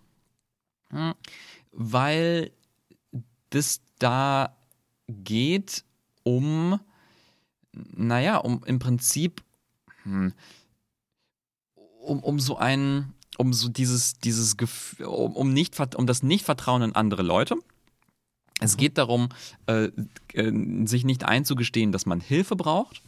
Hm, 0.90 1.14
Weil 1.72 2.51
das 3.51 3.81
da 3.98 4.56
geht 5.09 5.85
um, 6.22 6.81
naja, 7.72 8.39
um 8.39 8.62
im 8.64 8.78
Prinzip, 8.78 9.43
hm, 10.05 10.32
um, 12.01 12.20
um 12.20 12.40
so 12.40 12.56
ein, 12.56 13.14
um 13.39 13.52
so 13.52 13.68
dieses, 13.68 14.18
dieses 14.18 14.56
Gefühl, 14.56 15.06
um, 15.06 15.36
um, 15.36 15.52
nicht, 15.52 15.78
um 15.97 16.06
das 16.06 16.22
Nichtvertrauen 16.22 16.82
in 16.82 16.94
andere 16.94 17.22
Leute. 17.22 17.56
Es 18.62 18.77
geht 18.77 18.98
darum, 18.98 19.31
äh, 19.66 19.90
äh, 20.35 20.86
sich 20.86 21.05
nicht 21.05 21.24
einzugestehen, 21.24 21.93
dass 21.93 22.05
man 22.05 22.20
Hilfe 22.20 22.56
braucht 22.56 23.02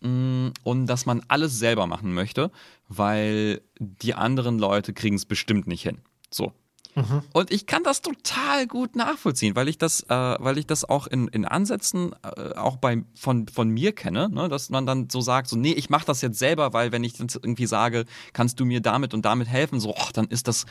und 0.00 0.86
dass 0.86 1.06
man 1.06 1.22
alles 1.28 1.58
selber 1.58 1.86
machen 1.86 2.14
möchte, 2.14 2.50
weil 2.88 3.60
die 3.78 4.14
anderen 4.14 4.58
Leute 4.58 4.92
kriegen 4.92 5.16
es 5.16 5.24
bestimmt 5.24 5.66
nicht 5.66 5.82
hin. 5.82 5.98
So. 6.30 6.52
Mhm. 6.94 7.22
Und 7.32 7.50
ich 7.52 7.66
kann 7.66 7.84
das 7.84 8.02
total 8.02 8.66
gut 8.66 8.96
nachvollziehen, 8.96 9.54
weil 9.56 9.68
ich 9.68 9.78
das, 9.78 10.02
äh, 10.08 10.08
weil 10.08 10.58
ich 10.58 10.66
das 10.66 10.84
auch 10.84 11.06
in, 11.06 11.28
in 11.28 11.44
Ansätzen 11.44 12.14
äh, 12.22 12.54
auch 12.54 12.76
bei, 12.76 13.04
von, 13.14 13.46
von 13.48 13.68
mir 13.68 13.92
kenne, 13.92 14.28
ne? 14.28 14.48
dass 14.48 14.70
man 14.70 14.86
dann 14.86 15.08
so 15.10 15.20
sagt, 15.20 15.48
so, 15.48 15.56
nee, 15.56 15.72
ich 15.72 15.90
mache 15.90 16.06
das 16.06 16.22
jetzt 16.22 16.38
selber, 16.38 16.72
weil 16.72 16.92
wenn 16.92 17.04
ich 17.04 17.18
jetzt 17.18 17.36
irgendwie 17.36 17.66
sage, 17.66 18.04
kannst 18.32 18.58
du 18.60 18.64
mir 18.64 18.80
damit 18.80 19.14
und 19.14 19.24
damit 19.24 19.48
helfen, 19.48 19.80
so, 19.80 19.94
oh, 19.94 20.08
dann 20.12 20.26
ist 20.26 20.48
das, 20.48 20.66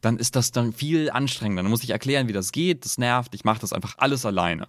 dann 0.00 0.16
ist 0.16 0.36
das 0.36 0.50
dann 0.50 0.72
viel 0.72 1.10
anstrengender. 1.10 1.62
Dann 1.62 1.70
muss 1.70 1.84
ich 1.84 1.90
erklären, 1.90 2.28
wie 2.28 2.32
das 2.32 2.52
geht, 2.52 2.84
das 2.84 2.98
nervt, 2.98 3.34
ich 3.34 3.44
mache 3.44 3.60
das 3.60 3.72
einfach 3.72 3.94
alles 3.98 4.26
alleine. 4.26 4.68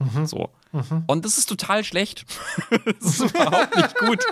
Mhm. 0.00 0.26
So. 0.26 0.48
Mhm. 0.72 1.04
Und 1.06 1.24
das 1.26 1.36
ist 1.36 1.46
total 1.46 1.84
schlecht. 1.84 2.24
das 3.00 3.20
ist 3.20 3.30
überhaupt 3.30 3.76
nicht 3.76 3.98
gut. 3.98 4.24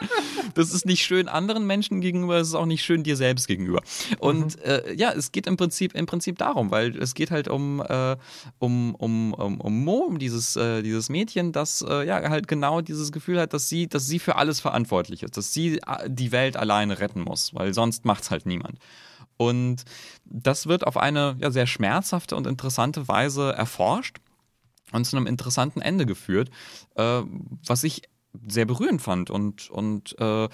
Das 0.55 0.73
ist 0.73 0.87
nicht 0.87 1.05
schön 1.05 1.29
anderen 1.29 1.67
Menschen 1.67 2.01
gegenüber, 2.01 2.37
es 2.37 2.49
ist 2.49 2.55
auch 2.55 2.65
nicht 2.65 2.83
schön 2.83 3.03
dir 3.03 3.17
selbst 3.17 3.47
gegenüber. 3.47 3.83
Und 4.19 4.57
mhm. 4.57 4.63
äh, 4.63 4.95
ja, 4.95 5.13
es 5.13 5.31
geht 5.31 5.47
im 5.47 5.59
Prinzip, 5.59 5.95
im 5.95 6.07
Prinzip 6.07 6.39
darum, 6.39 6.71
weil 6.71 6.97
es 6.97 7.15
geht 7.15 7.31
halt 7.31 7.49
um, 7.49 7.83
äh, 7.87 8.17
um, 8.59 8.95
um, 8.95 9.35
um, 9.35 9.61
um 9.61 9.85
Mo, 9.85 9.99
um 10.09 10.19
dieses, 10.19 10.57
äh, 10.57 10.83
dieses 10.83 11.11
Mädchen, 11.11 11.53
das 11.53 11.85
äh, 11.87 12.07
ja 12.07 12.31
halt 12.31 12.49
genau 12.49 12.81
dieses 12.81 13.13
Gefühl 13.13 13.39
hat, 13.39 13.53
dass 13.53 13.69
sie, 13.69 13.87
dass 13.87 14.07
sie 14.07 14.19
für 14.19 14.37
alles 14.37 14.61
verantwortlich 14.61 15.23
ist, 15.23 15.37
dass 15.37 15.53
sie 15.53 15.79
äh, 15.79 16.09
die 16.09 16.33
Welt 16.33 16.57
alleine 16.57 16.99
retten 16.99 17.21
muss, 17.21 17.55
weil 17.55 17.75
sonst 17.75 18.07
macht 18.07 18.23
es 18.23 18.31
halt 18.31 18.47
niemand. 18.47 18.79
Und 19.37 19.85
das 20.25 20.67
wird 20.67 20.87
auf 20.87 20.97
eine 20.97 21.37
ja, 21.41 21.51
sehr 21.51 21.67
schmerzhafte 21.67 22.37
und 22.37 22.47
interessante 22.47 23.07
Weise 23.07 23.53
erforscht 23.53 24.19
und 24.93 25.05
zu 25.05 25.17
einem 25.17 25.27
interessanten 25.27 25.81
Ende 25.81 26.07
geführt, 26.07 26.51
äh, 26.95 27.23
was 27.67 27.85
ich 27.85 28.03
sehr 28.47 28.67
berührend 28.67 29.03
fand 29.03 29.31
und, 29.31 29.71
und 29.71 30.19
äh, 30.19 30.49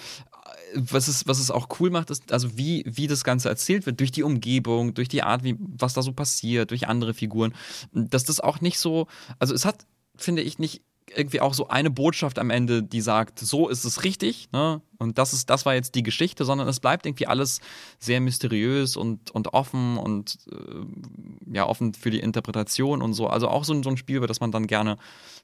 was 0.74 1.08
es, 1.08 1.26
was 1.26 1.38
es 1.38 1.50
auch 1.50 1.68
cool 1.78 1.90
macht, 1.90 2.10
ist, 2.10 2.32
also 2.32 2.56
wie, 2.56 2.84
wie 2.86 3.06
das 3.06 3.24
Ganze 3.24 3.48
erzählt 3.48 3.86
wird, 3.86 4.00
durch 4.00 4.12
die 4.12 4.22
Umgebung, 4.22 4.94
durch 4.94 5.08
die 5.08 5.22
Art, 5.22 5.44
wie, 5.44 5.56
was 5.58 5.94
da 5.94 6.02
so 6.02 6.12
passiert, 6.12 6.70
durch 6.70 6.88
andere 6.88 7.14
Figuren, 7.14 7.54
dass 7.92 8.24
das 8.24 8.40
auch 8.40 8.60
nicht 8.60 8.78
so, 8.78 9.06
also 9.38 9.54
es 9.54 9.64
hat, 9.64 9.86
finde 10.16 10.42
ich, 10.42 10.58
nicht 10.58 10.82
irgendwie 11.10 11.40
auch 11.40 11.54
so 11.54 11.68
eine 11.68 11.90
Botschaft 11.90 12.38
am 12.38 12.50
Ende, 12.50 12.82
die 12.82 13.00
sagt, 13.00 13.38
so 13.38 13.68
ist 13.68 13.84
es 13.84 14.04
richtig, 14.04 14.50
ne? 14.52 14.80
Und 14.98 15.18
das 15.18 15.32
ist, 15.32 15.50
das 15.50 15.66
war 15.66 15.74
jetzt 15.74 15.94
die 15.94 16.02
Geschichte, 16.02 16.44
sondern 16.44 16.66
es 16.66 16.80
bleibt 16.80 17.04
irgendwie 17.04 17.26
alles 17.26 17.60
sehr 17.98 18.20
mysteriös 18.20 18.96
und, 18.96 19.30
und 19.32 19.52
offen 19.52 19.98
und 19.98 20.38
äh, 20.50 21.54
ja, 21.54 21.66
offen 21.66 21.92
für 21.92 22.10
die 22.10 22.20
Interpretation 22.20 23.02
und 23.02 23.12
so. 23.12 23.26
Also 23.26 23.48
auch 23.48 23.64
so, 23.64 23.82
so 23.82 23.90
ein 23.90 23.96
Spiel, 23.96 24.16
über 24.16 24.26
das 24.26 24.40
man 24.40 24.50
dann 24.50 24.66
gerne, 24.66 24.96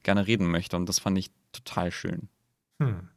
gerne 0.02 0.26
reden 0.26 0.50
möchte. 0.50 0.76
Und 0.76 0.88
das 0.88 0.98
fand 0.98 1.18
ich 1.18 1.30
total 1.52 1.90
schön. 1.92 2.28
Hm. 2.78 3.08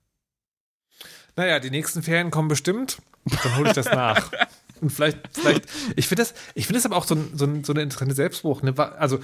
Naja, 1.35 1.59
die 1.59 1.71
nächsten 1.71 2.03
Ferien 2.03 2.29
kommen 2.29 2.49
bestimmt. 2.49 2.97
Dann 3.25 3.57
hole 3.57 3.69
ich 3.69 3.75
das 3.75 3.85
nach. 3.85 4.31
Und 4.81 4.89
vielleicht, 4.89 5.19
vielleicht, 5.31 5.63
ich 5.95 6.07
finde 6.07 6.23
das, 6.23 6.33
ich 6.55 6.67
finde 6.67 6.79
das 6.79 6.85
aber 6.85 6.97
auch 6.97 7.05
so, 7.05 7.15
so, 7.33 7.47
so 7.63 7.71
eine 7.71 7.81
interessante 7.81 8.15
Selbstbruch. 8.15 8.63
Ne? 8.63 8.77
Also, 8.99 9.19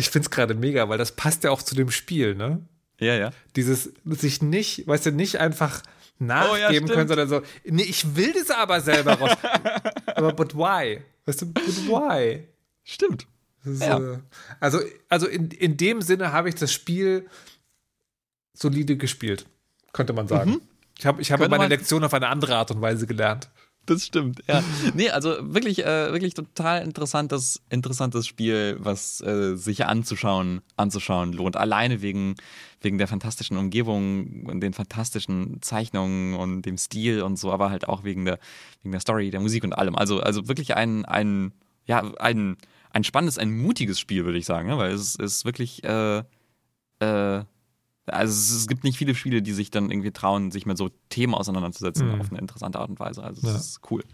ich 0.00 0.10
finde 0.10 0.26
es 0.26 0.30
gerade 0.30 0.54
mega, 0.54 0.88
weil 0.88 0.98
das 0.98 1.12
passt 1.12 1.44
ja 1.44 1.50
auch 1.50 1.62
zu 1.62 1.74
dem 1.74 1.90
Spiel, 1.90 2.34
ne? 2.34 2.60
Ja, 2.98 3.14
ja. 3.14 3.30
Dieses 3.56 3.92
sich 4.04 4.42
nicht, 4.42 4.86
weißt 4.86 5.06
du, 5.06 5.12
nicht 5.12 5.38
einfach 5.38 5.82
nachgeben 6.18 6.86
oh, 6.86 6.88
ja, 6.88 6.94
können, 6.94 7.08
sondern 7.08 7.28
so, 7.28 7.42
nee, 7.64 7.82
ich 7.82 8.14
will 8.16 8.32
das 8.32 8.50
aber 8.50 8.80
selber 8.80 9.14
raus. 9.14 9.36
aber 10.06 10.32
but 10.32 10.54
why? 10.54 11.00
Weißt 11.24 11.42
du, 11.42 11.46
but 11.46 11.64
why? 11.86 12.46
Stimmt. 12.84 13.26
Ist, 13.64 13.82
ja. 13.82 13.98
äh, 13.98 14.18
also, 14.58 14.80
also 15.08 15.26
in, 15.26 15.50
in 15.50 15.76
dem 15.76 16.02
Sinne 16.02 16.32
habe 16.32 16.48
ich 16.48 16.56
das 16.56 16.72
Spiel 16.72 17.26
solide 18.52 18.96
gespielt, 18.96 19.46
könnte 19.92 20.12
man 20.12 20.28
sagen. 20.28 20.52
Mhm. 20.52 20.60
Ich 20.98 21.06
habe 21.06 21.22
ich 21.22 21.32
hab 21.32 21.48
meine 21.48 21.68
Lektion 21.68 22.04
auf 22.04 22.12
eine 22.12 22.28
andere 22.28 22.56
Art 22.56 22.70
und 22.70 22.82
Weise 22.82 23.06
gelernt 23.06 23.48
das 23.86 24.06
stimmt, 24.06 24.42
ja. 24.46 24.62
Nee, 24.94 25.10
also 25.10 25.36
wirklich, 25.40 25.84
äh, 25.84 26.12
wirklich 26.12 26.34
total 26.34 26.82
interessantes, 26.82 27.60
interessantes 27.70 28.26
Spiel, 28.26 28.76
was 28.78 29.20
äh, 29.20 29.56
sich 29.56 29.86
anzuschauen, 29.86 30.60
anzuschauen 30.76 31.32
lohnt. 31.32 31.56
Alleine 31.56 32.02
wegen, 32.02 32.36
wegen 32.80 32.98
der 32.98 33.08
fantastischen 33.08 33.56
Umgebung 33.56 34.46
und 34.46 34.60
den 34.60 34.72
fantastischen 34.72 35.60
Zeichnungen 35.62 36.34
und 36.34 36.62
dem 36.62 36.78
Stil 36.78 37.22
und 37.22 37.36
so, 37.36 37.52
aber 37.52 37.70
halt 37.70 37.88
auch 37.88 38.04
wegen 38.04 38.24
der, 38.24 38.38
wegen 38.82 38.92
der 38.92 39.00
Story, 39.00 39.30
der 39.30 39.40
Musik 39.40 39.64
und 39.64 39.72
allem. 39.72 39.96
Also, 39.96 40.20
also 40.20 40.46
wirklich 40.46 40.76
ein, 40.76 41.04
ein, 41.04 41.52
ja, 41.86 42.02
ein, 42.18 42.56
ein 42.90 43.04
spannendes, 43.04 43.38
ein 43.38 43.50
mutiges 43.56 43.98
Spiel, 43.98 44.24
würde 44.24 44.38
ich 44.38 44.46
sagen, 44.46 44.68
ne? 44.68 44.78
weil 44.78 44.92
es 44.92 45.16
ist 45.16 45.44
wirklich 45.44 45.82
äh, 45.84 46.22
äh, 47.00 47.44
also 48.12 48.56
es, 48.56 48.66
gibt 48.66 48.84
nicht 48.84 48.98
viele 48.98 49.14
Spiele, 49.14 49.42
die 49.42 49.52
sich 49.52 49.70
dann 49.70 49.90
irgendwie 49.90 50.10
trauen, 50.10 50.50
sich 50.50 50.66
mit 50.66 50.76
so 50.76 50.90
Themen 51.08 51.34
auseinanderzusetzen 51.34 52.08
mhm. 52.08 52.20
auf 52.20 52.30
eine 52.30 52.38
interessante 52.38 52.78
Art 52.78 52.90
und 52.90 53.00
Weise. 53.00 53.22
Also 53.22 53.46
es 53.46 53.52
ja. 53.52 53.58
ist 53.58 53.80
cool. 53.90 54.04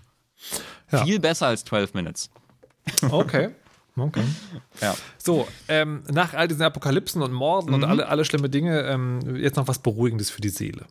Ja. 0.93 1.05
Viel 1.05 1.18
besser 1.20 1.48
als 1.48 1.64
12 1.64 1.94
Minutes. 1.94 2.31
Okay. 3.10 3.51
Okay. 3.98 4.24
Ja. 4.82 4.94
So, 5.16 5.48
ähm, 5.68 6.02
nach 6.12 6.35
all 6.35 6.48
diesen 6.48 6.62
Apokalypsen 6.62 7.23
und 7.23 7.32
Morden 7.32 7.68
mhm. 7.68 7.74
und 7.74 7.85
alle, 7.85 8.09
alle 8.09 8.27
schlimme 8.27 8.51
Dinge, 8.51 8.82
ähm, 8.82 9.36
jetzt 9.36 9.56
noch 9.56 9.68
was 9.68 9.78
Beruhigendes 9.78 10.28
für 10.28 10.43
die 10.43 10.51
Seele. 10.51 10.85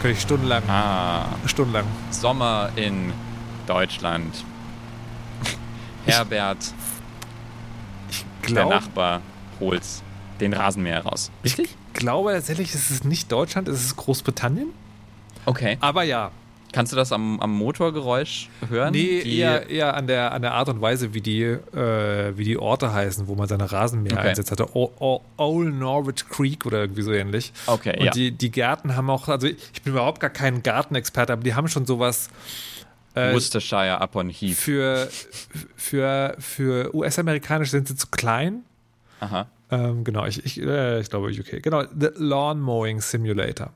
Könnte 0.00 0.16
ich 0.16 0.20
stundenlang. 0.22 0.62
Ah. 0.68 1.26
Stundenlang. 1.46 1.86
Sommer 2.10 2.70
in 2.76 3.12
Deutschland. 3.66 4.44
Herbert, 6.06 6.72
ich 8.10 8.24
glaub, 8.42 8.68
der 8.68 8.76
Nachbar, 8.80 9.22
holt 9.60 9.82
den 10.40 10.52
Rasenmäher 10.52 11.04
raus. 11.04 11.30
Richtig? 11.44 11.76
Ich 11.94 12.00
glaube 12.00 12.32
tatsächlich, 12.32 12.74
es 12.74 12.90
ist 12.90 13.04
nicht 13.04 13.30
Deutschland, 13.30 13.68
es 13.68 13.84
ist 13.84 13.96
Großbritannien. 13.96 14.68
Okay. 15.46 15.76
Aber 15.80 16.02
ja. 16.02 16.30
Kannst 16.72 16.90
du 16.90 16.96
das 16.96 17.12
am, 17.12 17.38
am 17.40 17.52
Motorgeräusch 17.52 18.48
hören? 18.66 18.92
Nee, 18.92 19.20
eher, 19.20 19.68
eher 19.68 19.94
an, 19.94 20.06
der, 20.06 20.32
an 20.32 20.40
der 20.40 20.54
Art 20.54 20.70
und 20.70 20.80
Weise, 20.80 21.12
wie 21.12 21.20
die, 21.20 21.42
äh, 21.42 22.32
wie 22.34 22.44
die 22.44 22.56
Orte 22.56 22.94
heißen, 22.94 23.28
wo 23.28 23.34
man 23.34 23.46
seine 23.46 23.70
Rasenmäher 23.70 24.14
okay. 24.14 24.28
einsetzt 24.28 24.50
hatte. 24.50 24.74
Old 24.74 25.74
Norwich 25.74 26.26
Creek 26.30 26.64
oder 26.64 26.78
irgendwie 26.80 27.02
so 27.02 27.12
ähnlich. 27.12 27.52
Okay, 27.66 27.98
Und 27.98 28.06
ja. 28.06 28.10
die, 28.12 28.32
die 28.32 28.50
Gärten 28.50 28.96
haben 28.96 29.10
auch, 29.10 29.28
also 29.28 29.46
ich 29.48 29.82
bin 29.82 29.92
überhaupt 29.92 30.20
gar 30.20 30.30
kein 30.30 30.62
Gartenexperte, 30.62 31.34
aber 31.34 31.42
die 31.42 31.54
haben 31.54 31.68
schon 31.68 31.84
sowas 31.84 32.28
äh, 32.28 32.81
Worcestershire 33.14 34.00
upon 34.00 34.30
Heath. 34.30 34.56
Für, 34.56 35.08
für, 35.76 36.36
für 36.38 36.94
US-amerikanisch 36.94 37.70
sind 37.70 37.88
sie 37.88 37.96
zu 37.96 38.06
klein. 38.08 38.64
Aha. 39.20 39.48
Ähm, 39.70 40.04
genau, 40.04 40.26
ich, 40.26 40.44
ich, 40.44 40.60
äh, 40.60 41.00
ich 41.00 41.08
glaube 41.08 41.28
UK. 41.30 41.62
Genau, 41.62 41.84
The 41.98 42.10
Lawn 42.16 42.60
Mowing 42.60 43.00
Simulator. 43.00 43.72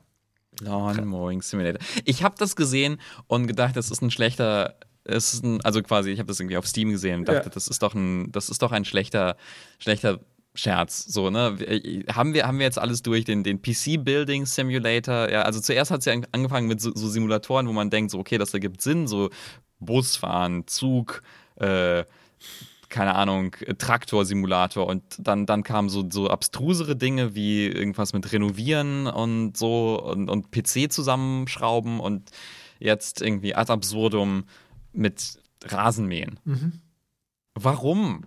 Lawn 0.61 1.05
Mowing 1.05 1.41
Simulator. 1.41 1.79
Ich 2.05 2.23
habe 2.23 2.35
das 2.37 2.55
gesehen 2.55 2.99
und 3.27 3.47
gedacht, 3.47 3.75
das 3.75 3.89
ist 3.89 4.01
ein 4.01 4.11
schlechter, 4.11 4.75
ist 5.05 5.43
ein, 5.43 5.61
also 5.61 5.81
quasi, 5.81 6.11
ich 6.11 6.19
habe 6.19 6.27
das 6.27 6.39
irgendwie 6.39 6.57
auf 6.57 6.67
Steam 6.67 6.91
gesehen 6.91 7.21
und 7.21 7.27
dachte, 7.27 7.49
ja. 7.49 7.53
das 7.53 7.67
ist 7.67 7.81
doch 7.81 7.93
ein, 7.93 8.31
das 8.31 8.49
ist 8.49 8.61
doch 8.61 8.71
ein 8.71 8.85
schlechter, 8.85 9.37
schlechter 9.79 10.19
Scherz. 10.57 11.05
So, 11.05 11.29
ne? 11.29 11.57
Haben 12.11 12.33
wir, 12.33 12.47
haben 12.47 12.57
wir 12.57 12.65
jetzt 12.65 12.79
alles 12.79 13.03
durch, 13.03 13.25
den, 13.25 13.43
den 13.43 13.61
PC-Building 13.61 14.45
Simulator? 14.45 15.29
Ja, 15.29 15.43
also 15.43 15.59
zuerst 15.59 15.91
hat 15.91 15.99
es 15.99 16.05
ja 16.05 16.13
angefangen 16.31 16.67
mit 16.67 16.81
so, 16.81 16.91
so, 16.95 17.07
Simulatoren, 17.07 17.67
wo 17.67 17.73
man 17.73 17.89
denkt, 17.89 18.11
so, 18.11 18.19
okay, 18.19 18.37
das 18.37 18.53
ergibt 18.53 18.81
Sinn, 18.81 19.07
so 19.07 19.29
Busfahren, 19.79 20.67
Zug, 20.67 21.21
äh, 21.57 22.05
keine 22.89 23.15
Ahnung, 23.15 23.55
Traktorsimulator 23.77 24.87
und 24.87 25.03
dann, 25.19 25.45
dann 25.45 25.63
kamen 25.63 25.89
so, 25.89 26.09
so 26.09 26.29
abstrusere 26.29 26.95
Dinge 26.95 27.35
wie 27.35 27.67
irgendwas 27.67 28.13
mit 28.13 28.31
Renovieren 28.31 29.07
und 29.07 29.57
so 29.57 30.01
und, 30.01 30.29
und 30.29 30.51
PC 30.51 30.91
zusammenschrauben 30.91 31.99
und 31.99 32.31
jetzt 32.79 33.21
irgendwie 33.21 33.55
ad 33.55 33.71
absurdum 33.71 34.45
mit 34.93 35.39
Rasenmähen. 35.65 36.39
Mhm. 36.45 36.71
Warum? 37.53 38.23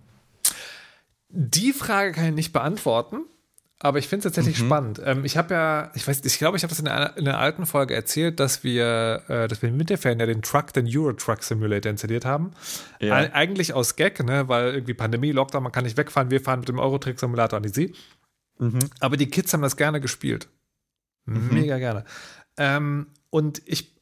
Die 1.33 1.73
Frage 1.73 2.11
kann 2.11 2.25
ich 2.25 2.33
nicht 2.33 2.53
beantworten, 2.53 3.23
aber 3.79 3.99
ich 3.99 4.07
finde 4.07 4.27
es 4.27 4.33
tatsächlich 4.33 4.61
mhm. 4.61 4.67
spannend. 4.67 5.01
Ähm, 5.03 5.25
ich 5.25 5.37
habe 5.37 5.53
ja, 5.53 5.91
ich 5.95 6.07
weiß, 6.07 6.23
ich 6.23 6.37
glaube, 6.37 6.57
ich 6.57 6.63
habe 6.63 6.69
das 6.69 6.79
in 6.79 6.87
einer, 6.87 7.17
in 7.17 7.27
einer, 7.27 7.39
alten 7.39 7.65
Folge 7.65 7.95
erzählt, 7.95 8.39
dass 8.39 8.63
wir, 8.63 9.23
äh, 9.27 9.47
dass 9.47 9.61
wir 9.61 9.71
mit 9.71 9.89
der 9.89 9.97
Fan 9.97 10.19
ja 10.19 10.25
den 10.25 10.41
Truck, 10.41 10.73
den 10.73 10.85
Euro 10.87 11.13
Truck 11.13 11.43
Simulator 11.43 11.89
installiert 11.89 12.25
haben. 12.25 12.51
Ja. 12.99 13.15
Eigentlich 13.15 13.73
aus 13.73 13.95
Gag, 13.95 14.23
ne, 14.23 14.47
weil 14.47 14.73
irgendwie 14.73 14.93
Pandemie, 14.93 15.31
Lockdown, 15.31 15.63
man 15.63 15.71
kann 15.71 15.85
nicht 15.85 15.97
wegfahren. 15.97 16.29
Wir 16.29 16.41
fahren 16.41 16.59
mit 16.59 16.69
dem 16.69 16.79
Euro 16.79 16.99
Truck 16.99 17.19
Simulator 17.19 17.57
an 17.57 17.63
die 17.63 17.69
See. 17.69 17.93
Mhm. 18.59 18.79
Aber 18.99 19.17
die 19.17 19.27
Kids 19.27 19.51
haben 19.53 19.61
das 19.61 19.77
gerne 19.77 19.99
gespielt. 19.99 20.47
Mega 21.25 21.77
gerne. 21.77 22.05
Ähm, 22.57 23.07
und 23.29 23.61
ich, 23.65 23.95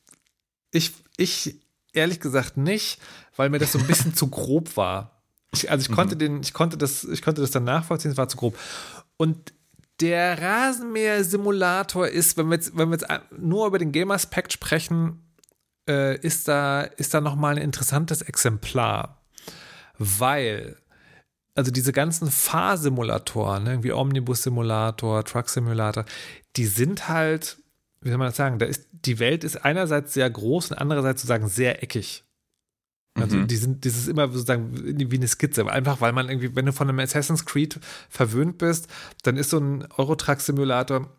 ich, 0.71 0.93
ich 1.17 1.61
ehrlich 1.93 2.19
gesagt 2.19 2.57
nicht, 2.57 2.99
weil 3.35 3.49
mir 3.49 3.59
das 3.59 3.71
so 3.71 3.79
ein 3.79 3.87
bisschen 3.87 4.13
zu 4.15 4.27
grob 4.27 4.75
war. 4.77 5.18
Ich, 5.51 5.71
also 5.71 5.89
ich 5.89 5.95
konnte 5.95 6.15
den, 6.15 6.41
ich 6.41 6.53
konnte 6.53 6.77
das, 6.77 7.03
ich 7.03 7.21
konnte 7.21 7.41
das 7.41 7.51
dann 7.51 7.63
nachvollziehen, 7.63 8.11
es 8.11 8.17
war 8.17 8.29
zu 8.29 8.37
grob. 8.37 8.57
Und 9.17 9.53
der 9.99 10.41
Rasenmäher-Simulator 10.41 12.07
ist, 12.07 12.37
wenn 12.37 12.47
wir 12.47 12.55
jetzt, 12.55 12.77
wenn 12.77 12.89
wir 12.89 12.97
jetzt 12.97 13.07
nur 13.37 13.67
über 13.67 13.79
den 13.79 13.91
Game-Aspekt 13.91 14.53
sprechen, 14.53 15.23
äh, 15.89 16.17
ist 16.19 16.47
da, 16.47 16.81
ist 16.81 17.13
da 17.13 17.21
nochmal 17.21 17.55
ein 17.55 17.61
interessantes 17.61 18.21
Exemplar. 18.21 19.21
Weil, 19.97 20.77
also 21.55 21.71
diese 21.71 21.91
ganzen 21.91 22.31
Fahrsimulatoren, 22.31 23.63
ne, 23.63 23.71
irgendwie 23.71 23.91
Omnibus-Simulator, 23.91 25.25
Truck-Simulator, 25.25 26.05
die 26.55 26.65
sind 26.65 27.09
halt, 27.09 27.57
wie 28.01 28.09
soll 28.09 28.17
man 28.17 28.27
das 28.27 28.37
sagen, 28.37 28.59
da 28.59 28.65
ist, 28.67 28.87
die 28.91 29.19
Welt 29.19 29.43
ist 29.43 29.65
einerseits 29.65 30.13
sehr 30.13 30.29
groß 30.29 30.71
und 30.71 30.77
andererseits 30.77 31.21
sozusagen 31.21 31.49
sehr 31.49 31.83
eckig. 31.83 32.23
Also 33.21 33.37
Mhm. 33.37 33.47
die 33.47 33.55
sind, 33.57 33.85
das 33.85 33.95
ist 33.95 34.07
immer 34.07 34.27
sozusagen 34.27 34.71
wie 34.73 35.15
eine 35.15 35.27
Skizze. 35.27 35.69
Einfach 35.69 36.01
weil 36.01 36.13
man 36.13 36.29
irgendwie, 36.29 36.55
wenn 36.55 36.65
du 36.65 36.73
von 36.73 36.89
einem 36.89 36.99
Assassin's 36.99 37.45
Creed 37.45 37.79
verwöhnt 38.09 38.57
bist, 38.57 38.87
dann 39.23 39.37
ist 39.37 39.49
so 39.49 39.57
ein 39.57 39.87
Eurotruck-Simulator, 39.97 41.09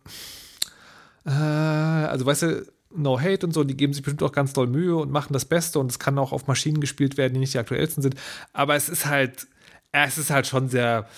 äh, 1.27 1.31
also 1.31 2.27
weißt 2.27 2.43
du, 2.43 2.73
no 2.95 3.21
hate 3.21 3.47
und 3.47 3.53
so, 3.53 3.65
die 3.65 3.77
geben 3.77 3.93
sich 3.93 4.03
bestimmt 4.03 4.23
auch 4.23 4.33
ganz 4.33 4.53
doll 4.53 4.67
Mühe 4.67 4.97
und 4.97 5.11
machen 5.13 5.33
das 5.33 5.45
Beste 5.45 5.79
und 5.79 5.91
es 5.91 5.99
kann 5.99 6.19
auch 6.19 6.33
auf 6.33 6.47
Maschinen 6.47 6.81
gespielt 6.81 7.17
werden, 7.17 7.35
die 7.35 7.41
nicht 7.41 7.55
die 7.55 7.59
aktuellsten 7.59 8.03
sind. 8.03 8.17
Aber 8.53 8.75
es 8.75 8.89
ist 8.89 9.07
halt, 9.07 9.47
äh, 9.93 10.07
es 10.07 10.19
ist 10.19 10.31
halt 10.31 10.47
schon 10.47 10.69
sehr 10.69 11.09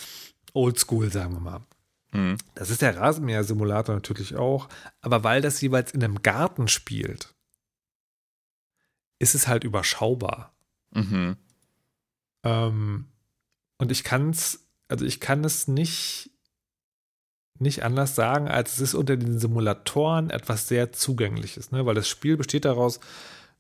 oldschool, 0.53 1.11
sagen 1.11 1.35
wir 1.35 1.41
mal. 1.41 1.61
Mhm. 2.13 2.37
Das 2.55 2.69
ist 2.71 2.83
der 2.83 2.97
Rasenmäher-Simulator 2.99 3.95
natürlich 3.95 4.37
auch, 4.37 4.69
aber 5.01 5.25
weil 5.25 5.41
das 5.41 5.61
jeweils 5.63 5.93
in 5.93 6.05
einem 6.05 6.21
Garten 6.23 6.69
spielt, 6.69 7.35
ist 9.19 9.35
es 9.35 9.47
halt 9.49 9.65
überschaubar. 9.65 10.52
Mhm. 10.95 11.37
Ähm, 12.45 13.07
und 13.79 13.91
ich 13.91 14.05
kann 14.05 14.31
es, 14.31 14.67
also 14.89 15.05
ich 15.05 15.21
kann 15.21 15.45
es 15.45 15.69
nicht, 15.69 16.31
nicht 17.59 17.85
anders 17.85 18.15
sagen, 18.15 18.49
als 18.49 18.75
es 18.75 18.81
ist 18.81 18.95
unter 18.95 19.17
den 19.17 19.39
Simulatoren 19.39 20.31
etwas 20.31 20.69
sehr 20.69 20.93
Zugängliches, 20.93 21.71
ne? 21.71 21.87
weil 21.87 21.95
das 21.95 22.09
Spiel 22.09 22.37
besteht 22.37 22.65
daraus, 22.65 23.01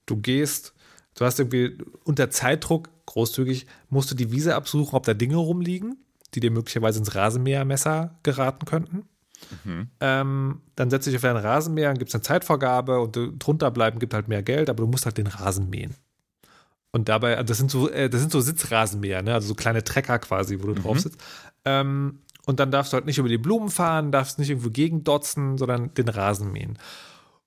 du 0.07 0.17
gehst, 0.17 0.75
du 1.15 1.25
hast 1.25 1.39
irgendwie 1.39 1.79
unter 2.05 2.31
Zeitdruck, 2.31 2.89
großzügig, 3.07 3.67
musst 3.89 4.11
du 4.11 4.15
die 4.15 4.33
Wiese 4.33 4.55
absuchen, 4.55 4.95
ob 4.95 5.05
da 5.05 5.15
Dinge 5.15 5.37
rumliegen, 5.37 5.97
die 6.35 6.41
dir 6.41 6.51
möglicherweise 6.51 6.99
ins 6.99 7.15
Rasenmähermesser 7.15 8.19
geraten 8.23 8.65
könnten. 8.65 9.09
Mhm. 9.65 9.91
Ähm, 10.01 10.61
dann 10.77 10.91
setzt 10.91 11.07
dich 11.07 11.17
auf 11.17 11.23
deinen 11.23 11.37
Rasenmäher, 11.37 11.89
dann 11.89 11.99
gibt 11.99 12.11
es 12.11 12.15
eine 12.15 12.23
Zeitvorgabe 12.23 13.01
und 13.01 13.19
drunter 13.39 13.71
bleiben 13.71 13.99
gibt 13.99 14.15
halt 14.15 14.29
mehr 14.29 14.43
Geld, 14.43 14.71
aber 14.71 14.83
du 14.83 14.87
musst 14.87 15.05
halt 15.05 15.19
den 15.19 15.27
Rasen 15.27 15.69
mähen. 15.69 15.95
Und 16.93 17.09
dabei, 17.09 17.37
also 17.37 17.49
das 17.49 17.59
sind 17.59 17.71
so, 17.71 17.89
äh, 17.89 18.11
das 18.11 18.21
sind 18.21 18.31
so 18.31 18.41
Sitzrasenmäher, 18.41 19.23
ne? 19.23 19.35
also 19.35 19.49
so 19.49 19.55
kleine 19.55 19.83
Trecker 19.83 20.19
quasi, 20.19 20.59
wo 20.61 20.67
du 20.67 20.75
drauf 20.75 21.01
sitzt. 21.01 21.19
Ähm, 21.65 22.21
und 22.45 22.61
dann 22.61 22.71
darfst 22.71 22.93
du 22.93 22.97
halt 22.97 23.07
nicht 23.07 23.19
über 23.19 23.29
die 23.29 23.39
Blumen 23.39 23.71
fahren, 23.71 24.13
darfst 24.13 24.39
nicht 24.39 24.51
irgendwo 24.51 24.71
gegendotzen, 24.71 25.57
sondern 25.59 25.95
den 25.95 26.09
Rasen 26.09 26.53
mähen. 26.53 26.79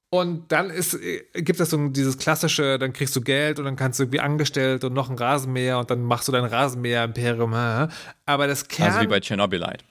Und 0.09 0.51
dann 0.51 0.69
ist, 0.69 0.93
äh, 0.93 1.23
gibt 1.35 1.59
es 1.59 1.69
so 1.69 1.89
dieses 1.89 2.17
klassische, 2.17 2.80
dann 2.80 2.93
kriegst 2.93 3.15
du 3.15 3.22
Geld 3.22 3.59
und 3.59 3.65
dann 3.65 3.76
kannst 3.76 3.99
du 3.99 4.03
irgendwie 4.03 4.22
angestellt 4.22 4.84
und 4.84 4.93
noch 4.93 5.09
ein 5.09 5.17
Rasenmäher 5.17 5.77
und 5.80 5.91
dann 5.91 6.03
machst 6.03 6.27
du 6.27 6.31
dein 6.31 6.45
Rasenmäher-Imperium. 6.45 7.53
Aber 7.53 8.47
das 8.47 8.67
Kern. 8.67 8.88
Also 8.88 9.01
wie 9.01 9.07
bei 9.07 9.19
Chernobylite. 9.19 9.84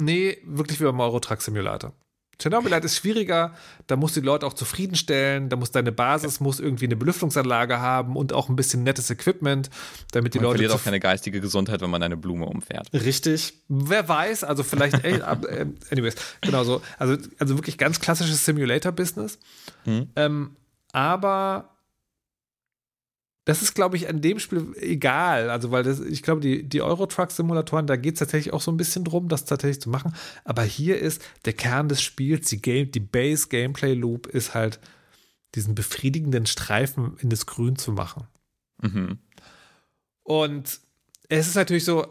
Nee, 0.00 0.38
wirklich 0.44 0.80
wie 0.80 0.84
beim 0.84 1.00
Eurotruck 1.00 1.42
Simulator. 1.42 1.92
Chernobylite 2.40 2.86
ist 2.86 2.96
schwieriger, 2.96 3.52
da 3.88 3.96
musst 3.96 4.16
du 4.16 4.20
die 4.20 4.26
Leute 4.26 4.46
auch 4.46 4.52
zufriedenstellen, 4.52 5.48
da 5.48 5.56
muss 5.56 5.72
deine 5.72 5.90
Basis 5.90 6.38
muss 6.38 6.60
irgendwie 6.60 6.84
eine 6.84 6.94
Belüftungsanlage 6.94 7.80
haben 7.80 8.16
und 8.16 8.32
auch 8.32 8.48
ein 8.48 8.54
bisschen 8.54 8.84
nettes 8.84 9.10
Equipment, 9.10 9.70
damit 10.12 10.34
die 10.34 10.38
Man 10.38 10.44
Leute 10.44 10.58
verliert 10.58 10.72
auch 10.72 10.84
keine 10.84 11.00
geistige 11.00 11.40
Gesundheit, 11.40 11.80
wenn 11.80 11.90
man 11.90 12.02
eine 12.02 12.16
Blume 12.16 12.46
umfährt. 12.46 12.92
Richtig. 12.92 13.54
Wer 13.68 14.08
weiß, 14.08 14.44
also 14.44 14.62
vielleicht, 14.62 15.02
ey, 15.04 15.20
ab, 15.22 15.44
äh, 15.46 15.66
anyways, 15.90 16.14
genau 16.40 16.62
so. 16.62 16.80
Also, 16.98 17.16
also 17.38 17.56
wirklich 17.56 17.76
ganz 17.76 17.98
klassisches 18.00 18.44
Simulator-Business. 18.44 19.38
Mhm. 19.84 20.08
Ähm, 20.14 20.56
aber 20.92 21.77
das 23.48 23.62
ist, 23.62 23.74
glaube 23.74 23.96
ich, 23.96 24.10
an 24.10 24.20
dem 24.20 24.38
Spiel 24.38 24.74
egal. 24.78 25.48
Also, 25.48 25.70
weil 25.70 25.82
das, 25.82 26.00
ich 26.00 26.22
glaube, 26.22 26.42
die, 26.42 26.68
die 26.68 26.82
Euro-Truck-Simulatoren, 26.82 27.86
da 27.86 27.96
geht 27.96 28.12
es 28.12 28.18
tatsächlich 28.18 28.52
auch 28.52 28.60
so 28.60 28.70
ein 28.70 28.76
bisschen 28.76 29.04
drum, 29.04 29.30
das 29.30 29.46
tatsächlich 29.46 29.80
zu 29.80 29.88
machen. 29.88 30.14
Aber 30.44 30.64
hier 30.64 30.98
ist 30.98 31.22
der 31.46 31.54
Kern 31.54 31.88
des 31.88 32.02
Spiels, 32.02 32.50
die, 32.50 32.60
Game, 32.60 32.90
die 32.90 33.00
Base-Gameplay-Loop 33.00 34.26
ist 34.26 34.52
halt, 34.52 34.80
diesen 35.54 35.74
befriedigenden 35.74 36.44
Streifen 36.44 37.16
in 37.20 37.30
das 37.30 37.46
Grün 37.46 37.76
zu 37.76 37.90
machen. 37.90 38.26
Mhm. 38.82 39.18
Und 40.24 40.80
es 41.30 41.48
ist 41.48 41.56
natürlich 41.56 41.86
so, 41.86 42.06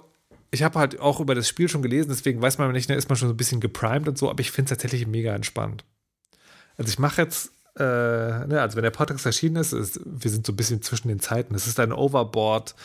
ich 0.50 0.64
habe 0.64 0.80
halt 0.80 1.00
auch 1.00 1.20
über 1.20 1.36
das 1.36 1.48
Spiel 1.48 1.70
schon 1.70 1.84
gelesen, 1.84 2.10
deswegen 2.10 2.42
weiß 2.42 2.58
man 2.58 2.72
nicht, 2.72 2.90
da 2.90 2.96
ist 2.96 3.10
man 3.10 3.16
schon 3.16 3.28
so 3.28 3.36
ein 3.36 3.38
bisschen 3.38 3.62
geprimed 3.62 4.08
und 4.08 4.18
so, 4.18 4.32
aber 4.32 4.40
ich 4.40 4.50
finde 4.50 4.74
es 4.74 4.80
tatsächlich 4.80 5.06
mega 5.06 5.36
entspannt. 5.36 5.86
Also 6.78 6.90
ich 6.90 6.98
mache 6.98 7.22
jetzt, 7.22 7.52
äh, 7.78 8.48
ne, 8.48 8.62
also 8.62 8.76
wenn 8.76 8.84
der 8.84 8.92
Podcast 8.92 9.26
erschienen 9.26 9.58
ist, 9.58 9.72
ist, 9.74 10.00
wir 10.06 10.32
sind 10.32 10.46
so 10.46 10.54
ein 10.54 10.56
bisschen 10.56 10.82
zwischen 10.82 11.08
den 11.08 11.20
Zeiten. 11.20 11.56
Es 11.56 11.68
ist 11.68 11.80
ein 11.80 11.92
Overboard, 11.94 12.76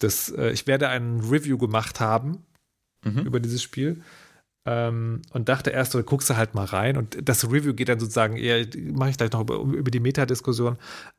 das, 0.00 0.30
äh, 0.30 0.50
ich 0.50 0.66
werde 0.66 0.88
ein 0.88 1.20
Review 1.20 1.58
gemacht 1.58 2.00
haben 2.00 2.44
Mhm. 3.02 3.20
über 3.20 3.40
dieses 3.40 3.62
Spiel. 3.62 4.02
Ähm, 4.66 5.22
und 5.32 5.48
dachte 5.48 5.70
erst, 5.70 5.92
so, 5.92 6.02
guckst 6.02 6.28
du 6.28 6.36
halt 6.36 6.54
mal 6.54 6.66
rein. 6.66 6.98
Und 6.98 7.16
das 7.26 7.44
Review 7.44 7.72
geht 7.72 7.88
dann 7.88 7.98
sozusagen 7.98 8.36
eher, 8.36 8.66
mache 8.92 9.08
ich 9.10 9.16
gleich 9.16 9.32
noch 9.32 9.40
über, 9.40 9.56
über 9.56 9.90
die 9.90 10.00
Metadiskussion. 10.00 10.76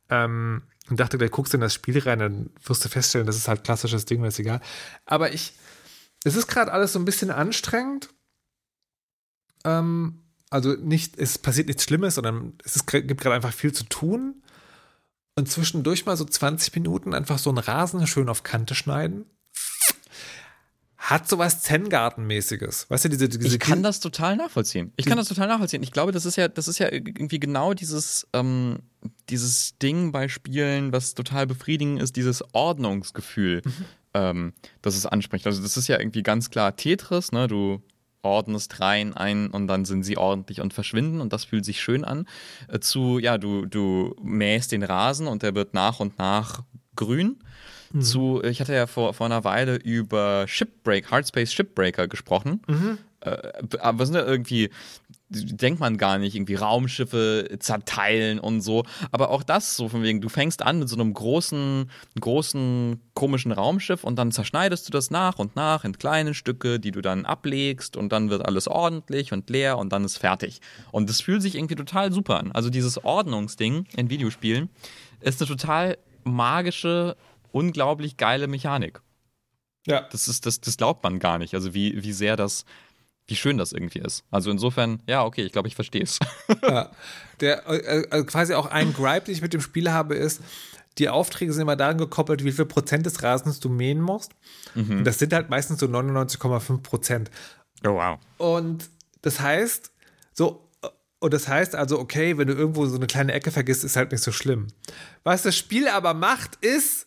Ähm, 0.08 0.62
und 0.88 1.00
dachte, 1.00 1.18
gleich 1.18 1.32
guckst 1.32 1.52
du 1.52 1.56
in 1.56 1.60
das 1.60 1.74
Spiel 1.74 1.98
rein, 1.98 2.20
dann 2.20 2.50
wirst 2.64 2.84
du 2.84 2.88
feststellen, 2.88 3.26
das 3.26 3.36
ist 3.36 3.48
halt 3.48 3.64
klassisches 3.64 4.04
Ding, 4.04 4.22
das 4.22 4.34
ist 4.34 4.40
egal. 4.40 4.60
Aber 5.04 5.32
ich, 5.32 5.54
es 6.22 6.36
ist 6.36 6.46
gerade 6.46 6.72
alles 6.72 6.92
so 6.92 7.00
ein 7.00 7.04
bisschen 7.04 7.30
anstrengend. 7.32 8.10
Ähm, 9.64 10.21
also 10.52 10.74
nicht, 10.74 11.18
es 11.18 11.38
passiert 11.38 11.68
nichts 11.68 11.84
Schlimmes, 11.84 12.16
sondern 12.16 12.52
es 12.64 12.76
ist, 12.76 12.86
gibt 12.86 13.20
gerade 13.20 13.34
einfach 13.34 13.52
viel 13.52 13.72
zu 13.72 13.84
tun. 13.84 14.42
Und 15.34 15.50
zwischendurch 15.50 16.04
mal 16.04 16.16
so 16.16 16.26
20 16.26 16.74
Minuten 16.74 17.14
einfach 17.14 17.38
so 17.38 17.48
einen 17.48 17.58
Rasen 17.58 18.06
schön 18.06 18.28
auf 18.28 18.42
Kante 18.42 18.74
schneiden. 18.74 19.24
Hat 20.98 21.26
sowas 21.26 21.62
Zen-Garten-mäßiges. 21.62 22.90
Weißt 22.90 23.06
du, 23.06 23.08
diese, 23.08 23.28
diese 23.28 23.56
Ich 23.56 23.58
kann 23.58 23.82
das 23.82 23.98
total 23.98 24.36
nachvollziehen. 24.36 24.92
Ich 24.96 25.06
kann 25.06 25.16
das 25.16 25.28
total 25.28 25.48
nachvollziehen. 25.48 25.82
Ich 25.82 25.90
glaube, 25.90 26.12
das 26.12 26.26
ist 26.26 26.36
ja, 26.36 26.48
das 26.48 26.68
ist 26.68 26.78
ja 26.78 26.92
irgendwie 26.92 27.40
genau 27.40 27.72
dieses, 27.72 28.28
ähm, 28.34 28.80
dieses 29.30 29.78
Ding 29.78 30.12
bei 30.12 30.28
Spielen, 30.28 30.92
was 30.92 31.14
total 31.14 31.46
befriedigend 31.46 32.00
ist, 32.00 32.14
dieses 32.14 32.44
Ordnungsgefühl, 32.52 33.62
ähm, 34.14 34.52
das 34.82 34.96
es 34.96 35.06
anspricht. 35.06 35.46
Also 35.46 35.62
das 35.62 35.78
ist 35.78 35.88
ja 35.88 35.98
irgendwie 35.98 36.22
ganz 36.22 36.50
klar 36.50 36.76
Tetris, 36.76 37.32
ne? 37.32 37.48
Du 37.48 37.82
ordnest 38.22 38.80
rein 38.80 39.14
ein 39.14 39.48
und 39.48 39.66
dann 39.66 39.84
sind 39.84 40.04
sie 40.04 40.16
ordentlich 40.16 40.60
und 40.60 40.72
verschwinden 40.72 41.20
und 41.20 41.32
das 41.32 41.44
fühlt 41.44 41.64
sich 41.64 41.80
schön 41.80 42.04
an. 42.04 42.26
Äh, 42.68 42.80
zu, 42.80 43.18
ja, 43.18 43.38
du, 43.38 43.66
du 43.66 44.14
mähst 44.22 44.72
den 44.72 44.82
Rasen 44.82 45.26
und 45.26 45.42
der 45.42 45.54
wird 45.54 45.74
nach 45.74 46.00
und 46.00 46.18
nach 46.18 46.62
grün. 46.96 47.38
Zu, 48.00 48.42
ich 48.42 48.60
hatte 48.60 48.72
ja 48.72 48.86
vor, 48.86 49.12
vor 49.12 49.26
einer 49.26 49.44
Weile 49.44 49.76
über 49.76 50.46
Shipbreak, 50.48 51.10
Hardspace 51.10 51.52
Shipbreaker 51.52 52.08
gesprochen. 52.08 52.62
Äh, 52.94 52.96
aber 53.80 54.06
sind 54.06 54.16
ja 54.16 54.26
irgendwie, 54.26 54.70
denkt 55.28 55.80
man 55.80 55.96
gar 55.96 56.18
nicht, 56.18 56.34
irgendwie 56.34 56.56
Raumschiffe 56.56 57.56
zerteilen 57.60 58.38
und 58.38 58.60
so. 58.60 58.84
Aber 59.12 59.30
auch 59.30 59.42
das, 59.42 59.76
so 59.76 59.88
von 59.88 60.02
wegen, 60.02 60.20
du 60.20 60.28
fängst 60.28 60.62
an 60.62 60.80
mit 60.80 60.88
so 60.88 60.96
einem 60.96 61.14
großen, 61.14 61.90
großen, 62.20 63.00
komischen 63.14 63.52
Raumschiff 63.52 64.04
und 64.04 64.16
dann 64.16 64.32
zerschneidest 64.32 64.88
du 64.88 64.92
das 64.92 65.10
nach 65.10 65.38
und 65.38 65.56
nach 65.56 65.84
in 65.84 65.96
kleine 65.96 66.34
Stücke, 66.34 66.80
die 66.80 66.90
du 66.90 67.00
dann 67.00 67.24
ablegst 67.24 67.96
und 67.96 68.10
dann 68.10 68.30
wird 68.30 68.44
alles 68.44 68.66
ordentlich 68.66 69.32
und 69.32 69.48
leer 69.48 69.78
und 69.78 69.92
dann 69.92 70.04
ist 70.04 70.18
fertig. 70.18 70.60
Und 70.90 71.08
das 71.08 71.20
fühlt 71.20 71.42
sich 71.42 71.54
irgendwie 71.54 71.76
total 71.76 72.12
super 72.12 72.40
an. 72.40 72.52
Also 72.52 72.70
dieses 72.70 73.04
Ordnungsding 73.04 73.86
in 73.96 74.10
Videospielen 74.10 74.68
ist 75.20 75.40
eine 75.40 75.48
total 75.48 75.96
magische, 76.24 77.16
unglaublich 77.52 78.16
geile 78.16 78.48
Mechanik. 78.48 79.00
Ja. 79.86 80.06
Das 80.10 80.28
ist, 80.28 80.46
das, 80.46 80.60
das 80.60 80.76
glaubt 80.76 81.02
man 81.02 81.18
gar 81.18 81.38
nicht. 81.38 81.54
Also 81.54 81.74
wie, 81.74 82.02
wie 82.02 82.12
sehr 82.12 82.36
das, 82.36 82.64
wie 83.32 83.36
schön 83.36 83.56
das 83.56 83.72
irgendwie 83.72 84.00
ist. 84.00 84.24
Also 84.30 84.50
insofern, 84.50 85.00
ja, 85.06 85.24
okay, 85.24 85.42
ich 85.42 85.52
glaube, 85.52 85.66
ich 85.68 85.74
verstehe 85.74 86.02
es. 86.02 86.18
Ja. 86.62 86.90
Der, 87.40 87.66
äh, 87.66 88.02
äh, 88.02 88.24
quasi 88.24 88.54
auch 88.54 88.66
ein 88.66 88.92
Gripe, 88.92 89.22
den 89.22 89.34
ich 89.34 89.42
mit 89.42 89.52
dem 89.52 89.62
Spiel 89.62 89.90
habe, 89.90 90.14
ist, 90.14 90.42
die 90.98 91.08
Aufträge 91.08 91.52
sind 91.52 91.62
immer 91.62 91.76
daran 91.76 91.98
gekoppelt, 91.98 92.44
wie 92.44 92.52
viel 92.52 92.66
Prozent 92.66 93.06
des 93.06 93.22
Rasens 93.22 93.58
du 93.58 93.68
mähen 93.68 94.00
musst. 94.00 94.32
Und 94.74 95.04
das 95.04 95.18
sind 95.18 95.32
halt 95.32 95.48
meistens 95.50 95.80
so 95.80 95.86
99,5 95.86 96.82
Prozent. 96.82 97.30
Oh, 97.84 97.94
wow. 97.94 98.18
Und 98.36 98.90
das 99.22 99.40
heißt, 99.40 99.90
so, 100.32 100.68
und 101.18 101.32
das 101.32 101.48
heißt 101.48 101.74
also, 101.74 101.98
okay, 101.98 102.36
wenn 102.36 102.48
du 102.48 102.54
irgendwo 102.54 102.84
so 102.86 102.96
eine 102.96 103.06
kleine 103.06 103.32
Ecke 103.32 103.50
vergisst, 103.50 103.84
ist 103.84 103.96
halt 103.96 104.12
nicht 104.12 104.22
so 104.22 104.32
schlimm. 104.32 104.68
Was 105.24 105.42
das 105.42 105.56
Spiel 105.56 105.88
aber 105.88 106.14
macht, 106.14 106.56
ist, 106.56 107.06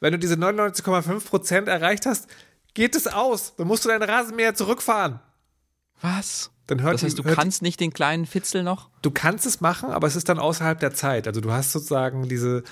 wenn 0.00 0.12
du 0.12 0.18
diese 0.18 0.34
99,5% 0.34 1.66
erreicht 1.66 2.06
hast, 2.06 2.26
geht 2.74 2.96
es 2.96 3.06
aus. 3.06 3.54
Dann 3.56 3.66
musst 3.66 3.84
du 3.84 3.88
deinen 3.88 4.02
Rasenmäher 4.02 4.54
zurückfahren. 4.54 5.20
Was? 6.00 6.50
dann 6.70 6.82
hört 6.82 6.94
Das 6.94 7.02
heißt, 7.02 7.18
die, 7.18 7.22
du 7.22 7.34
kannst 7.34 7.62
nicht 7.62 7.80
den 7.80 7.92
kleinen 7.92 8.26
Fitzel 8.26 8.62
noch? 8.62 8.90
du 9.02 9.10
kannst 9.10 9.46
es 9.46 9.60
machen, 9.60 9.90
aber 9.90 10.06
es 10.06 10.16
ist 10.16 10.28
dann 10.28 10.38
außerhalb 10.38 10.78
der 10.78 10.94
Zeit. 10.94 11.26
Also 11.26 11.40
du 11.40 11.50
hast 11.52 11.72
sozusagen 11.72 12.28
diese, 12.28 12.62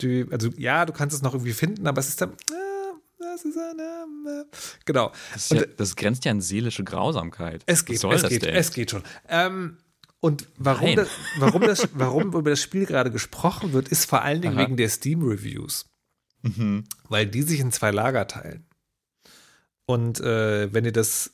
die, 0.00 0.26
also 0.30 0.50
ja, 0.56 0.86
du 0.86 0.92
kannst 0.92 1.16
es 1.16 1.22
noch 1.22 1.34
irgendwie 1.34 1.52
finden, 1.52 1.86
aber 1.86 1.98
es 1.98 2.08
ist 2.08 2.20
dann, 2.20 2.30
äh, 2.30 2.58
äh, 3.20 4.44
genau. 4.84 5.12
Das, 5.32 5.48
ja, 5.50 5.64
das 5.76 5.96
grenzt 5.96 6.24
ja 6.24 6.30
an 6.30 6.40
seelische 6.40 6.84
Grausamkeit. 6.84 7.62
Es 7.66 7.84
geht, 7.84 8.02
es 8.02 8.28
geht, 8.28 8.42
denn? 8.42 8.54
es 8.54 8.72
geht 8.72 8.90
schon. 8.90 9.02
Ähm, 9.28 9.78
und 10.20 10.46
warum 10.56 10.96
das, 10.96 11.08
warum, 11.38 11.62
das, 11.62 11.88
warum 11.94 12.32
über 12.34 12.50
das 12.50 12.60
Spiel 12.60 12.86
gerade 12.86 13.10
gesprochen 13.10 13.72
wird, 13.72 13.88
ist 13.88 14.06
vor 14.06 14.22
allen 14.22 14.40
Dingen 14.40 14.56
Aha. 14.56 14.62
wegen 14.62 14.76
der 14.76 14.88
Steam-Reviews. 14.88 15.86
Mhm. 16.42 16.84
Weil 17.08 17.26
die 17.26 17.42
sich 17.42 17.60
in 17.60 17.72
zwei 17.72 17.90
Lager 17.90 18.26
teilen. 18.26 18.67
Und 19.88 20.20
äh, 20.20 20.70
wenn 20.74 20.84
ihr 20.84 20.92
das 20.92 21.30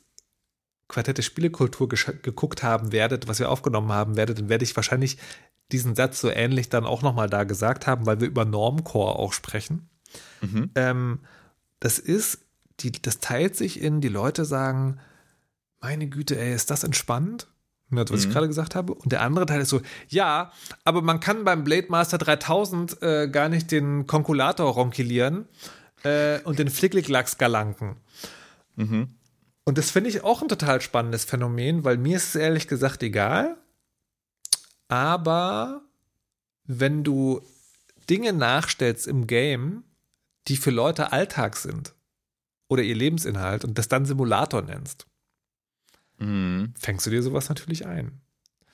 Quartett 0.87 1.17
der 1.17 1.23
Spielekultur 1.23 1.89
geguckt 1.89 2.63
haben 2.63 2.93
werdet, 2.93 3.27
was 3.27 3.39
wir 3.39 3.49
aufgenommen 3.51 3.91
haben 3.91 4.15
werdet, 4.15 4.39
dann 4.39 4.47
werde 4.47 4.63
ich 4.63 4.73
wahrscheinlich 4.77 5.17
diesen 5.73 5.93
Satz 5.93 6.21
so 6.21 6.29
ähnlich 6.29 6.69
dann 6.69 6.85
auch 6.85 7.01
nochmal 7.01 7.29
da 7.29 7.43
gesagt 7.43 7.85
haben, 7.85 8.05
weil 8.05 8.21
wir 8.21 8.27
über 8.29 8.45
Normcore 8.45 9.19
auch 9.19 9.33
sprechen. 9.33 9.89
Mhm. 10.39 10.71
Ähm, 10.75 11.19
das 11.81 11.99
ist, 11.99 12.45
die, 12.79 12.93
das 12.93 13.19
teilt 13.19 13.57
sich 13.57 13.81
in, 13.81 13.99
die 13.99 14.07
Leute 14.07 14.45
sagen, 14.45 14.99
meine 15.81 16.07
Güte, 16.07 16.39
ey, 16.39 16.53
ist 16.55 16.71
das 16.71 16.85
entspannend? 16.85 17.47
Ne, 17.89 18.05
Was 18.09 18.21
ich 18.21 18.27
Mhm. 18.29 18.31
gerade 18.31 18.47
gesagt 18.47 18.73
habe. 18.73 18.93
Und 18.93 19.11
der 19.11 19.21
andere 19.21 19.45
Teil 19.47 19.59
ist 19.61 19.69
so, 19.69 19.81
ja, 20.07 20.53
aber 20.85 21.01
man 21.01 21.19
kann 21.19 21.43
beim 21.43 21.65
Blade 21.65 21.87
Master 21.89 22.17
3000 22.19 23.01
äh, 23.01 23.27
gar 23.27 23.49
nicht 23.49 23.69
den 23.69 24.07
Konkulator 24.07 24.71
ronkilieren 24.71 25.45
äh, 26.03 26.39
und 26.43 26.57
den 26.57 26.69
Flicklicklachs 26.69 27.37
galanken. 27.37 27.97
Mhm. 28.75 29.15
Und 29.63 29.77
das 29.77 29.91
finde 29.91 30.09
ich 30.09 30.23
auch 30.23 30.41
ein 30.41 30.47
total 30.47 30.81
spannendes 30.81 31.25
Phänomen, 31.25 31.83
weil 31.83 31.97
mir 31.97 32.17
ist 32.17 32.29
es 32.29 32.35
ehrlich 32.35 32.67
gesagt 32.67 33.01
egal. 33.03 33.57
Aber 34.87 35.81
wenn 36.65 37.03
du 37.03 37.41
Dinge 38.09 38.33
nachstellst 38.33 39.07
im 39.07 39.25
Game, 39.25 39.83
die 40.47 40.57
für 40.57 40.71
Leute 40.71 41.11
Alltag 41.11 41.57
sind 41.57 41.95
oder 42.67 42.83
ihr 42.83 42.95
Lebensinhalt 42.95 43.65
und 43.65 43.77
das 43.77 43.87
dann 43.87 44.05
Simulator 44.05 44.61
nennst, 44.61 45.07
Mhm. 46.17 46.73
fängst 46.77 47.05
du 47.05 47.09
dir 47.09 47.21
sowas 47.21 47.49
natürlich 47.49 47.85
ein. 47.85 48.21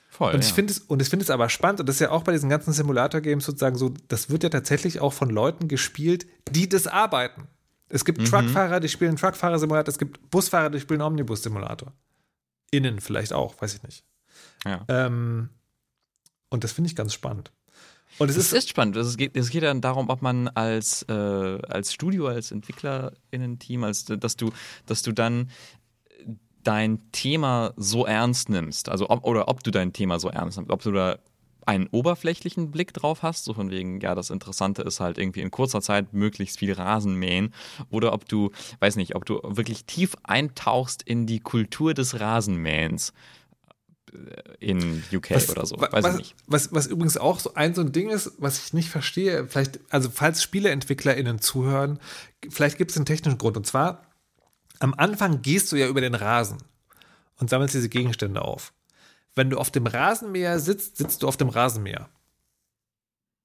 Voll. 0.08 0.34
Und 0.34 0.40
ich 0.40 0.50
ja. 0.50 0.54
finde 0.54 0.72
es, 0.72 0.78
und 0.78 1.00
ich 1.00 1.08
finde 1.08 1.24
es 1.24 1.30
aber 1.30 1.48
spannend, 1.48 1.80
und 1.80 1.88
das 1.88 1.96
ist 1.96 2.00
ja 2.00 2.10
auch 2.10 2.22
bei 2.22 2.32
diesen 2.32 2.50
ganzen 2.50 2.72
Simulator-Games 2.72 3.44
sozusagen 3.44 3.76
so, 3.76 3.94
das 4.08 4.30
wird 4.30 4.42
ja 4.42 4.50
tatsächlich 4.50 5.00
auch 5.00 5.12
von 5.12 5.30
Leuten 5.30 5.68
gespielt, 5.68 6.26
die 6.50 6.68
das 6.68 6.86
arbeiten. 6.86 7.48
Es 7.92 8.04
gibt 8.04 8.18
Mhm. 8.18 8.24
Truckfahrer, 8.24 8.80
die 8.80 8.88
spielen 8.88 9.16
Truckfahrer-Simulator, 9.16 9.88
es 9.88 9.98
gibt 9.98 10.30
Busfahrer, 10.30 10.70
die 10.70 10.80
spielen 10.80 11.02
Omnibus-Simulator. 11.02 11.92
Innen 12.70 13.00
vielleicht 13.00 13.34
auch, 13.34 13.60
weiß 13.60 13.74
ich 13.74 13.82
nicht. 13.82 14.04
Ja. 14.64 14.84
Ähm, 14.88 15.50
und 16.48 16.64
das 16.64 16.72
finde 16.72 16.88
ich 16.88 16.96
ganz 16.96 17.12
spannend. 17.12 17.52
Und 18.18 18.30
es 18.30 18.36
ist, 18.36 18.52
ist, 18.52 18.68
spannend. 18.68 18.96
Es 18.96 19.16
geht, 19.16 19.36
es 19.36 19.50
geht 19.50 19.62
dann 19.62 19.80
darum, 19.80 20.08
ob 20.08 20.22
man 20.22 20.48
als, 20.48 21.02
äh, 21.08 21.12
als 21.12 21.92
Studio, 21.92 22.28
als 22.28 22.50
EntwicklerInnen-Team, 22.50 23.84
als, 23.84 24.04
dass, 24.04 24.36
du, 24.36 24.52
dass 24.86 25.02
du 25.02 25.12
dann 25.12 25.50
dein 26.62 27.10
Thema 27.12 27.74
so 27.76 28.06
ernst 28.06 28.48
nimmst. 28.48 28.88
Also 28.88 29.10
ob, 29.10 29.24
oder 29.24 29.48
ob 29.48 29.62
du 29.64 29.70
dein 29.70 29.92
Thema 29.92 30.18
so 30.18 30.28
ernst 30.28 30.58
nimmst. 30.58 30.70
Ob 30.70 30.82
du 30.82 30.92
da 30.92 31.18
einen 31.66 31.88
oberflächlichen 31.90 32.70
Blick 32.70 32.92
drauf 32.92 33.22
hast, 33.22 33.44
so 33.44 33.54
von 33.54 33.70
wegen, 33.70 34.00
ja, 34.00 34.14
das 34.14 34.30
Interessante 34.30 34.82
ist 34.82 35.00
halt 35.00 35.18
irgendwie 35.18 35.40
in 35.40 35.50
kurzer 35.50 35.80
Zeit 35.80 36.12
möglichst 36.12 36.58
viel 36.58 36.72
Rasen 36.72 37.14
mähen. 37.14 37.52
Oder 37.90 38.12
ob 38.12 38.28
du, 38.28 38.50
weiß 38.80 38.96
nicht, 38.96 39.14
ob 39.14 39.24
du 39.24 39.40
wirklich 39.42 39.84
tief 39.84 40.16
eintauchst 40.22 41.02
in 41.02 41.26
die 41.26 41.40
Kultur 41.40 41.94
des 41.94 42.20
Rasenmähens 42.20 43.12
äh, 44.12 44.16
in 44.60 45.02
UK 45.12 45.30
was, 45.30 45.50
oder 45.50 45.66
so. 45.66 45.76
Weiß 45.76 46.04
was, 46.04 46.14
ich 46.14 46.18
nicht. 46.18 46.34
Was, 46.46 46.72
was 46.72 46.86
übrigens 46.86 47.16
auch 47.16 47.38
so 47.38 47.54
ein 47.54 47.74
so 47.74 47.82
ein 47.82 47.92
Ding 47.92 48.10
ist, 48.10 48.32
was 48.38 48.64
ich 48.64 48.72
nicht 48.72 48.88
verstehe, 48.88 49.46
vielleicht, 49.46 49.80
also 49.90 50.10
falls 50.10 50.42
SpieleentwicklerInnen 50.42 51.40
zuhören, 51.40 51.98
vielleicht 52.48 52.78
gibt 52.78 52.90
es 52.90 52.96
einen 52.96 53.06
technischen 53.06 53.38
Grund. 53.38 53.56
Und 53.56 53.66
zwar, 53.66 54.02
am 54.78 54.94
Anfang 54.94 55.42
gehst 55.42 55.70
du 55.72 55.76
ja 55.76 55.86
über 55.86 56.00
den 56.00 56.14
Rasen 56.14 56.58
und 57.38 57.50
sammelst 57.50 57.74
diese 57.74 57.88
Gegenstände 57.88 58.42
auf. 58.42 58.72
Wenn 59.34 59.50
du 59.50 59.58
auf 59.58 59.70
dem 59.70 59.86
Rasenmäher 59.86 60.58
sitzt, 60.60 60.98
sitzt 60.98 61.22
du 61.22 61.28
auf 61.28 61.36
dem 61.36 61.48
Rasenmäher. 61.48 62.08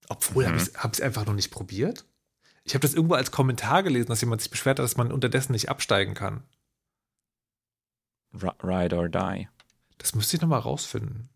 Obwohl, 0.10 0.46
Mhm. 0.46 0.50
habe 0.76 0.94
ich 0.94 1.00
es 1.00 1.02
einfach 1.02 1.26
noch 1.26 1.34
nicht 1.34 1.52
probiert. 1.52 2.06
Ich 2.64 2.74
habe 2.74 2.82
das 2.82 2.94
irgendwo 2.94 3.16
als 3.16 3.32
Kommentar 3.32 3.84
gelesen, 3.84 4.08
dass 4.10 4.22
jemand 4.22 4.42
sich 4.42 4.52
beschwert 4.52 4.80
hat, 4.80 4.84
dass 4.84 4.98
man 4.98 5.12
unterdessen 5.12 5.54
nicht 5.54 5.70
absteigen 5.70 6.14
kann. 6.14 6.44
Ride 8.34 8.96
or 8.96 9.10
die. 9.10 9.48
Das 9.98 10.14
müsste 10.16 10.36
ich 10.36 10.42
nochmal 10.42 10.60
rausfinden. 10.60 11.30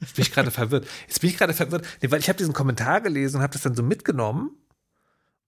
Jetzt 0.00 0.16
bin 0.16 0.22
ich 0.22 0.32
gerade 0.32 0.50
verwirrt. 0.50 0.86
Jetzt 1.08 1.20
bin 1.20 1.30
ich 1.30 1.38
gerade 1.38 1.54
verwirrt, 1.54 1.86
nee, 2.02 2.10
weil 2.10 2.20
ich 2.20 2.28
habe 2.28 2.36
diesen 2.36 2.52
Kommentar 2.52 3.00
gelesen 3.00 3.36
und 3.38 3.42
habe 3.42 3.54
das 3.54 3.62
dann 3.62 3.74
so 3.74 3.82
mitgenommen. 3.82 4.50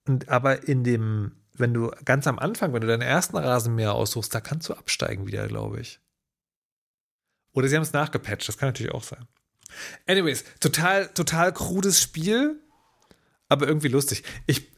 Und 0.06 0.28
aber 0.31 0.66
in 0.66 0.82
dem, 0.82 1.32
wenn 1.52 1.74
du 1.74 1.90
ganz 2.05 2.27
am 2.27 2.39
Anfang, 2.39 2.73
wenn 2.73 2.81
du 2.81 2.86
deinen 2.86 3.02
ersten 3.02 3.36
Rasenmäher 3.36 3.93
aussuchst, 3.93 4.35
da 4.35 4.40
kannst 4.40 4.68
du 4.68 4.74
absteigen 4.74 5.27
wieder, 5.27 5.47
glaube 5.48 5.81
ich. 5.81 6.01
Oder 7.56 7.68
sie 7.68 7.76
haben 7.76 7.82
es 7.82 7.94
nachgepatcht, 7.94 8.46
das 8.46 8.58
kann 8.58 8.68
natürlich 8.68 8.92
auch 8.92 9.02
sein. 9.02 9.26
Anyways, 10.06 10.44
total, 10.60 11.08
total 11.08 11.54
krudes 11.54 12.02
Spiel, 12.02 12.60
aber 13.48 13.66
irgendwie 13.66 13.88
lustig. 13.88 14.24
Ich, 14.46 14.70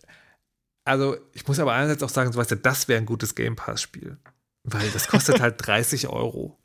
also, 0.85 1.17
ich 1.33 1.47
muss 1.49 1.59
aber 1.59 1.73
einerseits 1.73 2.05
auch 2.05 2.09
sagen, 2.09 2.33
so 2.33 2.39
weißt 2.39 2.53
du, 2.53 2.57
das 2.57 2.87
wäre 2.87 3.01
ein 3.01 3.07
gutes 3.07 3.35
Game 3.35 3.57
Pass-Spiel. 3.57 4.17
Weil 4.63 4.89
das 4.91 5.09
kostet 5.09 5.41
halt 5.43 5.57
30 5.59 6.09
Euro. 6.09 6.57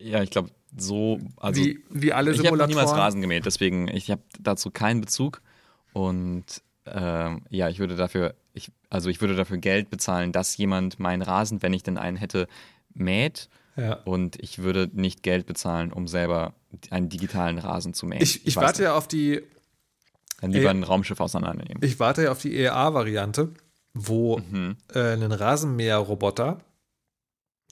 Ja, 0.00 0.24
ich 0.24 0.30
glaube, 0.30 0.50
so, 0.76 1.20
also 1.36 1.60
wie, 1.60 1.84
wie 1.88 2.12
alle 2.12 2.32
ich 2.32 2.38
habe 2.38 2.48
niemals 2.48 2.70
Simulatoren. 2.70 3.00
Rasen 3.00 3.20
gemäht, 3.20 3.46
deswegen 3.46 3.86
ich 3.86 4.10
habe 4.10 4.22
dazu 4.40 4.72
keinen 4.72 5.00
Bezug 5.00 5.40
und 5.92 6.44
ähm, 6.84 7.42
ja, 7.48 7.68
ich 7.68 7.78
würde 7.78 7.94
dafür, 7.94 8.34
ich, 8.54 8.72
also 8.90 9.08
ich 9.08 9.20
würde 9.20 9.36
dafür 9.36 9.58
Geld 9.58 9.88
bezahlen, 9.88 10.32
dass 10.32 10.56
jemand 10.56 10.98
meinen 10.98 11.22
Rasen, 11.22 11.62
wenn 11.62 11.72
ich 11.72 11.84
denn 11.84 11.96
einen 11.96 12.16
hätte, 12.16 12.48
mäht 12.92 13.48
Ja. 13.78 13.94
und 14.04 14.36
ich 14.42 14.58
würde 14.58 14.90
nicht 14.92 15.22
Geld 15.22 15.46
bezahlen, 15.46 15.92
um 15.92 16.08
selber 16.08 16.54
einen 16.90 17.08
digitalen 17.08 17.58
Rasen 17.58 17.94
zu 17.94 18.06
mähen. 18.06 18.20
Ich, 18.22 18.46
ich 18.46 18.56
weiß 18.56 18.64
warte 18.64 18.82
ja 18.82 18.94
auf 18.96 19.06
die, 19.08 19.40
Dann 20.40 20.50
lieber 20.50 20.64
Ey. 20.70 20.70
ein 20.76 20.82
Raumschiff 20.82 21.20
auseinandernehmen. 21.20 21.82
ich 21.82 22.00
warte 22.00 22.24
ja 22.24 22.32
auf 22.32 22.40
die 22.40 22.54
EA-Variante, 22.56 23.54
wo 23.94 24.38
Mhm. 24.38 24.76
äh, 24.94 25.12
ein 25.14 25.32
Rasenmäher-Roboter 25.32 26.60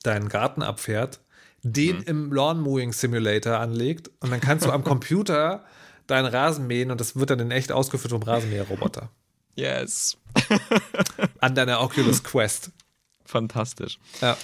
deinen 0.02 0.28
Garten 0.28 0.62
abfährt, 0.62 1.20
den 1.62 1.96
Mhm. 1.98 2.02
im 2.06 2.32
Lawn 2.32 2.60
Mowing 2.60 2.92
Simulator 2.92 3.58
anlegt 3.58 4.08
und 4.20 4.30
dann 4.30 4.40
kannst 4.40 4.64
du 4.66 4.70
am 4.70 4.84
Computer 5.00 5.64
deinen 6.06 6.26
Rasen 6.26 6.66
mähen 6.68 6.90
und 6.92 7.00
das 7.00 7.16
wird 7.16 7.30
dann 7.30 7.40
in 7.40 7.50
echt 7.50 7.72
ausgeführt 7.72 8.12
vom 8.12 8.22
Rasenmäher-Roboter. 8.22 9.10
Yes. 9.56 10.16
An 11.40 11.54
deiner 11.54 11.80
Oculus 11.80 12.22
Quest. 12.22 12.70
Fantastisch. 13.26 13.98
Ja. 14.20 14.36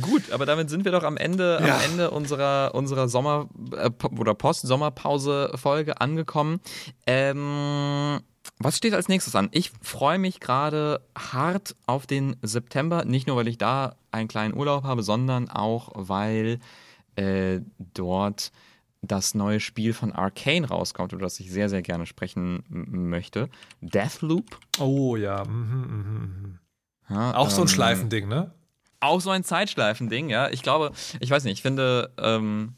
Gut, 0.00 0.32
aber 0.32 0.46
damit 0.46 0.70
sind 0.70 0.84
wir 0.84 0.92
doch 0.92 1.02
am 1.04 1.16
Ende, 1.16 1.62
Ja. 1.64 1.76
am 1.76 1.82
Ende 1.82 2.10
unserer, 2.10 2.74
unserer 2.74 3.08
Sommer- 3.08 3.48
äh, 3.76 3.90
oder 4.18 4.34
Post-Sommerpause-Folge 4.34 6.00
angekommen. 6.00 6.60
Ähm, 7.06 8.20
was 8.58 8.76
steht 8.76 8.94
als 8.94 9.08
nächstes 9.08 9.34
an? 9.36 9.48
Ich 9.52 9.70
freue 9.82 10.18
mich 10.18 10.40
gerade 10.40 11.00
hart 11.16 11.76
auf 11.86 12.06
den 12.06 12.36
September, 12.42 13.04
nicht 13.04 13.26
nur, 13.26 13.36
weil 13.36 13.48
ich 13.48 13.58
da 13.58 13.96
einen 14.10 14.28
kleinen 14.28 14.54
Urlaub 14.54 14.84
habe, 14.84 15.02
sondern 15.02 15.48
auch, 15.50 15.90
weil 15.94 16.58
äh, 17.16 17.60
dort 17.94 18.50
das 19.04 19.34
neue 19.34 19.58
Spiel 19.58 19.92
von 19.94 20.12
Arcane 20.12 20.66
rauskommt, 20.66 21.12
über 21.12 21.22
das 21.22 21.40
ich 21.40 21.50
sehr, 21.50 21.68
sehr 21.68 21.82
gerne 21.82 22.06
sprechen 22.06 22.62
möchte. 22.68 23.48
Deathloop. 23.80 24.58
Oh 24.78 25.16
ja. 25.16 25.44
Mhm, 25.44 25.80
mhm, 25.80 26.20
mhm. 26.42 26.58
Ja, 27.12 27.34
Auch 27.36 27.50
so 27.50 27.62
ein 27.62 27.62
ähm, 27.62 27.68
Schleifending, 27.68 28.28
ne? 28.28 28.50
auch 29.00 29.20
so 29.20 29.30
ein 29.30 29.42
Zeitschleifending, 29.42 30.28
ja. 30.30 30.48
Ich 30.50 30.62
glaube, 30.62 30.92
ich 31.18 31.28
weiß 31.30 31.42
nicht, 31.44 31.54
ich 31.54 31.62
finde, 31.62 32.10
ähm, 32.18 32.74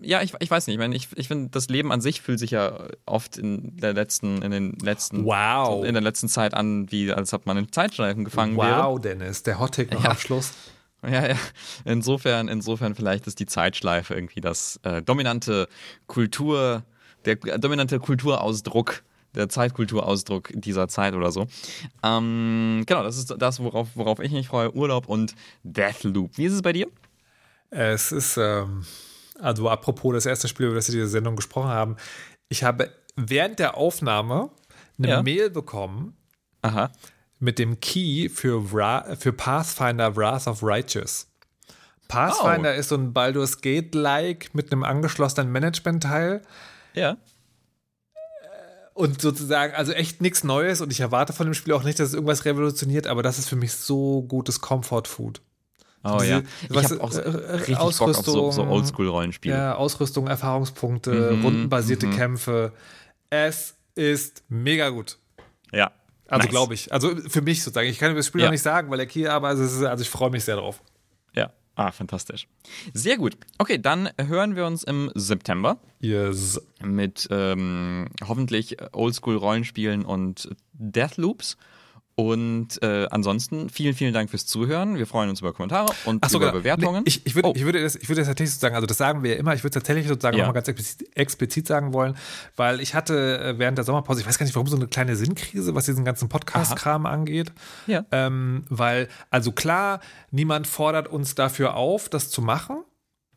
ja, 0.00 0.20
ich, 0.22 0.34
ich 0.40 0.50
weiß 0.50 0.66
nicht, 0.66 0.74
ich 0.74 0.80
meine, 0.80 0.96
ich, 0.96 1.08
ich 1.14 1.28
finde, 1.28 1.50
das 1.50 1.68
Leben 1.68 1.92
an 1.92 2.00
sich 2.00 2.20
fühlt 2.22 2.40
sich 2.40 2.50
ja 2.50 2.88
oft 3.06 3.36
in 3.38 3.76
der 3.76 3.92
letzten, 3.92 4.42
in 4.42 4.50
den 4.50 4.72
letzten, 4.80 5.24
Wow. 5.24 5.84
in 5.84 5.92
der 5.94 6.02
letzten 6.02 6.28
Zeit 6.28 6.54
an, 6.54 6.90
wie 6.90 7.12
als 7.12 7.32
ob 7.32 7.46
man 7.46 7.56
in 7.56 7.70
Zeitschleifen 7.70 8.24
gefangen 8.24 8.56
wäre. 8.56 8.82
Wow, 8.82 9.00
Dennis, 9.00 9.44
der 9.44 9.60
Hottake 9.60 9.94
noch 9.94 10.02
Ja. 10.02 10.10
am 10.10 10.16
Schluss. 10.16 10.52
Ja, 11.06 11.28
ja. 11.28 11.36
Insofern, 11.84 12.48
insofern 12.48 12.94
vielleicht 12.96 13.26
ist 13.28 13.38
die 13.38 13.46
Zeitschleife 13.46 14.14
irgendwie 14.14 14.40
das 14.40 14.80
äh, 14.82 15.02
dominante 15.02 15.68
Kultur, 16.08 16.82
der 17.26 17.34
äh, 17.44 17.58
dominante 17.60 18.00
Kulturausdruck, 18.00 19.02
der 19.34 19.48
Zeitkulturausdruck 19.48 20.50
dieser 20.54 20.88
Zeit 20.88 21.14
oder 21.14 21.30
so. 21.32 21.46
Ähm, 22.02 22.84
genau, 22.86 23.02
das 23.02 23.16
ist 23.18 23.34
das, 23.38 23.60
worauf, 23.60 23.88
worauf 23.94 24.20
ich 24.20 24.32
mich 24.32 24.48
freue. 24.48 24.74
Urlaub 24.74 25.08
und 25.08 25.34
Deathloop. 25.62 26.36
Wie 26.38 26.44
ist 26.46 26.52
es 26.52 26.62
bei 26.62 26.72
dir? 26.72 26.86
Es 27.70 28.12
ist, 28.12 28.36
ähm, 28.36 28.84
also 29.40 29.68
apropos 29.68 30.14
das 30.14 30.26
erste 30.26 30.48
Spiel, 30.48 30.66
über 30.66 30.76
das 30.76 30.88
wir 30.88 30.94
diese 30.94 31.08
Sendung 31.08 31.36
gesprochen 31.36 31.68
haben, 31.70 31.96
ich 32.48 32.62
habe 32.62 32.90
während 33.16 33.58
der 33.58 33.76
Aufnahme 33.76 34.50
eine 34.98 35.08
Ja. 35.08 35.22
Mail 35.22 35.50
bekommen 35.50 36.16
Aha. 36.62 36.90
mit 37.40 37.58
dem 37.58 37.80
Key 37.80 38.28
für, 38.28 38.72
Wra 38.72 39.16
für 39.16 39.32
Pathfinder 39.32 40.14
Wrath 40.16 40.46
of 40.46 40.62
Righteous. 40.62 41.28
Pathfinder 42.06 42.74
Oh. 42.74 42.78
ist 42.78 42.90
so 42.90 42.96
ein 42.96 43.12
Baldur's 43.12 43.60
Gate-like 43.60 44.54
mit 44.54 44.70
einem 44.70 44.84
angeschlossenen 44.84 45.50
Management-Teil. 45.50 46.42
Ja. 46.92 47.16
Und 48.94 49.20
sozusagen, 49.20 49.74
also 49.74 49.92
echt 49.92 50.22
nichts 50.22 50.44
Neues 50.44 50.80
und 50.80 50.92
ich 50.92 51.00
erwarte 51.00 51.32
von 51.32 51.46
dem 51.46 51.54
Spiel 51.54 51.74
auch 51.74 51.82
nicht, 51.82 51.98
dass 51.98 52.08
es 52.08 52.14
irgendwas 52.14 52.44
revolutioniert, 52.44 53.06
aber 53.08 53.22
das 53.24 53.38
ist 53.40 53.48
für 53.48 53.56
mich 53.56 53.72
so 53.72 54.22
gutes 54.22 54.60
Comfort-Food. 54.60 55.40
Oh 56.04 56.18
diese- 56.20 56.30
ja. 56.30 56.42
Ich 56.62 56.74
was- 56.74 56.90
habe 56.92 57.02
auch 57.02 57.10
so 57.12 57.20
äh, 57.20 57.24
äh, 57.24 57.50
richtig 57.56 57.76
Bock 57.78 57.86
auf 57.86 57.94
so, 57.94 58.22
so 58.22 58.40
Ausrüstung, 58.46 58.68
Oldschool-Rollenspiele. 58.68 59.54
Ja, 59.54 59.74
Ausrüstung, 59.74 60.28
Erfahrungspunkte, 60.28 61.32
Mhm, 61.32 61.44
rundenbasierte 61.44 62.08
Kämpfe. 62.10 62.72
Es 63.30 63.74
ist 63.96 64.44
mega 64.48 64.90
gut. 64.90 65.18
Ja. 65.72 65.90
Also 66.28 66.44
Nice. 66.44 66.50
glaube 66.50 66.74
ich. 66.74 66.92
Also 66.92 67.16
für 67.28 67.42
mich 67.42 67.62
sozusagen. 67.64 67.88
Ich 67.88 67.98
kann 67.98 68.10
über 68.10 68.18
das 68.20 68.26
Spiel 68.28 68.42
Ja. 68.42 68.46
noch 68.46 68.52
nicht 68.52 68.62
sagen, 68.62 68.90
weil 68.90 69.00
er 69.00 69.06
hier, 69.08 69.32
aber 69.32 69.50
es 69.52 69.58
ist, 69.58 69.82
also 69.82 70.02
ich 70.02 70.10
freue 70.10 70.30
mich 70.30 70.44
sehr 70.44 70.56
drauf. 70.56 70.82
Ja. 71.34 71.50
Ah, 71.76 71.90
fantastisch. 71.90 72.46
Sehr 72.92 73.16
gut. 73.16 73.36
Okay, 73.58 73.78
dann 73.78 74.08
hören 74.18 74.54
wir 74.54 74.64
uns 74.66 74.84
im 74.84 75.10
September 75.14 75.78
Yes. 76.00 76.60
mit 76.82 77.26
ähm, 77.30 78.06
hoffentlich 78.26 78.76
Oldschool-Rollenspielen 78.92 80.04
und 80.04 80.50
Deathloops. 80.72 81.56
Und 82.16 82.80
äh, 82.80 83.08
ansonsten 83.10 83.68
vielen, 83.70 83.94
vielen 83.94 84.14
Dank 84.14 84.30
fürs 84.30 84.46
Zuhören. 84.46 84.96
Wir 84.96 85.06
freuen 85.06 85.30
uns 85.30 85.40
über 85.40 85.52
Kommentare 85.52 85.92
und 86.04 86.24
so, 86.28 86.38
über 86.38 86.46
genau. 86.46 86.58
Bewertungen. 86.60 87.02
Nee, 87.02 87.08
ich, 87.08 87.26
ich, 87.26 87.34
würde, 87.34 87.48
Oh. 87.48 87.52
ich, 87.56 87.64
würde 87.64 87.82
das, 87.82 87.96
ich 87.96 88.08
würde 88.08 88.20
das 88.20 88.28
tatsächlich 88.28 88.52
sozusagen, 88.52 88.76
also 88.76 88.86
das 88.86 88.98
sagen 88.98 89.24
wir 89.24 89.32
ja 89.32 89.36
immer, 89.38 89.52
ich 89.54 89.64
würde 89.64 89.70
es 89.76 89.82
tatsächlich 89.82 90.06
sozusagen 90.06 90.36
Ja. 90.36 90.44
nochmal 90.44 90.54
ganz 90.54 90.68
explizit, 90.68 91.16
explizit 91.16 91.66
sagen 91.66 91.92
wollen, 91.92 92.16
weil 92.54 92.80
ich 92.80 92.94
hatte 92.94 93.38
äh, 93.40 93.58
während 93.58 93.78
der 93.78 93.84
Sommerpause, 93.84 94.20
ich 94.20 94.26
weiß 94.28 94.38
gar 94.38 94.46
nicht 94.46 94.54
warum, 94.54 94.68
so 94.68 94.76
eine 94.76 94.86
kleine 94.86 95.16
Sinnkrise, 95.16 95.74
was 95.74 95.86
diesen 95.86 96.04
ganzen 96.04 96.28
Podcast-Kram 96.28 97.04
angeht. 97.06 97.52
Ja. 97.88 98.04
Ähm, 98.12 98.64
weil, 98.68 99.08
also 99.30 99.50
klar, 99.50 99.98
niemand 100.30 100.68
fordert 100.68 101.08
uns 101.08 101.34
dafür 101.34 101.74
auf, 101.74 102.08
das 102.08 102.30
zu 102.30 102.42
machen. 102.42 102.84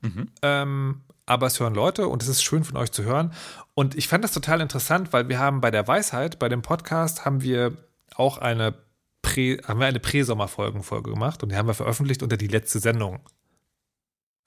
Mhm. 0.01 0.27
Ähm, 0.43 1.01
aber 1.25 1.47
es 1.47 1.59
hören 1.59 1.73
Leute 1.73 2.07
und 2.07 2.21
es 2.21 2.29
ist 2.29 2.43
schön 2.43 2.63
von 2.63 2.77
euch 2.77 2.91
zu 2.91 3.03
hören. 3.03 3.33
Und 3.73 3.95
ich 3.95 4.07
fand 4.07 4.23
das 4.23 4.31
total 4.33 4.61
interessant, 4.61 5.11
weil 5.13 5.27
wir 5.29 5.39
haben 5.39 5.61
bei 5.61 5.71
der 5.71 5.87
Weisheit, 5.87 6.37
bei 6.39 6.47
dem 6.47 6.61
Podcast, 6.61 7.25
haben 7.25 7.41
wir 7.41 7.73
auch 8.15 8.37
eine 8.37 8.75
Prä, 9.21 9.57
haben 9.63 9.79
wir 9.79 9.87
eine 9.87 9.99
Prä-Sommerfolgen-Folge 9.99 11.11
gemacht 11.11 11.43
und 11.43 11.51
die 11.51 11.55
haben 11.55 11.67
wir 11.67 11.73
veröffentlicht 11.73 12.23
unter 12.23 12.37
die 12.37 12.47
letzte 12.47 12.79
Sendung. 12.79 13.19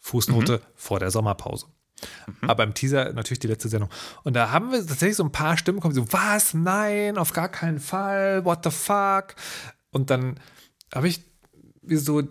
Fußnote 0.01 0.63
vor 0.75 0.99
der 0.99 1.11
Sommerpause. 1.11 1.67
Aber 2.43 2.65
im 2.65 2.75
Teaser 2.75 3.13
natürlich 3.13 3.41
die 3.41 3.47
letzte 3.47 3.69
Sendung. 3.69 3.91
Und 4.25 4.35
da 4.35 4.51
haben 4.51 4.73
wir 4.73 4.79
tatsächlich 4.79 5.17
so 5.17 5.25
ein 5.25 5.33
paar 5.33 5.59
Stimmen 5.59 5.81
kommen, 5.81 5.95
so, 5.95 6.11
was? 6.13 6.55
Nein, 6.55 7.19
auf 7.19 7.33
gar 7.33 7.49
keinen 7.49 7.79
Fall, 7.79 8.45
what 8.45 8.65
the 8.65 8.71
fuck? 8.71 9.35
Und 9.91 10.11
dann 10.11 10.41
habe 10.95 11.09
ich 11.09 11.23
wie 11.83 11.97
so 11.97 12.23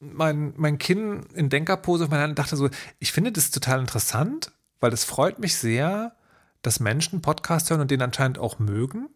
mein, 0.00 0.54
mein 0.56 0.78
Kinn 0.78 1.24
in 1.34 1.48
Denkerpose 1.48 2.04
auf 2.04 2.10
meiner 2.10 2.22
Hand 2.22 2.32
und 2.32 2.38
dachte 2.38 2.56
so, 2.56 2.68
ich 2.98 3.12
finde 3.12 3.32
das 3.32 3.50
total 3.50 3.80
interessant, 3.80 4.52
weil 4.80 4.92
es 4.92 5.04
freut 5.04 5.38
mich 5.38 5.56
sehr, 5.56 6.16
dass 6.62 6.80
Menschen 6.80 7.22
Podcast 7.22 7.70
hören 7.70 7.80
und 7.80 7.90
den 7.90 8.02
anscheinend 8.02 8.38
auch 8.38 8.58
mögen, 8.58 9.08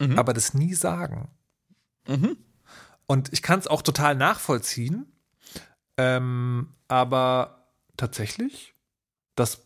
Mhm. 0.00 0.18
aber 0.18 0.32
das 0.32 0.54
nie 0.54 0.74
sagen. 0.74 1.28
Mhm. 2.08 2.36
Und 3.06 3.32
ich 3.32 3.42
kann 3.42 3.58
es 3.58 3.66
auch 3.66 3.82
total 3.82 4.14
nachvollziehen, 4.14 5.12
ähm, 5.96 6.74
aber 6.88 7.68
tatsächlich, 7.96 8.74
das 9.34 9.62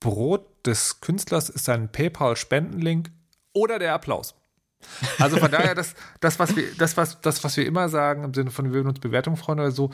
Brot 0.00 0.66
des 0.66 1.00
Künstlers 1.00 1.48
ist 1.48 1.64
sein 1.64 1.90
PayPal-Spendenlink 1.90 3.10
oder 3.52 3.78
der 3.78 3.94
Applaus. 3.94 4.34
Also 5.18 5.36
von 5.38 5.50
daher, 5.50 5.74
das, 5.76 5.94
das, 6.20 6.38
was 6.38 6.56
wir, 6.56 6.74
das, 6.76 6.96
was, 6.96 7.20
das, 7.20 7.44
was 7.44 7.56
wir 7.56 7.66
immer 7.66 7.88
sagen, 7.88 8.24
im 8.24 8.34
Sinne 8.34 8.50
von 8.50 8.66
wir 8.66 8.72
würden 8.72 8.88
uns 8.88 9.00
Bewertung 9.00 9.36
freuen 9.36 9.60
oder 9.60 9.70
so, 9.70 9.90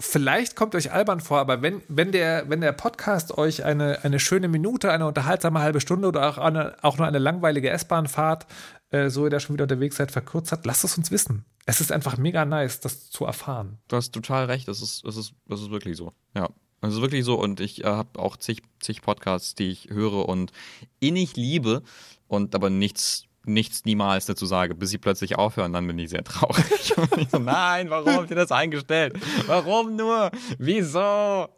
vielleicht 0.00 0.56
kommt 0.56 0.74
euch 0.74 0.92
albern 0.92 1.20
vor, 1.20 1.38
aber 1.38 1.62
wenn, 1.62 1.82
wenn, 1.88 2.10
der, 2.10 2.48
wenn 2.48 2.60
der 2.60 2.72
Podcast 2.72 3.36
euch 3.36 3.64
eine, 3.64 4.02
eine 4.02 4.18
schöne 4.18 4.48
Minute, 4.48 4.90
eine 4.90 5.06
unterhaltsame 5.06 5.60
halbe 5.60 5.80
Stunde 5.80 6.08
oder 6.08 6.28
auch, 6.28 6.38
eine, 6.38 6.76
auch 6.82 6.98
nur 6.98 7.06
eine 7.06 7.18
langweilige 7.18 7.70
S-Bahn-Fahrt, 7.70 8.46
äh, 8.90 9.10
so 9.10 9.24
ihr 9.24 9.30
da 9.30 9.38
schon 9.38 9.54
wieder 9.54 9.64
unterwegs 9.64 9.96
seid, 9.96 10.10
verkürzt 10.10 10.50
hat, 10.50 10.66
lasst 10.66 10.84
es 10.84 10.96
uns 10.98 11.10
wissen. 11.10 11.44
Es 11.66 11.80
ist 11.80 11.92
einfach 11.92 12.16
mega 12.16 12.44
nice, 12.44 12.80
das 12.80 13.10
zu 13.10 13.24
erfahren. 13.24 13.78
Du 13.88 13.96
hast 13.96 14.10
total 14.10 14.46
recht, 14.46 14.66
das 14.66 14.82
ist, 14.82 15.04
das 15.04 15.16
ist, 15.16 15.34
das 15.46 15.60
ist 15.60 15.70
wirklich 15.70 15.96
so. 15.96 16.12
Ja. 16.34 16.48
Das 16.80 16.94
ist 16.94 17.02
wirklich 17.02 17.24
so 17.24 17.38
und 17.38 17.60
ich 17.60 17.84
äh, 17.84 17.86
habe 17.86 18.18
auch 18.18 18.36
zig, 18.38 18.62
zig 18.80 19.02
Podcasts, 19.02 19.54
die 19.54 19.70
ich 19.70 19.90
höre 19.90 20.26
und 20.28 20.50
innig 20.98 21.36
liebe 21.36 21.82
und 22.26 22.54
aber 22.54 22.70
nichts, 22.70 23.24
nichts 23.46 23.84
niemals 23.84 24.26
dazu 24.26 24.44
sage, 24.46 24.74
bis 24.74 24.90
sie 24.90 24.98
plötzlich 24.98 25.36
aufhören, 25.36 25.72
dann 25.72 25.86
bin 25.86 25.98
ich 25.98 26.10
sehr 26.10 26.22
traurig. 26.24 26.96
Und 26.98 27.16
ich 27.18 27.30
so, 27.30 27.38
nein, 27.38 27.88
warum 27.90 28.12
habt 28.14 28.30
ihr 28.30 28.36
das 28.36 28.52
eingestellt? 28.52 29.14
Warum 29.46 29.96
nur? 29.96 30.30
Wieso? 30.58 30.98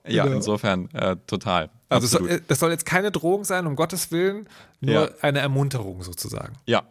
Ja, 0.06 0.24
Genau. 0.24 0.36
insofern, 0.36 0.88
äh, 0.94 1.16
total. 1.26 1.70
Also 1.88 2.06
soll, 2.06 2.40
das 2.46 2.60
soll 2.60 2.70
jetzt 2.70 2.86
keine 2.86 3.10
Drohung 3.10 3.44
sein, 3.44 3.66
um 3.66 3.74
Gottes 3.76 4.10
Willen, 4.12 4.48
nur 4.80 4.94
Ja. 4.94 5.14
eine 5.22 5.40
Ermunterung 5.40 6.02
sozusagen. 6.02 6.54
Ja, 6.66 6.82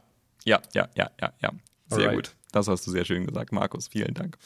ja, 0.44 0.60
ja, 0.74 0.90
ja, 0.96 1.10
ja, 1.22 1.34
ja. 1.42 1.50
Sehr 1.90 2.00
Alright. 2.10 2.16
gut. 2.16 2.36
Das 2.52 2.68
hast 2.68 2.86
du 2.86 2.92
sehr 2.92 3.06
schön 3.06 3.26
gesagt, 3.26 3.52
Markus. 3.54 3.88
Vielen 3.88 4.14
Dank. 4.14 4.38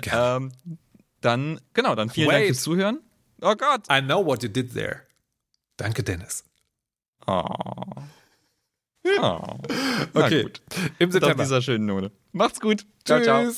Gerne. 0.00 0.46
Ähm, 0.46 0.78
dann, 1.20 1.60
genau, 1.72 1.94
dann 1.94 2.10
vielen 2.10 2.28
Dank 2.30 2.40
Wait. 2.42 2.48
fürs 2.48 2.62
Zuhören. 2.62 2.98
Oh 3.40 3.54
Gott. 3.54 3.82
I 3.90 4.00
know 4.02 4.24
what 4.26 4.42
you 4.42 4.48
did 4.48 4.74
there. 4.74 5.02
Danke, 5.76 6.02
Dennis. 6.02 6.44
Oh. 7.26 7.44
Na 9.20 9.58
Okay, 10.14 10.42
gut. 10.44 10.62
im 10.98 11.10
September. 11.12 11.42
dieser 11.42 11.60
schönen 11.62 11.86
Note. 11.86 12.10
Macht's 12.32 12.60
gut. 12.60 12.86
Ciao, 13.04 13.20
ciao. 13.22 13.50